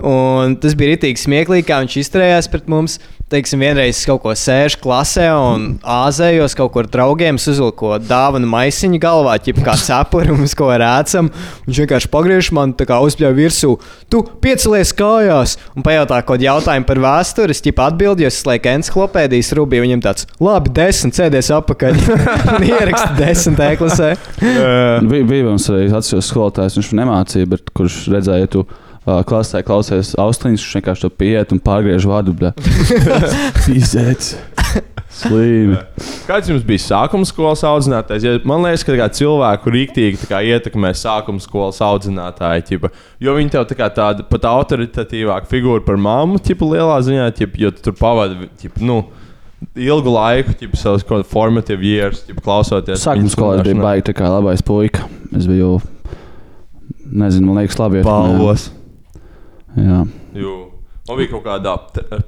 Un 0.00 0.54
tas 0.56 0.72
bija 0.72 0.94
rītīgi 0.94 1.20
smieklīgi, 1.20 1.66
kā 1.68 1.82
viņš 1.82 1.98
izturējās 2.00 2.48
pret 2.48 2.70
mums. 2.72 2.96
Teiksim, 3.32 3.62
vienreiz 3.64 3.94
es 3.94 4.04
kaut 4.04 4.20
ko 4.24 4.32
sēžu 4.36 4.76
klasē 4.82 5.26
un 5.32 5.62
āzējos 5.88 6.52
kaut 6.56 6.72
kur 6.74 6.88
draugiem, 6.88 7.38
es 7.40 7.46
uzvilku 7.48 7.94
dāvanu 8.04 8.48
maisiņu 8.48 9.00
galvā, 9.00 9.38
ķip 9.40 9.62
kā 9.64 9.72
cepuri, 9.80 10.28
un 10.34 10.42
mēs 10.42 10.52
ko 10.56 10.68
rēcam. 10.68 11.30
Viņš 11.64 11.80
vienkārši 11.80 12.10
pagriež 12.12 12.50
man, 12.56 12.74
tā 12.76 12.84
kā 12.88 12.98
uzpļauj 13.04 13.36
virsū, 13.38 13.72
tu 14.12 14.20
piecelies 14.44 14.92
kājās 14.96 15.56
un 15.72 15.86
pajautā 15.86 16.20
kaut 16.20 16.34
kādu 16.34 16.48
jautājumu 16.48 16.88
par 16.88 17.02
vēsturi. 17.06 17.56
Es 17.56 17.64
ķip 17.64 17.80
atbildēju, 17.86 18.28
jo 18.28 18.32
es 18.32 18.42
laiku 18.48 18.72
encyklopēdijas 18.74 19.52
rubīju, 19.56 19.86
viņam 19.88 20.04
tāds, 20.08 20.28
labi, 20.40 20.76
desmit 20.76 21.16
sēdies 21.16 21.52
apakaļ. 21.56 22.00
un 22.58 22.68
ieraksta 22.68 23.10
desmit 23.16 23.64
eklasē. 23.70 24.14
Bija, 25.12 25.44
mums 25.48 25.72
arī 25.72 25.88
atsevišķs 25.88 26.32
skolotājs, 26.32 26.80
viņš 26.80 26.96
nemācīja, 27.00 27.52
bet 27.56 27.72
kurš 27.76 28.02
redzēja, 28.12 28.44
ja 28.44 28.52
tu 28.52 28.66
uh, 28.66 28.88
klasē 29.04 29.62
klausies 29.66 30.14
austiņas, 30.20 30.62
viņš 30.62 30.78
vienkārši 30.78 31.06
to 31.06 31.10
pieiet 31.10 31.52
un 31.54 31.60
pārgriež 31.62 32.06
vārdu. 32.06 32.36
Izēts. 33.80 34.36
Slīmi. 35.12 35.76
Kāds 36.24 36.48
jums 36.48 36.62
bija 36.64 36.80
sākuma 36.80 37.26
skolas 37.28 37.60
audzinātājs? 37.68 38.24
Ja 38.24 38.38
man 38.48 38.64
liekas, 38.64 38.84
ka 38.86 39.08
cilvēku 39.12 39.72
rīktīgi 39.74 40.30
ietekmē 40.54 40.94
sākuma 40.96 41.42
skolas 41.42 41.82
audzinātāji. 41.84 42.64
Ķipa, 42.70 42.92
jo 43.20 43.36
viņi 43.36 43.52
tev 43.52 43.66
tā 43.68 43.90
tāda 43.92 44.24
pat 44.28 44.48
autoritatīvāka 44.48 45.50
figūra 45.50 45.84
par 45.84 46.00
mammu, 46.00 46.40
ķipa, 46.42 46.70
lielā 46.72 46.98
ziņā, 47.04 47.28
ķipa, 47.38 47.60
jo 47.60 47.74
tu 47.76 47.86
tur 47.90 47.98
pavadi 48.00 48.48
nu, 48.80 49.02
ilgu 49.76 50.16
laiku, 50.16 50.56
ķipa, 50.62 50.80
savus 50.80 51.04
formatīvus 51.30 51.90
years, 51.92 52.26
ķipa, 52.30 52.46
klausoties. 52.48 53.04
Sākuma 53.04 53.36
skolā 53.36 53.80
baigi 53.84 54.08
tā 54.08 54.16
kā 54.16 54.32
labais 54.32 54.64
puika. 54.64 55.04
Es 55.36 55.44
biju, 55.50 55.76
nezinu, 57.04 57.50
man 57.50 57.60
liekas, 57.60 57.82
labi. 57.82 58.06
Balvos. 58.06 58.70
Jā, 59.76 60.02
Jū. 60.36 60.54
Man 61.08 61.18
bija 61.18 61.30
kaut 61.32 61.42
kāda 61.42 61.72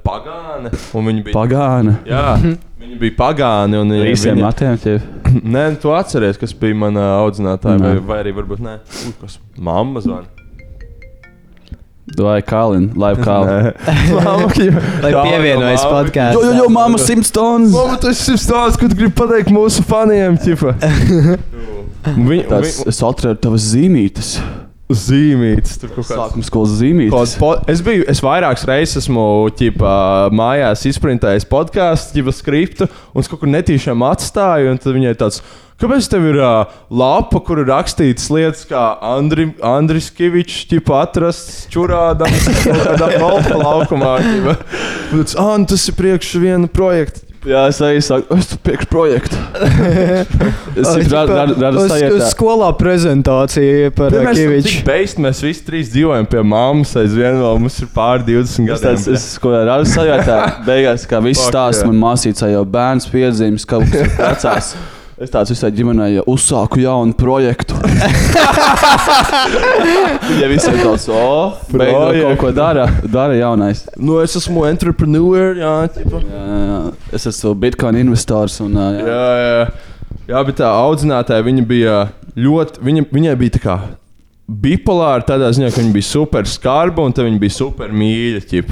pagāne, 0.03 0.69
un 0.93 1.05
viņi 1.07 1.21
bija. 1.29 1.33
pagāna. 1.37 1.93
Jā, 2.05 2.33
viņi 2.81 2.97
bija 2.99 3.15
pagāni. 3.15 3.79
un 3.79 3.93
Visiem 4.03 4.35
viņi- 4.35 4.43
matiem 4.43 4.77
tie. 4.83 4.95
Nē, 5.55 5.63
tu 5.79 5.93
atceries, 5.95 6.37
kas 6.37 6.51
bija 6.53 6.75
mana 6.75 7.05
audzinātāja, 7.21 7.79
vai, 7.79 7.93
vai 8.09 8.17
arī 8.25 8.33
varbūt 8.35 8.59
nē. 8.65 8.73
Ui, 9.07 9.13
kas 9.21 9.39
mamma 9.57 10.03
zvana. 10.03 10.27
Vai 12.19 12.41
Kalin, 12.45 12.91
live 12.95 13.23
Kalin. 13.25 13.71
Mamma, 14.13 14.51
Lai 15.01 15.11
pievienojas 15.25 15.85
podkāstam. 15.89 16.35
Jo, 16.37 16.43
jo, 16.43 16.51
jo, 16.63 16.67
mamma 16.69 16.99
simts 17.01 17.31
tonnas. 17.33 17.71
Mamma, 17.73 17.95
tas 17.97 18.21
ir 18.29 18.37
stāsts, 18.37 18.77
ko 18.77 18.87
tu 18.91 18.95
gribi 18.99 19.15
pateikt 19.17 19.49
mūsu 19.55 19.81
faniem. 19.87 20.37
Viņi 22.05 22.43
Tas 22.51 22.83
es 22.85 22.99
atradu 23.01 23.39
tavas 23.47 23.65
zīmītes. 23.71 24.35
Zīmītas. 24.91 25.79
Tur 25.81 25.91
kaut 25.95 26.05
kāds. 26.05 26.19
Sākuma 26.19 26.45
po, 27.41 27.51
es 27.71 27.81
biju, 27.85 28.05
es 28.11 28.21
vairākas 28.23 28.65
reizes 28.69 29.03
esmu 29.03 29.25
ķipa, 29.57 29.91
mājās 30.35 30.85
izprintējis 30.91 31.47
podkāstu, 31.49 32.21
jau 32.21 32.33
skriptu, 32.35 32.89
un 33.13 33.23
es 33.23 33.31
kaut 33.31 33.41
kur 33.41 33.51
netīšām 33.51 34.05
atstāju. 34.05 34.73
un 34.73 34.81
tad 34.81 34.93
Viņai 34.95 35.15
tāds, 35.19 35.41
kāpēc 35.81 36.09
tev 36.11 36.29
ir 36.29 36.39
uh, 36.39 36.77
lapa, 36.93 37.41
kur 37.43 37.63
ir 37.63 37.69
rakstīts 37.71 38.29
lietas, 38.31 38.63
kā 38.69 38.85
Andri, 39.15 39.49
Andris 39.65 40.11
Kavičs, 40.13 40.67
ķipa, 40.69 41.01
atrasts 41.07 41.65
čurādams 41.73 42.49
kādā 42.61 43.09
golfa 43.23 43.59
laukumā. 43.59 44.15
Tas, 45.09 45.35
ah, 45.41 45.55
nu 45.57 45.69
tas 45.69 45.89
ir 45.89 45.97
priekš 45.97 46.35
viena 46.45 46.69
projekta. 46.69 47.24
Jā, 47.45 47.67
es 47.69 47.79
arī 47.85 47.99
saku, 48.01 48.37
es 48.39 48.47
tu 48.49 48.57
priekš 48.65 48.87
projektu. 48.89 49.37
es 50.79 50.87
uz 50.89 51.91
sajūtā. 51.91 52.29
skolā 52.31 52.71
prezentācija 52.79 53.91
par 53.95 54.15
tik 54.15 54.81
beigts, 54.87 55.17
mēs 55.21 55.43
visi 55.45 55.61
trīs 55.67 55.91
dzīvojam 55.93 56.25
pie 56.31 56.41
mammas 56.41 56.95
aizvien, 56.99 57.37
vēl 57.43 57.61
mums 57.61 57.77
ir 57.83 57.91
pār 57.93 58.25
20 58.25 58.49
Es 58.49 58.57
gadiem. 58.57 58.81
tāds, 58.87 59.07
es 59.13 59.27
ko 59.43 59.53
radu 59.55 59.87
sajūtā, 59.93 60.41
beigās, 60.65 61.05
kā 61.09 61.21
viss 61.25 61.45
stāsta, 61.45 61.85
man 61.89 62.01
māsīca 62.01 62.49
jau 62.49 62.65
bērns 62.65 63.09
piedzīmes, 63.13 63.69
kaut 63.69 63.89
kas 63.93 64.17
vecās. 64.17 64.75
Es 65.15 65.31
tāds 65.31 65.47
visai 65.47 65.69
ģimenei 65.71 66.17
ja 66.17 66.23
uzsāku 66.27 66.81
jaunu 66.81 67.13
projektu. 67.15 67.77
ja 70.41 70.47
visiem 70.51 70.75
tāds, 70.81 71.05
o, 71.07 71.55
beidzot 71.71 72.17
kaut 72.19 72.41
ko 72.41 72.49
dara, 72.51 72.89
dara 73.07 73.37
jaunais. 73.39 73.85
Nu, 73.95 74.19
es 74.19 74.35
esmu 74.35 74.65
entrepreneur, 74.67 75.55
jā, 75.55 75.71
ķipa. 75.95 76.19
Jā, 76.19 76.57
jā. 76.65 76.79
Es 77.15 77.23
esmu 77.31 77.53
Bitcoin 77.63 77.95
investors 78.01 78.59
un 78.65 78.75
jā. 78.75 78.89
Jā, 78.99 79.23
jā. 79.39 79.63
jā, 80.33 80.41
bet 80.49 80.59
tā 80.59 80.67
audzinātāja 80.83 81.47
viņa 81.47 81.63
bija 81.69 81.95
ļoti. 82.35 82.83
Viņa, 82.83 83.07
viņai 83.15 83.37
bija 83.39 83.55
tā 83.55 83.61
kā 83.63 83.77
bipolāra 84.67 85.23
tādā 85.31 85.47
ziņā, 85.55 85.71
ka 85.71 85.79
viņa 85.79 85.95
bija 85.95 86.09
super 86.09 86.43
skarba 86.49 87.07
un 87.07 87.15
viņa 87.15 87.39
bija 87.39 87.55
super 87.61 87.95
mīļa. 87.95 88.43
Ķip. 88.51 88.67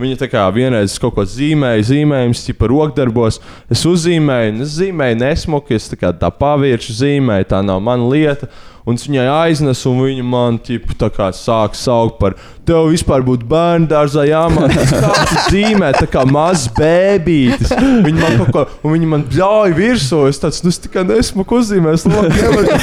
Viņa 0.00 0.16
tā 0.22 0.30
kā 0.32 0.46
vienreiz 0.54 0.96
kaut 1.00 1.14
ko 1.18 1.26
zīmēja, 1.28 1.84
zīmējums, 1.90 2.46
tipa 2.46 2.70
rokdarbos. 2.70 3.40
Es 3.72 3.84
uzzīmēju, 3.88 4.56
es 4.64 4.74
zīmēju 4.78 5.20
nesmuki, 5.20 5.76
es 5.76 5.90
tā 5.92 6.00
kā 6.00 6.14
tā 6.16 6.30
pavēršu 6.32 6.96
zīmēju, 7.02 7.50
tā 7.50 7.60
nav 7.66 7.82
mana 7.84 8.08
lieta. 8.08 8.48
Un 8.88 8.96
es 8.96 9.04
viņai 9.04 9.26
aiznesu, 9.28 9.90
un 9.92 10.00
viņa 10.06 10.22
man 10.24 10.56
tipu, 10.64 10.94
tā 10.98 11.10
kā 11.12 11.28
sāk 11.36 11.76
saukt 11.76 12.16
par 12.18 12.34
tevi 12.66 12.94
vispār 12.94 13.22
būtu 13.26 13.44
bērnu 13.50 13.90
dārzā 13.90 14.24
jāmācās, 14.30 14.94
kā 14.94 15.10
tu 15.28 15.42
zīmē, 15.50 15.90
tā 15.98 16.08
kā 16.10 16.24
mazs 16.24 16.70
bēbītis. 16.78 17.74
Viņa 18.06 18.16
man 18.22 18.40
kaut 18.40 18.50
ko, 18.56 18.64
un 18.80 18.96
viņa 18.96 19.12
man 19.12 19.28
ļauj 19.36 19.76
virsū, 19.76 20.24
es 20.30 20.40
tāds, 20.40 20.62
nu 20.64 20.72
es 20.72 20.80
tikai 20.80 21.04
nesmuku 21.06 21.60
uzzīmēju, 21.60 22.00
es 22.00 22.08
labi 22.08 22.32
nevaru. 22.40 22.80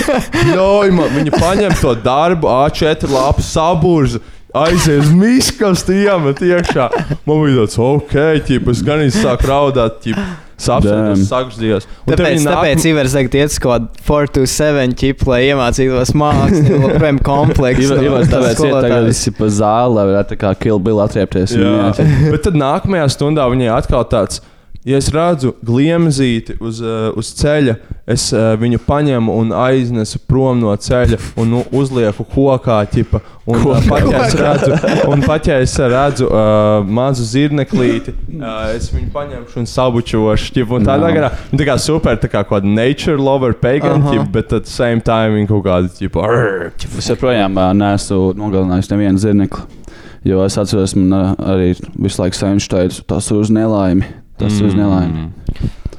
Ļauj 0.54 0.96
man, 1.02 1.14
viņa 1.18 1.38
paņem 1.42 1.78
to 1.82 1.98
darbu, 2.06 2.52
A4 2.60 3.12
lapu 3.18 3.46
saburzu. 3.46 4.22
Aiziet 4.58 5.04
uz 5.04 5.14
miskastu, 5.14 5.94
iemet 5.94 6.40
iekšā. 6.44 6.90
Man 7.28 7.42
bija 7.44 7.64
tāds, 7.64 7.78
ok, 7.84 8.18
ķip, 8.48 8.70
es 8.74 8.84
gan 8.86 9.04
sāku 9.14 9.50
raudāt, 9.50 9.98
ķip, 10.06 10.18
sapņot, 10.58 10.88
Damn. 10.90 11.26
sakšdījos. 11.28 11.86
Tāpēc, 12.08 12.46
tāpēc 12.48 12.86
Ivars 12.90 13.14
tagad 13.18 13.38
iet 13.38 13.52
uz 13.54 13.60
kaut 13.62 13.74
kādu 14.08 14.34
427 14.40 14.96
čipu, 14.98 15.30
lai 15.34 15.42
iemācītos 15.52 16.14
mākslu, 16.18 16.80
joprojām 16.88 17.20
kompleksu. 17.28 17.86
Ivar, 17.92 18.02
no 18.02 18.08
Ivars, 18.10 18.32
tās 18.32 18.38
tāpēc 18.38 18.50
ir 18.50 18.58
tagad 18.58 18.86
skolotājs. 18.88 19.08
visi 19.12 19.36
pa 19.38 19.50
zāli, 19.60 19.98
lai 20.00 20.06
varētu 20.12 20.34
tā 20.34 20.40
kā 20.46 20.54
Kill 20.66 20.82
Bill 20.88 21.04
atriepties. 21.06 21.54
Jā, 21.58 21.76
iet. 21.94 22.30
bet 22.34 22.48
tad 22.48 22.58
nākamajā 22.64 23.10
stundā 23.14 23.46
viņai 23.54 23.74
atkal 23.78 24.08
tāds. 24.10 24.42
Ja 24.88 25.00
es 25.02 25.10
redzu 25.12 25.54
gliemezīti 25.66 26.56
uz, 26.64 26.80
uh, 26.84 27.10
uz 27.20 27.32
ceļa, 27.36 27.76
es 28.08 28.30
uh, 28.32 28.54
viņu 28.60 28.80
paņemu 28.88 29.34
un 29.42 29.52
aiznesu 29.56 30.22
prom 30.30 30.62
no 30.62 30.72
ceļa 30.72 31.20
un 31.40 31.52
nu, 31.52 31.64
uzlieku 31.76 32.24
kokā. 32.32 32.80
Ķipa, 32.88 33.20
un, 33.50 33.60
uh, 33.68 33.82
pat, 33.90 34.08
ja 34.08 34.22
es 34.24 34.36
redzu, 34.40 34.78
un 35.12 35.24
pat 35.28 35.50
ja 35.50 35.58
es 35.64 35.74
redzu 35.78 36.30
uh, 36.30 36.88
mazu 36.88 37.26
zirneklīti, 37.28 38.14
uh, 38.38 38.70
es 38.76 38.88
viņu 38.94 39.12
paņemšu 39.16 39.60
un 39.62 39.68
sabučošu. 39.74 40.54
Ķipa, 40.56 40.80
un 40.80 40.88
tādā 40.88 41.12
Jā. 41.12 41.18
garā 41.18 41.32
viņa 41.50 41.62
tā 41.64 41.68
kā 41.68 41.80
super, 41.84 42.20
tā 42.22 42.32
kā 42.32 42.46
kāda 42.48 42.72
nature 42.72 43.18
lover, 43.20 43.58
pagan, 43.60 44.00
Aha. 44.06 44.14
ķipa, 44.14 44.30
bet 44.38 44.56
at 44.56 44.70
the 44.70 44.72
same 44.72 45.04
time 45.04 45.36
viņa 45.36 45.52
kaut 45.52 45.66
kāda 45.68 45.92
ķipa. 45.98 46.30
Ķipa. 46.80 47.02
Es 47.02 47.12
joprojām 47.12 47.60
ā, 47.60 47.74
neesmu 47.76 48.32
nogalinājis 48.40 48.94
nevienu 48.94 49.22
zirnekli. 49.26 49.68
Jo 50.28 50.42
es 50.44 50.58
atceros, 50.60 50.96
man 50.98 51.36
arī 51.38 51.74
visu 51.96 52.24
laiku 52.24 52.36
senčs 52.36 52.68
teica, 52.72 53.04
tas 53.14 53.30
ir 53.32 53.38
uz 53.40 53.52
nelaimi. 53.54 54.08
Tas 54.38 54.60
ir 54.60 54.70
uz 54.70 54.78
nelaimi. 54.78 55.30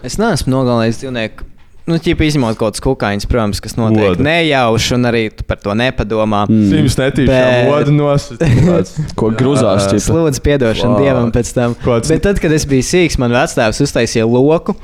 Es 0.06 0.18
neesmu 0.20 0.52
nogalinājis 0.54 1.00
dzīvnieku. 1.02 1.46
Nu, 1.88 1.96
ķip 1.96 2.20
izņemot 2.20 2.58
kaut 2.60 2.74
kādas 2.76 2.82
kukaiņas, 2.84 3.24
protams, 3.30 3.60
kas 3.64 3.72
notiek 3.78 4.10
Oda. 4.12 4.24
nejauši, 4.26 4.90
un 4.98 5.08
arī 5.08 5.22
tu 5.32 5.44
par 5.48 5.56
to 5.62 5.72
nepadomā. 5.72 6.42
Mm. 6.44 6.66
Sims 6.68 6.98
netīšām 7.00 7.30
Bet- 7.32 7.68
vodu 7.70 7.94
nosist. 7.96 8.42
Ko 9.18 9.30
grūzās? 9.32 9.86
Ķipa? 9.88 10.12
Lūdzu, 10.18 10.42
piedošanu 10.44 10.98
Vau. 10.98 11.06
Dievam 11.06 11.32
pēc 11.32 11.54
tam. 11.56 11.72
Kāds- 11.80 12.12
Bet 12.12 12.26
tad, 12.28 12.42
kad 12.44 12.52
es 12.52 12.66
biju 12.68 12.84
sīgs, 12.84 13.16
man 13.18 13.32
vecāks 13.32 13.80
uztaisīja 13.80 14.28
loku. 14.28 14.76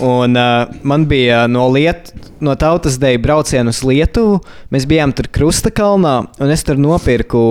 Un 0.00 0.32
uh, 0.40 0.64
man 0.82 1.04
bija 1.04 1.42
no, 1.46 1.66
liet, 1.68 2.08
no 2.40 2.56
tautas 2.56 2.96
deja 3.04 3.20
brauciena 3.20 3.68
uz 3.68 3.82
Lietuvu. 3.84 4.40
Mēs 4.72 4.88
bijām 4.88 5.12
tur 5.12 5.28
Krustakalnā, 5.28 6.16
un 6.40 6.56
es 6.56 6.64
tur 6.64 6.80
nopirku 6.80 7.44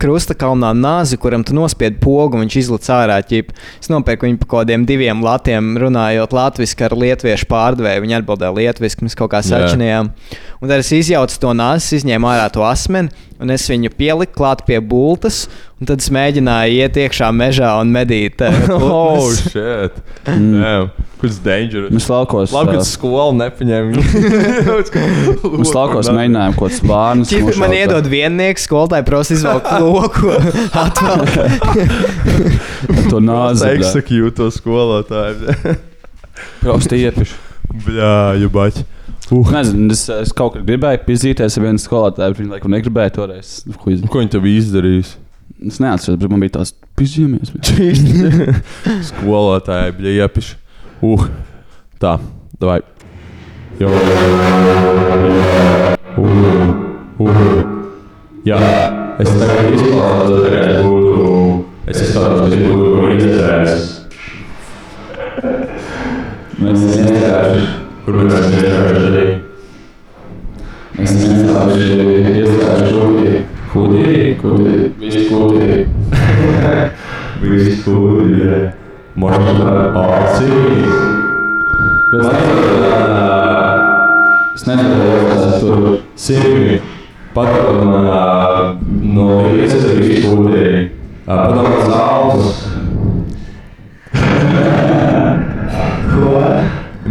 Krustakalnā 0.00 0.70
nāzi, 0.76 1.18
kuram 1.20 1.44
tu 1.44 1.54
nospied 1.56 1.98
pogu, 2.00 2.38
un 2.38 2.46
viņš 2.46 2.56
izlaiž 2.62 2.90
ārā 2.96 3.18
ķip. 3.26 3.52
Es 3.80 3.90
nopirku 3.92 4.26
viņu 4.26 4.40
par 4.40 4.48
kaut 4.48 4.62
kādiem 4.62 4.86
diviem 4.88 5.20
latiem, 5.24 5.74
runājot 5.80 6.36
latviešu 6.36 6.86
ar 6.86 6.96
lietuviešu 7.02 7.48
pārdevēju. 7.50 8.04
Viņi 8.06 8.18
atbildēja 8.20 8.56
lietuviešu, 8.56 9.04
mēs 9.04 9.18
kaut 9.18 9.32
kā 9.34 9.42
Jā. 9.44 9.50
sačinājām. 9.52 10.12
Un 10.60 10.72
tad 10.72 10.80
es 10.80 10.92
izjaucu 10.96 11.40
to 11.42 11.52
nāzi, 11.56 12.00
izņēmu 12.00 12.32
ārā 12.32 12.48
to 12.52 12.64
asmeni, 12.64 13.12
un 13.40 13.50
es 13.54 13.64
viņu 13.70 13.90
pieliku 13.96 14.36
klāt 14.42 14.64
pie 14.68 14.78
bultas. 14.84 15.46
Un 15.80 15.88
tad 15.88 16.02
es 16.04 16.10
mēģināju 16.12 16.74
iet 16.76 16.96
iekšā 17.00 17.30
mežā 17.32 17.70
un 17.80 17.88
medīt. 17.94 18.42
eh, 18.44 18.66
Oh, 18.76 19.30
shit. 19.32 19.96
Mm. 20.28 20.58
Damn. 20.60 20.90
Kurš 21.20 21.36
dangerous? 21.44 21.92
Mēs 21.92 22.06
laukos, 22.08 22.52
Labi, 22.52 22.78
ka 22.78 22.84
skola 22.88 23.32
nepaņēma. 23.36 24.04
mēs 25.60 25.72
laukos 25.76 26.08
mēģinājām 26.16 26.54
kaut 26.56 26.70
kādas 26.70 26.80
vārnas. 26.88 27.32
Čipi 27.32 27.56
man 27.60 27.74
iedod 27.76 28.08
viennieks, 28.08 28.64
skolotāji 28.68 29.04
prasa 29.08 29.36
izvelkt 29.36 29.68
loku. 29.84 30.32
Atvēl. 30.84 31.26
to 33.12 33.20
nāzi. 33.20 33.66
bļā. 33.66 33.74
Execute 33.76 34.32
to 34.40 34.48
skolotāju. 34.54 35.76
Prosti 36.62 37.02
iepišu. 37.04 37.36
Bļā, 37.84 38.14
jubaķi. 38.44 38.86
Uh. 39.30 39.50
Nezinu, 39.54 39.90
es, 39.94 40.08
es 40.10 40.32
kaut 40.34 40.56
kā 40.56 40.62
gribēju 40.66 41.04
pizīties 41.06 41.56
ar 41.58 41.66
vienu 41.68 41.78
skolotāju, 41.78 42.34
bet 42.34 42.40
viņa 42.42 42.54
laikam 42.56 42.72
negribēja 42.74 43.12
toreiz. 43.14 43.50
Huiz. 43.84 44.02
Ko 44.10 44.22
viņi 44.22 44.32
tev 44.34 44.48
izdarīs? 44.50 45.12
Es 45.60 45.78
neatceros, 45.82 46.18
bet 46.18 46.32
man 46.32 46.42
bija 46.42 46.56
tās 46.58 46.72
pizīmes. 46.98 47.52
Skolotāji, 49.10 49.94
bļā, 49.98 50.14
iepiši. 50.24 50.56
Uh. 51.06 51.28
Tā, 52.02 52.16
davai. 52.58 52.80
Jo. 53.78 53.92
Uh. 56.16 56.72
Uh. 57.20 57.78
Jā, 58.48 58.58
es 59.20 59.30
tagad 59.36 59.74
izklāstu, 59.76 60.40
tagad 60.46 60.80
būtu. 60.88 61.28
Es 61.92 62.02
izklāstu, 62.06 62.48
es 62.48 62.56
būtu 62.64 63.12
izdarējis. 63.20 63.84
Mēs 66.60 66.80
nestrādājam. 68.16 68.16
Kur 68.16 68.16
mēs 68.26 68.32
strādājam? 68.50 69.42
Mēs 70.96 71.12
nestrādājam. 71.14 72.08
Iestrādājam 72.40 72.88
šodien. 72.90 73.44
Hudī. 73.70 74.14
Kudī. 74.40 74.76
Visi 74.98 75.22
kudī. 75.30 75.68
Visi 77.44 77.76
kūri. 77.84 78.62
Možda 79.14 79.70
acīs. 80.02 80.92
Es 84.56 84.66
nestrādāju. 84.66 85.60
Tur. 85.60 86.00
Simi. 86.18 86.80
Padomā 87.30 88.30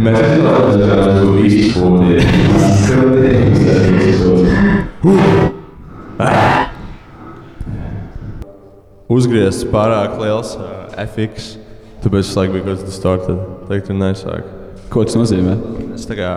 Mēs 0.00 0.18
nedomājam, 0.30 0.80
ka 0.80 1.04
tu 1.10 1.28
visi 4.06 4.24
kūri. 5.04 5.40
Uzgriezts 9.10 9.66
pārāk 9.72 10.16
liels 10.22 10.54
uh, 10.56 10.64
FX. 11.02 11.56
Tāpēc 12.00 12.24
es 12.24 12.36
laikam 12.38 12.54
biju 12.56 12.64
kaut 12.64 12.76
kas 12.78 12.86
distorted. 12.86 13.38
Teikt, 13.68 13.90
tur 13.90 13.96
nesāk. 13.98 14.42
Ko 14.90 15.04
tas 15.04 15.18
nozīmē? 15.18 15.54
Es 15.96 16.06
tā 16.08 16.14
kā 16.16 16.30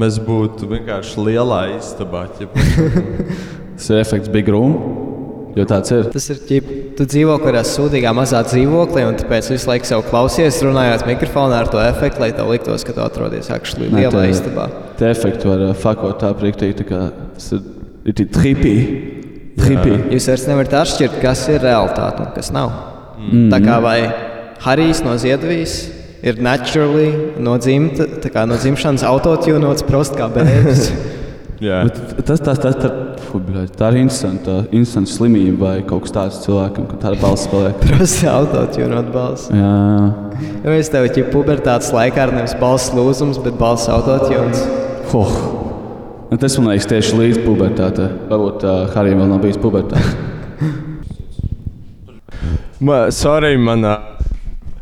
mēs 0.00 0.18
būtu 0.24 0.66
vienkārši 0.72 1.14
lielā 1.28 1.62
istabā. 1.76 2.26
Tas 3.74 3.90
ir 3.90 4.00
efekts 4.00 4.32
Big 4.32 4.48
Room. 4.50 5.13
Jo 5.54 5.64
tāds 5.70 5.92
ir. 5.94 6.08
Tas 6.10 6.24
ir 6.32 6.40
ģip, 6.48 6.70
tu 6.98 7.06
dzīvo 7.06 7.36
kādā 7.42 7.60
sūdīgā 7.68 8.10
mazā 8.16 8.40
dzīvoklī, 8.46 9.04
un 9.06 9.18
tāpēc 9.20 9.52
visu 9.52 9.70
laiku 9.70 9.86
sev 9.86 10.02
klausies, 10.08 10.58
runājot 10.66 11.06
mikrofonā 11.06 11.60
ar 11.62 11.70
to 11.70 11.78
efektu, 11.82 12.24
lai 12.24 12.32
tev 12.34 12.50
liktos, 12.50 12.82
ka 12.86 12.94
tu 12.96 13.04
atrodies 13.04 13.50
Nē, 13.52 13.86
lielā 13.94 14.10
tā- 14.10 14.26
istabā. 14.32 14.66
Tie 14.98 15.10
efekti 15.12 15.46
var 15.50 15.62
uh, 15.68 15.74
fakot 15.78 16.18
tā 16.22 16.32
priekšā. 16.34 16.72
Tā 16.80 16.88
kā 16.88 17.00
tas 17.36 17.52
ir, 17.54 17.62
ir 18.04 18.18
tik 18.18 18.32
tripī. 18.34 18.76
Tripī. 19.54 19.94
Jūs 20.10 20.26
vairs 20.32 20.46
nevarat 20.50 20.78
atšķirt, 20.82 21.20
kas 21.22 21.46
ir 21.54 21.62
realitāte 21.62 22.26
un 22.26 22.32
kas 22.34 22.50
nav. 22.54 22.72
Mm. 23.22 23.50
Tā 23.54 23.60
kā 23.62 23.78
vai 23.82 23.98
Harijs 24.64 25.04
no 25.06 25.14
Ziedvijas 25.20 25.76
ir 26.24 26.40
naturally 26.42 27.12
no, 27.38 27.54
dzimta, 27.62 28.08
no 28.48 28.58
dzimšanas 28.58 29.06
autotūnots 29.06 29.86
prost 29.86 30.18
kā 30.18 30.26
bērns. 30.34 30.90
Tas, 31.64 32.40
tas, 32.42 32.58
tas, 32.60 32.76
tas, 32.76 32.92
fu, 33.28 33.38
bļaļ, 33.42 33.66
tā 33.78 33.86
ir 33.92 33.96
interesanta, 34.02 34.54
interesanta 34.70 35.10
slimība 35.14 35.58
vai 35.62 35.74
kaut 35.86 36.02
kas 36.06 36.12
tāds 36.14 36.36
cilvēkam, 36.44 36.84
ka 36.90 36.94
tāda 37.06 37.16
balss 37.22 37.48
paliek. 37.52 37.76
prost 37.88 38.24
autotūnot 38.30 39.06
balss. 39.14 39.42
Jā, 39.54 39.64
jā. 39.64 40.06
Nu, 40.64 40.68
es 40.76 40.88
tev 40.92 41.02
jau 41.08 41.24
pubertātes 41.32 41.90
laikā 41.94 42.20
ar 42.26 42.30
nevis 42.36 42.54
balss 42.60 42.90
lūzums, 42.96 43.38
bet 43.44 43.54
balss 43.60 43.88
autotūns. 43.92 44.58
Fuh. 45.12 45.34
Un 46.34 46.40
Tas 46.42 46.56
man 46.58 46.68
liekas 46.72 46.88
tieši 46.90 47.12
līdz 47.20 47.38
pubertātei. 47.44 48.08
Varbūt 48.30 48.58
uh, 48.66 48.70
Harijam 48.94 49.18
vēl 49.22 49.28
nav 49.30 49.40
bijis 49.44 49.58
pubertāte. 49.62 50.02
Ma, 52.84 52.96
sorry, 53.14 53.54
man. 53.56 53.80
ā, 53.86 53.92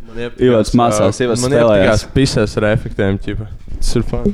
man 0.09 0.17
Ivars 0.43 0.73
mācās, 0.79 1.19
ā, 1.21 1.25
Ivars 1.27 1.43
Man 1.45 1.53
spēlējās. 1.53 1.77
iepatikās 1.77 2.03
pisēs 2.17 2.53
ar 2.59 2.65
efektiem. 2.73 3.13
Ķipa. 3.23 3.47
Tas 3.77 3.93
ir 4.01 4.07
fun. 4.09 4.33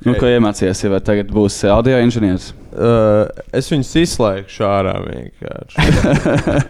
Okay. 0.00 0.08
Nu, 0.08 0.16
ko 0.16 0.28
iemācījies, 0.32 0.80
ja 0.86 0.98
tagad 1.04 1.28
būs 1.34 1.58
audio 1.68 1.98
inženieris? 2.00 2.54
Uh, 2.72 3.26
es 3.52 3.68
viņus 3.68 3.90
izslēgšu 4.00 4.64
ārā 4.64 4.94
vienkārši. 5.04 5.76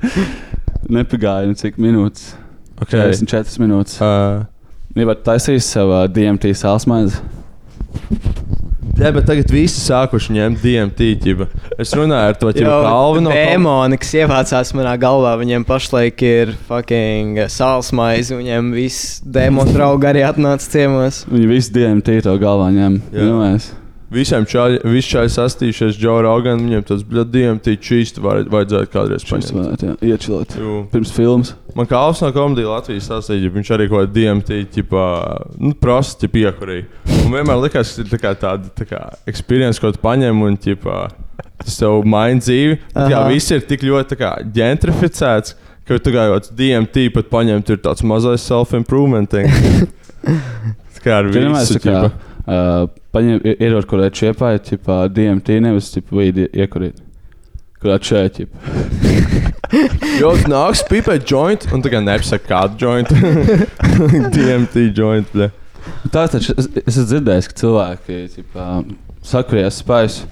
Nepagāja, 0.97 1.47
nu, 1.47 1.55
cik 1.55 1.79
minūtes. 1.79 2.33
Okay. 2.83 3.13
44 3.15 3.63
minūtes. 3.63 4.01
Uh, 4.03 4.49
Ja 4.99 5.07
pat 5.07 5.23
taisīs 5.29 5.69
savu 5.71 5.95
ā, 5.95 6.07
DMT 6.11 6.51
sāls 6.59 6.89
maizi. 6.91 7.21
Jā, 9.01 9.09
bet 9.17 9.25
tagad 9.25 9.49
visi 9.49 9.81
sākuši 9.81 10.35
ņemt 10.37 10.61
DMT. 10.61 11.07
Ķipa. 11.25 11.47
Es 11.81 11.95
runāju 11.97 12.33
ar 12.35 12.37
to 12.37 12.51
ķipa 12.53 12.75
galvu 12.85 13.23
no 13.25 13.33
Dēmoni, 13.33 13.97
kas 14.03 14.13
ievācās 14.19 14.75
manā 14.77 14.93
galvā, 15.01 15.33
viņiem 15.41 15.65
pašlaik 15.65 16.21
ir 16.29 16.53
fucking 16.69 17.41
sāls 17.49 17.95
maize. 17.97 18.37
Viņiem 18.37 18.69
viss 18.77 19.23
dēmonu 19.25 19.73
draugi 19.73 20.11
arī 20.11 20.25
atnāca 20.29 20.69
ciemos. 20.69 21.23
Viņi 21.33 21.49
visi 21.49 21.73
DMT 21.79 22.19
to 22.27 22.35
galvā 22.43 22.69
ņem. 22.77 22.99
Visiem 24.11 24.45
čaļiem 24.51 25.31
sastījušies 25.33 25.97
Džo 25.97 26.17
Rogan, 26.27 26.65
viņiem 26.67 26.85
tas 26.89 27.05
bija 27.07 27.23
DMT 27.25 27.77
čīsti, 27.81 28.21
var, 28.21 28.43
vajadzētu 28.51 28.91
kādreiz 28.91 29.25
paņemt. 29.25 29.87
iečilot. 30.03 30.59
Pirms 30.91 31.15
filmas. 31.15 31.55
Man 31.79 31.87
kā 31.87 32.03
Alans 32.03 32.21
no 32.21 32.33
komēdijas 32.35 32.75
Latvijas 32.75 33.09
sastāvdaļa, 33.09 33.47
ja 33.47 33.55
viņš 33.57 33.73
arī 33.79 33.89
kaut 33.89 34.03
kādā 34.03 34.17
DMT, 34.19 34.61
ķipā, 34.75 35.09
nu, 35.63 35.73
prasa, 35.79 36.19
ķip 36.25 36.41
iekurī. 36.43 36.83
Un 37.31 37.37
vienmēr 37.39 37.61
likās, 37.63 37.93
ka 37.93 37.95
tas 37.95 37.99
ir 38.03 38.09
tā 38.11 38.19
kā 38.19 38.31
tāda 38.35 38.71
tā 38.75 38.85
kā 38.91 39.01
experience, 39.31 39.79
ko 39.79 39.93
tu 39.95 40.01
paņem 40.03 40.41
un, 40.43 40.57
ķipā, 40.59 40.97
tas 41.63 41.77
tev 41.79 42.01
maina 42.03 42.43
dzīvi. 42.43 42.81
Kā 42.91 43.05
Aha. 43.07 43.29
viss 43.31 43.55
ir 43.55 43.63
tik 43.69 43.85
ļoti 43.87 44.17
tā 44.17 44.19
kā 44.19 44.31
gentrificēts, 44.57 45.55
ka 45.87 45.99
tu 46.03 46.15
tāds 46.17 46.51
DMT 46.59 47.05
pat 47.15 47.31
paņemt, 47.31 47.71
ir 47.71 47.79
tāds 47.85 48.03
mazais 48.03 48.43
self-improvement. 48.51 49.37
kā 51.05 51.21
ar 51.21 51.31
visu, 51.31 51.79
ķipa. 51.79 52.11
uh, 52.11 52.91
paņem, 53.15 53.47
ierod, 53.55 53.87
kur 53.87 54.03
ir 54.03 54.11
čiepāji, 54.11 54.65
tipā 54.73 55.05
DMT, 55.15 55.61
nevis 55.63 55.93
tipā 55.95 56.19
vidi 56.25 56.51
iekurīt. 56.51 56.99
kur 57.81 57.95
atšķēķi. 57.95 58.49
Jo 60.19 60.35
nāks 60.51 60.83
pipēt 60.91 61.31
joint, 61.31 61.63
un 61.71 61.81
tagad 61.81 62.03
nepasaka 62.05 62.45
kādu 62.51 62.83
joint. 62.83 63.15
DMT 64.35 64.91
joint. 64.91 65.31
Bļa. 65.31 65.53
Tā 66.15 66.27
taču 66.33 66.55
es, 66.57 66.69
es 66.83 66.95
esmu 66.95 67.07
dzirdējis, 67.13 67.49
ka 67.51 67.59
cilvēki 67.61 68.21
ķipā, 68.37 68.69
sakries 69.27 69.81
spējas. 69.85 70.23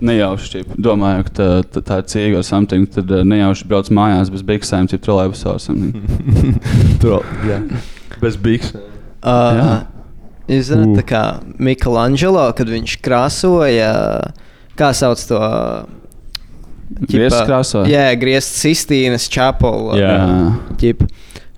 Nejauši 0.00 0.62
domāju, 0.80 1.26
ka 1.26 1.32
tā, 1.36 1.46
tā, 1.68 1.80
tā 1.84 1.98
ir 2.00 2.06
cīņa 2.08 2.36
vai 2.38 2.44
something. 2.48 2.88
Tad 2.94 3.10
uh, 3.12 3.24
nejauši 3.28 3.66
brauc 3.68 3.90
mājās 3.92 4.32
bez 4.32 4.44
biksēm, 4.48 4.88
vai 4.88 5.60
something. 5.60 5.98
Tur, 7.02 7.26
jā. 7.44 7.60
Bez 8.22 8.38
biks. 8.40 8.72
Uh. 9.20 9.82
Jūs 10.50 10.70
zināt, 10.72 10.96
tā 10.98 11.04
kā 11.06 11.22
Michelangelo, 11.62 12.48
kad 12.58 12.70
viņš 12.72 12.96
krāsoja, 13.04 13.90
kā 14.78 14.90
sauc 14.96 15.20
to? 15.28 15.38
Griezts 16.90 17.44
krāsā? 17.46 17.84
Jā, 17.86 18.08
griezts 18.18 18.58
Sistīnas 18.64 19.28
čapulu. 19.30 19.94
Jā. 20.00 20.16
Ķip. 20.80 21.04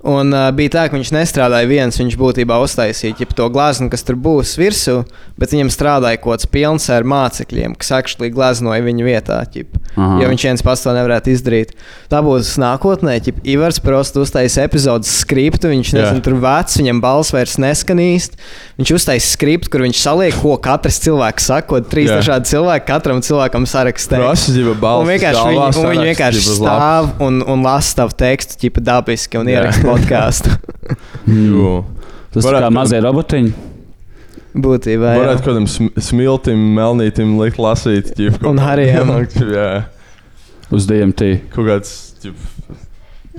Un 0.02 0.34
uh, 0.34 0.48
bija 0.50 0.72
tā, 0.74 0.84
ka 0.90 0.98
viņš 0.98 1.12
nestrādāja 1.14 1.68
viens. 1.70 1.98
Viņš 2.00 2.16
būtībā 2.18 2.56
uztaisīja 2.64 3.14
ķip, 3.20 3.36
to 3.38 3.46
glazūru, 3.54 3.90
kas 3.92 4.02
tur 4.02 4.16
būs 4.18 4.56
virsū, 4.58 4.96
bet 5.38 5.54
viņam 5.54 5.70
strādāja 5.70 6.18
kaut 6.18 6.40
kāds 6.40 6.48
pilns 6.50 6.88
ar 6.90 7.06
mācekļiem, 7.06 7.76
kas 7.78 7.92
aktuāli 8.00 8.32
glaznoja 8.34 8.82
viņa 8.82 9.06
vietā. 9.06 9.38
Aha. 9.92 10.18
jo 10.22 10.28
viņš 10.30 10.44
viens 10.48 10.64
pats 10.64 10.82
to 10.82 10.94
nevarētu 10.96 11.30
izdarīt. 11.34 11.74
Tā 12.10 12.22
būs 12.24 12.54
nākotnē. 12.58 13.18
Ķip, 13.22 13.42
Ivars 13.54 13.78
Prosts 13.84 14.18
uztaisīja 14.18 14.66
epizodes 14.66 15.12
skriptu. 15.22 15.70
Viņš 15.70 15.92
Jā. 15.92 15.98
nezina, 16.00 16.24
tur 16.24 16.38
vecs, 16.42 16.78
viņam 16.80 17.02
balss 17.04 17.34
vairs 17.34 17.58
neskanīst. 17.62 18.34
Viņš 18.80 18.94
uztaisīja 18.96 19.34
skriptu, 19.36 19.70
kur 19.70 19.84
viņš 19.86 20.02
saliek, 20.02 20.34
ko 20.42 20.56
katrs 20.62 20.98
cilvēks 21.04 21.46
saka, 21.52 21.68
ko 21.70 21.82
trīs 21.84 22.10
Jā. 22.10 22.18
dažādi 22.18 22.50
cilvēki 22.50 22.88
katram 22.88 23.22
cilvēkam 23.22 23.68
sarakstē. 23.70 24.18
Un 24.18 25.12
vienkārši 25.12 25.44
saraksta, 25.44 25.94
vienkārši 26.08 26.44
stāv 26.48 27.12
un, 27.22 27.42
un 27.46 27.66
lasa 27.66 28.00
tavu 28.02 28.16
tekstu, 28.24 28.58
ķipa 28.64 28.82
dabiski 28.88 29.38
un 29.38 29.52
ieraksta 29.52 29.91
podkāstu. 29.92 30.56
Jū. 31.48 31.76
Tas 32.32 32.46
Varētu 32.48 32.62
ir 32.62 32.66
kā 32.66 32.72
mazie 32.74 33.02
robotiņi. 33.04 33.52
Būtībā. 34.52 35.14
jā. 35.14 35.20
Varētu 35.22 35.46
kādam 35.46 35.66
sm- 35.70 35.92
smiltim, 35.96 36.60
melnītim 36.76 37.38
likt 37.40 37.60
lasīt. 37.62 38.12
Ģip, 38.18 38.42
Un. 38.48 38.60
Jā. 39.56 39.68
Uz 40.72 40.88
DMT. 40.88 41.34
Kaut 41.52 41.68
kāds. 41.68 41.94
Ģip, 42.24 42.48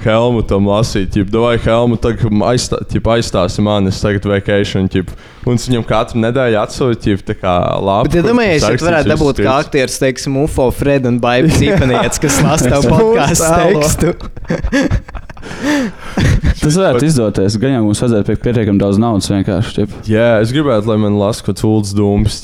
Helmutam 0.01 0.65
lasīt, 0.65 1.13
jau 1.13 1.41
vai 1.43 1.53
Helmu 1.61 1.99
tagad 2.01 2.33
aizstā, 2.49 2.79
aizstāsi 3.13 3.61
mani, 3.61 3.91
es 3.93 3.99
tagad 4.01 4.25
vacation, 4.25 4.87
ķip, 4.89 5.11
un 5.45 5.59
es 5.59 5.67
viņam 5.69 5.85
katru 5.85 6.21
nedēļu 6.23 6.57
atsūtu, 6.63 7.13
tā 7.27 7.35
kā 7.37 7.53
labi. 7.77 8.09
Bet, 8.09 8.17
ja 8.17 8.23
domājies, 8.25 8.65
ja 8.65 8.73
tu 8.73 8.87
varētu 8.89 9.11
dabūt 9.13 9.43
kā 9.45 9.59
aktieris, 9.61 9.99
teiksim, 10.01 10.39
UFO, 10.41 10.71
Fred 10.73 11.05
un 11.05 11.21
Baibas 11.23 11.61
īpanietis, 11.67 12.23
kas 12.25 12.41
lasa 12.41 12.73
tavu 12.73 12.89
podkāstu 12.89 13.51
tekstu. 13.69 15.21
Tas 16.63 16.77
varētu 16.79 17.03
izdoties. 17.07 17.55
Gan 17.59 17.73
jau 17.75 17.81
mums 17.83 17.99
vajadzētu 18.03 18.29
pie 18.29 18.35
pietiekami 18.45 18.79
daudz 18.79 18.99
naudas 19.01 19.27
vienkārši. 19.31 19.73
Ķip. 19.77 19.95
Jā, 20.07 20.27
es 20.43 20.53
gribētu, 20.55 20.87
lai 20.91 20.97
man 21.01 21.17
lasa 21.19 21.43
kāds 21.47 21.65
ULDS 21.67 21.91
dūms, 21.97 22.37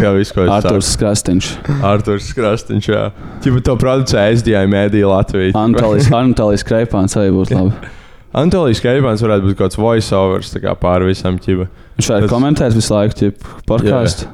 kā 0.00 0.10
visu, 0.16 0.34
ko 0.34 0.46
es 0.46 0.50
Arturs 0.56 0.88
Krastīņš. 0.98 1.50
Arturs 1.86 2.30
Krastiņš, 2.36 2.88
jā. 2.90 3.04
Ķip, 3.44 3.60
to 3.68 3.76
producē 3.78 4.24
SDI 4.34 4.64
mēdī 4.72 5.04
Latvijā. 5.06 5.52
Anatolijas, 5.60 6.10
Anatolijas 6.22 6.66
Kreipāns 6.66 7.14
arī 7.20 7.34
būtu 7.36 7.60
labi. 7.60 7.92
Antolijas 8.36 8.82
Kreipāns 8.84 9.22
varētu 9.24 9.46
būt 9.46 9.58
kaut 9.60 9.68
kāds 9.70 9.80
voiceovers, 9.80 10.50
kā 10.64 10.74
pāri 10.80 11.12
visam 11.12 11.38
ķipa. 11.40 11.68
Viņš 12.00 12.10
varētu 12.12 12.26
Tas- 12.26 12.34
komentēt 12.34 12.74
visu 12.76 12.96
laiku, 12.96 13.20
ķip, 13.22 13.46
podkāstu. 13.70 14.26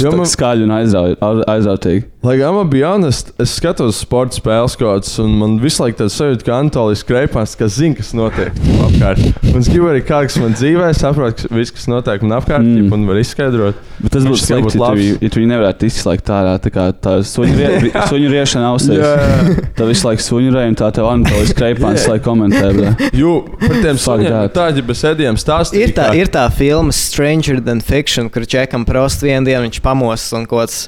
Jo 0.00 0.10
man- 0.16 0.26
Skaļi 0.26 0.64
un 0.66 0.72
aizrautīgi. 0.74 2.04
Lai 2.22 2.34
gan 2.36 2.52
man 2.52 2.68
bija 2.68 2.90
honest, 2.92 3.30
es 3.40 3.54
skatos 3.56 3.96
sporta 4.02 4.36
spēles 4.36 4.74
kādas, 4.76 5.14
un 5.22 5.38
man 5.40 5.54
visu 5.62 5.80
laiku 5.80 6.02
tāds 6.02 6.16
sajūta, 6.20 6.44
ka 6.44 6.56
Antolijas 6.60 7.02
Kreipāns, 7.08 7.54
kas 7.56 7.78
zina, 7.78 7.94
kas 7.96 8.10
notiek 8.12 8.50
apkārt. 8.84 9.22
Un 9.54 9.60
es 9.62 9.68
gribu 9.72 9.88
arī 9.88 10.02
kā, 10.04 10.18
kas 10.28 10.36
man 10.42 10.52
dzīvē, 10.52 10.90
saprot, 10.98 11.46
ka 11.48 11.54
viss, 11.56 11.72
kas 11.72 11.86
notiek 11.88 12.20
man 12.26 12.34
apkārt, 12.40 12.60
Mm. 12.66 12.92
un 12.92 13.06
var 13.08 13.16
izskaidrot. 13.22 13.74
Bet 14.02 14.12
tas 14.12 14.24
būtu 14.24 14.42
slikti, 14.42 14.76
ja 14.76 14.90
tu, 14.92 15.24
ja 15.24 15.30
tu 15.30 15.40
nevarētu 15.48 15.88
izslēgt 15.88 16.28
ārā. 16.28 16.58
Tā 16.60 16.70
kā 16.74 16.92
tā 16.92 17.14
suņu, 17.24 17.56
rie, 17.56 17.90
suņu 18.12 18.28
riešana 18.34 18.68
ausīs. 18.74 19.00
Jā. 19.00 19.56
Tā 19.76 19.88
visu 19.88 20.04
laiku 20.10 20.20
suņu 20.20 20.52
un 20.68 20.74
tā 20.76 20.92
tev 20.92 21.08
Anatolijas 21.08 21.54
Kreipāns, 21.56 22.06
lai 22.10 22.18
komentē. 22.18 22.68
Jū, 23.16 23.32
par 23.60 23.76
tiem 23.80 23.96
suņiem, 23.96 24.52
tādi 24.52 24.84
bez 24.84 25.00
ēdiem 25.08 25.40
stāsti. 25.40 25.80
Ir 25.86 25.92
tā, 25.96 26.10
ir 26.20 26.26
tā 26.28 26.44
filma 26.52 26.92
Stranger 26.92 27.60
Than 27.64 27.80
Fiction, 27.80 28.28
kur 28.28 28.42
Čekam 28.44 28.84
Prost 28.84 29.22
vienā 29.24 29.59
dienā 29.60 29.68
viņš 29.68 29.80
pamostas 29.84 30.36
un 30.38 30.46
kaut 30.48 30.64
kāds 30.64 30.84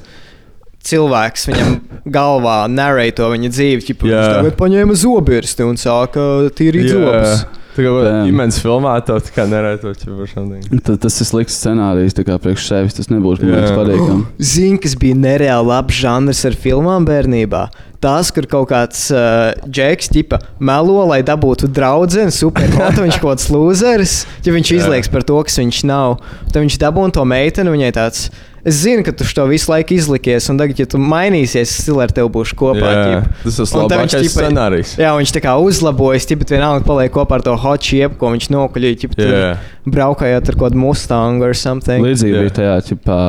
cilvēks 0.83 1.47
viņam 1.49 1.75
galvā 2.11 2.63
narrēja 2.71 3.19
to 3.21 3.29
viņa 3.31 3.51
dzīvi. 3.53 3.83
Ķipa, 3.87 4.07
Jā. 4.09 4.21
viņš 4.21 4.39
tagad 4.39 4.57
paņēma 4.59 4.95
zobirsti 4.99 5.67
un 5.67 5.77
sāka 5.79 6.23
tīrīt 6.57 6.91
zobus. 6.91 7.45
Tā 7.73 7.81
kā 7.81 8.09
ģimenes 8.27 8.59
filmā 8.61 8.91
to 9.01 9.15
tā 9.23 9.31
kā 9.33 9.47
nerēto 9.49 9.95
šādien. 9.97 10.61
Tad 10.85 10.99
tas 11.01 11.15
ir 11.17 11.25
slikts 11.25 11.55
scenārijs 11.57 12.13
tā 12.13 12.25
kā 12.27 12.35
priekš 12.41 12.67
sevis. 12.69 12.93
Tas 12.99 13.09
man 13.09 13.23
liekas 13.25 13.73
patīkami. 13.73 14.27
Zini, 14.37 14.77
kas 14.83 14.93
bija 14.99 15.17
nereāli 15.17 15.71
labs 15.71 15.97
žanrs 15.97 16.43
ar 16.45 16.53
filmām 16.53 17.07
bērnībā. 17.09 17.63
Tās, 18.03 18.33
kur 18.35 18.47
kaut 18.51 18.67
kāds 18.73 19.05
uh, 19.15 19.53
džeks, 19.63 20.09
tipa, 20.11 20.41
melo, 20.59 20.99
lai 21.07 21.21
dabūtu 21.23 21.69
draugu, 21.71 22.27
super 22.35 22.67
hot, 22.75 22.99
viņš 22.99 23.19
kaut 23.21 23.37
kāds 23.37 23.51
lūzeris, 23.53 24.15
ja 24.43 24.55
viņš 24.55 24.73
Jā. 24.73 24.81
izlieks 24.81 25.11
par 25.11 25.23
to, 25.27 25.39
kas 25.47 25.61
viņš 25.61 25.85
nav. 25.87 26.17
Tad 26.49 26.65
viņš 26.65 26.81
dabūna 26.81 27.15
to 27.15 27.23
meiteni, 27.27 27.71
viņai 27.71 27.93
tāds. 27.95 28.27
Es 28.63 28.77
zinu, 28.79 29.03
ka 29.03 29.11
tu 29.11 29.25
to 29.27 29.43
visu 29.51 29.67
laiku 29.67 29.91
izlikies, 29.97 30.45
un 30.47 30.55
tagad, 30.55 30.77
ja 30.79 30.87
tu 30.87 30.95
mainīsies, 30.95 31.67
es 31.67 31.81
stilu 31.83 31.99
ar 31.99 32.13
tevi 32.15 32.29
būšu 32.31 32.55
kopā. 32.55 32.91
Jā, 32.93 33.01
ķip. 33.03 33.41
tas 33.43 33.57
ir 33.59 33.67
tad 33.67 33.73
viņš, 33.75 33.81
labākais 33.81 34.13
ķipa, 34.13 34.35
scenārijs. 34.37 34.93
Jā, 35.01 35.09
viņš 35.19 35.33
tā 35.35 35.41
kā 35.43 35.55
uzlabojas, 35.59 36.27
bet 36.39 36.53
vienalga 36.55 36.87
paliek 36.87 37.11
kopā 37.11 37.41
ar 37.41 37.43
to 37.43 37.57
hot 37.59 37.83
chip, 37.83 38.15
ko 38.21 38.31
viņš 38.31 38.47
nokuļīja. 38.55 39.11
Jā. 39.19 39.49
Braukājot 39.83 40.53
ar 40.53 40.59
kaut 40.61 40.69
kādu 40.69 40.79
Mustangu 40.79 41.43
vai 41.43 41.51
something. 41.59 42.07
Līdzīgi 42.07 42.37
Jā. 42.37 42.45
bija 42.45 42.55
tajā 42.61 42.77
ķipā, 42.87 43.19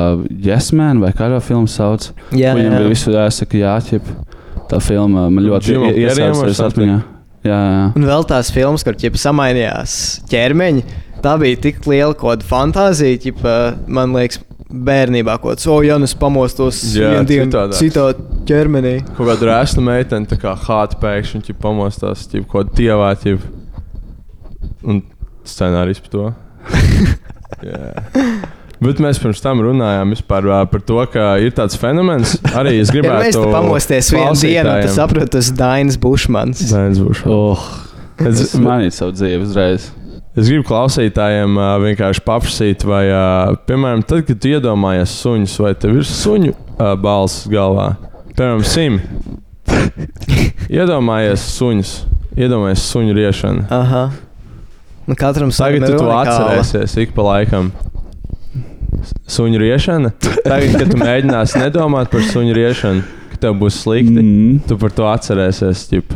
Yes 0.46 0.70
Man 0.70 1.02
vai 1.02 1.10
kādā 1.18 1.42
filmā 1.42 1.66
sauc. 1.66 2.12
Jā, 2.30 2.54
Viņam 2.54 2.70
jā. 2.70 2.84
bija 2.84 2.94
visu 2.94 3.16
jāsaka, 3.18 3.58
jā, 3.58 3.74
ķip. 3.90 4.14
Tā 4.74 4.80
filma 4.82 5.28
man 5.30 5.44
ļoti 5.46 5.70
Jimam 5.74 5.90
ie- 5.92 6.08
Carreyam 6.08 6.34
vai 6.40 6.48
iesaucās 6.50 6.58
something? 6.58 6.90
atmiņā. 6.90 7.02
Jā, 7.44 7.58
jā. 7.74 7.84
Un 8.00 8.06
vēl 8.08 8.24
tās 8.26 8.50
filmas, 8.54 8.82
kur 8.86 8.96
ķipa, 8.98 9.20
samainījās 9.20 9.94
ķermeņi. 10.32 10.84
Tā 11.24 11.36
bija 11.40 11.60
tik 11.68 11.84
liela 11.88 12.12
kaut 12.16 12.40
kāda 12.42 12.48
fantāzija, 12.48 13.20
ķipa, 13.22 13.54
man 13.88 14.12
liekas, 14.16 14.40
bērnībā 14.74 15.36
kaut 15.40 15.54
kāds, 15.54 15.66
oh, 15.70 15.78
ja 15.86 15.96
nu 16.00 16.08
es 16.08 16.14
pamostos 16.18 16.80
citādāks. 16.96 17.78
citā 17.78 18.08
ķermenī. 18.48 18.96
Kaut 19.14 19.28
kāda 19.28 19.46
rēsta 19.52 19.84
meitene, 19.84 20.26
tā 20.26 20.36
kā 20.40 20.56
hāta 20.66 20.98
pēkšņi 21.04 21.44
ķip, 21.46 21.60
pamostās, 21.62 22.26
ķip, 22.32 22.48
kaut 22.50 22.72
kāda 22.72 22.76
tievā. 22.80 23.12
Ķip. 23.22 23.46
Un 24.84 25.02
scenārijs 25.46 26.00
par 26.04 26.10
to. 26.16 26.24
Jā. 27.68 27.92
Bet 28.82 28.98
mēs 29.02 29.20
pirms 29.22 29.40
tam 29.44 29.60
runājām 29.62 30.10
vispār, 30.16 30.48
ā, 30.50 30.62
par 30.70 30.80
to, 30.82 30.98
ka 31.12 31.36
ir 31.42 31.52
tāds 31.54 31.76
fenomens. 31.78 32.34
Arī 32.54 32.78
es 32.82 32.90
Ja 32.94 32.94
mēs 32.94 32.94
gribētu. 32.96 33.42
tam 33.44 33.52
pamosties 33.54 34.10
vienu 34.12 34.32
dienu, 34.34 34.64
tad 34.68 34.80
klausītājiem- 34.82 34.94
saprotu, 34.96 35.30
tas 35.36 35.50
Dainis 35.54 35.96
Bušmans. 36.02 36.64
Dainis 36.72 36.98
Bušmans. 36.98 37.30
Oh, 37.30 37.68
Es, 38.18 38.52
mainīju 38.54 38.92
savu 38.94 39.12
dzīvi 39.16 39.42
uzreiz. 39.42 39.88
es 40.36 40.46
gribu 40.50 40.62
klausītājiem 40.68 41.56
uh, 41.58 41.70
vienkārši 41.82 42.22
paprasīt, 42.26 42.84
vai, 42.86 43.04
uh, 43.10 43.56
piemēram, 43.66 44.04
tad, 44.06 44.22
kad 44.28 44.38
tu 44.42 44.48
iedomājies 44.54 45.14
suņus, 45.22 45.54
vai 45.62 45.72
tev 45.74 45.96
ir 45.98 46.06
suņu 46.06 46.52
uh, 46.54 46.92
balss 46.98 47.46
galvā? 47.50 47.96
Piemēram, 48.36 48.62
sim. 48.66 49.00
Iedomājies 50.74 51.42
suņus, 51.56 51.92
iedomājies 52.38 52.84
suņu 52.92 53.14
riešanu. 53.18 53.66
Aha. 53.74 54.04
Nu, 55.06 55.14
katram 55.18 55.50
Tagad 55.52 55.84
tu 55.90 55.98
to 56.00 56.08
atcerēsies 56.16 56.94
ik 57.02 57.12
pa 57.16 57.26
laikam. 57.26 57.72
Suņu 59.28 59.58
riešana. 59.60 60.12
Tagad, 60.44 60.76
kad 60.78 60.90
tu 60.90 60.98
mēģināsi 61.00 61.60
nedomāt 61.62 62.10
par 62.12 62.20
suņu 62.20 62.54
riešanu, 62.56 63.02
ka 63.32 63.36
tev 63.46 63.56
būs 63.60 63.80
slikti, 63.84 64.20
Mm. 64.22 64.60
tu 64.68 64.76
par 64.78 64.90
to 64.90 65.02
atcerēsies. 65.10 65.84
Ģip, 65.90 66.14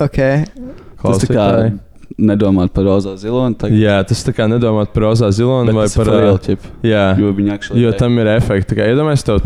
Ok. 0.00 0.16
Tas 0.16 1.18
tā 1.22 1.28
kā 1.28 1.44
klausītāji. 1.46 1.78
nedomāt 2.18 2.72
par 2.72 2.84
rozā 2.84 3.14
ziloni. 3.20 3.54
Tagad, 3.56 3.78
Jā, 3.78 3.98
tas 4.06 4.24
tā 4.24 4.32
kā 4.36 4.46
nedomāt 4.50 4.92
par 4.92 5.02
rozā 5.08 5.28
ziloni 5.32 5.66
bet 5.72 5.74
vai 5.74 5.86
par 5.88 6.04
for 6.04 6.12
real, 6.12 6.36
ā, 6.36 6.42
ķip, 6.42 6.58
Jā, 6.82 7.04
jo 7.18 7.32
jo 7.80 7.92
tam 7.92 8.18
ir 8.18 8.26
efekti. 8.36 8.74
Iedomājieties, 8.76 9.24
tev 9.24 9.40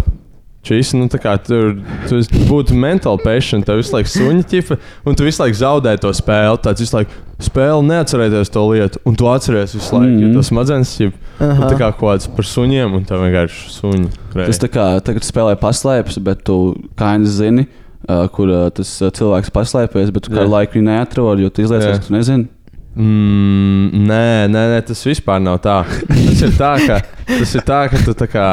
šīs, 0.65 0.93
nu, 0.99 1.07
tā 1.09 1.19
kā 1.23 1.39
tur 1.43 1.79
tu 2.09 2.19
esi- 2.21 2.45
būtu 2.49 2.75
mentāli 2.77 3.23
patient, 3.25 3.65
tev 3.65 3.77
visu 3.81 3.95
laiku 3.97 4.09
suņi 4.13 4.45
ķipa, 4.51 4.77
un 5.07 5.15
tu 5.15 5.25
visu 5.25 5.41
laiku 5.43 5.57
zaudē 5.57 5.95
to 6.01 6.11
spēli. 6.13 6.59
Tāds 6.61 6.81
visu 6.85 6.97
laiku 6.99 7.11
spēli 7.41 7.87
neatcerēties 7.89 8.51
to 8.53 8.65
lietu, 8.69 8.99
un 9.09 9.15
tu 9.17 9.25
atceries 9.33 9.73
visu 9.75 9.95
laiku. 9.97 10.11
Mm 10.11 10.17
Mhm. 10.21 10.31
-hmm. 10.31 10.37
Tas 10.37 10.47
smadzenes 10.53 11.01
ir 11.01 11.13
Aha. 11.41 11.69
tā 11.71 11.75
kā 11.79 11.93
kaut 11.97 12.21
kāds 12.21 12.29
par 12.37 12.45
suņiem, 12.45 12.95
un 12.95 13.05
tev 13.05 13.21
vienkārši 13.25 13.71
suņi. 13.81 14.09
Tas 14.35 14.59
tā 14.59 14.69
kā 14.69 15.01
tagad 15.01 15.23
spēlē 15.23 15.57
paslēpes, 15.57 16.19
bet 16.23 16.45
tu 16.45 16.77
kā 16.97 17.25
zini, 17.25 17.67
uh, 18.09 18.27
kur 18.29 18.49
uh, 18.49 18.69
tas 18.71 19.01
uh, 19.03 19.11
cilvēks 19.11 19.51
paslēpjas, 19.51 20.13
bet 20.13 20.23
tu 20.23 20.31
kā 20.31 20.45
Jā. 20.45 20.49
laiku 20.49 20.73
viņu 20.79 20.85
neatrod, 20.85 21.39
jo 21.41 21.49
tu 21.51 21.63
izliecies, 21.63 21.99
ka 22.01 22.07
tu 22.07 22.13
nezini. 22.13 22.49
Mm, 22.97 24.03
nē, 24.09 24.24
nē, 24.51 24.62
nē, 24.74 24.78
tas 24.88 25.01
vispār 25.07 25.38
nav 25.43 25.61
tā. 25.62 25.76
Tas 26.11 26.41
ir 26.43 26.55
tā, 26.59 26.72
ka, 26.86 26.97
tas 27.30 27.53
ir 27.55 27.62
tā, 27.68 27.78
ka 27.93 28.01
tu 28.03 28.14
tā 28.18 28.26
kā 28.30 28.47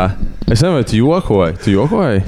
Es 0.48 0.62
nezinu, 0.62 0.76
vai 0.78 0.84
tu 0.88 0.96
jokoji. 1.00 1.58
Tu 1.64 1.74
jokoji? 1.74 2.22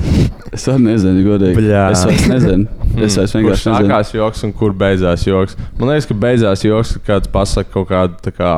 Es 0.52 0.66
arī 0.68 0.82
nezinu, 0.88 1.22
godīgi. 1.28 1.56
Bļā. 1.60 1.84
Es 1.94 2.02
vairs 2.10 2.26
nezinu. 2.32 2.66
Es 3.06 3.16
vairs 3.20 3.32
Kur 3.36 3.42
vienkārši 3.44 3.70
nezinu. 3.70 3.86
sākās 3.86 4.12
joks 4.18 4.44
un 4.48 4.54
kur 4.58 4.74
beidzās 4.76 5.24
joks? 5.28 5.56
Man 5.78 5.92
liekas, 5.94 6.10
ka 6.10 6.18
beidzās 6.26 6.66
joks, 6.66 6.96
kad 6.98 7.06
kāds 7.12 7.32
pasakā 7.32 7.72
kaut 7.78 7.88
kādu 7.94 8.18
tā 8.26 8.34
kā 8.36 8.54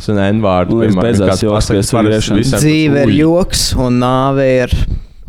senu 0.00 0.20
N-vārdu. 0.26 0.74
Man 0.74 0.82
liekas, 0.82 0.98
piemēram, 0.98 1.06
beidzās 1.06 1.30
kāds 1.30 1.46
joks 1.46 1.56
pasaka, 1.56 1.78
pie 1.78 1.96
parasti 1.96 2.26
sugriešanas. 2.26 2.44
visiem 2.44 2.64
Dzīve 2.66 3.06
ir 3.06 3.14
joks, 3.22 3.64
un 3.86 4.00
nāve 4.02 4.48
ir 4.66 4.76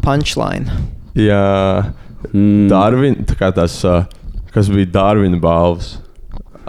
punchline. 0.03 0.82
Jā, 1.16 1.45
Mm. 2.32 2.68
Darvin, 2.70 3.16
tā 3.26 3.34
kā 3.34 3.47
tas, 3.49 3.80
kas 4.53 4.68
bija 4.70 4.86
Dārvina 4.93 5.39
balvas. 5.41 5.95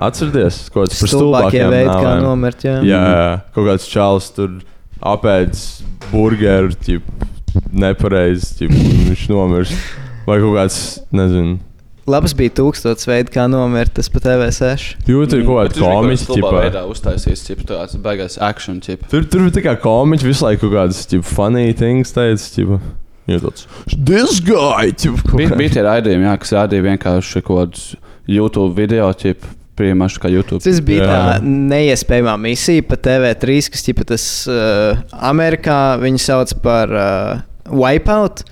Atcerieties, 0.03 0.61
ko 0.75 0.87
tas 0.89 1.01
par 1.03 1.13
Stulbākie 1.13 1.63
stulbākajām 1.63 1.75
veidi, 1.75 1.97
kā 2.07 2.15
nomirt. 2.25 2.65
Jā. 2.67 2.77
Jā, 2.87 3.03
jā, 3.15 3.27
kaut 3.57 3.69
kāds 3.71 3.89
čalis 3.91 4.31
tur 4.37 4.55
apēdis 5.13 5.67
burgeru, 6.13 6.73
ķip, 6.87 7.27
nepareizi, 7.73 8.69
un 8.69 9.05
viņš 9.11 9.29
nomirst. 9.33 9.93
Vai 10.27 10.39
kaut 10.39 10.55
kāds, 10.55 10.81
nezinu, 11.15 11.59
Labs 12.11 12.33
bija 12.35 12.51
tūkstots 12.59 13.07
veids, 13.07 13.31
kā 13.31 13.45
nomirt. 13.47 13.93
Tas 13.95 14.09
pat 14.11 14.25
TV6. 14.27 14.87
jūt, 15.07 15.37
ir 15.37 15.45
kaut 15.47 15.61
kāds 15.61 15.79
komiķis, 15.79 16.25
Tur 16.27 16.41
ķipā. 16.41 16.51
veidā 16.57 16.83
uztaisīs, 16.91 17.45
ķip, 17.47 17.63
tāds 17.69 17.95
beigās 18.03 18.41
action, 18.43 18.81
ķip. 18.83 19.05
Tur, 19.13 19.23
tur 19.31 19.45
bija 19.47 19.55
tā 19.61 19.63
kā 19.69 19.77
komiķis 19.85 20.27
visu 20.27 20.47
laiku 20.49 20.65
kaut 20.67 20.75
kādas, 20.81 21.05
ķip, 21.13 21.23
funny 21.29 21.71
things 21.79 22.11
teica, 22.17 22.49
ķip. 22.57 22.75
Jā, 23.31 23.39
tāds, 23.39 23.69
this 23.95 24.41
guy, 24.43 24.91
kaut 24.99 25.37
Bija, 25.39 25.55
bija 25.55 25.77
tie 25.77 25.87
raidījumi, 25.87 26.27
jā, 26.27 26.35
kas 26.43 26.55
rādīja 26.59 26.89
vienkārši 26.89 27.43
kaut 27.47 27.61
kādus 27.61 27.85
YouTube 28.27 28.75
video, 28.75 29.07
ķip, 29.15 29.47
priemaši 29.79 30.21
kā 30.23 30.31
YouTube. 30.33 30.63
Tas 30.65 30.81
bija 30.85 31.07
Jā. 31.07 31.13
tā 31.13 31.47
neiespējamā 31.47 32.35
misija 32.41 32.85
pa 32.87 32.99
TV3, 33.01 33.63
kas 33.73 33.87
ķipa 33.87 34.07
tas 34.13 34.27
uh, 34.51 35.01
Amerikā 35.31 35.97
viņi 36.03 36.23
sauc 36.23 36.53
par 36.65 36.93
uh, 36.93 37.43
wipeout, 37.71 38.45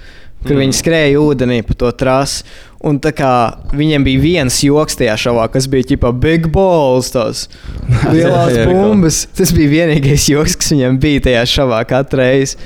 kur 0.44 0.54
mm. 0.54 0.62
viņi 0.64 0.78
skrēja 0.80 1.20
ūdenī 1.20 1.60
pa 1.66 1.76
to 1.78 1.92
trasi. 1.92 2.44
Un 2.80 2.96
tā 2.96 3.10
kā 3.12 3.30
viņiem 3.76 4.06
bija 4.06 4.20
viens 4.22 4.62
joks 4.64 4.96
tajā 4.96 5.12
šovā, 5.20 5.50
kas 5.52 5.66
bija 5.68 5.90
ģipā 5.90 6.14
big 6.16 6.46
balls, 6.54 7.10
tās 7.12 7.44
lielās 8.14 8.56
bumbas. 8.64 9.26
Tas 9.36 9.52
bija 9.56 9.74
vienīgais 9.74 10.30
joks, 10.32 10.56
kas 10.56 10.72
viņiem 10.72 10.96
bija 11.02 11.26
tajā 11.28 11.44
šovā 11.58 11.82
katru 11.90 12.22
reizi. 12.22 12.56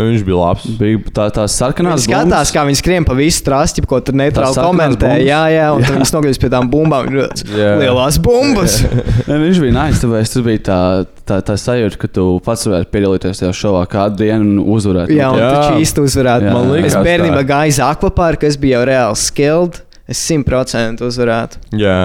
Viņš 0.00 0.22
bija 0.26 0.38
labs. 0.40 0.64
Bija 0.80 0.98
tā, 1.12 1.26
tās 1.34 1.50
Viņi 1.50 1.56
sarkanās 1.58 2.04
skatās, 2.06 2.52
kā 2.54 2.64
viņi 2.68 2.78
skrien 2.80 3.06
pa 3.08 3.14
visu 3.18 3.42
trasti, 3.46 3.84
ko 3.86 3.98
tur 4.04 4.16
neitrāli 4.18 4.56
komentē. 4.56 5.10
bumbas? 5.10 5.26
Jā, 5.26 5.40
jā, 5.52 5.66
un 5.76 5.84
tad 5.84 5.96
viņi 5.98 6.14
nokļūst 6.16 6.42
pie 6.44 6.50
tām 6.54 6.70
bumbām. 6.72 7.10
Jā. 7.14 7.70
Lielās 7.80 8.18
bumbas! 8.24 8.78
Viņš 9.44 9.60
bija 9.62 9.74
nice, 9.76 10.00
tāpēc 10.02 10.32
tas 10.34 10.44
bija 10.46 10.62
tā, 10.70 10.80
tā, 11.28 11.40
tā 11.46 11.56
sajūta, 11.60 12.00
ka 12.00 12.10
tu 12.16 12.24
pats 12.46 12.66
varētu 12.70 12.90
piedalīties 12.94 13.42
tajā 13.42 13.52
šovā 13.60 13.84
kādu 13.90 14.22
dienu 14.24 14.46
un 14.56 14.74
uzvarēt. 14.76 15.12
Jā, 15.14 15.30
un 15.34 15.42
Jā. 15.42 15.52
tu 15.68 15.84
īsti 15.84 16.04
uzvarētu. 16.08 16.48
Jā. 16.48 16.56
Man 16.56 16.66
Es 16.70 16.74
liekas, 16.76 16.98
bērnībā 17.06 17.40
tā. 17.42 17.46
gāju 17.52 17.74
uz 17.76 17.80
akvapārku, 17.90 18.44
kas 18.46 18.58
bija 18.60 18.80
jau 18.80 18.88
reāli 18.90 19.20
skilled. 19.26 19.80
Es 20.10 20.18
simtprocentīgi 20.26 21.06
uzvarētu. 21.06 21.60
Jā, 21.78 21.98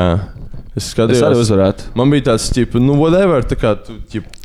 es 0.75 0.83
Es 0.83 0.89
skatījos. 0.91 1.21
arī 1.23 1.39
uzvarētu. 1.39 1.91
Man 1.95 2.11
bija 2.11 2.25
tāds, 2.31 2.49
ķip, 2.51 2.75
nu, 2.83 2.97
whatever, 2.99 3.45
tā 3.47 3.55
kā 3.59 3.75
tu 3.79 3.95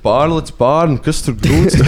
pārlec 0.05 0.53
pāri, 0.59 0.99
kas 1.03 1.25
tur 1.27 1.35
grūts. 1.35 1.81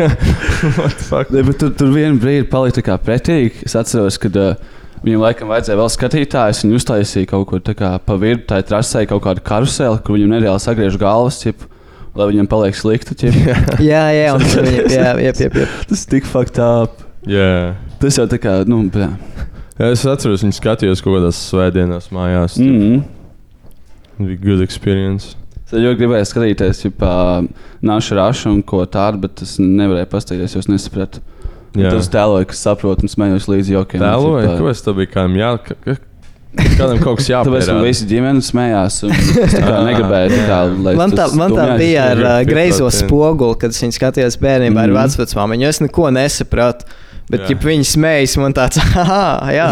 What 0.78 0.96
the 0.96 1.04
fuck? 1.06 1.30
Ne, 1.30 1.44
bet 1.46 1.60
tur, 1.62 1.70
tur 1.78 1.92
vienā 1.94 2.18
brīdī 2.18 2.48
palika 2.50 2.80
tā 2.80 2.86
kā 2.88 2.98
pretīgi. 2.98 3.62
Es 3.68 3.76
atceros, 3.78 4.18
ka 4.18 4.32
uh, 4.32 4.58
viņam 5.04 5.22
laikam 5.22 5.52
vajadzēja 5.54 5.78
vēl 5.78 5.92
skatītājus. 5.94 6.64
Viņi 6.66 6.80
uztaisīja 6.80 7.30
kaut 7.30 7.46
ko 7.52 7.62
tā 7.62 7.76
kā 7.78 7.94
pa 8.02 8.18
vidu, 8.18 8.42
tā 8.50 8.58
trasē 8.66 9.06
kaut 9.06 9.22
kādu 9.28 9.44
karuseli, 9.46 10.02
kur 10.02 10.18
viņam 10.18 10.34
nereāli 10.34 10.62
sagriež 10.66 10.98
galvas. 11.00 11.40
Ķip, 11.44 11.68
Lai 12.16 12.30
viņam 12.30 12.46
paliek 12.48 12.76
slikti. 12.76 13.28
Jā, 13.90 14.06
jā, 14.16 14.30
viņi, 14.40 14.70
jā, 14.88 15.02
jā, 15.04 15.10
jā, 15.20 15.32
jā. 15.36 15.66
Tas 15.90 16.04
ir 16.06 16.12
tik 16.14 16.24
fucked 16.24 16.60
up. 16.64 17.02
Jā. 17.28 17.74
Tas 18.00 18.16
jau 18.16 18.24
tā 18.30 18.38
kā, 18.40 18.62
nu, 18.68 18.86
jā. 18.88 19.10
Jā, 19.76 19.90
es 19.90 20.06
atceros, 20.08 20.40
viņi 20.40 20.56
skatījos 20.56 21.02
kaut 21.04 21.18
kādās 21.18 21.42
svētdienās 21.50 22.08
mājās. 22.14 22.56
Mm. 22.56 22.70
Mm 22.70 22.80
-hmm. 22.80 23.02
Bija 24.18 24.38
good 24.42 24.62
experience. 24.64 25.34
Es 25.66 25.72
ļoti 25.74 25.98
gribēju 25.98 26.26
skatīties, 26.30 26.84
ja 26.86 26.90
nāšu 27.84 28.14
rašu 28.16 28.52
un 28.54 28.60
ko 28.62 28.84
tādu, 28.86 29.18
bet 29.26 29.42
es 29.42 29.56
nevarēju 29.58 30.08
paskatīties, 30.12 30.54
jo 30.54 30.62
es 30.62 30.68
nesapratu. 30.70 31.20
Jā. 31.76 31.90
Tas 31.92 32.06
tēloja, 32.08 32.46
kas 32.48 32.60
saprot 32.64 33.02
un 33.04 33.10
smējos 33.12 33.48
līdzi 33.50 33.74
jokiem. 33.74 34.00
Tēloja, 34.00 34.46
Ķip, 34.46 34.60
ko 34.62 34.70
es 34.72 34.80
tam 34.86 34.94
biju 34.96 35.10
kādam 35.12 35.34
jā... 35.40 35.50
ka- 35.66 35.76
ka- 35.84 36.02
Kādam 36.56 37.02
kaut 37.04 37.18
kas 37.18 37.26
Tāpēc 37.50 37.66
man 37.68 37.82
visi 37.84 38.06
ģimene 38.08 38.40
smējās. 38.40 38.94
un 39.04 39.10
Es 39.44 39.52
tā 39.52 39.60
kā 39.60 39.82
negribēju, 39.84 40.30
tā 40.32 40.46
kā, 40.48 40.60
lai 40.86 40.94
Man 40.96 41.12
tā, 41.12 41.18
tas 41.26 41.34
man 41.36 41.52
tā 41.52 41.66
bija 41.76 42.06
ar 42.14 42.22
uh, 42.22 42.36
greizo 42.48 42.88
spoguli, 42.94 43.58
kad 43.60 43.74
es 43.76 43.82
viņu 43.84 43.92
skatījos 43.98 44.38
bērnībā 44.40 44.86
ar 44.86 44.94
Mhm. 44.94 45.18
vecmāmiņu. 45.20 45.68
Es 45.68 45.82
neko 45.84 46.08
nesapratu. 46.16 46.88
Bet, 47.28 47.42
ja 47.50 47.58
viņi 47.58 47.84
smējas, 47.90 48.38
man 48.40 48.54
tāds, 48.56 48.78
ah, 49.02 49.44
jā, 49.52 49.66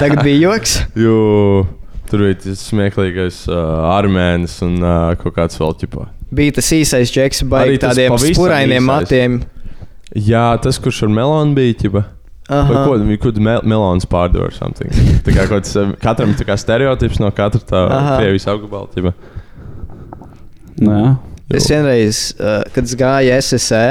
tagad 0.00 0.24
bija 0.24 0.48
joks. 0.48 0.78
Jo 0.98 1.66
tur 2.10 2.24
bija 2.26 2.38
tas 2.42 2.64
smieklīgais 2.68 3.44
uh, 3.50 3.86
armēnis 3.94 4.58
un 4.66 4.78
uh, 4.82 5.12
kaut 5.20 5.36
kāds 5.38 5.60
vēl 5.60 5.76
ķipā. 5.84 6.08
Bija 6.34 6.56
tas 6.58 6.70
īsais 6.74 7.12
džeks, 7.12 7.44
tas 7.46 7.84
tādiem 7.86 8.16
spurainiem 8.20 8.84
matiem. 8.88 9.40
Jā, 10.14 10.52
tas, 10.62 10.78
kurš 10.82 11.04
ar 11.06 11.14
melonu 11.14 11.56
bija 11.56 11.78
ķipā. 11.84 12.04
Vai 12.44 12.60
Aha. 12.60 12.80
ko 12.84 12.96
viņi 13.00 13.16
kur 13.22 13.38
mel 13.40 13.62
melons 13.64 14.04
pārdeva? 14.04 14.50
or 14.50 14.52
something. 14.52 14.90
Tā 15.24 15.32
kā 15.32 15.46
kaut 15.48 15.68
uh, 15.80 15.94
katram 16.02 16.34
tā 16.36 16.44
kā 16.44 16.58
stereotips 16.60 17.22
no 17.22 17.30
katra 17.32 17.62
tā 17.64 17.84
Aha. 17.88 18.18
krievijas 18.20 18.48
apgabala. 18.52 18.90
ķipa. 18.92 19.14
Nu. 20.84 20.98
Es 21.54 21.68
vienreiz, 21.70 22.20
uh, 22.40 22.60
kad 22.74 22.84
es 22.84 22.92
gāju 23.00 23.38
SSE, 23.40 23.86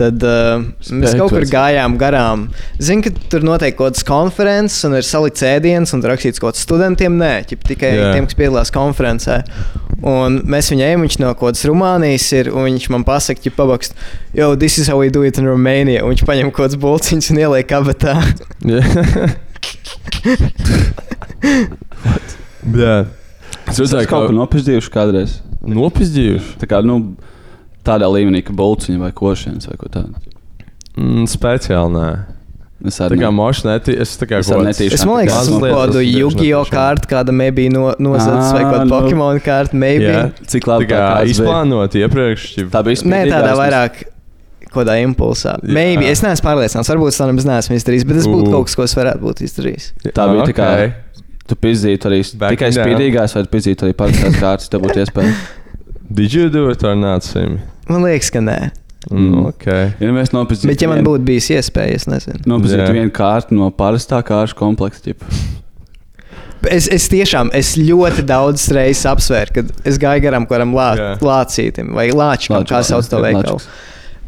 tad 0.00 0.24
uh, 0.26 0.64
mēs 0.96 1.14
kaut 1.18 1.34
kur 1.34 1.44
gājām 1.50 1.96
garām. 2.00 2.46
Zinu, 2.82 3.04
ka 3.06 3.12
tur 3.32 3.44
notiek 3.46 3.76
kaut 3.76 3.92
kādas 3.92 4.06
konferences, 4.08 4.80
un 4.88 4.96
ir 4.98 5.06
salikts 5.06 5.44
ēdiens, 5.46 5.92
un 5.94 6.02
tur 6.02 6.14
rakstīts 6.14 6.40
kaut 6.40 6.54
kāds 6.54 6.64
studentiem, 6.66 7.18
nē, 7.20 7.32
ķip, 7.50 7.60
tikai 7.68 7.92
yeah. 7.92 8.14
tiem, 8.16 8.24
kas 8.30 8.38
piedalās 8.38 8.72
konferencē. 8.74 9.42
Un 10.00 10.40
mēs 10.48 10.70
viņai 10.72 10.88
ejam, 10.88 11.04
viņš 11.04 11.16
no 11.20 11.34
kaut 11.34 11.50
kādas 11.50 11.66
Rumānijas 11.68 12.26
ir, 12.38 12.46
un 12.54 12.70
viņš 12.70 12.86
man 12.94 13.04
pasaka, 13.08 13.44
ka 13.44 13.50
pabakst, 13.58 13.92
yo, 14.36 14.54
this 14.56 14.80
is 14.80 14.88
how 14.88 14.96
we 15.00 15.12
do 15.12 15.22
it 15.28 15.36
in 15.38 15.46
Romania. 15.48 16.00
Un 16.04 16.14
viņš 16.14 16.24
paņem 16.28 16.48
kaut 16.50 16.64
kādas 16.64 16.80
bulciņas 16.80 17.30
un 17.34 17.42
ieliek 17.44 17.68
kabatā. 17.68 18.16
Jā. 22.80 22.96
Es 23.70 23.78
redzēju, 23.78 24.08
kaut 24.10 24.26
ko 24.26 24.30
ka 24.32 24.36
nopizdījuši 24.36 24.92
kādreiz. 24.92 25.38
nopizdījuši. 25.60 26.56
Tā 26.60 26.68
kā, 26.70 26.80
nu, 26.84 26.94
tādā 27.84 28.08
līmenī, 28.10 28.42
ka 28.44 28.52
bolciņa 28.52 28.98
vai 28.98 29.12
košienas 29.12 29.68
vai 29.70 29.76
ko 29.80 29.88
tādu. 29.88 30.14
Mm, 30.96 31.24
speciāli 31.30 31.94
nē. 31.96 32.10
Es 32.88 32.96
Tā 32.96 33.10
arī 33.10 33.18
kā 33.20 33.28
ne. 33.28 33.36
mošs 33.36 33.64
neti, 33.66 33.92
es 34.00 34.14
tā 34.16 34.24
Es 34.38 34.48
arī 34.48 34.62
kāds- 34.64 34.68
netīšu. 34.70 34.94
Es 34.96 35.02
domāju, 35.04 35.26
ka 35.28 35.34
tas 35.34 35.48
ir 35.48 35.60
kaut 35.60 35.74
kāda 35.92 36.00
Yu-Gi-Oh! 36.00 36.64
kārta, 36.72 37.08
kāda 37.10 37.32
maybe 37.36 37.68
no, 37.68 37.90
nozadzes, 38.00 38.52
vai 38.56 38.62
kāda 38.64 38.86
nu. 38.86 38.90
Pokemon 38.94 39.40
kārta, 39.44 39.74
maybe. 39.76 40.04
Jā. 40.08 40.22
Cik 40.46 40.64
Tā 40.64 40.72
labi 40.72 40.86
bija. 40.86 41.24
izplānot 41.28 41.92
iepriekš. 42.00 42.46
Tā 42.72 42.80
bija 42.86 42.96
Nē, 43.04 43.04
spīdīgā, 43.04 43.34
tādā 43.36 43.52
es 43.52 43.60
vairāk 43.60 44.00
kādā 44.72 44.96
impulsā. 45.04 45.58
Jā. 45.60 45.68
Maybe. 45.76 46.06
Es 46.08 46.22
neesmu 46.24 46.46
pārliecināts, 46.48 46.88
varbūt 46.88 47.08
es 47.12 47.18
to 47.20 47.26
nemaz 47.28 47.44
neesmu 47.44 47.76
izdarījis, 47.76 48.06
bet 48.08 48.16
tas 48.16 48.26
būtu 48.32 48.48
U. 48.48 48.52
kaut 48.56 48.66
kas, 48.70 48.74
ko 48.80 48.82
es 48.88 48.94
varētu 48.96 49.20
būt 49.28 49.44
izdarījis. 49.44 49.92
Tā 50.16 50.24
bija 50.32 50.46
tā 50.48 50.56
kā- 50.56 50.72
Ok. 50.88 50.94
Tu 51.50 51.56
pizdītu 51.56 52.06
arī 52.06 52.38
Back 52.38 52.52
tikai 52.56 52.70
spīdīgās, 52.70 53.34
vai 53.34 53.42
tu 53.44 53.48
pizdītu 53.50 53.82
arī 53.82 53.92
parastās 53.92 54.36
kārtas, 54.40 54.68
tev 54.70 54.80
būtu 54.86 55.02
iespēja. 55.04 55.34
Did 56.10 56.34
you 56.34 56.48
do 56.50 56.68
it 56.70 56.82
or 56.84 56.96
not, 56.98 57.22
Sim? 57.24 57.60
Man 57.88 58.02
liekas, 58.02 58.30
ka 58.34 58.42
nē. 58.42 58.58
Mm, 59.08 59.46
ok. 59.48 59.66
Ja 60.02 60.10
mēs 60.12 60.32
nopizdītu 60.34 60.68
Bet, 60.68 60.82
ja 60.84 60.90
man 60.90 61.00
būtu 61.06 61.24
bijis 61.24 61.48
iespēja, 61.54 61.96
es 61.96 62.04
nezinu. 62.10 62.42
Nopizdīt 62.50 62.82
Jā. 62.82 62.90
vienu 62.92 63.12
kārtu 63.14 63.56
no 63.56 63.70
parastā 63.72 64.20
kāršu 64.26 64.58
komplekta. 64.58 65.14
Es, 66.68 66.90
es 66.92 67.06
tiešām, 67.08 67.48
es 67.56 67.72
ļoti 67.80 68.26
daudz 68.28 68.66
reizes 68.76 69.06
apsvēru, 69.08 69.54
kad 69.56 69.70
es 69.88 69.96
gāju 70.02 70.26
garām 70.26 70.44
kādam 70.50 70.74
lā, 70.76 70.90
Jā. 70.98 71.14
lācītam 71.24 71.94
vai 71.96 72.10
lāčam, 72.12 72.58
kā 72.68 72.82
sauc 72.84 73.08
to 73.08 73.22
veikalu. 73.24 73.56
lāčiks. 73.56 73.70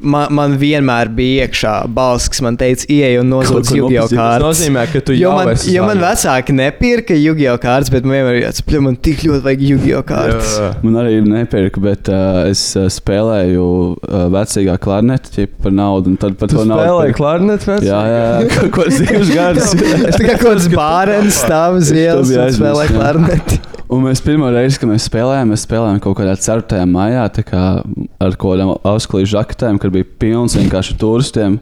Man, 0.03 0.33
man 0.35 0.55
vienmēr 0.59 1.09
bija 1.15 1.45
iekšā 1.47 1.73
balss, 1.95 2.27
kas 2.33 2.41
man 2.43 2.57
teica, 2.59 2.87
ieej 2.91 3.21
un 3.21 3.29
nozūd 3.31 3.69
Yu-Gi-Oh! 3.71 3.91
nopizdīt. 3.93 4.17
Tas 4.17 4.19
kārtas. 4.19 4.43
nozīmē, 4.49 4.83
ka 4.93 5.01
tu 5.07 5.15
jau 5.15 5.33
man, 5.37 5.51
esi 5.55 5.75
jo 5.77 5.85
man 5.87 6.01
vecāki 6.03 6.57
nepirka 6.59 7.15
Yu-Gi-Oh! 7.15 7.59
kārtas, 7.63 7.91
bet 7.95 8.09
man 8.09 8.17
vienmēr 8.19 8.39
ir 8.41 8.45
jāatspļauj, 8.49 8.83
man 8.89 8.97
tik 9.09 9.23
ļoti 9.29 9.45
vajag 9.47 9.63
Yu-Gi-Oh! 9.69 10.03
kārtas. 10.09 10.55
Jā. 10.59 10.71
Man 10.83 10.99
arī 11.05 11.21
nepirka, 11.27 11.83
bet 11.87 12.11
uh, 12.11 12.43
es 12.51 12.65
uh, 12.75 12.89
spēlēju 12.93 13.67
uh, 13.95 14.25
vecākā 14.35 14.77
klarneti 14.83 15.35
ķipa, 15.37 15.63
par 15.69 15.77
naudu. 15.79 16.13
un 16.13 16.19
Tad 16.23 16.37
par 16.41 16.51
Tu 16.51 16.59
to 16.59 16.65
naudu. 16.67 16.83
spēlēji 16.83 17.17
klarnetu 17.21 17.71
vecā? 17.73 17.87
Jā, 17.87 18.01
jā, 18.11 18.27
kaut 18.57 18.73
ko 18.79 18.89
divus 18.91 19.31
gadus. 19.37 19.71
Es 19.79 20.19
kā 20.27 20.35
kaut 20.35 20.49
kāds 20.49 20.69
bārens 20.75 21.39
stāv 21.45 21.79
uz 21.79 21.93
ielas 21.95 22.27
un 22.27 22.35
spēlē 22.35 22.49
aizmirst, 22.49 22.83
jā. 22.83 22.95
klarneti. 22.99 23.61
Un 23.93 24.01
mēs 24.07 24.23
pirmo 24.25 24.49
reizi, 24.49 24.79
kad 24.81 24.89
mēs 24.89 25.05
spēlējām, 25.11 25.51
mēs 25.53 25.67
spēlējām 25.67 25.99
kaut 26.01 26.17
kādā 26.17 26.33
4. 26.41 26.87
maijā, 26.89 27.27
tā 27.37 27.43
kā 27.45 27.65
ar 27.85 28.37
kaut 28.41 28.55
kādām 28.55 28.71
ausklīšu 28.89 29.35
žaketēm, 29.35 29.81
kur 29.83 29.93
bija 29.93 30.09
pilns 30.23 30.57
vienkārši 30.57 30.97
turistiem. 31.01 31.59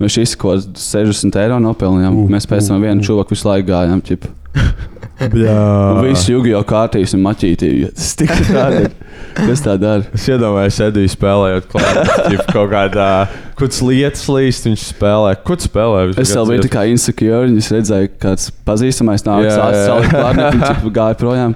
Mēs 0.00 0.16
kādus 0.40 0.70
60 0.80 1.36
eiro 1.42 1.60
nopelnījām. 1.60 2.16
Uh, 2.22 2.32
mēs 2.32 2.48
pēc 2.48 2.70
tam 2.72 2.80
vienu 2.80 3.04
čūvaku 3.04 3.36
visu 3.36 3.50
laiku 3.50 3.68
gājām. 3.74 4.00
ķip. 4.06 4.24
Jā. 5.44 5.58
Un 5.94 6.00
Visi 6.08 6.32
jūgi 6.32 6.54
jau 6.54 6.62
kārtīs 6.66 7.12
un 7.14 7.22
maķītī. 7.26 7.68
Tas 7.94 8.14
tik 8.18 8.32
tādi. 8.48 8.88
Kas 9.34 9.62
tā 9.62 9.76
dara? 9.78 10.08
Es 10.16 10.24
iedomājos, 10.30 10.80
Ediju 10.88 11.10
spēlējot 11.12 11.68
klāstu 11.70 12.40
kaut 12.48 12.72
kādā 12.72 13.10
Kāds 13.58 13.78
lietas 13.86 14.24
līst, 14.30 14.66
viņš 14.66 14.88
spēlē. 14.94 15.36
Tu 15.46 15.56
spēlē? 15.68 16.08
Es 16.18 16.32
vēl 16.34 16.48
biju 16.50 16.64
tā 16.64 16.72
kā 16.72 16.82
insecure, 16.90 17.44
un 17.46 17.60
es 17.60 17.70
redzēju, 17.70 18.10
ka 18.16 18.32
kāds 18.32 18.50
pazīstamais 18.66 19.22
nāk, 19.26 19.46
sācis 19.46 19.86
salikt 19.86 20.16
klarneti, 20.16 20.58
un 20.58 20.66
čipa 20.66 20.94
gāja 20.98 21.20
projām. 21.20 21.54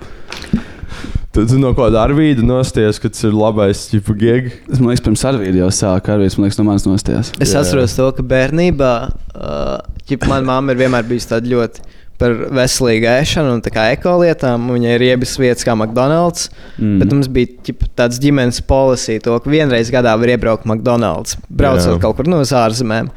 Tu, 1.38 1.44
tu 1.46 1.58
no 1.60 1.70
kāda 1.76 2.00
arvīda 2.02 2.42
nosties, 2.42 2.98
kad 2.98 3.12
tas 3.14 3.26
ir 3.28 3.34
labais 3.36 3.84
tipu 3.90 4.16
gig. 4.18 4.48
Es 4.66 4.80
man 4.80 4.90
liekas, 4.90 5.04
pirms 5.04 5.22
arvīda 5.28 5.60
jau 5.60 5.68
sāka 5.74 6.16
arvīds, 6.16 6.38
man 6.38 6.48
liekas, 6.48 6.58
no 6.58 6.64
manas 6.66 6.86
nostājās. 6.88 7.30
Es 7.38 7.52
Jā. 7.52 7.60
atceros 7.62 7.94
to, 7.94 8.08
ka 8.16 8.24
bērnībā 8.26 8.92
uh, 9.36 10.24
manā 10.24 10.40
mamma 10.48 10.74
ir 10.74 10.80
vienmēr 10.80 11.06
bijusi 11.06 11.30
tāda 11.34 11.52
ļoti 11.52 11.84
par 12.18 12.34
veselīgu 12.58 13.06
ēšanu 13.12 13.52
un 13.54 13.62
tā 13.62 13.70
kā 13.74 13.86
ekolietām. 13.94 14.66
un 14.66 14.78
Viņai 14.78 14.94
ir 14.96 15.04
iebis 15.12 15.36
vietas 15.38 15.66
kā 15.66 15.76
McDonald's. 15.76 16.48
Mm. 16.78 16.96
Bet 17.02 17.14
mums 17.14 17.30
bija 17.30 17.52
ģip, 17.68 17.84
tāds 17.98 18.18
ģimenes 18.22 18.62
policija, 18.66 19.22
to, 19.22 19.36
ka 19.38 19.52
vienreiz 19.52 19.92
gadā 19.94 20.16
var 20.18 20.34
iebraukt 20.34 20.66
McDonald's, 20.66 21.38
braucot 21.48 21.94
Jā. 21.94 22.00
kaut 22.02 22.18
kur 22.18 22.30
no 22.30 22.42
uz 22.42 22.54
ārzemēm. 22.56 23.12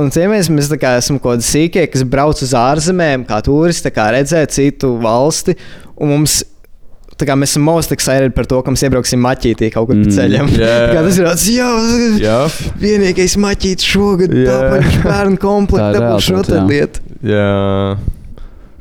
Un 0.00 0.10
ciemies, 0.10 0.48
mēs 0.50 0.66
tā 0.72 0.78
kā 0.80 0.96
esam 0.98 1.20
kaut 1.22 1.36
kādi 1.36 1.46
sīkie, 1.46 1.84
kas 1.90 2.02
brauc 2.10 2.40
uz 2.42 2.54
ārzemēm, 2.58 3.26
kā 3.28 3.38
turisti, 3.46 3.86
tā 3.86 3.94
kā 3.94 4.08
redzēt 4.14 4.54
citu 4.56 4.96
valsti. 5.02 5.54
Un 6.02 6.10
mums 6.10 6.40
tā 7.14 7.28
kā 7.28 7.36
mēs 7.38 7.54
esam 7.54 7.66
most 7.68 7.94
excited 7.94 8.34
par 8.34 8.48
to, 8.50 8.58
ka 8.64 8.74
mēs 8.74 8.82
iebrauksim 8.88 9.22
maķītī 9.22 9.70
kaut 9.74 9.86
kur 9.90 9.98
mm. 9.98 10.08
pa 10.08 10.16
ceļam. 10.16 10.50
Jā. 10.50 10.72
Tā 10.74 10.90
kā 10.96 11.04
tas 11.06 11.20
ir 11.20 11.28
tāds, 11.28 11.46
jā, 11.54 11.68
Jā, 12.24 12.40
vienīgais 12.82 13.38
maķītis 13.44 13.92
šogad, 13.94 14.34
bērnu 14.34 15.04
Tā 15.06 15.22
ir 15.22 15.40
komplekta 15.46 16.02
būs 16.02 16.02
realitāte, 16.02 16.26
šo 16.26 16.44
te 16.48 16.58
jā. 16.58 16.66
lietu. 16.72 17.06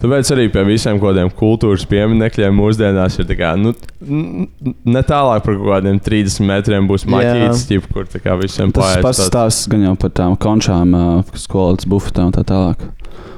Tāpēc 0.04 0.30
arī 0.36 0.50
pie 0.52 0.66
visiem 0.68 0.98
kaut 1.00 1.14
kādiem 1.14 1.30
kultūras 1.40 1.86
pieminekļiem 1.88 2.58
mūsdienās 2.60 3.16
ir 3.22 3.28
tā 3.30 3.38
kā, 3.40 3.54
nu, 3.56 3.72
ne 4.04 5.04
tālāk 5.08 5.46
par 5.46 5.56
kaut 5.56 5.70
kādiem 5.78 6.02
30 6.04 6.44
metriem 6.50 6.90
būs 6.90 7.06
maķītis, 7.08 7.62
ķip, 7.70 7.88
kur 7.94 8.10
tā 8.12 8.20
kā 8.20 8.36
visiem 8.42 8.74
Tas 8.76 8.84
paiet. 8.84 9.06
pats 9.06 9.24
stāsts 9.30 9.70
gan 9.72 9.86
jau 9.88 9.94
par 10.02 10.12
tām 10.20 10.36
končām, 10.36 10.92
skolas 11.40 11.88
bufetā 11.88 12.28
un 12.28 12.36
tā 12.36 12.44
tālāk. 12.50 12.84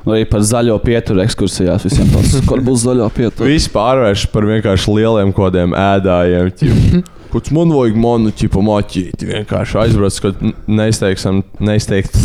Arī 0.05 0.25
par 0.29 0.41
zaļo 0.45 0.79
pieturu 0.81 1.21
ekskursijās 1.23 1.85
visiem 1.85 2.09
tas, 2.13 2.33
būs 2.67 2.83
zaļo 2.85 3.11
pieturu. 3.13 3.49
Viss 3.49 3.69
pārvērš 3.73 4.27
par 4.33 4.49
vienkārši 4.49 4.97
lieliem 4.97 5.33
kaut 5.33 5.51
kādiem 5.51 5.77
ēdājiem. 5.77 6.49
ķip. 6.61 7.05
Kurš 7.35 7.51
man 7.53 7.73
vajag 7.73 7.97
manu 7.99 8.33
čipu 8.33 8.61
maķīti? 8.65 9.27
Vienkārši 9.27 9.79
aizbrauc, 9.81 10.17
kaut 10.23 10.43
neizteicam, 10.71 11.41
neizteikt, 11.59 12.17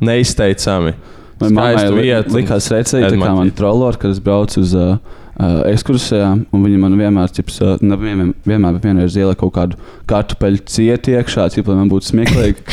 neizteicami. 0.00 0.94
Man 1.40 1.52
mammai 1.52 1.76
Skaistu 1.76 1.96
li- 1.96 2.02
vietu. 2.06 2.34
likās 2.38 2.66
tā 2.72 3.20
kā 3.20 3.32
man 3.36 3.50
trolori, 3.52 4.00
kad 4.00 4.10
es 4.14 4.20
braucu 4.24 4.62
uz 4.62 4.72
uh, 4.72 4.96
uh, 5.36 5.58
ekskursijām, 5.68 6.46
un 6.48 6.64
viņi 6.64 6.80
man 6.80 6.96
vienmēr, 6.96 7.32
čips, 7.36 7.58
uh, 7.60 7.74
ne 7.84 7.98
vienmēr, 8.00 8.32
vienmēr 8.48 8.78
vienreiz 8.80 9.16
ielika 9.20 9.42
kaut 9.42 9.52
kādu 9.58 9.80
kartupeļu 10.08 10.64
cieti 10.72 11.16
iekšā, 11.18 11.50
cip, 11.52 11.68
lai 11.68 11.76
man 11.82 11.92
būtu 11.92 12.08
smieklīgi. 12.08 12.64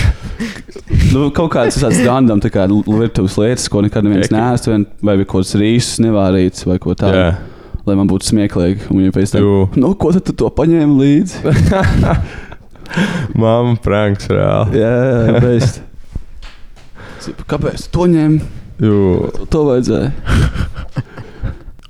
nu, 1.13 1.27
kaut 1.35 1.51
kāds 1.57 1.81
tāds 1.83 1.99
random, 2.07 2.39
tā 2.43 2.53
kā 2.53 2.67
virtuves 2.87 3.35
lietas, 3.41 3.67
ko 3.71 3.83
nekad 3.83 4.07
neviens 4.07 4.31
neēst, 4.31 4.71
vai, 4.71 4.79
bija 5.19 5.27
kaut 5.27 5.43
kāds 5.43 5.57
rīsus 5.59 5.99
nevārīts, 6.05 6.63
vai 6.69 6.79
ko 6.83 6.95
tādu. 6.95 7.19
Jā. 7.19 7.33
Lai 7.83 7.97
man 7.99 8.07
būtu 8.07 8.29
smieklīgi. 8.29 8.85
Un 8.93 9.01
viņi 9.01 9.11
pēc 9.11 9.33
tam, 9.33 9.47
nu, 9.75 9.89
ko 9.99 10.13
tad 10.15 10.23
tu 10.23 10.31
to 10.39 10.47
paņēmi 10.55 10.93
līdzi? 11.01 11.41
Mamma 13.41 13.75
pranks 13.83 14.29
reāli. 14.31 14.79
jā, 14.79 14.93
jā, 14.93 15.57
jā, 15.59 15.65
Kāpēc 17.47 17.87
tu 17.87 17.91
to 17.99 18.07
ņēmi? 18.11 18.41
Jū. 18.83 19.47
To 19.53 19.63
vajadzēja. 19.69 20.11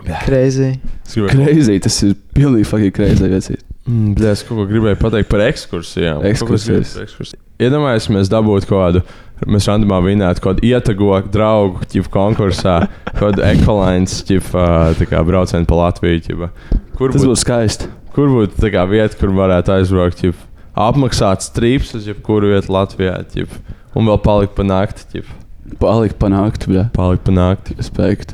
Gribēju- 0.03 1.29
Kreizī, 1.33 1.77
tas 1.81 1.95
ir 2.03 2.15
pilnīgi 2.35 2.67
fakīgi 2.67 2.91
kreizī. 2.97 3.29
vecīt. 3.31 3.61
Mm, 3.87 4.15
Es 4.31 4.43
kaut 4.43 4.57
ko 4.57 4.65
gribēju 4.67 4.97
pateikt 4.99 5.29
par 5.29 5.39
ekskursijām. 5.43 6.23
Ekskursijas. 6.23 7.33
Iedomājieties, 7.59 8.29
dabūtu 8.31 8.67
kaut 8.67 8.79
kādu, 8.83 9.01
mēs 9.47 9.67
randamā 9.67 9.99
vinētu 10.03 10.39
kaut 10.41 10.57
kādu 10.57 10.67
ietegotu 10.71 11.31
draugu 11.31 11.83
ķipu 11.91 12.09
konkursā, 12.11 12.87
kaut 13.13 13.35
kādu 13.35 13.43
ekolēns 13.43 14.23
ķipu 14.27 15.25
braucienu 15.27 15.67
pa 15.67 15.75
Latviju. 15.75 16.21
Ķipa. 16.27 16.49
Kur 16.97 17.11
Tas 17.11 17.21
būtu 17.21 17.31
būs 17.31 17.43
skaisti. 17.43 17.87
kur 18.13 18.27
būt 18.29 18.55
tā 18.59 18.71
kā 18.71 18.87
vieta, 18.89 19.15
kur 19.19 19.29
varētu 19.29 19.75
aizbraukt, 19.77 20.19
ķip, 20.21 20.35
apmaksāt 20.75 21.43
strīps 21.43 21.93
uz 21.95 22.07
jebkuru 22.07 22.53
vietu 22.55 22.71
Latvijā, 22.71 23.23
ķip, 23.35 23.49
un 23.95 24.07
vēl 24.09 24.19
palikt 24.25 24.55
pa 24.57 24.65
nakti, 24.67 25.05
ķip, 25.13 25.31
Palikt 25.79 26.17
panākt, 26.21 26.65
bļa. 26.69 26.89
palikt 26.93 27.23
pa 27.25 27.31
nakti. 27.33 27.73
Spēkt. 27.81 28.33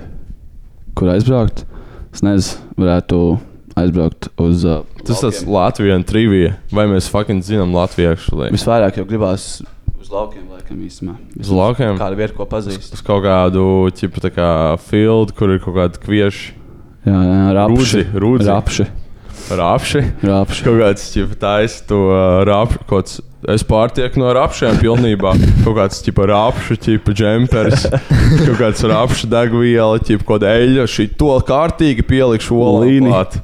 Kur 0.97 1.11
aizbraukt? 1.13 1.61
Es 2.11 2.23
nezinu, 2.25 2.59
varētu 2.81 3.19
aizbraukt 3.79 4.27
uz. 4.41 4.65
Uh, 4.67 4.81
Tas 5.07 5.21
tas 5.23 5.43
Latvijas 5.47 6.03
trivija, 6.09 6.55
vai 6.75 6.83
mēs 6.89 7.07
fucking 7.09 7.45
zinām 7.45 7.71
latviešu 7.77 8.35
lietu? 8.41 8.55
Visvairāk 8.57 8.97
jau 8.99 9.05
gribās 9.07 9.45
uz 9.99 10.09
laukiem, 10.11 10.49
laikam, 10.51 10.81
īstenībā. 10.83 11.15
Uz 11.39 11.53
laukiem? 11.53 11.95
Kāda 12.01 12.17
vieta, 12.19 12.35
ko 12.35 12.47
pazīst? 12.49 12.97
Uz 12.97 13.05
kaut 13.05 13.23
kādu, 13.23 13.63
ķipa, 13.95 14.25
tā 14.25 14.33
kā 14.35 14.49
field, 14.89 15.31
kur 15.37 15.53
ir 15.55 15.61
kaut 15.63 15.77
kādi 15.79 16.01
kvieši, 16.03 16.55
Jā, 17.07 17.15
jā, 17.23 17.43
rapši. 17.55 17.71
Rūdzi, 17.79 18.01
rūdzi. 18.25 18.49
Rapši. 18.51 18.85
rapši. 19.55 20.01
Rapši. 20.27 20.65
Kaut 20.67 20.79
kāds, 20.81 21.05
ķipa, 21.13 21.37
taisa 21.45 21.85
to 21.87 21.99
uh, 22.11 22.41
rapšu, 22.49 22.81
kaut 22.89 23.05
kāds, 23.05 23.19
es 23.47 23.63
pārtieku 23.63 24.19
no 24.19 24.31
rapšiem 24.35 24.79
pilnībā. 24.81 25.33
Kaut 25.63 25.75
kāds, 25.77 26.01
ķipa, 26.03 26.25
rapšu, 26.31 26.75
ķipa, 26.83 27.13
džempers, 27.15 27.85
kaut 28.45 28.57
kāds 28.59 28.83
rapšu 28.91 29.29
degviela, 29.31 29.99
ķipa, 30.01 30.25
kaut 30.25 30.41
kāda 30.41 30.55
eļļa, 30.59 30.87
šī 30.91 31.07
to 31.19 31.31
kārtīgi 31.47 32.05
pielikšu 32.09 32.57
klāt. 33.05 33.39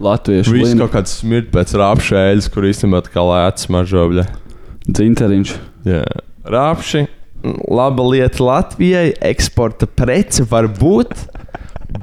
Latviešu 0.00 0.54
Viss 0.54 0.70
līnija. 0.70 0.86
kaut 0.86 0.94
kāds 0.94 1.16
smirt 1.20 1.50
pēc 1.52 1.74
rapšu 1.76 2.16
eļļas, 2.16 2.46
kur 2.52 2.68
īstenībā 2.68 3.02
kā 3.12 3.24
lēts 3.24 3.68
mažobļa. 3.72 4.24
Dzinteriņš. 4.88 5.52
Jā. 5.88 6.04
Rapši, 6.50 7.02
laba 7.68 8.06
lieta 8.08 8.44
Latvijai, 8.44 9.10
eksporta 9.30 9.88
prece 9.88 10.46
var 10.48 10.70
būt. 10.80 11.12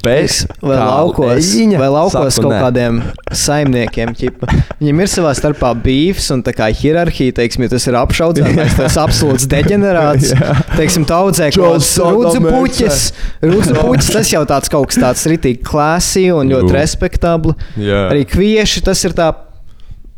Bez 0.04 0.46
Vai 0.62 0.76
laukos, 0.78 1.48
vai 1.80 1.88
laukos 1.90 2.38
kaut 2.44 2.54
kādiem 2.54 2.98
saimniekiem, 3.32 4.12
ķipa. 4.20 4.50
viņiem 4.82 5.02
ir 5.04 5.10
savā 5.12 5.32
starpā 5.38 5.72
beefs 5.84 6.28
un 6.36 6.44
tā 6.44 6.52
kā 6.56 6.68
hierarhija, 6.76 7.34
teiksim, 7.40 7.64
ja 7.66 7.72
tas 7.72 7.88
ir 7.88 7.96
apšaudzētājs, 8.00 8.76
tas 8.82 8.98
absolūts 9.02 9.48
deģenerāts. 9.52 10.34
teiksim, 10.76 11.06
taudzē 11.08 11.50
kaut 11.56 11.78
kāds 11.78 11.92
tādā 11.98 12.44
puķis. 12.52 13.02
Rudzu 13.48 13.76
puķis, 13.80 14.12
tas 14.18 14.32
jau 14.36 14.44
tāds 14.50 14.72
kaut 14.74 14.92
kas 14.92 15.00
tāds 15.02 15.26
ritīgi 15.32 15.64
klāsī 15.68 16.28
un 16.36 16.52
ļoti 16.52 16.76
respektabli. 16.76 17.56
Jā. 17.80 18.06
Arī 18.12 18.26
kvieši 18.28 18.84
tas 18.88 19.04
ir 19.08 19.16
tā. 19.18 19.32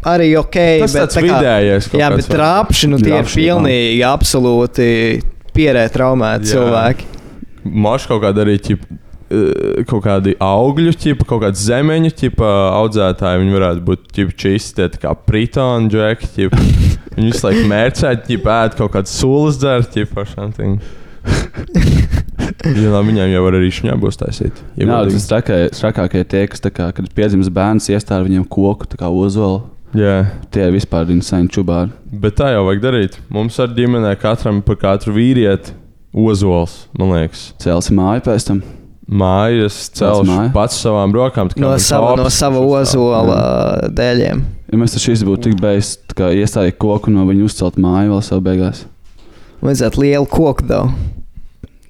Arī 0.09 0.29
ok, 0.39 0.55
Tas 0.85 0.93
bet 0.95 1.01
tāds 1.03 1.17
tā 1.17 1.21
kā- 1.25 1.39
vidējais 1.41 1.89
Jā, 1.99 2.07
bet 2.15 2.29
rāpši, 2.39 2.87
nu 2.87 2.97
tie 3.03 3.17
ir 3.19 3.25
pilnīgi, 3.27 3.99
absolūti 4.07 4.85
pierē 5.51 5.83
traumēti 5.91 6.47
Jā. 6.47 6.55
cilvēki. 6.55 7.07
Maš 7.67 8.05
kaut 8.07 8.21
kāda 8.23 8.45
arī 8.45 8.55
ķip, 8.63 8.85
eh, 8.87 8.95
kaut 9.89 10.03
kādi 10.05 10.35
augļu, 10.41 10.93
ķipa, 10.99 11.25
kaut 11.29 11.43
kāda 11.45 11.59
zemeņu 11.59 12.11
ķipa, 12.19 12.49
audzētāji. 12.79 13.41
Viņi 13.43 13.55
varētu 13.57 13.83
būt 13.89 14.07
ķipa, 14.15 14.37
čisti, 14.43 14.87
kā 15.01 15.13
pritoni, 15.27 15.89
džeki. 15.93 16.31
ķipa. 16.35 16.61
Viņi 17.15 17.31
visu 17.33 17.45
laiku 17.47 17.65
mērķē, 17.69 18.15
ēd 18.39 18.77
kaut 18.79 18.93
kādu 18.95 19.11
sulas 19.11 19.59
dzērt, 19.61 19.91
ķipa, 19.95 20.23
or 20.23 20.29
something. 20.33 20.79
Jā, 22.65 22.99
viņiem 23.05 23.33
jau 23.33 23.41
var 23.45 23.57
arī 23.59 23.69
šņā 23.73 23.95
būs 24.01 24.17
taisīt. 24.19 24.55
Jā, 24.79 24.87
godīgi. 24.89 25.19
tas 25.29 25.79
trakākie 25.79 26.23
tie, 26.27 26.45
kas, 26.51 26.63
kā, 26.73 26.89
kad 26.95 27.11
piedzimst 27.15 27.53
bērns, 27.55 27.89
iestāda 27.93 28.25
viņiem 28.25 28.47
koku, 28.51 28.87
tā 28.89 28.99
kā 28.99 29.11
ozolu. 29.11 29.67
Jā, 29.97 30.27
Tie 30.53 30.67
ir 30.67 30.73
vispār 30.75 31.09
insane 31.09 31.49
čubāri. 31.49 31.89
bet 32.11 32.35
tā 32.37 32.51
jau 32.53 32.65
vajag 32.67 32.81
darīt. 32.83 33.17
Mums 33.33 33.57
ar 33.59 33.71
ģimenē 33.73 34.11
katram 34.21 34.61
par 34.61 34.77
katru 34.77 35.15
vīrieti 35.15 35.73
ozols, 36.13 36.87
man 36.97 37.15
liekas. 37.15 37.53
Celsim 37.61 37.97
māju 37.97 38.25
pēc 38.27 38.45
tam. 38.51 38.61
Mājas 39.09 39.89
celšu 39.97 40.27
māju? 40.27 40.51
pats 40.53 40.77
savām 40.83 41.13
rokām. 41.15 41.49
tā 41.49 41.57
kā 41.57 41.63
No 41.63 41.71
sava, 41.81 42.11
no 42.19 42.29
sava 42.29 42.61
ozola 42.61 43.89
dēļiem. 43.89 44.43
Ja 44.69 44.77
mēs 44.77 44.93
taču 44.93 45.15
būtu 45.25 45.49
tik 45.49 45.61
beigas, 45.61 45.95
kā 46.13 46.29
iestādīt 46.37 46.77
koku 46.77 47.09
no 47.09 47.25
viņa 47.25 47.47
uzcelt 47.47 47.79
māju 47.81 48.13
vēl 48.13 48.21
savu 48.25 48.45
beigās. 48.45 48.83
Vajadzētu 49.65 50.05
lielu 50.05 50.29
koku 50.29 50.67
daudz. 50.69 51.18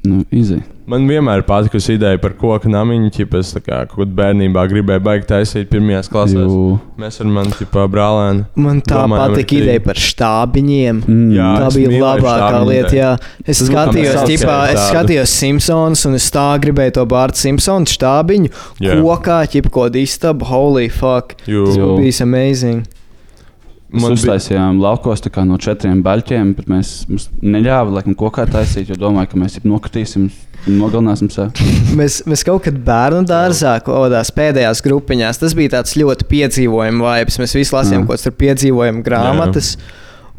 Nu, 0.08 0.22
izī. 0.32 0.62
Man 0.90 1.04
vienmēr 1.06 1.44
patikusi 1.46 1.98
ideja 2.00 2.18
par 2.18 2.34
koku 2.40 2.70
namiņu, 2.72 3.10
ja 3.20 3.26
es 3.38 3.52
tā 3.54 3.60
kā 3.62 3.80
kaut 3.92 4.10
bērnībā 4.18 4.64
gribēju 4.72 5.04
baigt 5.06 5.28
taisīt 5.30 5.68
pirmajās 5.70 6.08
klasēs. 6.10 6.48
Jū. 6.50 6.80
Mēs 6.98 7.20
ar 7.22 7.30
mani 7.30 7.54
tipā 7.54 7.84
brālēnu. 7.92 8.46
Man 8.56 8.80
tā 8.82 9.04
Domājam, 9.04 9.36
patika 9.36 9.54
arī- 9.54 9.62
ideja 9.62 9.84
par 9.86 10.02
štābiņiem. 10.06 11.02
Mm. 11.06 11.32
Jā, 11.36 11.50
Tā 11.60 11.70
bija 11.76 12.02
labākā 12.02 12.62
lieta. 12.66 12.94
Jā. 12.96 13.12
Es 13.46 13.62
skatījos, 13.62 14.14
saucējs 14.18 14.74
es 14.74 14.86
skatījos 14.90 15.36
Simpsons, 15.44 16.06
un 16.06 16.16
es 16.16 16.30
tā 16.32 16.48
gribēju 16.64 16.94
to 16.94 17.06
Bārta 17.06 17.36
Simpsona 17.36 17.86
štābiņu. 17.86 18.50
Jā. 18.82 18.98
Kokā, 19.04 19.44
ķip, 19.52 19.70
kaut 19.70 19.92
kāda 19.92 20.02
istaba, 20.02 20.46
holy 20.46 20.90
fuck. 20.90 21.36
Jū. 21.46 21.66
Tas 21.68 21.78
bija 21.78 22.22
amazing. 22.26 22.88
Mēs 23.90 24.04
Man 24.04 24.14
bija- 24.14 24.20
uztaisījām 24.20 24.80
laukos 24.84 25.24
no 25.48 25.58
četriem 25.58 26.04
baļķiem, 26.06 26.54
bet 26.56 26.68
mēs 26.70 27.08
mums 27.10 27.30
neļāva 27.42 27.96
laikam 27.96 28.14
kokā 28.14 28.46
taisīt, 28.46 28.90
jo 28.92 28.96
domāju, 28.96 29.32
ka 29.32 29.38
mēs 29.42 29.56
jau 29.58 29.64
nokritīsim, 29.66 30.28
nogalināsim 30.68 31.30
sevi. 31.34 31.50
Mēs, 31.98 32.20
mēs 32.30 32.44
kaut 32.46 32.64
kad 32.68 32.76
bērnu 32.86 33.26
dārzā, 33.26 33.80
kaut 33.82 33.98
kādās 34.04 34.30
pēdējās 34.36 34.84
grupiņās, 34.86 35.40
tas 35.42 35.56
bija 35.58 35.80
tāds 35.80 35.96
ļoti 35.98 36.28
piedzīvojams 36.30 37.02
vibes. 37.02 37.40
Mēs 37.42 37.56
visi 37.58 37.74
lasījām 37.74 38.04
Jā. 38.04 38.06
kaut 38.06 38.14
kādas 38.14 38.28
tur 38.28 38.36
piedzīvojumu 38.44 39.02
grāmatas. 39.08 39.72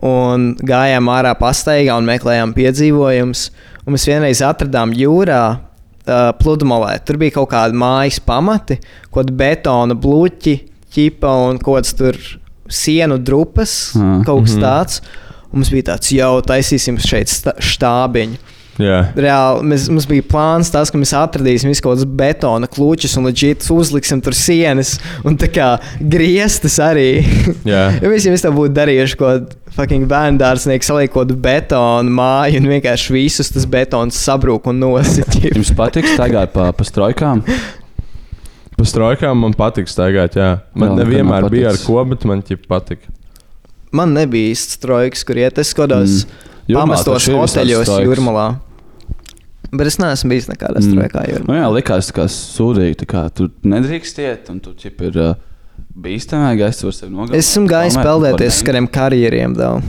un 0.00 0.54
gājām 0.56 1.10
ārā 1.12 1.34
pastaigā 1.36 1.96
un 1.98 2.06
meklējām 2.08 2.54
piedzīvojumus. 2.56 3.48
Un 3.84 3.96
mēs 3.96 4.06
vienreiz 4.08 4.40
atradām 4.46 4.94
jūrā 4.96 5.42
uh, 5.58 6.30
pludmalē. 6.40 6.94
Tur 7.04 7.18
bija 7.20 7.34
kaut 7.40 7.50
kādi 7.52 7.76
mājas 7.76 8.20
pamati, 8.24 8.78
kaut 9.10 9.26
kāda 9.26 9.36
betona 9.42 9.96
bloķi, 9.98 10.54
ķipa 10.94 11.34
un 11.50 11.58
kaut 11.58 11.80
kāds 11.82 11.96
tur 11.98 12.16
sienu 12.70 13.18
drupas, 13.18 13.92
Ah. 13.96 14.22
kaut 14.24 14.46
kas 14.46 14.54
Mhm. 14.56 14.62
tāds. 14.62 15.00
Un 15.52 15.58
mums 15.60 15.70
bija 15.70 15.82
tāds, 15.94 16.12
jau 16.14 16.40
taisīsim 16.46 16.96
šeit 17.02 17.26
štābiņu. 17.58 18.38
Jā, 18.80 19.12
Reāli 19.12 19.64
mēs, 19.66 19.88
mums 19.90 20.06
bija 20.08 20.22
plāns, 20.24 20.70
tas, 20.72 20.88
ka 20.90 20.96
mēs 20.96 21.10
atradīsim 21.12 21.68
kaut 21.82 21.98
kādas 21.98 22.06
betona 22.06 22.66
klučus 22.70 23.16
un 23.18 23.26
leģitāri 23.28 23.74
uzliksim 23.76 24.22
tur 24.24 24.32
sienas 24.32 24.94
un 25.22 25.36
tā 25.36 25.50
kā 25.52 25.78
griestas 26.00 26.78
arī. 26.78 27.20
jā. 27.66 27.82
ja 28.02 28.08
mēs 28.08 28.24
jau 28.24 28.32
tā 28.32 28.52
būtu 28.54 28.72
darījuši, 28.78 29.16
ko 29.20 29.46
fucking 29.76 30.06
bērndārznieks 30.08 30.88
saliek 30.88 31.12
kaut 31.12 31.28
kādu 31.28 31.36
betonu 31.36 32.08
māju 32.10 32.62
un 32.62 32.70
vienkārši 32.72 33.12
visus 33.12 33.50
tas 33.52 33.66
betons 33.66 34.16
sabrūk 34.16 34.70
un 34.72 34.80
nosita. 34.80 35.42
Jums 35.50 35.74
patīk 35.76 36.08
staigāt 36.16 36.54
pa, 36.54 36.70
pa 36.72 36.84
strojkām? 36.84 37.44
Pa 38.80 38.86
strojkām 38.88 39.42
man 39.44 39.52
patīk 39.56 39.90
staigāt, 39.92 40.38
jā. 40.40 40.50
Man 40.72 40.94
Jā, 40.94 41.02
nevienmēr 41.02 41.46
bija 41.52 41.74
ar 41.74 41.78
ko, 41.84 41.98
bet 42.08 42.24
man 42.28 42.40
ķip 42.46 42.62
patika. 42.70 43.10
Man 43.92 44.14
nebija 44.16 44.54
īsts 44.54 44.78
trojks, 44.80 45.24
kur 45.26 45.36
iet. 45.42 45.58
Es 45.60 45.74
skatos 45.74 46.22
mm. 46.24 46.48
Jūrmalā 46.70 46.86
pamestos 46.86 47.26
hoteļos 47.28 47.84
strojks. 47.90 48.06
jūrmalā. 48.08 48.46
Bet 49.70 49.86
es 49.90 49.98
neesmu 50.00 50.32
bijis 50.32 50.48
nekādā 50.50 50.80
Mm. 50.80 50.88
strojkā 50.94 51.26
Nu, 51.26 51.34
jūrmalā. 51.34 51.58
jā, 51.60 51.66
likās 51.76 52.08
tā 52.10 52.16
kā 52.16 52.26
sūdīgi. 52.32 52.96
Tā 53.02 53.06
kā 53.10 53.24
tur 53.34 53.50
nedrīkst 53.62 54.18
iet, 54.24 54.48
un 54.50 54.60
tur 54.64 54.74
ir 55.10 55.18
uh, 55.18 55.34
sevi 56.94 57.12
nogalināt. 57.12 57.36
Es 57.36 57.50
esmu 57.52 57.68
gājis 57.68 57.98
peldēties 58.00 58.56
uz 58.56 58.62
var 58.62 58.70
kādiem 58.70 58.88
karjeriem. 58.90 59.54
Daudz. 59.58 59.84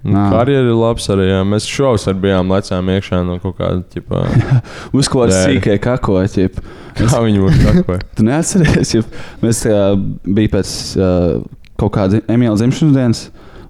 Nā. 0.00 0.22
Karjeras 0.32 0.70
ir 0.70 0.78
labs 0.78 1.08
arī. 1.12 1.26
Jā. 1.28 1.40
Mēs 1.44 1.66
šovs 1.68 2.06
ar 2.08 2.16
bijām 2.22 2.52
lecām 2.54 2.88
iekšā 2.94 3.20
no 3.28 3.36
kaut 3.42 3.58
kāda 3.58 3.82
tipa. 3.92 4.22
Uz 4.96 5.10
ko 5.12 5.26
Nē. 5.28 5.42
sīkai 5.44 5.76
kakoja. 5.84 6.30
ķip. 6.32 6.56
Kā 6.96 7.20
viņi 7.26 7.42
mums 7.42 7.60
sakoja? 7.66 8.00
Tu 8.16 8.24
neatceries, 8.26 8.94
ja 8.96 9.04
mēs 9.44 9.60
uh, 9.68 9.92
bijām 10.24 10.54
pēc 10.56 10.72
uh, 10.96 11.44
kaut 11.80 11.94
kāda 11.98 12.22
Emīļa 12.32 12.56
dzimšanas 12.62 12.96
dienas. 12.96 13.22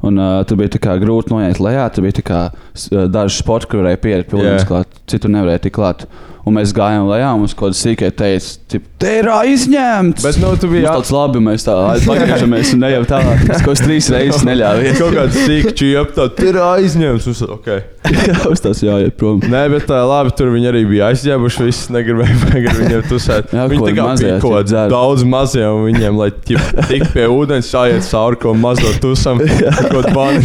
Un, 0.06 0.16
uh, 0.16 0.38
tur 0.48 0.56
bija 0.56 0.72
grūti 1.02 1.34
noiet 1.34 1.58
lejā. 1.60 1.88
Tur 1.92 2.06
bija 2.06 2.24
kā, 2.24 2.40
uh, 2.54 3.04
daži 3.10 3.42
sporti, 3.42 3.72
kur 3.72 3.82
varēja 3.82 4.00
pieiet 4.06 4.30
pie 4.30 4.38
ūdens 4.38 4.62
Jā. 4.62 4.68
klāt, 4.70 5.00
citur 5.10 5.34
nevarēja 5.34 5.66
tik 5.66 5.74
klāt. 5.76 6.06
Un 6.48 6.56
mēs 6.56 6.72
gājām 6.72 7.04
lejā, 7.10 7.34
un 7.34 7.42
mums 7.42 7.52
kaut 7.52 7.70
kāda 7.70 7.76
sīkā 7.76 8.08
teica, 8.16 8.78
te 9.00 9.10
ir 9.18 9.28
izņemts. 9.52 10.24
Bet, 10.24 10.38
nu, 10.40 10.54
tu 10.60 10.70
biji 10.72 10.86
tāds 10.86 11.12
labi, 11.12 11.42
mēs 11.44 11.66
tā 11.66 11.74
atgriežamies 11.98 12.72
un 12.76 12.86
ejam 12.88 13.04
tālāk. 13.08 13.44
Tas 13.44 13.60
kaut 13.60 13.74
kāds 13.74 13.82
trīs 13.84 14.08
reizes 14.14 14.46
neļāva. 14.48 14.94
Kaut 14.96 15.16
kāds 15.18 15.36
sīkš 15.36 15.76
čiep, 15.76 16.14
tā 16.16 16.26
ir 16.48 16.60
aizņemts. 16.64 17.28
Uz, 17.34 17.44
okay. 17.44 17.84
Uz 18.52 18.64
tas 18.64 18.80
jāiet 18.84 19.18
prom. 19.20 19.44
Nē, 19.52 19.66
bet 19.74 19.86
tā 19.90 20.00
labi, 20.08 20.32
tur 20.38 20.54
viņi 20.54 20.72
arī 20.72 20.82
bija 20.88 21.12
aizņēmuši. 21.12 21.68
Viss 21.68 21.92
negribēja, 21.92 22.40
negribēja 22.54 22.80
viņiem 22.80 23.06
tusēt. 23.12 23.54
Jā, 23.56 23.68
viņi 23.70 23.84
ko 23.84 23.92
mazie, 24.00 24.32
bija 24.32 24.42
kāds 24.46 24.72
dzer. 24.72 24.92
daudz 24.96 25.28
mazie, 25.28 25.64
un 25.68 25.84
viņiem, 25.90 26.20
lai 26.24 26.30
ķip, 26.32 26.84
tik 26.88 27.08
pie 27.12 27.28
ūdens 27.28 27.68
jāiet 27.68 28.06
cauri 28.08 28.40
kaut 28.40 28.60
mazo 28.60 28.96
tusam, 29.04 29.44
kaut 29.92 30.08
bāni. 30.16 30.44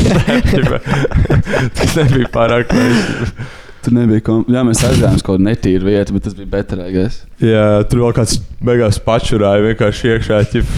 Tas 1.79 1.95
nebija 2.01 2.31
pārāk 2.35 2.75
labi. 2.75 3.63
Tur 3.85 3.93
nebija 3.93 4.23
kom... 4.25 4.41
Jā, 4.49 4.63
mēs 4.65 4.81
aizgājām 4.87 5.19
uz 5.19 5.23
kaut 5.25 5.37
kādu 5.37 5.45
netīru 5.45 5.85
vietu, 5.91 6.15
bet 6.15 6.25
tas 6.25 6.33
bija 6.37 6.49
beterīgais. 6.55 7.19
Jā, 7.43 7.65
tur 7.89 8.01
vēl 8.01 8.15
kāds 8.17 8.39
beigās 8.65 8.97
pačurāja 9.05 9.61
vienkārši 9.67 10.15
iekšā. 10.15 10.39
Ķip. 10.49 10.71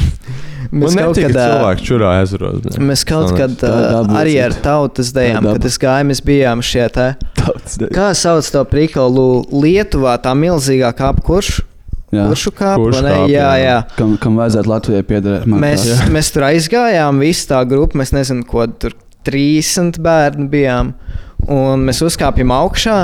Man 0.67 0.83
Mēs 0.83 0.97
kaut 0.97 1.15
netika, 1.15 1.29
kad, 1.29 1.37
ka 1.37 1.43
ā, 1.45 1.51
cilvēki 1.53 1.85
čurā 1.87 2.09
ezeros. 2.25 2.57
ne? 2.65 2.81
Mēs 2.89 3.05
kaut 3.07 3.29
Sanāca. 3.31 3.45
kad 3.55 3.63
uh, 3.69 4.17
arī 4.19 4.33
ar 4.43 4.55
tautas 4.65 5.13
ir 5.15 5.39
kad 5.45 5.67
es 5.69 5.79
gāju, 5.79 6.09
mēs 6.09 6.21
bijām 6.27 6.63
šie 6.65 6.89
te. 6.91 7.07
Kā 7.95 8.09
sauc 8.17 8.49
to 8.51 8.63
prikolu 8.67 9.45
Lietuvā, 9.55 10.17
tā 10.19 10.33
milzīgā 10.35 10.91
kāpa, 10.97 11.23
kurš? 11.23 11.61
Jā. 12.11 12.25
Kuršu 12.27 12.51
vai 12.55 13.03
ne? 13.03 13.13
kāpa, 13.13 13.31
jā, 13.31 13.47
jā. 13.47 13.63
jā. 13.63 13.77
Kam, 13.95 14.17
kam 14.19 14.39
vajadzētu 14.39 14.71
Latvijai 14.71 15.07
piederēt? 15.07 15.47
Mēs, 15.47 15.87
mēs 16.11 16.31
tur 16.35 16.47
aizgājām, 16.49 17.23
visa 17.23 17.53
tā 17.53 17.63
grupa, 17.67 17.99
mēs 17.99 18.11
nezinām, 18.15 18.43
ko 18.47 18.67
tur 18.79 18.95
30 19.27 19.99
bērni 20.03 20.47
bijām. 20.51 20.93
Un 21.53 21.87
mēs 21.87 22.03
uzkāpjam 22.05 22.53
augšā. 22.55 22.99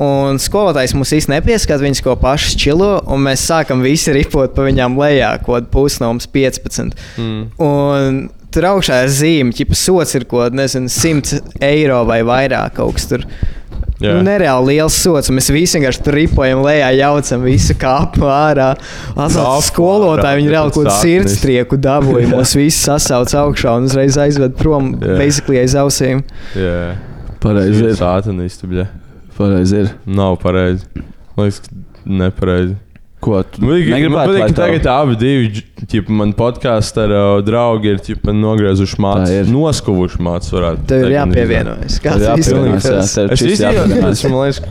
Un 0.00 0.38
skolotājs 0.40 0.94
mums 0.96 1.10
īstenībā 1.12 1.42
nepieskata, 1.42 1.82
viņas 1.82 2.00
ko 2.06 2.14
paši 2.16 2.56
čilo, 2.62 2.92
un 3.10 3.24
mēs 3.26 3.42
sākam 3.50 3.82
visi 3.84 4.14
ripot 4.16 4.54
pa 4.56 4.64
viņām 4.64 4.94
lejā, 4.96 5.34
ko 5.44 5.58
pusi 5.68 6.00
no 6.00 6.14
mums 6.14 6.28
15. 6.30 6.94
Mm. 7.20 7.40
Un 7.60 8.20
tur 8.54 8.68
augšā 8.70 9.02
ir 9.04 9.12
zīme, 9.12 9.52
ka 9.52 9.76
sots 9.76 10.16
ir 10.16 10.24
kaut 10.30 10.46
kāds, 10.46 10.56
nezinu, 10.56 10.92
100 10.94 11.42
eiro 11.66 12.04
vai 12.08 12.22
vairāk 12.26 12.78
kaut 12.78 12.96
kas 12.96 13.10
tur. 13.10 13.26
Jā. 14.00 14.14
Nu, 14.16 14.22
nereāli 14.24 14.78
liels 14.78 14.96
sots. 14.96 15.28
un 15.28 15.36
Mēs 15.36 15.50
visi 15.52 15.76
vienkārši 15.76 16.02
tur 16.06 16.16
ripojam, 16.16 16.62
lejā 16.64 16.88
jaucam 16.96 17.44
visu 17.44 17.76
kāpu 17.76 18.24
ārā. 18.32 18.70
Skolotāju, 19.66 20.22
ārā, 20.22 20.32
viņi 20.38 20.52
reāli 20.54 20.72
kaut 20.72 20.88
kādu 20.88 20.96
sirdstrieku 21.02 21.76
dabūja. 21.76 22.30
Mūs 22.32 22.54
visus 22.56 22.80
sasauc 22.88 23.34
augšā 23.42 23.76
un 23.76 23.90
uzreiz 23.90 24.16
aizved 24.20 24.56
prom, 24.56 24.94
Jā. 24.96 25.18
basically 25.20 25.60
aiz 25.60 25.76
ausīm. 25.76 26.24
Jā, 26.56 26.94
Pareizi 27.40 27.82
ir 27.84 27.90
ir. 27.92 27.96
sātanisti. 28.00 28.68
bļa. 28.70 28.86
Pareizi 29.38 29.82
ir. 29.84 29.90
Nav 30.06 30.36
pareizi. 30.42 30.86
Man 31.36 31.46
liekas, 31.48 31.60
ka 31.64 32.14
nepareizi. 32.20 32.76
Ko 33.20 33.42
tu 33.44 33.60
liekas, 33.68 34.06
man 34.08 34.30
liekas, 34.32 34.52
ka 34.54 34.62
tagad 34.62 34.86
abi 34.88 35.16
divi, 35.20 35.62
ķipa, 35.92 36.14
man 36.16 36.30
podkāstu 36.36 37.02
ar 37.02 37.10
uh, 37.12 37.32
draugu 37.44 37.90
ir 37.90 37.98
ķipa, 38.00 38.32
nogriezuši 38.32 38.96
ir. 39.42 39.50
noskuvuši 39.52 40.20
varētu 40.56 40.86
Tev 40.88 41.04
ir 41.04 41.12
jāpievienojas. 41.18 41.98
Kāds 42.00 42.24
jāpievienojas, 42.24 42.86
Es 43.36 43.44
izjūtu, 43.44 43.66
jāpievienojas. 43.66 44.22
tas 44.22 44.24
man 44.24 44.38
liekas 44.40 44.62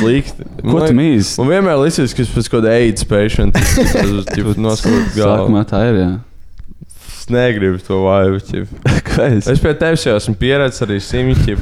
slikti. 0.00 0.46
Ko 0.64 0.80
tu 0.86 0.96
mīzi? 0.96 1.34
Man 1.42 1.52
vienmēr 1.52 1.76
liekas, 1.82 2.14
ka 2.16 2.24
es 2.24 2.32
pēc 2.38 2.48
kaut 2.48 2.64
kāda 2.64 2.72
AIDS 2.78 3.04
patienta 3.10 3.64
noskūpju 4.68 5.04
galvu. 5.18 5.26
Sākumā 5.26 5.66
tā 5.68 5.82
ir, 5.90 6.00
jā. 6.00 6.08
Es 6.88 7.28
negribu 7.28 7.84
to. 7.84 8.00
Kāpēc? 9.10 9.52
Es 9.52 9.60
pie 9.60 9.74
tevis 9.76 10.08
jau 10.08 10.16
esmu 10.16 10.38
pieredzējis 10.40 10.86
arī 10.88 10.98
simtiem. 11.04 11.60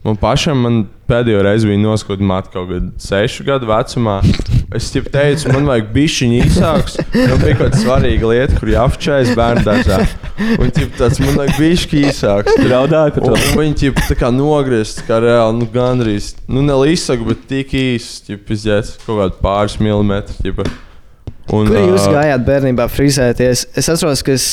Man 0.00 0.16
pašam 0.16 0.62
man 0.64 0.76
pēdējo 1.10 1.42
reizi 1.44 1.68
bija 1.68 1.80
noskūpta 1.82 2.24
matra 2.24 2.54
kaut 2.54 2.70
kādā 2.70 3.02
sešu 3.04 3.44
gadu 3.44 3.68
vecumā. 3.68 4.20
Es 4.72 4.86
jau 4.94 5.02
teicu, 5.04 5.50
man 5.52 5.66
vajag 5.68 5.90
bišķiņu 5.92 6.38
īsāks. 6.46 6.96
Man 7.12 7.42
bija 7.42 7.58
kaut 7.58 7.66
kāda 7.66 7.80
svarīga 7.82 8.30
lieta, 8.30 8.56
kur 8.56 8.70
jāapčājas 8.72 9.34
bērnu 9.36 9.64
dārzā. 9.66 9.98
Un 10.56 10.72
ķip, 10.72 10.94
tāds 10.96 11.20
man 11.20 11.36
vajag 11.42 11.58
bišķi 11.58 12.02
īsāks. 12.06 12.56
Raudāju 12.70 13.16
par 13.18 13.26
to. 13.26 13.34
Un 13.34 13.60
viņi 13.60 13.78
ķip, 13.82 14.02
tā 14.08 14.16
kā 14.22 14.32
nogriezt, 14.32 15.02
kā 15.08 15.20
reāli, 15.20 15.58
nu, 15.60 15.68
gandrīz, 15.74 16.32
nu, 16.48 16.64
ne 16.64 16.80
līsaku, 16.80 17.28
bet 17.34 17.44
tik 17.50 17.76
īsi, 17.76 18.22
ķip, 18.30 18.54
izģēts 18.56 18.96
kaut 19.04 19.20
kādu 19.20 19.40
pāris 19.44 19.76
milimetru. 19.82 20.38
Ķipa. 20.46 20.70
Un, 21.50 21.66
Kur 21.66 21.80
jūs 21.82 22.06
gājāt 22.08 22.46
bērnībā 22.46 22.86
frizēties? 22.88 23.66
Es 23.76 23.90
atceros, 23.90 24.22
ka 24.24 24.32
es, 24.38 24.52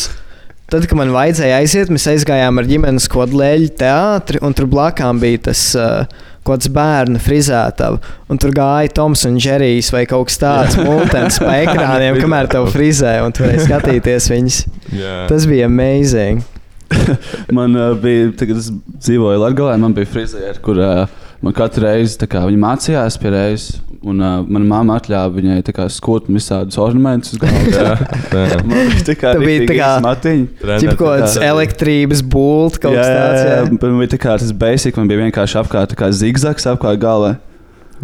tad, 0.72 0.88
kad 0.88 0.98
man 1.00 1.14
vajadzēja 1.16 1.60
aiziet, 1.62 1.92
mēs 1.94 2.08
aizgājām 2.12 2.60
ar 2.60 2.68
ģimenes 2.68 3.08
kodlēļu 3.12 3.70
teātri, 3.80 4.42
un 4.44 4.56
tur 4.58 4.68
blakām 4.72 5.22
bija 5.22 5.48
tas 5.50 5.62
uh, 5.80 6.04
kaut 6.48 6.62
kāds 6.62 6.72
bērnu 6.76 7.22
frizētavs. 7.24 8.12
Un 8.32 8.40
tur 8.42 8.54
gāja 8.56 8.92
Toms 9.00 9.26
un 9.28 9.40
Džerijs 9.40 9.92
vai 9.96 10.06
kaut 10.10 10.30
kas 10.30 10.40
tāds- 10.42 10.78
mūtens 10.88 11.40
pa 11.44 11.58
ekrāniem, 11.64 12.20
kamēr 12.22 12.52
tev 12.52 12.70
frizē, 12.74 13.18
un 13.26 13.36
tu 13.36 13.46
varēji 13.46 13.68
skatīties 13.68 14.30
viņus. 14.34 14.60
jā. 14.96 15.18
Tas 15.32 15.48
bija 15.50 15.72
amazing. 15.72 16.44
Man 17.58 17.76
uh, 17.76 17.94
bija, 18.00 18.32
tagad 18.40 18.62
es 18.62 18.70
dzīvoju 18.72 19.42
Latvijā, 19.44 19.74
man 19.80 19.96
bija 19.96 20.08
frizēra, 20.08 20.56
kur 20.64 20.80
uh, 20.80 21.18
man 21.44 21.56
katru 21.56 21.84
reizi 21.84 22.28
kā, 22.28 22.46
viņa 22.48 22.62
mācījās 22.64 23.20
pie 23.20 23.34
reizes. 23.34 23.82
Un 24.06 24.20
uh, 24.22 24.44
mana 24.46 24.66
mamma 24.70 24.98
atļāva 25.00 25.32
viņai 25.34 25.62
tā 25.66 25.88
skūt 25.90 26.28
visādus 26.30 26.78
ornamentus 26.78 27.34
bija 27.42 29.02
tā 29.08 29.16
kā 29.18 29.34
Tu 29.34 29.42
biji 29.42 29.66
tā 29.72 29.78
kā- 29.80 29.90
matiņa. 30.06 30.46
Kaut 30.94 31.02
kāds 31.02 31.38
elektrības 31.42 32.22
būvs, 32.22 32.78
kaut 32.84 32.94
jā, 32.94 33.02
kas 33.02 33.10
jā, 33.10 33.18
tāds. 33.18 33.42
jā. 33.42 33.58
Jā. 33.58 33.66
Man 33.82 34.00
bija 34.04 34.12
tā 34.14 34.20
kā 34.22 34.38
tas 34.38 34.54
basic, 34.54 34.98
man 35.02 35.10
bija 35.10 35.24
vienkārši 35.26 35.60
apkārt 35.64 35.94
tā 35.94 36.00
kā 36.00 36.12
zigzags 36.14 36.70
apkārt 36.70 37.02
galvā. 37.02 37.36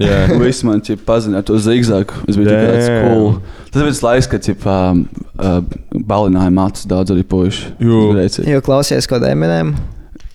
Jā. 0.02 0.24
Un 0.34 0.42
Visi 0.42 0.66
man 0.66 0.82
pazina 1.06 1.44
ar 1.44 1.46
to 1.46 1.60
zigzagu. 1.62 2.16
Es 2.28 2.38
biju 2.40 2.50
tāds 2.50 2.88
cool. 3.06 3.36
Tas 3.70 3.82
bija 3.84 3.92
tas 3.94 4.02
laiks, 4.06 4.30
kad 4.32 4.42
ķip, 4.48 4.66
um, 4.66 5.04
uh, 5.38 5.60
balināja 5.94 6.54
matus 6.54 6.88
daudz 6.90 7.14
arī 7.14 7.22
puiši. 7.30 7.76
Uzreici. 7.86 8.48
Jo 8.50 8.62
klausies, 8.66 9.06
ko 9.10 9.22
Eminēm. 9.22 9.76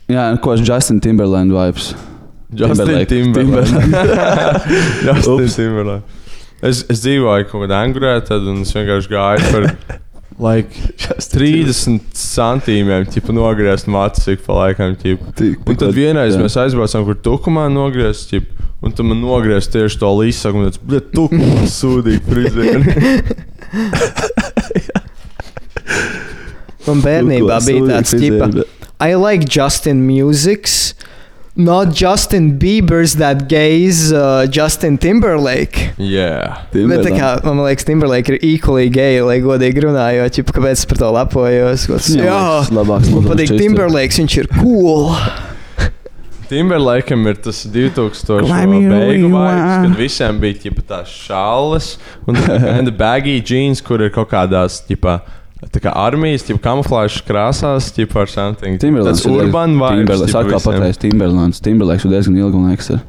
Jā, 0.09 0.31
ko 0.41 0.55
es 0.55 0.63
Justin 0.63 1.03
Timberland 1.03 1.51
vibes. 1.53 1.91
Justin 2.55 3.07
Timberlake. 3.07 3.67
Timberlake. 3.69 4.69
Justin. 5.05 5.49
Timberlake. 5.49 6.05
Es, 6.59 6.81
es 6.91 7.03
dzīvoju 7.05 7.47
kaut 7.51 7.67
kādā 7.67 7.83
angurē, 7.87 8.17
tad 8.27 8.47
un 8.51 8.65
es 8.65 8.73
vienkārši 8.75 9.11
gāju 9.13 9.51
par 9.53 9.67
like, 10.49 10.71
30 10.99 12.01
centīmiem, 12.19 13.07
tipu 13.13 13.35
nogriezt 13.37 13.87
mācis 13.91 14.27
ik 14.33 14.43
pa 14.47 14.57
laikam. 14.63 14.97
Un 14.99 15.79
tad 15.79 15.93
vienreiz 15.95 16.35
jā. 16.35 16.41
mēs 16.43 16.57
aizbraucām, 16.65 17.05
kur 17.07 17.21
tukumā 17.29 17.69
nogriezt, 17.71 18.33
ķip, 18.33 18.49
un 18.83 18.97
tad 18.97 19.07
man 19.11 19.23
nogriezt 19.23 19.71
tieši 19.77 20.01
to 20.01 20.11
līsaku, 20.19 20.65
un 20.65 20.73
tas 20.73 20.83
bija 20.83 21.05
tukumā 21.15 21.69
sūdīgi 21.71 22.23
frizēri. 22.27 22.83
Man 26.89 27.05
bērnībā 27.05 27.61
bija 27.67 27.87
tāds 27.93 28.17
tipa. 28.17 28.51
I 28.99 29.15
like 29.15 29.47
Justin 29.47 30.03
Music's. 30.09 30.97
Not 31.59 31.91
Justin 31.93 32.57
Bieber's, 32.57 33.17
that 33.19 33.49
gay's 33.49 34.13
uh, 34.13 34.47
Justin 34.47 34.97
Timberlake. 34.97 35.91
Jā, 35.99 36.63
Bet, 36.71 37.03
tā 37.03 37.11
kā, 37.11 37.33
man 37.43 37.59
liekas, 37.65 37.83
Timberlake 37.89 38.37
ir 38.37 38.39
equally 38.47 38.87
gay, 38.95 39.19
lai 39.27 39.41
godīgi 39.43 39.83
runājot, 39.89 40.39
ja 40.39 40.47
kāpēc 40.47 40.85
par 40.87 41.01
to 41.03 41.11
lepojos. 41.17 41.89
Gods, 41.91 42.13
Jā, 42.15 42.29
jā, 42.31 42.39
labāks 42.79 43.11
man 43.11 43.27
patīk. 43.27 43.57
Timberlakes, 43.59 44.21
viņš 44.23 44.37
ir 44.45 44.51
cool. 44.61 45.11
Timberlakam 46.49 47.27
ir 47.29 47.37
tas 47.45 47.65
2000 47.67 48.47
Climb 48.47 48.73
you 48.79 48.89
beigu 48.89 49.29
vibes, 49.29 49.75
kad 49.83 49.97
visiem 49.99 50.39
bija 50.41 50.63
ģipa, 50.63 50.85
tās 50.95 51.11
šāles 51.27 51.91
un 52.31 52.39
baggy 53.03 53.43
jeans, 53.43 53.83
kur 53.85 54.01
ir 54.07 54.15
kaut 54.15 54.31
kādās 54.31 54.79
ģipa, 54.89 55.19
tā 55.67 55.83
kā 55.83 55.93
armijas, 55.99 56.45
ģipa, 56.47 56.63
kamuflāžas 56.65 57.23
krāsās, 57.27 57.91
ģipa, 57.97 58.23
ar 58.25 58.31
something. 58.33 58.79
Timberlands. 58.83 59.23
Tas 59.25 59.31
urban 59.33 59.75
vibes. 59.79 60.05
Timberlands. 60.05 60.37
Atkal 60.39 60.63
pateicis 60.63 61.03
Timberlands. 61.03 61.63
Timberlands 61.65 62.07
ir 62.07 62.15
diezgan 62.15 62.39
ilgi 62.39 62.61
un 62.61 62.69
liekas. 62.71 62.93
ir. 62.95 63.03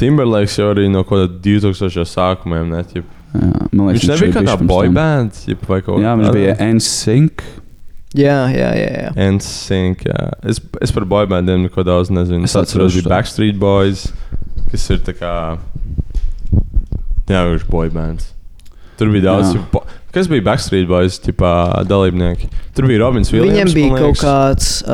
Timberlakes 0.00 0.58
jau 0.58 0.72
arī 0.72 0.88
no 0.90 1.04
kaut 1.06 1.22
kāda 1.22 1.38
2000 1.44 2.08
sākumiem. 2.08 2.68
Ne, 2.72 2.82
ģipa. 2.88 3.14
Jā, 3.28 3.48
man 3.76 3.90
liekas, 3.90 4.02
viņš 4.02 4.10
nebija 4.10 4.28
ir 4.28 4.34
kādā 4.34 4.44
bišķi 4.44 4.60
pirms 4.62 4.72
boy 4.72 4.86
tam. 4.88 4.94
band, 4.98 5.40
ģipa, 5.44 5.68
vai 5.68 5.80
kaut 5.84 6.00
Jā, 6.02 6.14
viņš 6.18 6.30
bija 6.34 6.54
NSYNC. 6.64 7.44
Jā, 8.16 8.38
jā, 8.54 8.70
jā. 8.78 8.88
jā. 9.04 9.10
NSYNC. 9.28 10.06
jā. 10.08 10.22
Es, 10.48 10.62
es 10.80 10.94
par 10.96 11.04
boy 11.10 11.28
bandiem 11.28 11.66
neko 11.66 11.84
daudz 11.84 12.10
nezinu. 12.14 12.48
Es 12.48 12.56
atceros, 12.56 12.88
atceros 12.88 12.96
bija. 12.96 13.10
Backstreet 13.12 13.60
Boys, 13.60 14.06
kas 14.72 14.88
ir 14.96 15.04
tā 15.04 15.14
kā. 15.18 15.34
Jā, 17.28 17.44
viņš 17.44 17.60
ir 17.60 17.70
boy 17.70 17.92
bands. 17.92 18.32
Tur 18.98 19.12
bija 19.14 19.30
daudz. 19.30 19.54
Jā. 19.54 19.82
Kas 20.14 20.28
bija 20.30 20.42
Backstreet 20.46 20.88
Boys 20.90 21.20
ģipā, 21.22 21.52
dalībnieki? 21.86 22.48
Tur 22.76 22.88
bija 22.90 23.04
Robins 23.04 23.30
Williams. 23.34 23.74
Viņam 23.74 23.74
bija 23.76 24.04
kaut 24.04 24.22
kāds. 24.24 24.78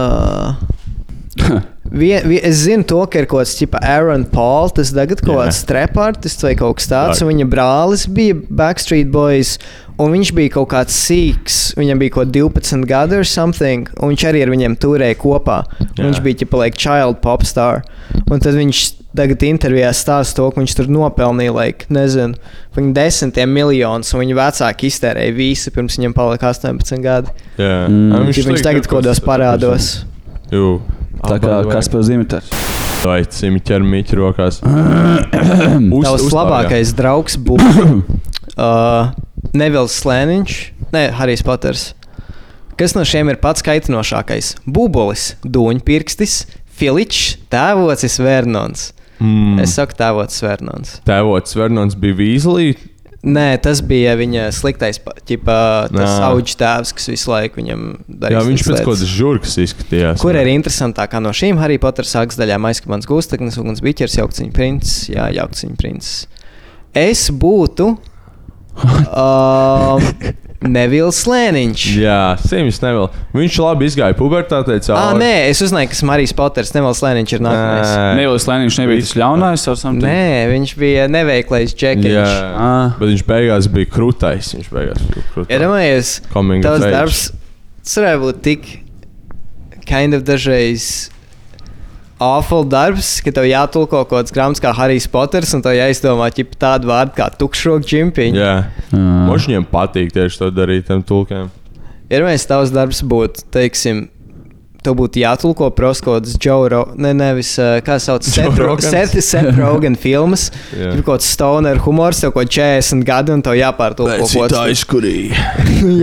Uh, 1.34 1.61
Vien, 1.94 2.22
vien, 2.26 2.40
es 2.42 2.62
zinu, 2.64 2.84
to, 2.88 3.00
ka 3.11 3.20
ir 3.20 3.26
kaut 3.28 3.42
kāds 3.42 3.55
tipa 3.59 3.78
Aaron 3.84 4.24
Paul, 4.30 4.70
tas 4.74 4.92
tagad 4.94 5.20
kaut 5.22 5.36
kāds 5.36 5.61
trepartists 5.68 6.42
vai 6.46 6.55
kaut 6.59 6.78
kas 6.78 6.88
tāds. 6.90 7.20
Tā. 7.20 7.26
un 7.26 7.32
Viņa 7.32 7.46
brālis 7.52 8.07
bija 8.11 8.38
Backstreet 8.48 9.11
Boys, 9.14 9.57
un 10.00 10.14
viņš 10.14 10.32
bija 10.38 10.55
kaut 10.57 10.70
kāds 10.72 10.96
sīks. 10.96 11.59
Viņam 11.78 12.00
bija 12.02 12.16
kaut 12.16 12.32
kāds 12.32 12.38
12 12.38 12.88
gadi 12.90 13.20
vai 13.20 13.28
something, 13.28 13.90
un 14.00 14.14
viņš 14.14 14.26
arī 14.30 14.42
ar 14.46 14.55
viņiem 14.55 14.78
turēja 14.82 15.18
kopā. 15.20 15.61
Jā. 15.84 16.07
Viņš 16.07 16.22
bija 16.24 16.42
tipa 16.42 16.62
like 16.64 16.80
child 16.80 17.20
pop 17.22 17.44
star. 17.46 17.84
Un 18.24 18.40
tad 18.42 18.57
viņš 18.57 18.84
tagad 19.17 19.43
intervijā 19.47 19.91
stāsta 19.95 20.41
to, 20.41 20.49
ka 20.51 20.61
viņš 20.62 20.75
tur 20.79 20.89
nopelnīja, 20.91 21.55
like, 21.55 21.87
nezinu, 21.95 22.35
viņa 22.77 22.93
desmitiem 22.97 23.53
miljonus, 23.55 24.11
un 24.15 24.25
viņa 24.25 24.37
vecāki 24.41 24.91
iztērēja 24.91 25.35
visu, 25.37 25.71
pirms 25.75 25.99
viņam 25.99 26.15
palika 26.17 26.51
18 26.53 27.03
gadi. 27.05 27.35
Jā, 27.59 27.87
Mm. 27.89 28.12
Ā, 28.15 28.21
Viņš, 28.29 28.43
viņš 28.49 28.65
tagad 28.65 28.87
kaut 28.91 29.05
kādos 29.05 29.21
parādos. 29.25 29.89
Jū. 30.53 30.81
Tā 31.25 31.39
kā 31.41 31.62
kas 31.71 31.89
par 31.89 32.03
Zimitars. 32.05 32.51
Vai 33.05 33.19
cimi 33.29 33.61
ķer 33.61 33.83
mīķi 33.85 34.17
rokās? 34.17 34.59
Tavs 36.05 36.31
labākais 36.33 36.93
draugs 36.97 37.37
būtu 37.37 37.85
uh, 38.57 39.12
Nevils 39.57 39.97
Slēniņš, 40.01 40.57
ne 40.95 41.05
Harijs 41.19 41.45
Poters. 41.45 41.93
Kas 42.81 42.97
no 42.97 43.05
šiem 43.07 43.29
ir 43.31 43.39
pats 43.43 43.62
kaitinošākais? 43.62 44.55
Būbolis, 44.67 45.35
dūņpirkstis, 45.47 46.41
Filičs, 46.75 47.37
tēvocis 47.53 48.19
Vernons. 48.25 48.89
Mm. 49.21 49.61
Es 49.62 49.77
saku, 49.79 49.97
tēvocis 49.99 50.43
Vernons. 50.45 50.99
Tēvots 51.07 51.57
Vernons 51.59 51.97
bija 51.99 52.19
Vīzlī. 52.19 52.75
Nē, 53.25 53.55
tas 53.65 53.81
bija 53.81 54.12
viņa 54.21 54.51
sliktais, 54.53 54.99
ķipa, 55.25 55.55
tas 55.89 56.19
auģis 56.27 56.59
tēvs, 56.61 56.91
kas 56.99 57.07
visu 57.09 57.31
laiku 57.33 57.62
viņam 57.62 57.85
darīja. 58.05 58.37
Jā, 58.37 58.43
viņš 58.51 58.65
pēc 58.67 58.83
kādas 58.85 59.05
žurkas 59.09 59.55
izskatījās. 59.65 60.21
Kur 60.21 60.37
ir 60.37 60.51
interesantākā 60.53 61.23
no 61.25 61.33
šīm 61.33 61.57
Harry 61.62 61.79
Potter 61.81 62.05
sākas 62.05 62.37
daļām 62.37 62.69
aizskatās 62.69 63.09
gūsteknis, 63.09 63.57
uguns 63.62 63.81
biķers, 63.85 64.19
jaukciņa 64.21 64.53
princis. 64.53 65.07
Jā, 65.15 65.31
jaukciņa 65.39 65.81
princis. 65.81 66.27
Es 66.93 67.31
būtu 67.33 67.95
um, 69.25 70.05
Nevils 70.65 71.21
Lēniņš. 71.29 71.85
Jā, 72.01 72.19
Sims 72.41 72.81
Neville. 72.83 73.11
Viņš 73.37 73.59
labi 73.61 73.89
izgāja 73.91 74.17
pubertātē. 74.19 74.79
Ah, 74.97 75.12
nē, 75.19 75.49
es 75.51 75.61
uzzināju, 75.65 75.91
ka 75.93 76.09
Marijas 76.09 76.35
Poters, 76.37 76.73
Nevils 76.77 77.03
Lēniņš 77.05 77.37
ir 77.37 77.45
nākamais. 77.45 77.95
Nevis 78.19 78.49
Lēniņš 78.49 78.81
nebija 78.81 79.05
tas 79.05 79.15
ļaunais 79.21 79.69
ar 79.71 79.81
something? 79.81 80.09
Nē, 80.09 80.51
viņš 80.55 80.75
bija 80.81 81.07
neveiklais 81.12 81.75
Jā, 81.75 81.79
džekiņš. 81.85 82.35
Ah. 82.57 82.97
bet 82.99 83.12
viņš 83.12 83.25
beigās 83.29 83.71
bija 83.77 83.93
krūtais. 83.93 84.53
Viņš 84.57 84.71
beigās 84.73 85.09
bija 85.11 85.27
krūtais. 85.35 85.55
Iedomājies, 85.59 86.15
age. 86.89 86.95
darbs 86.97 87.25
tas 87.85 87.99
varētu 88.01 88.23
būt 88.25 88.41
tik 88.45 88.71
kind 89.85 90.17
of 90.17 90.25
dažreiz. 90.25 91.11
Awful 92.25 92.64
darbs, 92.70 93.18
ka 93.20 93.33
tev 93.35 93.45
jātulko 93.51 94.01
kaut 94.07 94.12
kāds 94.12 94.33
grāmatas 94.33 94.62
kā 94.64 94.70
Harijs 94.72 95.07
Poters, 95.12 95.51
un 95.57 95.64
tev 95.64 95.75
jāizdomā 95.77 96.31
ķip, 96.33 96.55
tādu 96.61 96.89
vārdu 96.89 97.18
kā 97.18 97.27
tukšroka 97.37 97.85
čimpiņš. 97.91 98.39
Jā. 98.41 98.55
Mums 98.95 99.49
viņiem 99.49 99.66
patīk 99.68 100.14
tieši 100.14 100.41
to 100.41 100.49
darīt 100.55 100.89
tiem 100.89 101.05
tulkiem. 101.05 101.51
Ir 102.14 102.25
mēs 102.25 102.47
tavs 102.49 102.72
darbs 102.72 103.03
būtu, 103.05 103.45
teiksim, 103.53 104.07
tev 104.85 104.97
būtu 104.99 105.22
jātulko 105.22 105.70
proskodas 105.74 106.37
Joe 106.41 106.68
Rogan, 106.72 106.99
ne, 107.01 107.12
nevis, 107.16 107.55
uh, 107.61 107.78
kā 107.85 107.97
sauc, 108.03 108.26
Seth 108.26 109.59
Rogan 109.59 109.97
filmas. 110.01 110.51
Jā. 110.74 110.93
Tur 110.93 111.03
kaut 111.07 111.22
kāds 111.22 111.30
stoner 111.32 111.80
humors, 111.85 112.20
tev 112.22 112.35
kaut 112.37 112.53
40 112.53 113.05
gadi, 113.07 113.35
un 113.35 113.45
tev 113.45 113.57
jāpārtulko 113.59 114.28
kaut 114.28 114.55
kas. 114.55 114.72
izkurīja. 114.74 115.45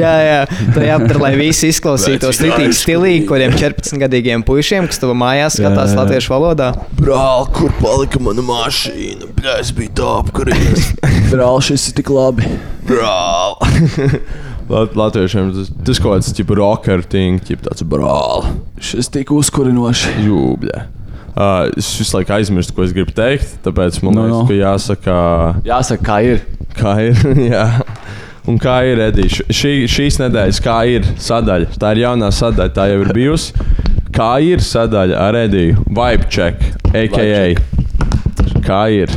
jā, 0.02 0.14
jā, 0.26 0.40
tev 0.74 0.86
jāpadara, 0.88 1.24
lai 1.26 1.34
visi 1.40 1.72
izklausītos 1.72 2.42
ritīgi 2.44 2.78
stilīgi, 2.82 3.26
kodiem 3.30 3.56
14 3.58 4.02
gadīgiem 4.02 4.46
puišiem, 4.48 4.90
kas 4.90 5.02
tavā 5.02 5.16
mājās 5.18 5.60
skatās 5.60 5.94
jā. 5.94 6.00
latviešu 6.02 6.34
valodā. 6.34 6.72
Brāl, 7.00 7.48
kur 7.56 7.74
palika 7.82 8.22
mana 8.24 8.46
mašīna? 8.46 9.32
Bļā, 9.38 9.60
es 9.64 9.74
biju 9.76 9.96
tā 10.02 10.14
apkurījies. 10.22 10.94
Brāl, 11.34 11.60
šis 11.66 11.92
ir 11.92 12.00
tik 12.02 12.14
labi. 12.14 12.48
Brāl. 12.88 13.60
Lat 14.72 14.96
Latviešiem 14.98 15.52
tas, 15.56 15.70
tas 15.88 16.00
kaut 16.02 16.16
kāds 16.18 16.32
tipu 16.38 16.56
rocker 16.60 17.04
thing, 17.12 17.42
tipu 17.44 17.68
tāds 17.68 17.84
Brāl. 17.88 18.46
Šis 18.82 19.10
tik 19.12 19.32
uzkurinoši. 19.36 20.16
jūbļa. 20.26 20.82
Uh, 21.32 21.70
es 21.80 21.88
visu 21.96 22.18
laiku 22.18 22.34
aizmirstu, 22.36 22.74
ko 22.76 22.84
es 22.84 22.92
gribu 22.96 23.14
teikt, 23.16 23.54
tāpēc 23.64 24.02
man 24.04 24.18
No, 24.18 24.26
liekas, 24.26 24.40
no. 24.42 24.48
ka 24.50 24.58
jāsaka, 24.58 25.16
Jāsaka, 25.70 26.04
kā 26.10 26.18
ir. 26.28 26.42
kā 26.76 26.96
ir. 27.06 27.22
jā. 27.54 27.66
Un 28.52 28.58
kā 28.60 28.80
ir 28.90 29.00
Edija? 29.06 29.46
Šī, 29.54 29.72
šīs 29.92 30.18
nedēļas, 30.24 30.60
kā 30.66 30.80
ir 30.90 31.06
sadaļa. 31.22 31.76
Tā 31.80 31.92
ir 31.96 32.02
jaunā 32.04 32.32
sadaļa, 32.34 32.74
tā 32.76 32.88
jau 32.92 33.00
ir 33.06 33.12
bijusi. 33.16 33.54
Kā 34.12 34.32
ir 34.44 34.60
sadaļa 34.66 35.20
ar 35.30 35.38
Ediju? 35.46 35.84
Vibe 35.88 36.28
check, 36.34 36.64
a.k.a. 36.92 37.54
Kā 38.66 38.82
ir? 38.92 39.14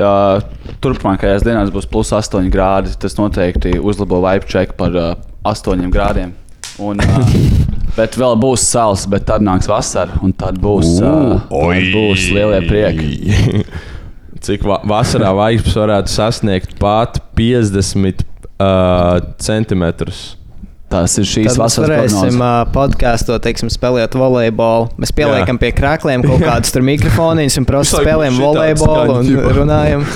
Uh, 0.00 0.40
turpmākajās 0.80 1.44
dienās 1.44 1.72
būs 1.74 1.88
plus 1.90 2.12
8 2.16 2.48
grādi. 2.52 2.94
Tas 3.00 3.16
noteikti 3.18 3.76
uzlabo 3.78 4.22
vibe 4.24 4.48
check 4.48 4.76
par 4.78 4.96
uh, 4.96 5.12
8 5.48 5.90
grādiem. 5.92 6.32
Un, 6.80 7.02
uh, 7.04 7.34
bet 7.98 8.16
vēl 8.16 8.38
būs 8.40 8.64
sāls, 8.64 9.04
bet 9.10 9.26
tad 9.28 9.44
nāks 9.44 9.68
vasara, 9.68 10.16
un 10.24 10.32
tad 10.32 10.60
būs, 10.62 10.96
uh, 11.04 11.36
tad 11.50 11.92
būs 11.92 12.30
lielie 12.32 12.62
prieki. 12.68 13.64
Cik 14.44 14.64
va 14.64 14.80
vasarā 14.88 15.34
vaigs 15.36 15.74
varētu 15.76 16.08
sasniegt 16.08 16.78
pat 16.80 17.20
50 17.36 18.24
uh, 18.24 19.18
centimetrus? 19.36 20.39
Tas 20.90 21.12
ir 21.22 21.26
šīs 21.28 21.52
Tad 21.52 21.60
vasaras 21.60 21.86
monētas. 21.86 22.14
Mēs 22.14 22.16
varēsim 22.18 22.40
uh, 22.42 22.54
podkāstu, 22.74 23.36
teiksim, 23.44 23.70
spēlēt 23.70 24.16
volejbolu. 24.18 24.88
Mēs 24.98 25.12
pieliekam 25.14 25.54
Jā. 25.54 25.62
pie 25.62 25.70
krākliem 25.76 26.24
kaut 26.26 26.42
kādus 26.42 26.74
tur 26.74 26.82
mikrofoniņus 26.88 27.60
un 27.60 27.68
prasa 27.68 28.00
spēlējam 28.02 28.40
volejbolu 28.42 29.20
un 29.20 29.52
runājam. 29.60 30.02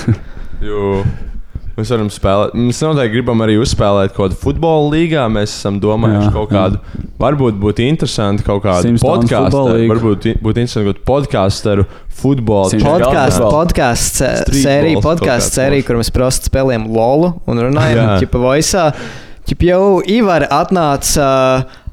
Mēs 1.75 1.89
varam 1.91 2.07
spēlēt. 2.07 2.53
Mēs 2.55 2.77
noteikti 2.79 3.17
gribam 3.17 3.41
arī 3.43 3.57
uzspēlēt 3.59 4.13
kaut 4.15 4.29
kādu 4.29 4.37
futbola 4.39 4.93
līgā. 4.93 5.25
Mēs 5.31 5.57
esam 5.57 5.81
domājuši 5.83 6.29
jā, 6.29 6.31
kaut 6.31 6.53
kādu. 6.53 6.79
Jā. 6.79 7.07
Varbūt 7.19 7.57
būtu 7.59 7.83
interesanti 7.83 8.45
kaut 8.47 8.63
kādu 8.63 8.93
podkāstu. 9.01 9.63
Varbūt 9.91 10.29
būtu 10.39 10.63
interesanti 10.63 10.87
kaut 10.87 11.01
kādu 11.01 11.07
podkāstu. 11.09 11.75
Futbola 12.15 12.71
podkāsts, 12.79 13.41
podkāsts, 13.43 14.23
sērija, 14.55 15.03
podkāsts, 15.03 15.59
sērija, 15.59 15.83
kur 15.83 15.99
mēs 15.99 16.13
prosti 16.15 16.47
spēlējam 16.47 16.87
lolu 16.95 17.33
un 17.43 17.59
runājam, 17.67 18.15
tipa 18.23 18.39
voisā. 18.39 18.87
Ķip 19.45 19.61
jau 19.67 20.01
Ivar 20.09 20.47
atnāca, 20.49 21.25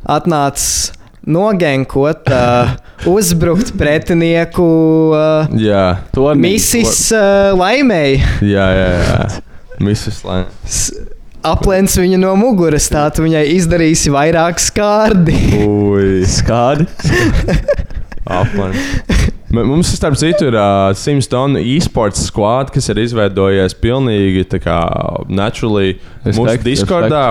atnāca 0.08 0.94
nogenkot, 1.28 2.30
uh, 2.32 2.72
uzbrukt 3.12 3.74
pretinieku 3.78 4.68
uh, 5.12 5.52
Jā, 5.60 6.00
misis 6.40 7.10
uh, 7.12 7.52
laimēji. 7.58 8.22
jā, 8.54 8.68
jā. 8.78 8.88
jā. 9.04 9.42
Mrs. 9.82 10.22
Lane. 10.24 10.46
Aplēns 11.42 11.96
viņu 11.98 12.20
no 12.22 12.32
muguras, 12.38 12.86
tā 12.92 13.08
tu 13.14 13.24
viņai 13.26 13.42
izdarīsi 13.56 14.12
vairāk 14.14 14.62
skārdi. 14.62 15.34
Ui, 15.66 16.22
Skādi. 16.30 16.86
aplen. 18.40 18.76
Mums, 19.52 19.90
starp 19.92 20.16
citu, 20.16 20.46
ir 20.48 20.56
uh, 20.56 20.94
Sims 20.96 21.28
tonu 21.28 21.60
e-sports 21.60 22.22
squad, 22.30 22.70
kas 22.72 22.88
ir 22.88 23.02
izveidojies 23.02 23.76
pilnīgi 23.76 24.46
kā 24.64 24.78
naturally 25.28 25.98
mūsu 26.24 26.46
Respekt, 26.48 26.64
Discordā. 26.70 27.24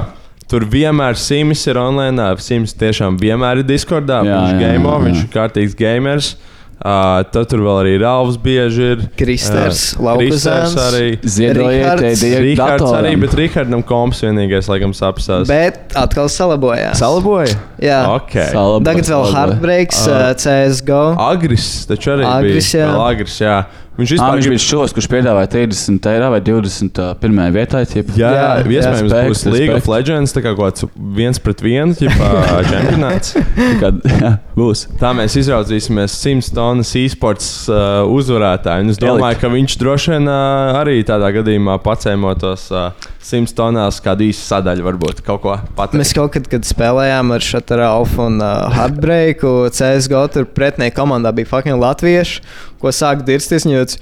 Tur 0.51 0.67
vienmēr 0.69 1.17
Sims 1.17 1.63
ir 1.71 1.79
online. 1.81 2.29
Sims 2.43 2.75
tiešām 2.77 3.17
vienmēr 3.17 3.63
ir 3.63 3.69
Discordā. 3.71 4.21
Jā, 4.27 4.37
viņš 4.37 4.53
jā, 4.53 4.61
game, 4.61 4.85
jā, 4.85 4.93
jā. 4.93 5.03
viņš 5.07 5.21
ir 5.23 5.29
kārtīgs 5.33 5.77
gamers. 5.79 6.33
Uh, 6.35 6.60
tad 6.81 7.45
tur 7.51 7.61
vēl 7.61 7.79
arī 7.83 7.91
Rāvs 8.01 8.37
bieži 8.41 8.85
ir. 8.95 9.03
Kristers, 9.19 9.81
Laukazēns, 10.01 10.73
Kristers 10.73 10.87
arī. 10.87 11.09
Ziedojiet, 11.21 12.01
Rihards. 12.41 12.87
arī, 12.97 13.13
bet 13.21 13.35
Rihardam 13.37 13.83
komps 13.85 14.23
vienīgais, 14.25 14.69
laikam, 14.71 14.95
sapsās. 14.97 15.45
Bet 15.51 15.93
atkal 15.97 16.31
salabojās. 16.31 16.97
Salaboja? 17.01 17.53
Jā. 17.81 17.99
Ok. 18.15 18.33
Salabojās, 18.49 18.87
Tagad 18.89 19.11
vēl. 19.13 19.27
Heartbreaks, 19.35 20.01
uh, 20.09 20.23
CSGO. 20.41 21.03
Agris, 21.21 21.69
taču 21.89 22.15
arī 22.15 22.25
Agris, 22.25 22.71
bija. 22.73 22.81
jā. 22.81 22.89
Vēl 22.95 23.05
Agris, 23.11 23.37
jā. 23.43 23.55
Viņš 23.99 24.11
vispār 24.15 24.37
viņš 24.39 24.45
grib- 24.47 24.55
bija 24.55 24.63
šos, 24.63 24.93
kurš 24.95 25.07
piedāvāja 25.11 25.49
30 25.51 26.05
eiro 26.13 26.29
vai 26.31 26.39
20 26.41 27.01
uh, 27.03 27.09
pirmajā 27.21 27.51
vietā. 27.57 27.81
Ķip. 27.91 28.13
Jā, 28.17 28.29
jā, 28.31 28.45
iespējams, 28.77 29.11
jā. 29.11 29.23
būs 29.27 29.43
League 29.51 29.75
of. 29.75 29.89
Legends, 29.91 30.33
tā 30.33 30.41
kā 30.45 30.53
kaut 30.55 30.79
kāds 30.79 30.87
viens 31.19 31.41
pret 31.43 31.61
vienu, 31.65 31.93
čempionāts. 32.71 33.35
Kad, 33.81 33.99
jā, 34.07 34.31
būs. 34.55 34.85
Tā 35.01 35.11
mēs 35.17 35.35
izraudzīsimies 35.43 36.15
100 36.23 36.55
tonnas 36.55 36.93
e-sports 37.01 37.49
uh, 37.69 38.01
uzvarētāju. 38.07 38.87
Un 38.87 38.95
es 38.95 39.01
domāju, 39.01 39.27
Elikt. 39.27 39.43
ka 39.43 39.51
viņš 39.53 39.77
droši 39.83 40.15
vien 40.15 40.31
uh, 40.31 40.79
arī 40.81 41.01
tādā 41.07 41.33
gadījumā 41.35 41.75
pacēmotos 41.83 42.69
uh, 42.71 43.10
100 43.21 43.53
tonnās 43.57 43.99
kādu 44.03 44.25
īsu 44.31 44.41
sadaļu, 44.47 44.83
varbūt 44.87 45.21
kaut 45.25 45.43
ko 45.43 45.53
pateikt. 45.77 45.99
Mēs 46.01 46.13
kaut 46.17 46.31
kad, 46.33 46.47
kad 46.49 46.65
spēlējām 46.65 47.31
ar 47.35 47.45
Šādu 47.45 47.77
Alfu 47.85 48.25
un 48.25 48.41
uh, 48.41 48.65
Heartbreaku, 48.73 49.69
CSGO, 49.77 50.23
tur 50.33 50.49
pretinieka 50.49 50.97
komandā 51.01 51.31
bija 51.37 51.51
fucking 51.51 51.77
latvieši, 51.81 52.41
ko 52.81 52.89
sāk 52.95 53.23
dirsties. 53.27 53.67
Viņot, 53.69 53.97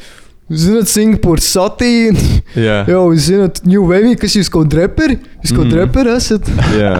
Zināt, 0.50 0.88
Singapūras 0.90 1.46
satīna. 1.46 2.18
Jā. 2.58 2.80
Jā, 2.90 3.02
zināt, 3.22 3.60
New 3.70 3.84
Wave, 3.86 4.16
kas 4.18 4.34
jūs 4.34 4.48
kaut 4.50 4.72
dreperi? 4.72 5.20
Jūs 5.44 5.52
kaut 5.54 5.68
Mhm. 5.68 5.76
dreperi 5.76 6.16
esat? 6.16 6.50
Jā. 6.74 6.96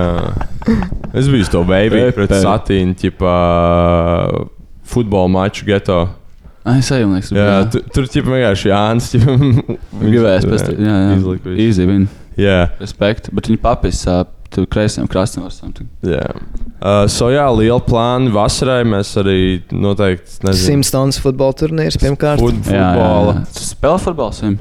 Es 1.18 1.26
biju 1.32 1.48
to 1.50 1.64
baby 1.66 2.04
pret 2.14 2.30
satīnu, 2.30 2.94
tipā 3.00 3.34
futbola 4.86 5.32
maču 5.34 5.66
geto. 5.66 6.04
Ai, 6.68 6.80
es 6.82 6.90
eju, 6.92 7.08
liekas, 7.14 7.30
Jā, 7.34 7.54
tu, 7.72 7.80
tur 7.96 8.08
ķipa 8.12 8.34
vienkārši 8.36 8.70
Jānis. 8.72 9.12
Gribējās 9.16 10.48
pēc 10.50 10.66
tam. 10.68 10.82
Jā, 10.84 10.98
jā. 11.06 11.14
Jā. 12.40 12.58
Respekt. 12.80 13.30
Bet 13.36 13.48
viņi 13.50 13.60
papis 13.64 14.02
uh, 14.08 14.22
tur 14.54 14.68
kreisiem 14.72 15.08
krastam 15.12 15.44
var 15.48 15.54
something. 15.56 15.88
Jā, 16.08 16.24
uh, 16.80 17.06
so 17.12 17.30
jā, 17.34 17.46
liela 17.56 17.80
plāna 17.84 18.32
vasarai. 18.36 18.82
Mēs 18.88 19.12
arī 19.22 19.38
noteikti 19.72 20.54
Simstons 20.58 21.20
futbola 21.24 21.56
turnīrs 21.64 21.98
pirmkārt. 22.02 22.44
fut, 22.44 22.60
Jā, 22.68 22.76
jā, 22.80 22.92
futbola. 22.96 23.36
jā. 23.40 23.48
Tu 23.58 23.66
Spēlē 23.72 24.04
futbols. 24.06 24.44
Sim. 24.44 24.60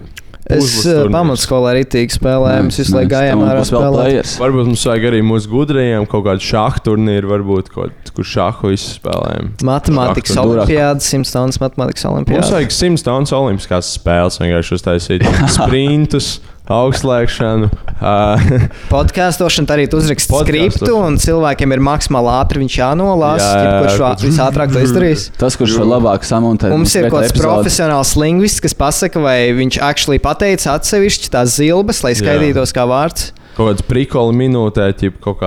Es 0.57 0.71
turnīrs. 0.81 1.13
pamatskolā 1.13 1.73
arī 1.75 1.83
tīk 1.93 2.15
spēlēju. 2.15 2.67
Mēs 2.69 2.79
visu 2.81 2.95
laiku 2.97 3.11
gājām 3.13 3.43
ārā 3.45 3.65
spēlēt. 3.69 4.31
Varbūt 4.41 4.71
mums 4.71 4.85
vajag 4.89 5.07
arī 5.11 5.21
mūsu 5.29 5.51
gudrajiem 5.53 6.07
kaut 6.09 6.25
kādu 6.25 6.45
šāhu 6.49 6.83
turnīru, 6.89 7.29
varbūt, 7.35 7.69
kaut, 7.75 8.13
kur 8.17 8.25
šāhu 8.25 8.73
visu 8.73 8.95
spēlējam. 8.97 9.51
Matemātikas 9.69 10.39
olimpiāda, 10.41 11.05
simstundas 11.05 11.61
matemātikas 11.61 12.07
Mums 12.09 12.15
olimpiāda. 12.15 12.53
vajag 12.57 12.73
100 12.79 13.03
stundas 13.05 13.35
olimpiskās 13.37 13.93
spēles, 13.99 14.41
vienkārši 14.41 14.79
uztaisīt 14.79 15.27
sprintus, 15.59 16.39
augstslēgšanu. 16.69 17.69
Podkāstošana 18.93 19.75
arī 19.75 19.87
Podcastošana. 20.31 20.71
skriptu, 20.71 20.93
un 21.03 21.17
cilvēkiem 21.21 21.73
ir 21.75 21.83
maksimāli 21.83 22.31
ātri 22.37 22.63
viņš 22.63 22.77
jānolasa. 22.81 23.49
Jā, 23.49 23.59
Jā, 23.59 23.73
jā, 23.73 23.81
kurš 23.83 24.27
visātrāk 24.29 24.75
to 24.75 24.83
izdarīs? 24.85 25.25
Tas, 25.41 25.57
kurš 25.59 25.79
var 25.81 25.91
labāk 25.97 26.29
samontēt. 26.29 26.71
Mums 26.75 26.95
ir 26.99 27.09
kaut 27.09 27.25
kāds 27.27 27.35
profesionāls 27.41 28.15
lingvists, 28.21 28.63
kas 28.65 28.77
pasaka, 28.79 29.23
vai 29.25 29.39
viņš 29.57 29.81
actually 29.83 30.21
pateica 30.23 30.77
atsevišķi 30.79 31.33
tās 31.35 31.57
zilbes, 31.59 32.05
lai 32.07 32.15
skaitītos 32.19 32.75
kā 32.77 32.87
vārds. 32.89 33.33
kaut 33.59 33.73
kāds 33.73 33.83
prikoli 33.89 34.37
minūtē, 34.39 34.85
ķip, 35.01 35.17
kaut 35.25 35.41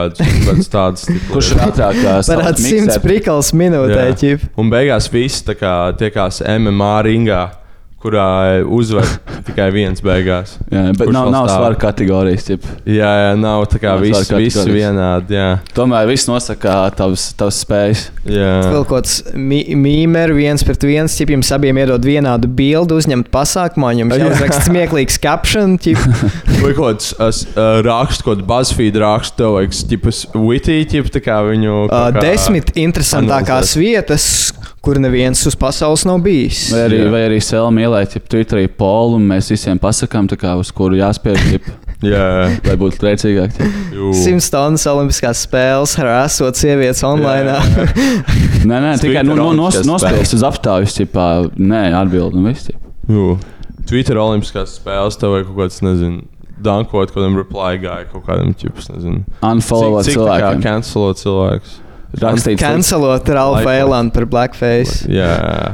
tāds. 0.75 1.05
tipu, 1.07 1.31
Kurš 1.37 1.53
ir 1.55 1.61
ātrāk? 1.69 1.95
ā, 2.03 2.17
sākt 2.19 2.33
Varētu 2.41 2.65
simts 2.65 2.89
miksēt? 2.89 3.05
prikals 3.05 3.53
minūtē, 3.55 4.03
ķip. 4.19 4.43
Un 4.59 4.73
beigās 4.73 5.07
viss 5.13 5.45
tiekās 5.47 6.41
MMA 6.43 6.91
ringā, 7.07 7.41
kurā 8.01 8.25
uzvar 8.65 9.05
tikai 9.47 9.69
viens 9.73 10.01
beigās. 10.03 10.55
Jā, 10.71 10.87
bet 10.97 11.11
nav, 11.13 11.29
nav 11.33 11.49
svaru 11.51 11.77
kategorijas. 11.81 12.47
Ķip. 12.49 12.65
Jā, 12.89 13.11
jā, 13.25 13.31
nav 13.39 13.65
tā 13.71 13.81
kā 13.83 13.95
viss, 14.01 14.29
viss 14.33 14.59
vienādi. 14.67 15.37
Jā, 15.37 15.49
Tomēr 15.77 16.09
viss 16.09 16.27
nosaka 16.29 16.75
tavs, 16.97 17.29
tavs 17.39 17.61
spējas. 17.65 18.07
jā. 18.25 18.51
Vēl 18.71 18.85
kaut 18.89 19.05
kāds 19.05 19.19
mīmērs, 19.37 20.35
viens 20.37 20.65
pret 20.67 20.85
viens, 20.87 21.15
ķip 21.17 21.33
jums 21.35 21.51
abiem 21.55 21.77
iedod 21.81 22.05
vienādu 22.05 22.49
bildi, 22.51 22.97
uzņemt 22.97 23.29
pasākumā, 23.33 23.93
jums 23.99 24.17
Jā. 24.17 24.25
jāuzraksta 24.27 24.65
smieklīgs 24.67 25.19
caption. 25.23 25.77
Vai 26.61 26.73
kaut 26.77 27.01
kāds 27.17 27.45
uh, 27.55 27.79
raksts, 27.85 28.23
kaut 28.25 28.39
kāds 28.41 28.47
BuzzFeed 28.49 28.99
raksts, 29.01 29.35
tev 29.39 29.55
vajag 29.57 29.77
tipas 29.91 30.23
witty, 30.35 30.81
tip, 30.89 31.09
tā 31.13 31.21
kā 31.23 31.39
viņu. 31.47 31.85
Uh, 31.87 32.09
desmit 32.21 32.73
interesantākās 32.79 33.75
analizēt. 33.75 33.81
vietas, 33.81 34.25
kur 34.81 34.97
neviens 34.97 35.43
uz 35.45 35.55
pasaules 35.55 36.03
nav 36.09 36.23
bijis. 36.25 36.65
Vai 36.73 36.87
arī, 36.87 37.03
Jā. 37.03 37.11
vai 37.13 37.21
arī 37.27 37.37
Selma 37.45 37.83
ielaikt 37.83 38.17
ja 38.17 38.21
Twitterī 38.33 38.65
polu, 38.65 39.19
un 39.19 39.27
mēs 39.29 39.51
visiem 39.53 39.79
pasakām, 39.81 40.29
kā, 40.41 40.55
uz 40.57 40.73
kuru 40.73 40.97
jāspēj, 40.97 41.59
Jā, 42.01 42.49
lai 42.65 42.75
būtu 42.81 42.97
priecīgāk. 42.97 43.59
Simts 44.17 44.47
stundas 44.49 44.87
Olimpiskās 44.89 45.43
spēles, 45.45 45.93
harasot 45.99 46.57
sievietes 46.57 47.03
online. 47.05 47.59
Nē, 48.69 48.79
nē, 48.81 48.95
tikai 49.01 49.21
nu, 49.25 49.35
nu, 49.37 49.51
nos, 49.57 49.77
nospiest 49.85 50.33
uz 50.37 50.45
aptaujas, 50.45 50.97
tipā, 50.97 51.27
nē, 51.61 51.83
atbildi 52.01 52.41
un 52.41 52.49
viss. 52.49 52.73
Twitter 53.89 54.17
olimpiskās 54.21 54.75
spēles, 54.79 55.17
tev 55.21 55.35
vajag 55.35 55.47
kaut 55.49 55.59
kāds, 55.59 55.79
nezinu, 55.85 56.25
dankot, 56.61 57.13
kādam 57.13 57.37
reply 57.37 57.77
guy, 57.81 58.05
kaut 58.09 58.25
kādam 58.25 58.53
ķips, 58.57 58.89
nezinu. 58.95 59.23
Unfollowot 59.45 60.09
cilvēkiem. 60.09 60.61
cancelot 60.65 61.21
cilvēkus. 61.21 61.79
Rakstīt 62.19 62.59
Cancelot 62.59 63.29
Ralfu 63.29 63.63
Laikot. 63.63 63.79
Elandu 63.79 64.11
par 64.11 64.25
blackface. 64.25 65.05
Jā, 65.07 65.29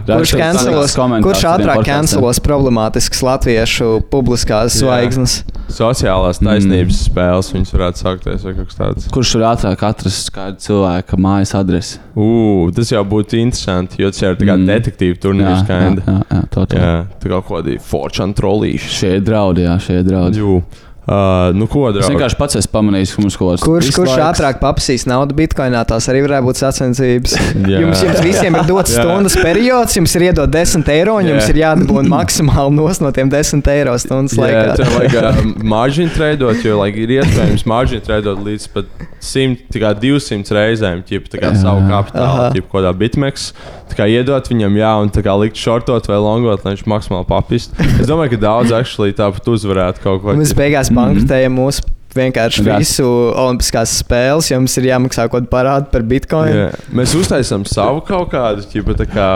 Kurš, 0.06 0.36
komentārus 0.38 0.94
kurš 1.26 1.42
ātrāk 1.50 1.80
podkastiem. 1.82 1.86
cancelos 1.90 2.40
problemātiskas 2.46 3.24
latviešu 3.26 4.04
publiskās 4.12 4.76
Jā. 4.78 4.84
zvaigznes? 4.86 5.44
sociālās 5.68 6.38
Mm. 6.40 6.48
taisnības 6.48 7.00
spēles, 7.10 7.50
viņas 7.52 7.72
varētu 7.76 7.98
saukties 8.04 8.44
vai 8.46 8.54
kaut 8.54 8.68
kas 8.70 8.78
tāds. 8.78 9.08
Kurš 9.12 9.34
var 9.36 9.56
ātrāk 9.58 9.82
atrast 9.84 10.32
kādu 10.32 10.62
cilvēku 10.64 11.18
mājas 11.20 11.52
adresi? 11.60 11.98
Ū, 12.16 12.72
tas 12.74 12.90
jau 12.94 13.04
būtu 13.04 13.36
interesanti, 13.42 13.98
jo 14.00 14.10
tas 14.12 14.22
jau 14.22 14.32
ir 14.32 14.38
tā 14.38 14.46
kā 14.48 14.56
Mm. 14.56 14.66
detektīva 14.68 15.16
Jā, 15.18 15.22
turnīrs, 15.26 15.62
jā, 15.64 15.68
kinda. 15.68 16.02
jā, 16.08 16.24
jā, 16.32 16.42
tā 16.50 16.68
tā. 16.68 16.78
Jā, 16.78 17.08
tā 17.20 17.28
kā 17.28 17.42
kaut 17.44 17.66
kādi 17.66 17.82
fortune 17.82 18.34
trollīši. 18.34 18.90
Šie 19.00 19.20
draudi, 19.22 19.66
jā, 19.68 19.76
šie 19.80 20.04
draudi. 20.08 20.38
Jū. 20.38 20.64
Uh, 21.08 21.54
nu, 21.56 21.70
ko 21.72 21.86
Es 21.96 22.10
vienkārši 22.12 22.36
pats 22.36 22.58
esmu 22.60 22.72
pamanījis, 22.74 23.14
ka 23.16 23.22
mums 23.24 23.36
kaut 23.40 23.54
kāds 23.54 23.62
Kurš, 23.64 23.90
kurš 23.96 24.10
dislaiks. 24.12 24.24
ātrāk 24.28 24.58
papsīs 24.60 25.06
naudu 25.08 25.38
bitkoinā, 25.38 25.86
tās 25.88 26.04
arī 26.12 26.26
varētu 26.26 26.44
būt 26.50 26.60
sacensības. 26.60 27.36
Jums, 27.78 28.02
jums 28.04 28.20
visiem 28.26 28.58
ir 28.60 28.66
dots 28.68 28.92
stundas 28.98 29.38
periods, 29.40 29.96
jums 29.96 30.16
ir 30.20 30.26
iedot 30.28 30.52
10 30.52 30.84
eiro, 30.92 31.16
un 31.22 31.30
jums 31.32 31.48
ir 31.48 31.62
jādabūna 31.62 32.12
maksimāli 32.18 32.76
nos 32.76 33.00
no 33.00 33.14
tiem 33.16 33.32
10 33.32 33.64
eiro 33.72 33.96
stundas 34.04 34.36
laikā. 34.36 34.76
tev 34.82 34.92
vajag 34.98 35.16
uh, 35.22 35.40
margin 35.64 36.12
tradot, 36.12 36.60
jo 36.68 36.76
like, 36.82 37.00
ir 37.00 37.16
iespējams 37.22 37.64
margin 37.72 38.04
tradot 38.04 38.44
līdz 38.44 38.68
pat 38.76 38.92
100, 39.24 39.64
tā 39.72 39.86
kā 39.86 39.94
200 40.04 40.60
reizēm, 40.60 41.06
ķip, 41.08 41.32
tā 41.32 41.40
kā 41.40 41.54
savu 41.56 41.88
kapitālu, 41.88 42.28
Aha. 42.28 42.52
ķip, 42.58 42.68
kādā 42.76 42.92
bitmeks. 43.00 43.54
Tā 43.88 44.00
kā 44.02 44.08
iedot 44.12 44.50
viņam, 44.52 44.80
jā, 44.80 44.94
un 45.02 45.12
tā 45.14 45.24
kā 45.26 45.36
likt 45.40 45.60
shortot 45.60 46.08
vai 46.10 46.18
longot, 46.22 46.64
lai 46.66 46.76
viņš 46.76 46.88
maksimāli 46.92 47.28
papist. 47.30 47.76
Es 47.98 48.08
domāju, 48.10 48.36
ka 48.36 48.42
daudz 48.48 48.74
actually 48.76 49.16
tāpat 49.16 49.48
uzvarētu 49.48 50.04
kaut 50.04 50.24
ko. 50.24 50.36
Mēs 50.38 50.56
beigās 50.58 50.92
bankrotējam 50.94 51.56
mūsu 51.58 51.86
vienkārši 52.18 52.64
Jā. 52.66 52.78
visu 52.82 53.06
olimpiskās 53.08 53.98
spēles, 54.02 54.50
jo 54.52 54.60
mums 54.62 54.78
ir 54.80 54.90
jāmaksā 54.90 55.28
kaut 55.28 55.44
kāda 55.44 55.52
parāda 55.52 55.90
par 55.92 56.06
bitkoinu. 56.08 56.62
Jā. 56.64 56.70
Mēs 56.98 57.16
uztaisām 57.20 57.66
savu 57.70 58.02
kaut 58.08 58.32
kādu, 58.34 58.66
ķipa, 58.72 58.96
tā 59.02 59.08
kā. 59.10 59.28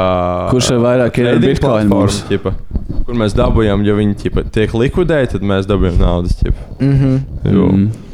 Kurš 0.54 0.72
ir 0.76 0.84
vairāk 0.84 1.20
ir 1.22 1.32
ķipa, 2.32 2.54
kur 3.08 3.20
mēs 3.22 3.36
dabūjām, 3.38 3.86
ja 3.88 3.98
viņi 3.98 4.18
ķipa, 4.24 4.46
tiek 4.56 4.74
likvidēti, 4.78 5.36
tad 5.36 5.46
mēs 5.54 5.70
dabūjām 5.70 6.00
naudas. 6.02 6.40
ķipa. 6.42 6.70
Mm 6.80 6.96
-hmm. 6.98 7.20
Jo. 7.52 7.68
Mm. 7.72 8.11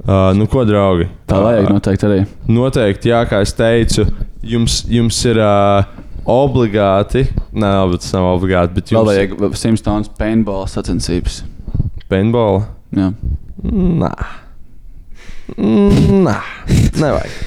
Uh, 0.00 0.30
nu, 0.34 0.46
ko, 0.48 0.62
draugi? 0.64 1.08
Tā 1.28 1.38
vajag 1.44 1.66
noteikti 1.68 2.06
arī. 2.08 2.20
Noteikti, 2.48 3.10
jā, 3.12 3.20
kā 3.28 3.42
es 3.44 3.52
teicu, 3.52 4.06
jums, 4.42 4.78
jums 4.88 5.18
ir 5.28 5.40
uh, 5.44 5.84
obligāti, 6.24 7.26
nē, 7.52 7.72
bet 7.92 8.00
tas 8.04 8.14
nav 8.16 8.30
obligāti, 8.38 8.74
bet 8.78 8.92
Vēl 8.94 8.96
jums 8.96 9.10
vajag 9.10 9.36
100 9.60 9.82
stundas 9.82 10.12
paintball 10.16 10.64
sacensības. 10.72 11.42
paintball. 12.08 12.62
Jā. 12.96 13.10
Nā, 13.60 14.12
Nā. 15.60 16.38
nevajag. 16.96 17.38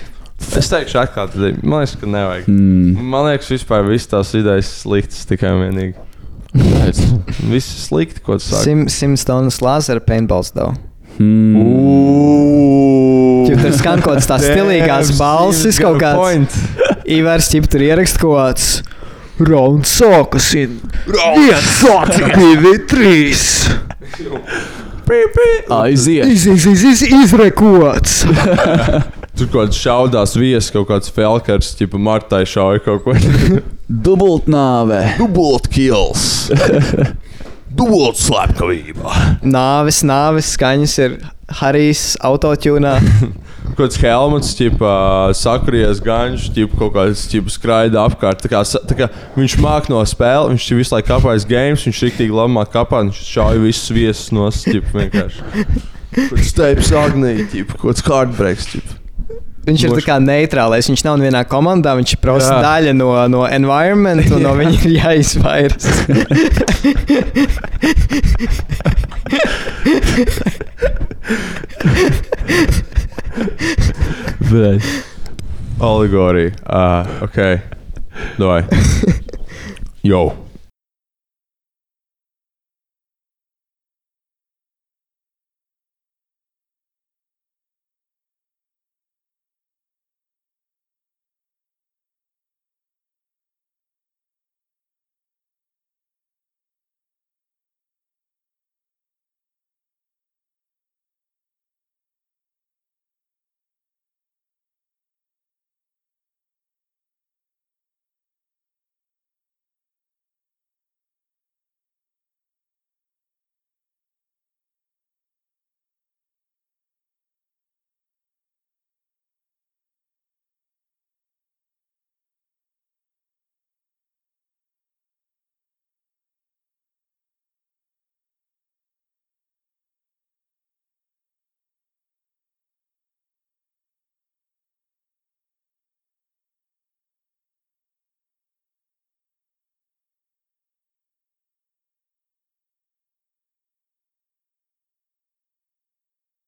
Es 0.59 0.69
teikšu, 0.69 0.99
atklāti, 1.01 1.53
man 1.63 1.81
liekas, 1.81 1.97
ka 1.97 2.13
nevajag. 2.13 2.47
Mm. 2.51 3.03
Man 3.09 3.29
liekas, 3.31 3.49
vispār 3.55 3.85
visas 3.87 4.11
tās 4.11 4.33
idejas 4.37 4.69
sliktas 4.83 5.25
tikai 5.29 5.55
un 5.55 5.63
vienīgi. 5.65 5.93
Viss 7.49 7.71
ir 7.73 7.79
slikti, 7.87 8.21
ko 8.21 8.37
tu 8.37 8.45
saki. 8.45 8.67
Sim, 8.67 8.83
Simts 8.91 9.25
tonnas 9.25 9.57
lāzera 9.63 10.03
paintballs 10.03 10.53
daudz. 10.53 10.77
Mm. 11.21 11.93
Tur 13.63 13.75
skan 13.77 14.01
kaut 14.01 14.15
kādas 14.15 14.27
tās 14.29 14.43
stilīgās 14.49 15.13
balsis, 15.19 15.79
kaut 15.81 15.99
kāds. 16.01 16.57
Ivars 17.17 17.49
ķip 17.51 17.69
tur 17.71 17.85
ierakst 17.85 18.19
kaut 18.21 18.37
kāds. 18.39 18.67
Rauns 19.43 19.89
sākas. 19.97 20.51
Viens, 20.53 21.79
divi, 22.37 22.75
trīs. 22.89 23.45
Aiziet! 25.73 26.29
Iz, 26.31 26.45
iz, 26.47 26.65
iz, 26.69 26.83
iz, 26.93 27.01
izrekots! 27.23 28.21
Tur 29.33 29.49
kaut 29.49 29.57
kāds 29.57 29.81
šaudās 29.81 30.37
viesis, 30.37 30.69
kaut 30.71 30.87
kāds 30.91 31.11
felkars, 31.11 31.73
tipa 31.79 31.99
Martai 31.99 32.43
šauja 32.47 32.83
kaut 32.85 33.03
ko. 33.07 33.17
Dubultnāve! 33.89 35.01
Dubult 35.17 35.67
Dubult 37.83 38.15
slepkavība! 38.15 39.11
Nāves, 39.43 39.97
nāves 40.07 40.53
skaņas 40.55 40.93
ir 41.03 41.17
Harijs 41.59 42.13
autotūnā. 42.23 42.93
Kāds 43.77 43.99
helmuts, 43.99 44.53
tipā 44.55 44.93
sakries 45.35 45.99
ganš, 46.03 46.45
tipā 46.55 46.79
kaut 46.79 46.93
kāds 46.95 47.25
tipā 47.27 47.51
skraida 47.51 48.05
apkārt. 48.05 48.39
Tā 48.45 48.53
kā, 48.53 48.63
tā 48.63 48.95
kā 49.01 49.09
viņš 49.35 49.57
māk 49.59 49.91
no 49.91 49.99
spēles, 50.07 50.53
viņš 50.53 50.69
visu 50.79 50.95
laiku 50.95 51.11
kapājis 51.11 51.49
games, 51.49 51.83
viņš 51.89 52.01
rīktīgi 52.07 52.39
labi 52.39 52.55
māk 52.55 52.71
kapāt, 52.71 53.09
viņš 53.09 53.21
šauja 53.33 53.63
visus 53.65 53.91
viesus 53.99 54.31
no 54.31 54.47
stūra 54.47 54.95
vienkārši. 55.01 55.67
Kāds 56.15 56.53
steips 56.53 56.95
agnī, 57.03 57.41
tipā 57.51 57.75
kaut 57.75 57.89
kāds 57.89 58.07
heartbreaks. 58.07 58.75
Tipā. 58.77 59.02
Viņš 59.63 59.83
ir 59.87 60.03
kā 60.03 60.17
neitrālais. 60.19 60.87
Viņš 60.91 61.03
nav 61.07 61.21
vienā 61.23 61.43
komandā, 61.47 61.95
viņš 61.95 62.17
ir 62.17 62.19
prosta 62.23 62.57
Jā. 62.57 62.63
daļa 62.65 62.93
no, 62.97 63.09
no 63.31 63.41
environment, 63.47 64.27
un 64.35 64.43
no 64.43 64.51
viņa 64.59 64.77
ir 64.83 64.91
jāizvairās. 64.99 65.85
Bļaļ. 74.51 74.77
Allegorija. 75.83 76.51
Uh, 76.67 77.23
ok. 77.25 77.37
Davai. 78.37 78.61
Jo. 80.03 80.42